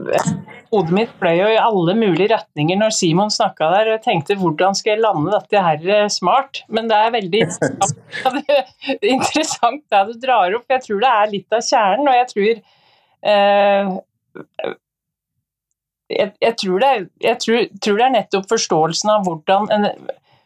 hodet 0.70 0.94
mitt 0.94 1.18
ble 1.18 1.34
jo 1.36 1.50
i 1.50 1.58
alle 1.58 1.98
mulige 1.98 2.30
retninger 2.36 2.78
når 2.78 2.94
Simon 2.94 3.30
snakka 3.30 3.68
der. 3.74 3.90
og 3.90 3.94
Jeg 3.96 4.04
tenkte 4.06 4.38
hvordan 4.38 4.78
skal 4.78 4.94
jeg 4.94 5.02
lande 5.02 5.34
dette 5.34 5.66
her 5.66 5.92
eh, 5.98 6.08
smart? 6.10 6.62
Men 6.70 6.86
det 6.90 7.02
er 7.02 7.14
veldig 7.18 7.44
interessant 9.16 9.84
det 9.92 10.06
du 10.08 10.18
drar 10.22 10.54
opp. 10.58 10.66
Jeg 10.70 10.86
tror 10.86 11.02
det 11.02 11.12
er 11.12 11.36
litt 11.36 11.58
av 11.58 11.66
kjernen. 11.66 12.10
Og 12.10 12.18
jeg 12.22 12.32
tror 12.32 12.66
eh, 13.34 14.74
jeg, 16.12 16.54
tror 16.60 16.82
det, 16.82 16.92
jeg 17.22 17.40
tror, 17.42 17.66
tror, 17.82 17.98
det, 17.98 18.06
er 18.06 18.14
nettopp 18.14 18.46
forståelsen 18.50 19.10
av 19.10 19.26
hvordan, 19.26 19.66
en, 19.74 19.86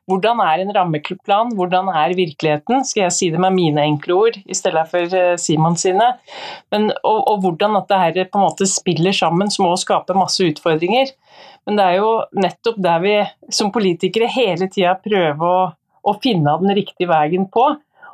hvordan 0.09 0.41
er 0.45 0.63
en 0.63 0.73
rammeplan, 0.77 1.53
hvordan 1.59 1.91
er 1.93 2.17
virkeligheten, 2.19 2.85
skal 2.89 3.07
jeg 3.07 3.17
si 3.17 3.29
det 3.35 3.43
med 3.43 3.57
mine 3.57 3.85
enkle 3.93 4.17
ord 4.17 4.39
i 4.41 4.57
stedet 4.57 4.87
for 4.91 5.17
eh, 5.17 5.35
Simon 5.41 5.77
sine, 5.81 6.15
Men, 6.73 6.91
og, 7.03 7.19
og, 7.19 7.43
hvordan 7.45 7.77
at 7.81 7.91
det 7.91 8.01
her 8.05 8.31
på 8.31 8.41
en 8.41 8.47
måte 8.49 8.69
spiller 8.71 9.17
sammen, 9.17 9.53
som 9.53 9.69
også 9.69 9.89
skaper 9.89 10.19
masse 10.19 10.47
utfordringer. 10.47 11.13
Men 11.69 11.77
det 11.77 11.85
er 11.85 12.01
jo 12.01 12.15
nettopp 12.41 12.81
der 12.81 13.05
vi 13.05 13.15
som 13.53 13.73
politikere 13.75 14.31
hele 14.33 14.71
tida 14.73 14.97
prøver 14.97 15.45
å, 15.45 15.71
å 16.03 16.17
finne 16.25 16.57
den 16.65 16.75
riktige 16.79 17.11
veien 17.11 17.47
på. 17.53 17.69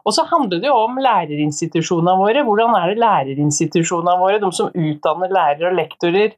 Og 0.07 0.15
så 0.15 0.23
handler 0.31 0.61
det 0.63 0.69
jo 0.69 0.75
om 0.79 0.99
lærerinstitusjonene 1.03 2.15
våre. 2.19 2.43
Hvordan 2.47 2.75
er 2.79 2.93
det 2.93 3.03
lærerinstitusjonene 3.03 4.19
våre, 4.21 4.43
de 4.43 4.51
som 4.55 4.71
utdanner 4.71 5.33
lærere 5.35 5.73
og 5.73 5.79
lektorer, 5.81 6.37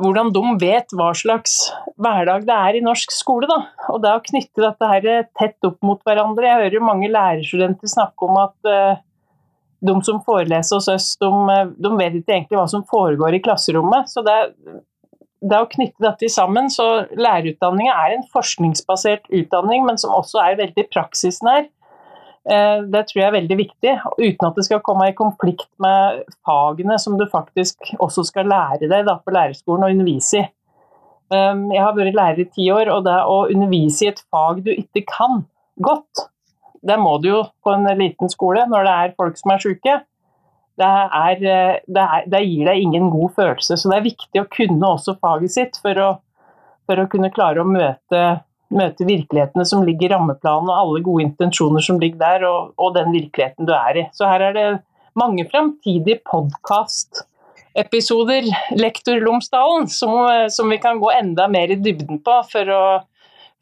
hvordan 0.00 0.32
de 0.34 0.42
vet 0.60 0.94
hva 0.96 1.10
slags 1.16 1.70
hverdag 2.00 2.46
det 2.48 2.56
er 2.56 2.78
i 2.78 2.82
norsk 2.84 3.12
skole. 3.14 3.48
Da. 3.50 3.60
Og 3.92 4.06
å 4.06 4.16
knytte 4.26 4.64
dette 4.64 4.90
her 4.90 5.08
tett 5.38 5.68
opp 5.68 5.78
mot 5.86 6.00
hverandre. 6.06 6.48
Jeg 6.48 6.64
hører 6.64 6.86
mange 6.88 7.10
lærerstudenter 7.12 7.90
snakke 7.90 8.28
om 8.28 8.38
at 8.42 8.70
uh, 8.70 9.00
de 9.80 9.96
som 10.06 10.20
foreleser 10.24 10.76
hos 10.76 10.88
oss, 10.92 11.10
de, 11.20 11.30
de, 11.80 11.90
vet 11.96 12.20
ikke 12.20 12.36
egentlig 12.36 12.60
hva 12.60 12.68
som 12.70 12.86
foregår 12.88 13.36
i 13.36 13.42
klasserommet. 13.44 14.10
Så 14.12 14.24
det, 14.26 14.36
det 15.40 15.60
å 15.60 15.68
knytte 15.70 16.04
dette 16.04 16.30
sammen, 16.32 16.68
så 16.72 17.06
Lærerutdanninga 17.16 17.96
er 18.04 18.16
en 18.16 18.26
forskningsbasert 18.32 19.30
utdanning, 19.32 19.86
men 19.88 20.00
som 20.00 20.14
også 20.16 20.42
er 20.44 20.60
veldig 20.60 20.88
praksisnær. 20.92 21.68
Eh, 22.48 22.78
det 22.88 23.02
tror 23.08 23.20
jeg 23.20 23.26
er 23.28 23.36
veldig 23.36 23.56
viktig, 23.58 23.92
uten 24.16 24.46
at 24.48 24.56
det 24.56 24.64
skal 24.64 24.80
komme 24.84 25.10
i 25.10 25.16
konflikt 25.16 25.68
med 25.82 26.22
fagene 26.46 26.96
som 27.02 27.18
du 27.20 27.26
faktisk 27.28 27.92
også 28.00 28.24
skal 28.30 28.48
lære 28.48 28.88
deg 28.88 29.04
da, 29.08 29.18
på 29.20 29.34
lærerskolen 29.34 29.84
og 29.84 29.96
undervise 29.96 30.40
i. 30.40 30.46
Um, 31.30 31.68
jeg 31.70 31.78
har 31.78 31.94
vært 31.94 32.16
lærer 32.18 32.40
i 32.42 32.48
ti 32.50 32.64
år, 32.74 32.88
og 32.90 33.04
det 33.06 33.14
å 33.30 33.44
undervise 33.52 34.02
i 34.02 34.08
et 34.10 34.22
fag 34.34 34.64
du 34.66 34.72
ikke 34.72 35.04
kan 35.06 35.44
godt, 35.78 36.24
det 36.82 36.96
må 36.98 37.20
du 37.22 37.28
jo 37.28 37.42
på 37.62 37.70
en 37.76 37.86
liten 38.00 38.32
skole 38.32 38.64
når 38.66 38.88
det 38.88 38.94
er 38.96 39.14
folk 39.20 39.38
som 39.38 39.52
er 39.54 39.62
syke. 39.62 39.94
Det, 40.80 40.88
er, 40.88 41.44
eh, 41.44 41.76
det, 41.86 42.02
er, 42.02 42.26
det 42.32 42.40
gir 42.48 42.72
deg 42.72 42.82
ingen 42.82 43.12
god 43.12 43.36
følelse. 43.36 43.76
Så 43.76 43.92
det 43.92 44.00
er 44.00 44.08
viktig 44.08 44.42
å 44.42 44.48
kunne 44.50 44.94
også 44.96 45.14
faget 45.20 45.54
sitt 45.54 45.78
for 45.84 46.02
å, 46.02 46.10
for 46.88 47.02
å 47.02 47.08
kunne 47.12 47.30
klare 47.36 47.62
å 47.62 47.68
møte, 47.68 48.24
møte, 48.74 49.06
virkelighetene 49.06 49.66
som 49.66 49.82
ligger 49.86 50.08
i 50.08 50.12
rammeplanen, 50.14 50.70
og 50.70 50.76
alle 50.76 51.02
gode 51.06 51.26
intensjoner 51.26 51.84
som 51.84 51.98
ligger 52.02 52.20
der, 52.20 52.46
og, 52.48 52.72
og 52.78 52.94
den 52.96 53.12
virkeligheten 53.14 53.68
du 53.68 53.74
er 53.76 54.02
i. 54.02 54.06
Så 54.16 54.28
her 54.30 54.46
er 54.50 54.56
det 54.56 54.68
mange 55.18 55.46
framtidige 55.50 56.20
podkast 56.30 57.24
episoder, 57.78 58.46
Lektor 58.78 59.20
Lomsdalen, 59.22 59.88
som, 59.88 60.14
som, 60.50 60.70
vi 60.70 60.78
kan 60.82 61.00
gå 61.00 61.10
enda 61.14 61.48
mer 61.48 61.70
i 61.70 61.78
dybden 61.78 62.22
på 62.24 62.36
for 62.50 62.74
å, 62.74 62.84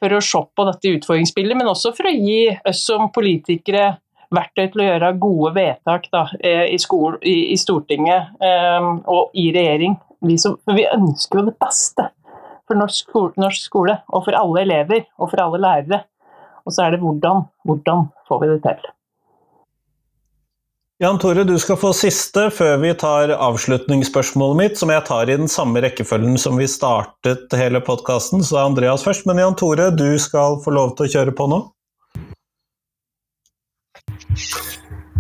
for 0.01 0.17
å 0.17 0.21
se 0.25 0.43
på 0.57 0.69
dette 0.69 0.93
utfordringsbildet, 0.99 1.59
men 1.59 1.71
også 1.73 1.93
for 1.97 2.09
å 2.09 2.15
gi 2.15 2.43
oss 2.69 2.85
som 2.89 3.11
politikere 3.15 3.97
verktøy 4.35 4.67
til 4.73 4.83
å 4.83 4.89
gjøre 4.91 5.15
gode 5.21 5.55
vedtak 5.57 6.11
da, 6.13 6.27
eh, 6.45 6.67
i, 6.75 6.79
skole, 6.81 7.17
i, 7.25 7.53
i, 7.55 7.57
Stortinget 7.61 8.37
um, 8.45 8.99
og 9.09 9.37
i 9.41 9.49
regjering. 9.55 9.97
Vi, 10.29 10.37
som, 10.41 10.59
vi 10.75 10.85
ønsker 10.91 11.41
jo 11.41 11.47
det 11.49 11.57
beste 11.63 12.09
for 12.69 12.79
norsk 12.79 13.19
norsk 13.41 13.65
skole, 13.65 13.97
og 14.13 14.29
for 14.29 14.37
alle 14.37 14.63
elever 14.67 15.09
og 15.19 15.33
for 15.33 15.43
alle 15.43 15.61
lærere. 15.65 16.05
Og 16.67 16.75
så 16.75 16.85
er 16.85 16.95
det 16.95 17.03
hvordan. 17.03 17.49
Hvordan 17.65 18.09
får 18.29 18.41
vi 18.43 18.53
det 18.53 18.63
til? 18.67 18.89
Jan 20.99 21.19
Tore, 21.23 21.45
du 21.47 21.55
skal 21.63 21.77
få 21.79 21.93
siste 21.95 22.49
før 22.51 22.81
vi 22.83 22.89
tar 22.99 23.31
avslutningsspørsmålet 23.31 24.59
mitt, 24.59 24.81
som 24.81 24.91
jeg 24.91 25.05
tar 25.07 25.31
i 25.31 25.37
den 25.39 25.47
samme 25.47 25.79
rekkefølgen 25.85 26.35
som 26.43 26.59
vi 26.59 26.67
startet 26.67 27.55
hele 27.55 27.79
podkasten. 27.87 28.43
Så 28.43 28.59
Andreas 28.59 29.07
først. 29.07 29.23
Men 29.31 29.39
Jan 29.39 29.55
Tore, 29.55 29.93
du 29.95 30.19
skal 30.19 30.59
få 30.65 30.75
lov 30.75 30.97
til 30.99 31.07
å 31.07 31.13
kjøre 31.15 31.37
på 31.39 31.47
nå. 31.55 31.63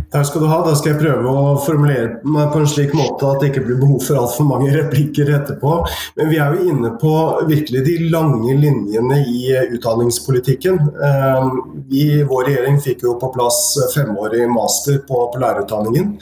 Takk 0.09 0.27
skal 0.27 0.41
du 0.41 0.47
ha. 0.49 0.59
Da 0.65 0.73
skal 0.77 0.95
jeg 0.95 1.01
prøve 1.03 1.33
å 1.37 1.57
formulere 1.61 2.23
meg 2.25 2.49
på 2.53 2.63
en 2.63 2.69
slik 2.71 2.95
måte 2.97 3.29
at 3.29 3.43
det 3.43 3.51
ikke 3.51 3.67
blir 3.67 3.81
behov 3.83 4.01
for 4.07 4.17
altfor 4.17 4.47
mange 4.49 4.71
replikker 4.79 5.29
etterpå. 5.37 5.73
Men 6.17 6.31
vi 6.33 6.39
er 6.41 6.55
jo 6.57 6.71
inne 6.73 6.95
på 7.01 7.13
virkelig 7.49 7.83
de 7.85 7.97
lange 8.15 8.55
linjene 8.57 9.21
i 9.29 9.43
utdanningspolitikken. 9.77 10.81
Eh, 11.09 11.51
vi 11.91 12.07
vår 12.29 12.49
regjering 12.49 12.81
fikk 12.85 13.05
jo 13.05 13.19
på 13.21 13.29
plass 13.35 13.61
femårig 13.93 14.47
master 14.49 15.03
på, 15.05 15.27
på 15.29 15.43
lærerutdanningen. 15.43 16.17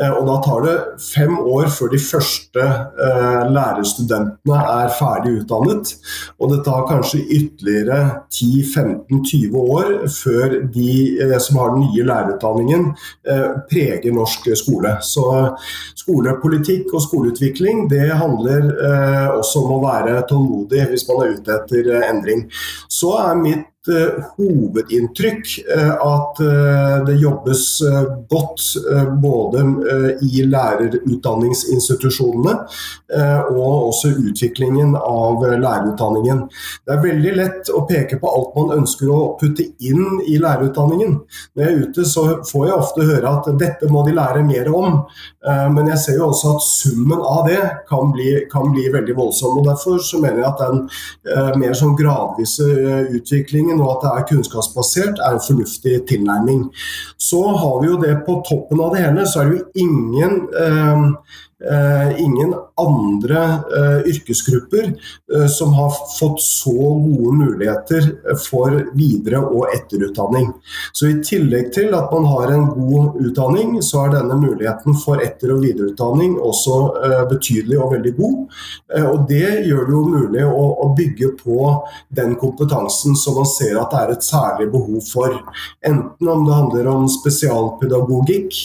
Eh, 0.00 0.14
og 0.14 0.24
da 0.30 0.38
tar 0.46 0.64
det 0.64 0.78
fem 1.04 1.36
år 1.36 1.68
før 1.74 1.92
de 1.92 2.00
første 2.00 2.64
eh, 2.64 3.44
lærerstudentene 3.52 4.62
er 4.78 4.96
ferdig 4.96 5.34
utdannet. 5.42 5.92
Og 6.40 6.54
det 6.54 6.62
tar 6.64 6.88
kanskje 6.88 7.20
ytterligere 7.26 8.00
10-15-20 8.32 9.60
år 9.76 9.94
før 10.16 10.58
de 10.72 10.90
som 11.44 11.60
har 11.60 11.76
den 11.76 11.84
nye 11.84 12.08
lærerutdanningen 12.08 12.92
Eh, 13.26 13.27
preger 13.70 14.14
norsk 14.14 14.50
skole. 14.58 14.96
Så 15.04 15.24
skolepolitikk 15.98 16.92
og 16.94 17.04
skoleutvikling 17.04 17.86
det 17.90 18.08
handler 18.16 18.68
eh, 18.72 19.26
også 19.36 19.64
om 19.64 19.76
å 19.76 19.82
være 19.84 20.22
tålmodig 20.28 20.86
hvis 20.90 21.06
man 21.08 21.24
er 21.24 21.34
ute 21.36 21.58
etter 21.58 21.90
eh, 21.94 22.06
endring. 22.08 22.46
Så 22.88 23.14
er 23.20 23.42
mitt 23.42 23.66
hovedinntrykk 24.36 25.44
uh, 25.76 25.94
at 26.04 26.40
uh, 26.42 27.04
det 27.06 27.14
jobbes 27.22 27.82
godt 28.30 28.62
både 29.22 29.58
i 30.24 30.42
lærerutdanningsinstitusjonene 30.48 32.54
og 33.48 33.88
også 33.88 34.08
utviklingen 34.20 34.96
av 34.98 35.44
lærerutdanningen. 35.44 36.48
Det 36.84 36.92
er 36.94 37.02
veldig 37.02 37.36
lett 37.36 37.70
å 37.72 37.86
peke 37.88 38.16
på 38.20 38.30
alt 38.30 38.56
man 38.58 38.78
ønsker 38.80 39.08
å 39.12 39.36
putte 39.40 39.64
inn 39.84 40.20
i 40.26 40.38
lærerutdanningen. 40.40 41.20
Når 41.54 41.64
jeg 41.64 41.70
er 41.70 41.82
ute 41.86 42.02
så 42.08 42.22
får 42.48 42.66
jeg 42.68 42.76
ofte 42.76 43.08
høre 43.08 43.28
at 43.38 43.46
dette 43.60 43.86
må 43.92 44.00
de 44.06 44.12
lære 44.16 44.42
mer 44.46 44.66
om, 44.74 44.88
men 45.74 45.84
jeg 45.94 46.00
ser 46.02 46.16
jo 46.20 46.26
også 46.32 46.48
at 46.56 46.62
summen 46.66 47.20
av 47.24 47.42
det 47.48 47.62
kan 47.88 48.04
bli, 48.12 48.30
kan 48.52 48.66
bli 48.74 48.84
veldig 48.92 49.16
voldsom. 49.16 49.58
og 49.60 49.66
Derfor 49.70 49.94
så 50.04 50.16
mener 50.22 50.38
jeg 50.42 50.52
at 50.52 50.62
den 50.64 50.78
mer 51.62 51.74
sånn 51.78 51.96
gradvise 51.98 52.66
utviklingen 53.14 53.77
og 53.84 53.92
at 53.96 54.04
det 54.04 54.10
er 54.12 54.28
kunnskapsbasert, 54.32 55.22
er 55.22 55.36
en 55.36 55.46
fornuftig 55.46 56.02
tilnærming. 56.10 56.66
Så 57.18 57.42
har 57.62 57.80
vi 57.82 57.92
jo 57.92 58.00
det 58.02 58.16
på 58.26 58.40
toppen 58.48 58.82
av 58.84 58.94
det 58.94 59.04
hele, 59.06 59.26
så 59.26 59.42
er 59.42 59.50
det 59.50 59.58
jo 59.58 59.86
ingen 59.86 60.38
Eh, 60.58 60.96
ingen 62.18 62.54
andre 62.78 63.42
eh, 63.78 64.06
yrkesgrupper 64.06 64.84
eh, 65.34 65.46
som 65.46 65.72
har 65.72 65.92
fått 66.20 66.42
så 66.42 66.72
gode 66.72 67.36
muligheter 67.36 68.12
for 68.50 68.84
videre- 68.94 69.38
og 69.38 69.66
etterutdanning. 69.74 70.52
Så 70.92 71.08
I 71.08 71.18
tillegg 71.24 71.72
til 71.74 71.94
at 71.98 72.12
man 72.12 72.28
har 72.30 72.52
en 72.54 72.66
god 72.76 73.18
utdanning, 73.22 73.78
så 73.82 74.04
er 74.04 74.14
denne 74.18 74.38
muligheten 74.38 74.96
for 75.02 75.22
etter- 75.24 75.54
og 75.56 75.64
videreutdanning 75.64 76.36
også 76.38 76.76
betydelig 77.30 77.78
og 77.80 77.92
veldig 77.96 78.14
god. 78.16 78.36
Og 79.08 79.26
Det 79.28 79.48
gjør 79.66 79.86
det 79.86 79.94
jo 79.94 80.02
mulig 80.08 80.44
å, 80.46 80.64
å 80.84 80.88
bygge 80.96 81.32
på 81.40 81.58
den 82.14 82.34
kompetansen 82.40 83.16
som 83.18 83.38
man 83.40 83.48
ser 83.50 83.78
at 83.80 83.92
det 83.92 84.00
er 84.00 84.12
et 84.14 84.26
særlig 84.26 84.68
behov 84.72 85.02
for. 85.08 85.34
Enten 85.86 86.30
om 86.32 86.46
det 86.46 86.56
handler 86.56 86.90
om 86.92 87.08
spesialpedagogikk, 87.12 88.58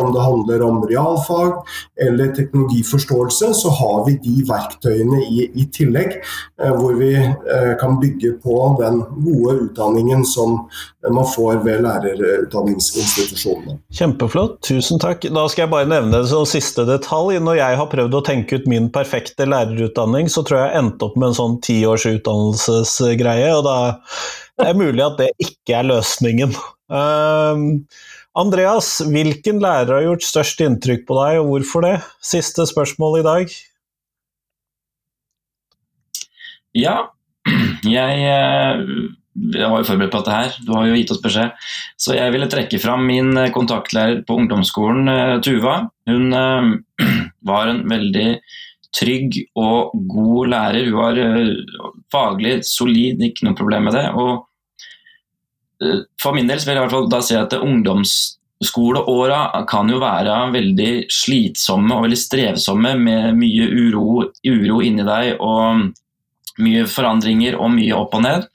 om 0.00 0.12
det 0.14 0.24
handler 0.24 0.66
om 0.66 0.82
realfag 0.90 1.60
eller 2.00 2.29
teknologiforståelse, 2.36 3.52
så 3.54 3.72
har 3.80 4.04
vi 4.06 4.16
de 4.24 4.44
verktøyene 4.48 5.22
i, 5.26 5.48
i 5.54 5.66
tillegg, 5.74 6.16
eh, 6.62 6.72
hvor 6.76 6.96
vi 6.98 7.12
eh, 7.18 7.72
kan 7.80 7.98
bygge 8.02 8.36
på 8.44 8.56
den 8.80 9.02
gode 9.24 9.56
utdanningen 9.66 10.24
som 10.28 10.58
man 11.08 11.28
får 11.34 11.62
ved 11.64 11.82
lærerutdanningsinstitusjonene. 11.86 13.78
Kjempeflott, 13.96 14.58
tusen 14.66 15.00
takk. 15.02 15.24
Da 15.32 15.46
skal 15.48 15.64
jeg 15.64 15.72
bare 15.72 15.88
nevne 15.90 16.20
det 16.20 16.30
som 16.32 16.48
siste 16.48 16.84
detalj. 16.88 17.38
Når 17.40 17.60
jeg 17.60 17.78
har 17.80 17.90
prøvd 17.92 18.18
å 18.18 18.24
tenke 18.26 18.60
ut 18.60 18.68
min 18.70 18.90
perfekte 18.92 19.48
lærerutdanning, 19.48 20.28
så 20.32 20.44
tror 20.44 20.60
jeg 20.60 20.70
jeg 20.70 20.84
endte 20.84 21.08
opp 21.08 21.16
med 21.16 21.30
en 21.30 21.38
sånn 21.40 21.56
tiårs 21.64 22.06
utdannelsesgreie, 22.10 23.50
og 23.56 23.64
da 23.68 23.78
er 24.60 24.72
det 24.74 24.80
mulig 24.80 25.06
at 25.06 25.18
det 25.20 25.30
ikke 25.40 25.80
er 25.80 25.88
løsningen. 25.88 26.54
Um, 26.90 27.86
Andreas, 28.40 29.00
hvilken 29.04 29.58
lærer 29.60 29.98
har 29.98 30.04
gjort 30.06 30.24
størst 30.24 30.60
inntrykk 30.64 31.02
på 31.08 31.16
deg, 31.18 31.40
og 31.40 31.50
hvorfor 31.50 31.84
det? 31.84 31.96
Siste 32.24 32.64
spørsmål 32.68 33.18
i 33.20 33.24
dag. 33.26 33.56
Ja, 36.78 36.94
jeg, 37.98 38.22
eh, 38.30 38.82
jeg 39.56 39.66
var 39.72 39.82
jo 39.82 39.88
forberedt 39.88 40.14
på 40.14 40.22
dette 40.22 40.38
her, 40.38 40.56
du 40.64 40.72
har 40.76 40.88
jo 40.88 40.96
gitt 40.96 41.12
oss 41.12 41.22
beskjed. 41.24 41.68
Så 42.00 42.16
jeg 42.16 42.32
ville 42.32 42.48
trekke 42.52 42.80
fram 42.80 43.04
min 43.10 43.34
eh, 43.36 43.52
kontaktlærer 43.52 44.22
på 44.24 44.38
ungdomsskolen, 44.40 45.10
eh, 45.12 45.36
Tuva. 45.44 45.76
Hun 46.08 46.30
var 47.50 47.72
en 47.72 47.82
veldig 47.90 48.28
trygg 48.96 49.42
og 49.58 49.92
god 50.10 50.54
lærer. 50.54 50.88
Hun 50.88 51.02
var 51.02 51.98
faglig 52.14 52.60
solid, 52.68 53.20
ikke 53.26 53.50
noe 53.50 53.58
problem 53.58 53.90
med 53.90 53.98
det. 53.98 54.06
og 54.14 54.46
for 56.20 56.36
min 56.36 56.50
del 56.50 56.60
vil 56.60 56.74
jeg 56.74 56.78
i 56.78 56.84
hvert 56.84 56.92
fall 56.92 57.08
da 57.10 57.20
si 57.24 57.36
at 57.38 57.54
ungdomsskoleåra 57.56 59.64
kan 59.70 59.90
jo 59.92 60.00
være 60.02 60.36
veldig 60.54 60.92
slitsomme 61.12 61.96
og 61.96 62.06
veldig 62.06 62.20
strevsomme 62.20 62.94
med 63.00 63.40
mye 63.40 63.70
uro, 63.70 64.26
uro 64.44 64.80
inni 64.84 65.06
deg 65.06 65.40
og 65.40 65.90
mye 66.60 66.84
forandringer 66.90 67.56
og 67.56 67.72
mye 67.72 67.96
opp 67.96 68.16
og 68.18 68.26
ned. 68.26 68.46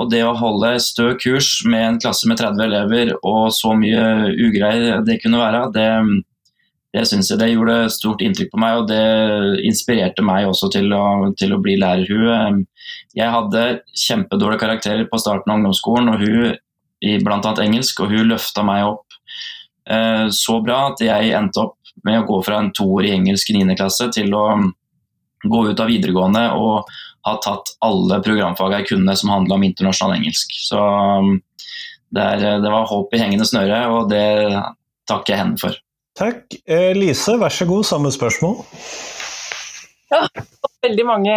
Og 0.00 0.08
det 0.10 0.24
å 0.26 0.34
holde 0.34 0.72
stø 0.82 1.12
kurs 1.20 1.60
med 1.68 1.84
en 1.86 1.98
klasse 2.02 2.26
med 2.26 2.40
30 2.40 2.64
elever 2.64 3.12
og 3.20 3.52
så 3.54 3.76
mye 3.78 4.32
ugreier 4.32 5.04
det 5.06 5.20
kunne 5.22 5.42
være, 5.42 5.68
det, 5.76 5.90
det 6.94 7.04
syns 7.10 7.30
jeg 7.32 7.40
det 7.40 7.50
gjorde 7.50 7.90
stort 7.90 8.22
inntrykk 8.22 8.52
på 8.52 8.60
meg, 8.62 8.80
og 8.80 8.90
det 8.90 9.64
inspirerte 9.66 10.22
meg 10.22 10.46
også 10.46 10.70
til 10.70 10.92
å, 10.94 11.32
til 11.38 11.56
å 11.56 11.60
bli 11.62 11.74
lærerhue. 11.80 12.36
Jeg 13.18 13.34
hadde 13.34 13.64
kjempedårlige 13.98 14.62
karakterer 14.62 15.08
på 15.10 15.18
starten 15.18 15.50
av 15.50 15.58
ungdomsskolen, 15.58 16.12
og 16.12 16.22
hun 16.22 16.54
i 17.04 17.16
bl.a. 17.20 17.54
engelsk, 17.64 18.04
og 18.04 18.14
hun 18.14 18.30
løfta 18.30 18.62
meg 18.66 18.86
opp 18.86 19.18
eh, 19.90 20.26
så 20.32 20.60
bra 20.64 20.78
at 20.92 21.02
jeg 21.04 21.34
endte 21.36 21.66
opp 21.66 21.94
med 22.06 22.20
å 22.20 22.28
gå 22.28 22.38
fra 22.46 22.60
en 22.60 22.70
toår 22.74 23.08
i 23.08 23.14
engelsk 23.16 23.50
i 23.50 23.58
9. 23.60 23.76
klasse 23.78 24.08
til 24.14 24.32
å 24.36 24.44
gå 25.44 25.64
ut 25.68 25.80
av 25.80 25.90
videregående 25.90 26.44
og 26.56 26.88
ha 27.24 27.34
tatt 27.44 27.74
alle 27.84 28.20
programfagene 28.24 28.82
jeg 28.82 28.90
kunne 28.92 29.16
som 29.18 29.32
handla 29.32 29.58
om 29.58 29.66
internasjonal 29.66 30.18
engelsk. 30.18 30.52
Så 30.66 30.80
det, 32.14 32.24
er, 32.24 32.60
det, 32.62 32.70
var 32.70 32.88
håp 32.88 33.14
i 33.16 33.20
hengende 33.20 33.48
snøre, 33.48 33.80
og 33.92 34.12
det 34.12 34.24
takker 35.08 35.34
jeg 35.34 35.42
henne 35.42 35.60
for. 35.60 35.76
Takk. 36.14 36.54
Eh, 36.70 36.92
Lise, 36.94 37.34
vær 37.40 37.50
så 37.50 37.66
god, 37.66 37.82
samme 37.88 38.12
spørsmål. 38.14 38.60
Ja, 40.12 40.20
veldig 40.84 41.06
mange 41.08 41.34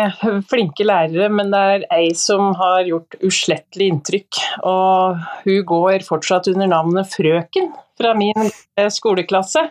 flinke 0.52 0.86
lærere, 0.86 1.32
men 1.34 1.50
det 1.54 1.62
er 1.74 1.86
ei 1.96 2.12
som 2.18 2.52
har 2.60 2.84
gjort 2.86 3.18
uslettelig 3.26 3.88
inntrykk. 3.94 4.42
Og 4.70 5.18
hun 5.48 5.64
går 5.72 6.06
fortsatt 6.06 6.52
under 6.54 6.70
navnet 6.70 7.10
Frøken 7.10 7.72
fra 7.98 8.14
min 8.18 8.52
skoleklasse. 8.94 9.66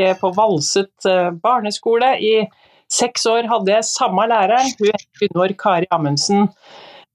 Jeg 0.00 0.16
på 0.20 0.30
Valset 0.32 1.08
eh, 1.08 1.28
barneskole. 1.42 2.14
I 2.24 2.46
seks 2.90 3.26
år 3.28 3.50
hadde 3.50 3.74
jeg 3.74 3.88
samme 3.90 4.24
læreren. 4.30 4.72
Hun 4.78 4.94
het 4.94 5.08
Gunvor 5.20 5.52
Kari 5.60 5.90
Amundsen. 5.92 6.48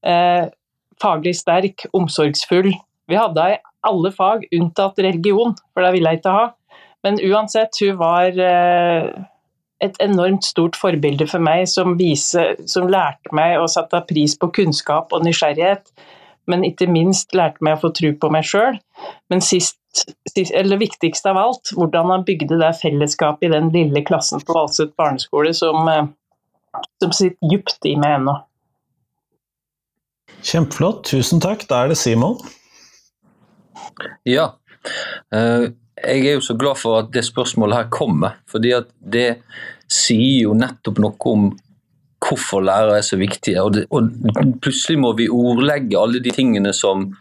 Eh, 0.06 0.46
faglig 1.02 1.34
sterk, 1.40 1.88
omsorgsfull. 1.98 2.76
Vi 3.10 3.18
hadde 3.18 3.42
henne 3.42 3.58
i 3.58 3.64
alle 3.86 4.10
fag 4.14 4.46
unntatt 4.56 5.02
religion, 5.02 5.54
for 5.74 5.86
det 5.86 5.92
ville 5.94 6.14
jeg 6.14 6.22
ikke 6.22 6.34
ha. 6.34 6.46
Men 7.06 7.20
uansett, 7.22 7.78
hun 7.84 8.00
var 8.02 8.34
eh, 8.42 9.10
et 9.86 9.98
enormt 10.02 10.46
stort 10.48 10.78
forbilde 10.80 11.28
for 11.30 11.44
meg, 11.44 11.68
som, 11.70 11.96
vise, 12.00 12.48
som 12.70 12.90
lærte 12.90 13.34
meg 13.36 13.60
å 13.62 13.68
sette 13.70 14.02
pris 14.10 14.34
på 14.42 14.50
kunnskap 14.56 15.14
og 15.14 15.26
nysgjerrighet. 15.28 15.92
Men 16.50 16.66
ikke 16.66 16.90
minst 16.90 17.34
lærte 17.38 17.62
meg 17.66 17.78
å 17.78 17.84
få 17.86 17.94
tro 17.98 18.12
på 18.22 18.32
meg 18.34 18.46
sjøl. 18.50 18.80
Men 19.34 19.42
sist, 19.46 19.78
sist, 20.32 20.54
eller 20.58 20.82
viktigst 20.82 21.30
av 21.30 21.40
alt, 21.42 21.74
hvordan 21.78 22.10
han 22.14 22.26
bygde 22.26 22.58
det 22.62 22.74
fellesskapet 22.82 23.50
i 23.50 23.54
den 23.54 23.72
lille 23.74 24.02
klassen 24.06 24.42
på 24.42 24.58
Valset 24.58 24.94
barneskole 24.98 25.54
som, 25.58 25.86
eh, 25.90 26.84
som 27.04 27.14
sitter 27.14 27.54
dypt 27.54 27.86
i 27.90 27.96
meg 28.02 28.20
ennå. 28.20 28.40
Kjempeflott. 30.46 31.06
Tusen 31.10 31.42
takk. 31.42 31.66
Da 31.70 31.84
er 31.84 31.94
det 31.94 31.98
Simon. 31.98 32.38
Ja. 34.26 34.52
Uh, 35.34 35.72
jeg 36.04 36.28
er 36.28 36.36
jo 36.36 36.44
så 36.44 36.56
glad 36.60 36.80
for 36.80 37.00
at 37.00 37.12
det 37.14 37.24
spørsmålet 37.26 37.78
her 37.78 37.92
kommer. 37.92 38.40
fordi 38.52 38.72
at 38.76 38.90
det 39.00 39.42
sier 39.92 40.48
jo 40.48 40.56
nettopp 40.58 41.00
noe 41.00 41.30
om 41.32 41.52
hvorfor 42.26 42.64
lærere 42.66 42.98
er 42.98 43.06
så 43.06 43.18
viktige. 43.18 43.62
Og, 43.62 43.76
det, 43.76 43.86
og 43.92 44.58
plutselig 44.62 45.00
må 45.00 45.14
vi 45.18 45.30
ordlegge 45.30 46.00
alle 46.00 46.20
de 46.24 46.34
tingene 46.34 46.74
som, 46.74 47.12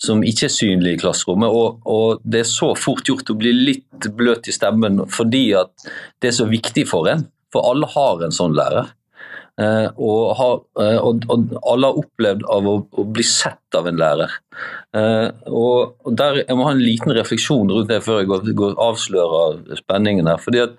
som 0.00 0.24
ikke 0.24 0.48
er 0.48 0.54
synlige 0.54 0.96
i 0.96 1.00
klasserommet. 1.00 1.52
Og, 1.52 1.80
og, 1.84 2.22
det 2.24 2.42
er 2.42 2.50
så 2.50 2.72
fort 2.78 3.06
gjort 3.06 3.30
å 3.30 3.38
bli 3.38 3.52
litt 3.52 4.10
bløt 4.16 4.48
i 4.48 4.54
stemmen 4.54 5.04
fordi 5.12 5.50
at 5.58 5.88
det 6.22 6.32
er 6.32 6.38
så 6.40 6.48
viktig 6.50 6.86
for 6.88 7.10
en. 7.12 7.26
For 7.52 7.68
alle 7.68 7.88
har 7.92 8.24
en 8.24 8.34
sånn 8.34 8.56
lærer. 8.56 8.90
Eh, 9.56 9.86
og, 9.96 10.34
har, 10.36 10.58
eh, 10.82 10.98
og, 11.00 11.22
og, 11.32 11.52
alle 11.64 11.88
har 11.88 12.00
opplevd 12.02 12.42
av 12.52 12.66
å, 12.68 12.74
å, 12.92 13.04
bli 13.08 13.24
sett 13.24 13.78
av 13.78 13.86
en 13.88 13.96
lærer. 13.96 14.34
Eh, 14.96 15.30
og 15.48 16.10
der, 16.12 16.42
Jeg 16.42 16.58
må 16.58 16.66
ha 16.66 16.74
en 16.74 16.82
liten 16.82 17.14
refleksjon 17.16 17.72
rundt 17.72 17.88
det 17.88 18.02
før 18.04 18.20
jeg 18.20 18.28
går, 18.32 18.50
går 18.58 18.76
avslører 18.88 19.80
spenningen 19.80 20.28
her. 20.28 20.42
fordi 20.42 20.66
at 20.66 20.76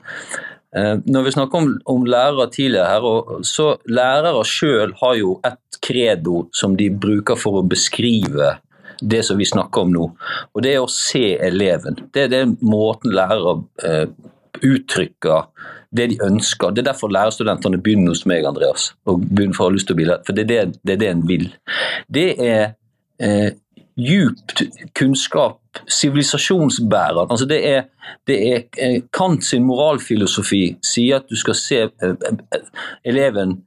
når 0.78 1.24
vi 1.26 1.32
snakker 1.34 1.58
om, 1.58 1.70
om 1.90 2.04
lærere 2.06 2.52
tidligere 2.54 2.90
her, 2.92 3.06
og, 3.08 3.46
så 3.48 3.78
Lærere 3.90 4.44
sjøl 4.46 4.92
har 5.00 5.16
jo 5.18 5.38
et 5.48 5.80
credo 5.82 6.44
som 6.54 6.76
de 6.78 6.90
bruker 6.92 7.40
for 7.40 7.58
å 7.58 7.66
beskrive 7.66 8.52
det 9.02 9.24
som 9.26 9.40
vi 9.40 9.48
snakker 9.48 9.88
om 9.88 9.96
nå. 9.96 10.10
Og 10.54 10.66
det 10.66 10.76
er 10.76 10.84
å 10.84 10.92
se 10.92 11.32
eleven. 11.48 11.98
Det 12.14 12.28
er 12.28 12.34
den 12.36 12.58
måten 12.62 13.16
lærere 13.16 13.56
uttrykker 14.62 15.48
det 15.96 16.10
de 16.12 16.18
ønsker. 16.24 16.72
Det 16.72 16.84
er 16.84 16.92
derfor 16.92 17.12
lærerstudentene 17.14 17.80
begynner 17.82 18.12
hos 18.14 18.26
meg, 18.30 18.46
Andreas. 18.46 18.92
og 19.06 19.22
begynner 19.24 19.56
for 19.56 19.68
å 19.68 19.70
ha 19.70 19.76
lyst 19.76 19.88
til 19.88 19.96
å 19.96 20.00
bli 20.02 20.10
lærer, 20.10 20.26
For 20.28 20.36
det 20.36 20.44
er 20.44 20.50
det, 20.52 20.80
det, 20.84 20.94
er 20.94 21.02
det 21.04 21.10
en 21.10 21.24
vil. 21.28 21.48
Det 22.14 22.28
er 22.44 22.64
eh, 23.24 23.52
djupt 23.98 24.62
kunnskap, 24.94 25.62
sivilisasjonsbærer. 25.88 27.28
Altså 27.30 27.46
det 27.50 27.62
er, 27.68 27.88
det 28.28 28.38
er 28.52 28.60
eh, 28.78 29.00
Kant 29.14 29.46
sin 29.46 29.66
moralfilosofi 29.68 30.78
sier 30.86 31.22
at 31.22 31.30
du 31.30 31.38
skal 31.40 31.58
se 31.58 31.82
eh, 31.88 32.14
eh, 32.14 32.68
eleven 33.08 33.58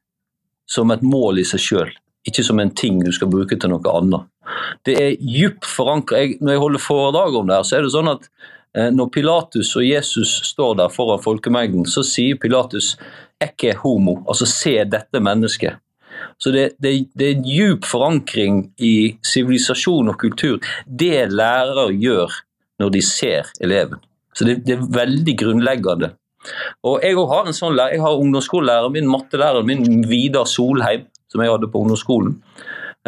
som 0.70 0.90
et 0.94 1.02
mål 1.02 1.42
i 1.42 1.46
seg 1.46 1.62
sjøl, 1.64 1.90
ikke 2.28 2.44
som 2.46 2.60
en 2.62 2.70
ting 2.70 3.00
du 3.02 3.10
skal 3.14 3.30
bruke 3.32 3.58
til 3.58 3.72
noe 3.72 3.96
annet. 3.96 4.28
Det 4.86 4.94
er 4.98 5.16
djupt 5.18 5.66
forankra. 5.66 6.22
Når 6.40 6.54
jeg 6.54 6.62
holder 6.62 6.82
foredrag 6.82 7.36
om 7.38 7.48
det, 7.48 7.58
her, 7.58 7.66
så 7.66 7.78
er 7.78 7.86
det 7.86 7.94
sånn 7.94 8.10
at 8.12 8.30
når 8.70 9.08
Pilatus 9.10 9.72
og 9.76 9.82
Jesus 9.82 10.36
står 10.46 10.76
der 10.78 10.92
foran 10.94 11.22
folkemengden, 11.22 11.86
så 11.90 12.04
sier 12.06 12.38
Pilatus 12.38 12.96
'ikke 13.42 13.74
homo', 13.82 14.22
altså 14.28 14.46
'se 14.46 14.84
dette 14.84 15.18
mennesket'. 15.18 15.80
Så 16.38 16.50
det, 16.50 16.70
det, 16.82 17.08
det 17.18 17.26
er 17.26 17.34
en 17.36 17.44
djup 17.44 17.84
forankring 17.84 18.72
i 18.78 19.16
sivilisasjon 19.32 20.08
og 20.08 20.18
kultur. 20.20 20.58
Det 20.86 21.32
lærere 21.32 21.90
gjør 21.92 22.32
når 22.80 22.88
de 22.88 23.02
ser 23.02 23.50
eleven. 23.60 24.00
Så 24.34 24.44
det, 24.44 24.62
det 24.66 24.76
er 24.76 24.88
veldig 24.94 25.36
grunnleggende. 25.38 26.12
Og 26.88 27.00
Jeg 27.04 27.16
har 27.32 27.46
en 27.46 27.56
sånn 27.56 27.76
lærer, 27.76 27.98
jeg 27.98 28.04
har 28.04 28.20
ungdomsskolelærer, 28.22 28.92
min 28.94 29.08
mattelæreren 29.10 29.66
min 29.68 30.04
Vidar 30.08 30.48
Solheim, 30.48 31.04
som 31.28 31.42
jeg 31.42 31.52
hadde 31.52 31.68
på 31.68 31.82
ungdomsskolen. 31.82 32.38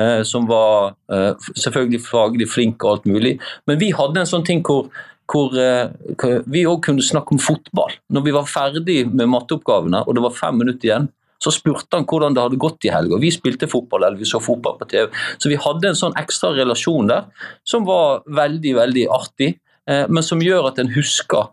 Eh, 0.01 0.23
som 0.25 0.45
var 0.49 0.95
eh, 1.13 1.33
selvfølgelig 1.57 2.01
faglig 2.05 2.49
flink 2.49 2.85
og 2.85 2.91
alt 2.91 3.09
mulig. 3.09 3.39
Men 3.69 3.81
vi 3.81 3.91
hadde 3.97 4.21
en 4.21 4.29
sånn 4.29 4.45
ting 4.45 4.61
hvor 4.65 4.89
hvor, 5.33 5.57
eh, 5.57 6.43
vi 6.45 6.67
òg 6.69 6.83
kunne 6.85 7.05
snakke 7.05 7.33
om 7.33 7.41
fotball. 7.41 7.95
Når 8.13 8.25
vi 8.27 8.37
var 8.37 8.45
ferdig 8.51 9.01
med 9.09 9.31
matteoppgavene 9.33 10.05
og 10.07 10.15
det 10.15 10.25
var 10.25 10.37
fem 10.37 10.59
minutter 10.61 10.89
igjen, 10.89 11.09
så 11.43 11.51
spurte 11.51 11.99
han 11.99 12.07
hvordan 12.07 12.37
det 12.37 12.45
hadde 12.45 12.61
gått 12.61 12.87
i 12.87 12.93
helga. 12.93 13.19
Vi 13.19 13.33
spilte 13.35 13.71
fotball 13.71 14.05
eller 14.05 14.21
vi 14.21 14.29
så 14.29 14.39
fotball 14.43 14.77
på 14.79 14.89
TV. 14.93 15.09
Så 15.43 15.51
vi 15.51 15.59
hadde 15.59 15.91
en 15.91 15.99
sånn 15.99 16.15
ekstra 16.21 16.53
relasjon 16.55 17.11
der 17.11 17.27
som 17.67 17.89
var 17.89 18.23
veldig, 18.29 18.77
veldig 18.79 19.09
artig, 19.11 19.57
eh, 19.89 20.07
men 20.09 20.23
som 20.23 20.45
gjør 20.45 20.71
at 20.71 20.79
en 20.79 20.93
husker 20.95 21.51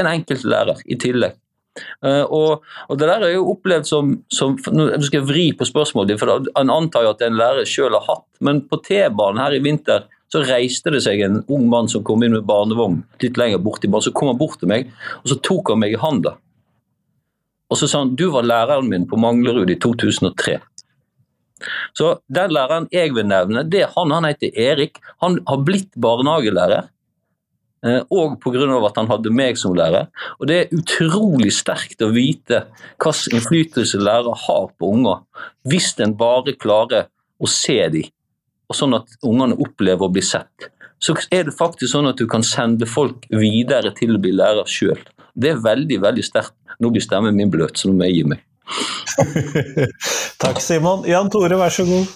en 0.00 0.10
enkelt 0.10 0.44
lærer 0.48 0.80
i 0.90 0.98
tillegg. 0.98 1.38
Uh, 2.06 2.22
og, 2.30 2.62
og, 2.86 2.98
Det 2.98 3.08
der 3.08 3.24
er 3.26 3.32
jo 3.32 3.48
opplevd 3.50 3.88
som, 3.88 4.12
som 4.30 4.52
Nå 4.70 4.84
skal 5.02 5.16
jeg 5.18 5.26
vri 5.26 5.46
på 5.58 5.66
spørsmålet, 5.66 6.20
for 6.20 6.30
han 6.30 6.70
antar 6.70 7.02
jo 7.02 7.10
at 7.10 7.24
en 7.26 7.38
lærer 7.38 7.66
sjøl 7.66 7.96
har 7.96 8.04
hatt. 8.06 8.26
Men 8.46 8.62
på 8.70 8.78
T-banen 8.84 9.42
her 9.42 9.56
i 9.56 9.62
vinter 9.64 10.06
så 10.34 10.42
reiste 10.42 10.90
det 10.90 11.04
seg 11.04 11.20
en 11.22 11.42
ung 11.46 11.68
mann 11.70 11.86
som 11.90 12.02
kom 12.06 12.24
inn 12.26 12.34
med 12.34 12.46
barnevogn 12.48 13.04
litt 13.22 13.38
lenger 13.38 13.60
bort 13.62 13.84
i 13.86 13.90
banen. 13.90 14.02
Så 14.02 14.14
kom 14.16 14.32
han 14.32 14.40
bort 14.40 14.58
til 14.58 14.70
meg, 14.70 14.88
og 15.22 15.30
så 15.30 15.38
tok 15.46 15.70
han 15.70 15.82
meg 15.84 15.94
i 15.94 16.00
handa. 16.02 16.34
Og 17.70 17.78
så 17.78 17.86
sa 17.90 18.02
han 18.02 18.16
du 18.18 18.26
var 18.34 18.46
læreren 18.46 18.90
min 18.90 19.06
på 19.10 19.18
Manglerud 19.20 19.70
i 19.70 19.78
2003. 19.78 20.58
Så 21.96 22.16
den 22.34 22.50
læreren 22.52 22.88
jeg 22.92 23.14
vil 23.14 23.28
nevne, 23.30 23.62
det 23.70 23.84
er 23.84 23.94
han. 23.94 24.10
Han 24.12 24.26
heter 24.26 24.58
Erik. 24.58 24.98
Han 25.22 25.38
har 25.46 25.62
blitt 25.64 25.94
barnehagelærer. 26.02 26.90
Eh, 27.84 28.00
og 28.10 28.38
pga. 28.40 28.64
at 28.88 28.98
han 28.98 29.10
hadde 29.12 29.30
meg 29.30 29.58
som 29.60 29.74
lærer. 29.78 30.10
Og 30.40 30.48
Det 30.48 30.58
er 30.58 30.74
utrolig 30.74 31.52
sterkt 31.52 32.02
å 32.02 32.10
vite 32.10 32.64
hvilken 32.98 33.38
innflytelse 33.38 34.02
lærere 34.02 34.34
har 34.34 34.68
på 34.78 34.90
unger, 34.98 35.22
hvis 35.62 35.94
en 36.00 36.16
bare 36.16 36.58
klarer 36.58 37.06
å 37.38 37.46
se 37.46 37.78
dem 37.88 38.10
og 38.68 38.78
sånn 38.78 38.96
at 38.96 39.18
ungene 39.26 39.58
opplever 39.60 40.06
å 40.06 40.12
bli 40.12 40.22
sett, 40.24 40.70
så 41.02 41.16
er 41.34 41.46
det 41.48 41.56
faktisk 41.56 41.92
sånn 41.92 42.08
at 42.08 42.20
du 42.20 42.26
kan 42.30 42.44
sende 42.46 42.88
folk 42.88 43.26
videre 43.30 43.92
til 43.96 44.16
å 44.16 44.22
bli 44.22 44.32
lærer 44.36 44.68
sjøl. 44.70 45.00
Det 45.34 45.52
er 45.52 45.62
veldig 45.62 46.00
veldig 46.04 46.24
sterkt. 46.24 46.56
Nå 46.80 46.90
blir 46.94 47.04
stemmen 47.04 47.36
min 47.36 47.52
bløt, 47.52 47.76
så 47.78 47.90
nå 47.90 47.98
må 47.98 48.08
jeg 48.08 48.20
gi 48.20 48.26
meg. 48.32 48.44
Takk, 50.42 50.60
Simon. 50.64 51.04
Jan 51.08 51.30
Tore, 51.30 51.58
vær 51.60 51.74
så 51.74 51.86
god. 51.86 52.08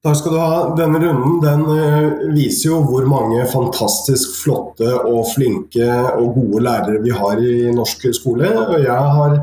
Takk 0.00 0.16
skal 0.16 0.32
du 0.32 0.38
ha. 0.40 0.60
Denne 0.78 0.96
runden 0.96 1.42
den 1.44 1.62
uh, 1.68 2.20
viser 2.32 2.70
jo 2.70 2.78
hvor 2.88 3.04
mange 3.04 3.42
fantastisk 3.52 4.30
flotte 4.38 4.94
og 4.96 5.26
flinke 5.34 5.84
og 6.14 6.38
gode 6.38 6.62
lærere 6.64 7.02
vi 7.04 7.12
har 7.12 7.42
i 7.44 7.66
norsk 7.76 8.06
skole. 8.16 8.48
Og 8.62 8.78
jeg 8.80 9.10
har 9.16 9.34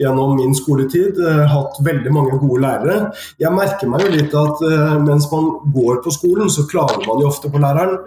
gjennom 0.00 0.32
min 0.38 0.56
skoletid 0.56 1.20
uh, 1.20 1.42
hatt 1.52 1.76
veldig 1.84 2.14
mange 2.16 2.38
gode 2.40 2.62
lærere. 2.64 2.96
Jeg 3.36 3.52
merker 3.52 3.92
meg 3.92 4.06
jo 4.06 4.14
litt 4.14 4.38
at 4.40 4.64
uh, 4.64 4.96
mens 5.02 5.28
man 5.28 5.50
går 5.76 6.00
på 6.06 6.14
skolen, 6.16 6.48
så 6.56 6.64
klager 6.72 7.04
man 7.04 7.20
jo 7.20 7.28
ofte 7.28 7.52
på 7.52 7.60
læreren. 7.60 7.98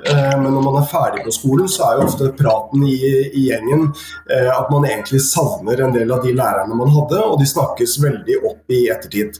men 0.41 0.49
når 0.57 0.65
man 0.71 0.81
er 0.81 0.89
ferdig 0.89 1.21
på 1.27 1.35
skolen, 1.37 1.69
så 1.69 1.85
er 1.85 1.99
jo 1.99 2.09
ofte 2.09 2.31
praten 2.33 2.81
i, 2.81 2.97
i 3.29 3.45
gjengen 3.51 3.91
at 4.31 4.73
man 4.73 4.87
egentlig 4.87 5.21
savner 5.21 5.85
en 5.85 5.93
del 5.93 6.09
av 6.11 6.25
de 6.25 6.33
lærerne 6.33 6.81
man 6.81 6.89
hadde, 6.97 7.21
og 7.21 7.37
de 7.39 7.47
snakkes 7.49 7.99
veldig 8.01 8.41
opp 8.49 8.73
i 8.73 8.87
ettertid. 8.89 9.37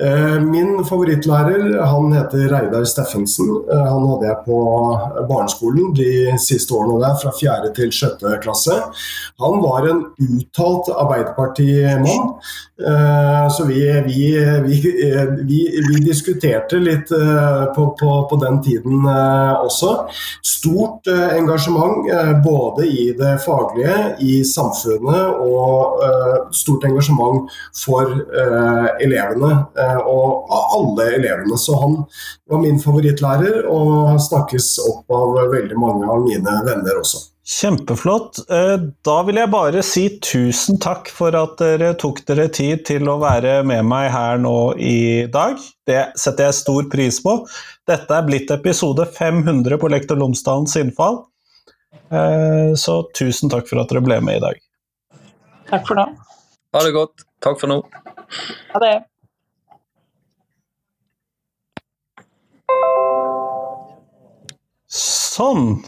Eh, 0.00 0.40
min 0.44 0.84
favorittlærer 0.84 1.78
han 1.88 2.12
heter 2.12 2.50
Reidar 2.52 2.84
Steffensen. 2.84 3.48
Eh, 3.72 3.84
han 3.92 4.04
hadde 4.10 4.28
jeg 4.28 4.42
på 4.44 4.58
barneskolen 5.30 5.94
de 5.96 6.34
siste 6.42 6.74
årene 6.76 7.00
der, 7.00 7.14
fra 7.22 7.32
4. 7.32 7.70
til 7.78 7.92
6. 7.92 8.26
klasse. 8.44 8.76
Han 9.40 9.62
var 9.64 9.88
en 9.88 10.02
uttalt 10.20 10.90
Arbeiderparti-mann, 10.92 12.36
så 13.56 13.64
vi, 13.68 13.80
vi, 14.04 14.20
vi, 14.64 14.78
vi, 15.48 16.00
diskuterte 16.04 16.80
litt 16.80 17.08
på, 17.08 17.84
på, 18.00 18.10
på, 18.30 18.38
den 18.40 18.60
tiden 18.64 19.04
også. 19.08 19.92
Stort 20.44 21.08
engasjement 21.08 22.08
både 22.44 22.88
i 22.88 23.06
det 23.16 23.36
faglige, 23.44 23.96
i 24.24 24.40
samfunnet 24.44 25.40
og 25.44 26.52
stort 26.56 26.84
engasjement 26.88 27.52
for 27.84 28.12
elevene. 29.00 29.52
Eh, 29.86 29.98
og 30.02 30.50
av 30.50 30.74
alle 30.80 31.06
elevene. 31.20 31.58
Så 31.60 31.76
han 31.80 31.96
var 32.50 32.62
min 32.62 32.78
favorittlærer, 32.82 33.64
og 33.70 34.18
snakkes 34.26 34.72
opp 34.88 35.16
av 35.16 35.36
veldig 35.54 35.78
mange 35.78 36.08
av 36.10 36.22
mine 36.26 36.58
venner 36.66 37.00
også. 37.02 37.24
Kjempeflott. 37.46 38.40
Eh, 38.50 38.76
Da 39.06 39.22
vil 39.22 39.36
jeg 39.38 39.50
bare 39.52 39.82
si 39.86 40.08
tusen 40.18 40.80
takk 40.82 41.08
for 41.14 41.36
at 41.38 41.56
dere 41.62 41.92
tok 41.94 42.24
dere 42.26 42.48
tid 42.48 42.84
til 42.88 43.06
å 43.08 43.20
være 43.22 43.60
med 43.64 43.84
meg 43.86 44.10
her 44.10 44.38
nå 44.42 44.74
i 44.82 45.26
dag. 45.30 45.56
Det 45.86 46.12
setter 46.18 46.48
jeg 46.48 46.58
stor 46.58 46.88
pris 46.90 47.20
på. 47.22 47.36
Dette 47.86 48.10
er 48.10 48.26
blitt 48.26 48.50
episode 48.50 49.06
500 49.06 49.78
på 49.78 49.88
Lektor 49.92 50.16
Lomsdalens 50.18 50.74
innfall. 50.76 51.22
Eh, 52.10 52.74
Så 52.74 53.04
tusen 53.14 53.48
takk 53.50 53.68
for 53.68 53.78
at 53.80 53.88
dere 53.88 54.02
ble 54.02 54.20
med 54.20 54.38
i 54.38 54.40
dag. 54.40 54.58
Takk 55.70 55.86
for 55.86 55.94
nå. 55.94 56.06
Ha 56.74 56.82
det 56.82 56.92
godt. 56.94 57.22
Takk 57.40 57.60
for 57.60 57.68
nå. 57.70 57.82
Ha 58.74 58.78
det. 58.82 59.04
Sånn. 64.96 65.82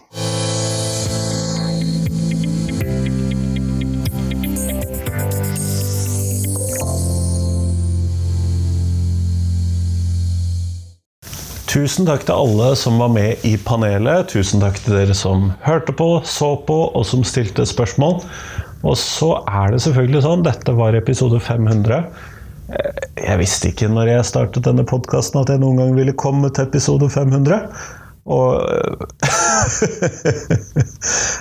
Tusen 11.68 12.08
takk 12.08 12.22
til 12.24 12.32
alle 12.36 12.70
som 12.80 12.96
var 13.00 13.10
med 13.12 13.44
i 13.48 13.54
panelet. 13.60 14.30
Tusen 14.32 14.62
takk 14.62 14.78
til 14.84 14.96
dere 14.96 15.16
som 15.16 15.50
hørte 15.66 15.92
på, 15.96 16.08
så 16.24 16.54
på 16.68 16.78
og 16.96 17.04
som 17.08 17.24
stilte 17.28 17.66
spørsmål. 17.68 18.22
Og 18.86 18.96
så 19.00 19.34
er 19.50 19.74
det 19.74 19.82
selvfølgelig 19.84 20.24
sånn, 20.24 20.44
dette 20.46 20.74
var 20.78 20.96
episode 20.96 21.40
500. 21.44 22.04
Eh, 22.72 23.04
Jeg 23.18 23.40
visste 23.40 23.72
ikke 23.72 23.88
når 23.90 24.12
jeg 24.12 24.28
startet 24.28 24.64
denne 24.64 24.84
podkasten 24.86 25.40
at 25.40 25.50
jeg 25.52 25.60
noen 25.60 25.80
gang 25.80 25.96
ville 25.96 26.14
komme 26.16 26.48
til 26.54 26.68
episode 26.68 27.08
500. 27.12 27.66
Og 28.28 29.08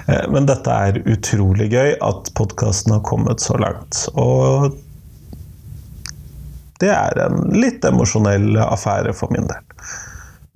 Eh, 0.08 0.30
Men 0.30 0.46
dette 0.48 0.72
er 0.74 1.02
utrolig 1.06 1.70
gøy 1.74 1.96
at 2.04 2.32
podkasten 2.38 2.96
har 2.96 3.06
kommet 3.08 3.44
så 3.44 3.58
langt. 3.60 4.06
Og 4.16 4.76
det 6.82 6.92
er 6.94 7.24
en 7.26 7.48
litt 7.58 7.86
emosjonell 7.86 8.58
affære 8.62 9.16
for 9.18 9.34
min 9.34 9.48
del. 9.50 9.64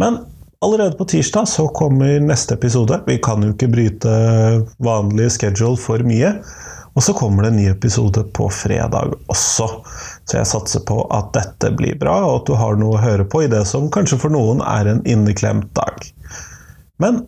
Men 0.02 0.20
allerede 0.62 0.98
på 0.98 1.10
tirsdag 1.10 1.50
så 1.50 1.68
kommer 1.74 2.20
neste 2.22 2.58
episode. 2.58 3.02
Vi 3.08 3.18
kan 3.24 3.44
jo 3.44 3.54
ikke 3.56 3.72
bryte 3.74 4.12
vanlig 4.86 5.32
schedule 5.38 5.80
for 5.82 6.04
mye. 6.06 6.36
Og 6.92 7.06
så 7.06 7.14
kommer 7.16 7.46
det 7.46 7.54
en 7.54 7.60
ny 7.62 7.70
episode 7.72 8.24
på 8.36 8.50
fredag 8.52 9.14
også. 9.32 9.68
Så 10.28 10.38
jeg 10.38 10.50
satser 10.50 10.84
på 10.88 10.98
at 11.16 11.32
dette 11.38 11.72
blir 11.80 11.96
bra, 12.00 12.18
og 12.28 12.42
at 12.42 12.50
du 12.50 12.58
har 12.60 12.76
noe 12.80 12.98
å 12.98 13.04
høre 13.04 13.26
på 13.32 13.46
i 13.46 13.52
det 13.52 13.64
som 13.70 13.88
kanskje 13.94 14.20
for 14.20 14.34
noen 14.34 14.60
er 14.68 14.90
en 14.92 15.00
inneklemt 15.08 15.72
dag. 15.78 16.12
Men 17.02 17.24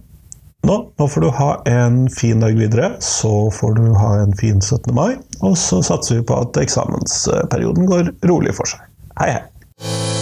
nå, 0.68 0.76
nå 1.00 1.08
får 1.10 1.26
du 1.26 1.30
ha 1.40 1.50
en 1.68 2.06
fin 2.14 2.44
dag 2.44 2.56
videre, 2.60 2.94
så 3.04 3.50
får 3.52 3.80
du 3.80 3.86
ha 3.98 4.14
en 4.22 4.36
fin 4.38 4.62
17. 4.62 4.94
mai, 4.96 5.18
og 5.42 5.58
så 5.60 5.82
satser 5.84 6.22
vi 6.22 6.28
på 6.30 6.40
at 6.46 6.62
eksamensperioden 6.62 7.90
går 7.90 8.14
rolig 8.30 8.56
for 8.60 8.70
seg. 8.70 8.86
Hei, 9.20 9.34
hei! 9.36 10.13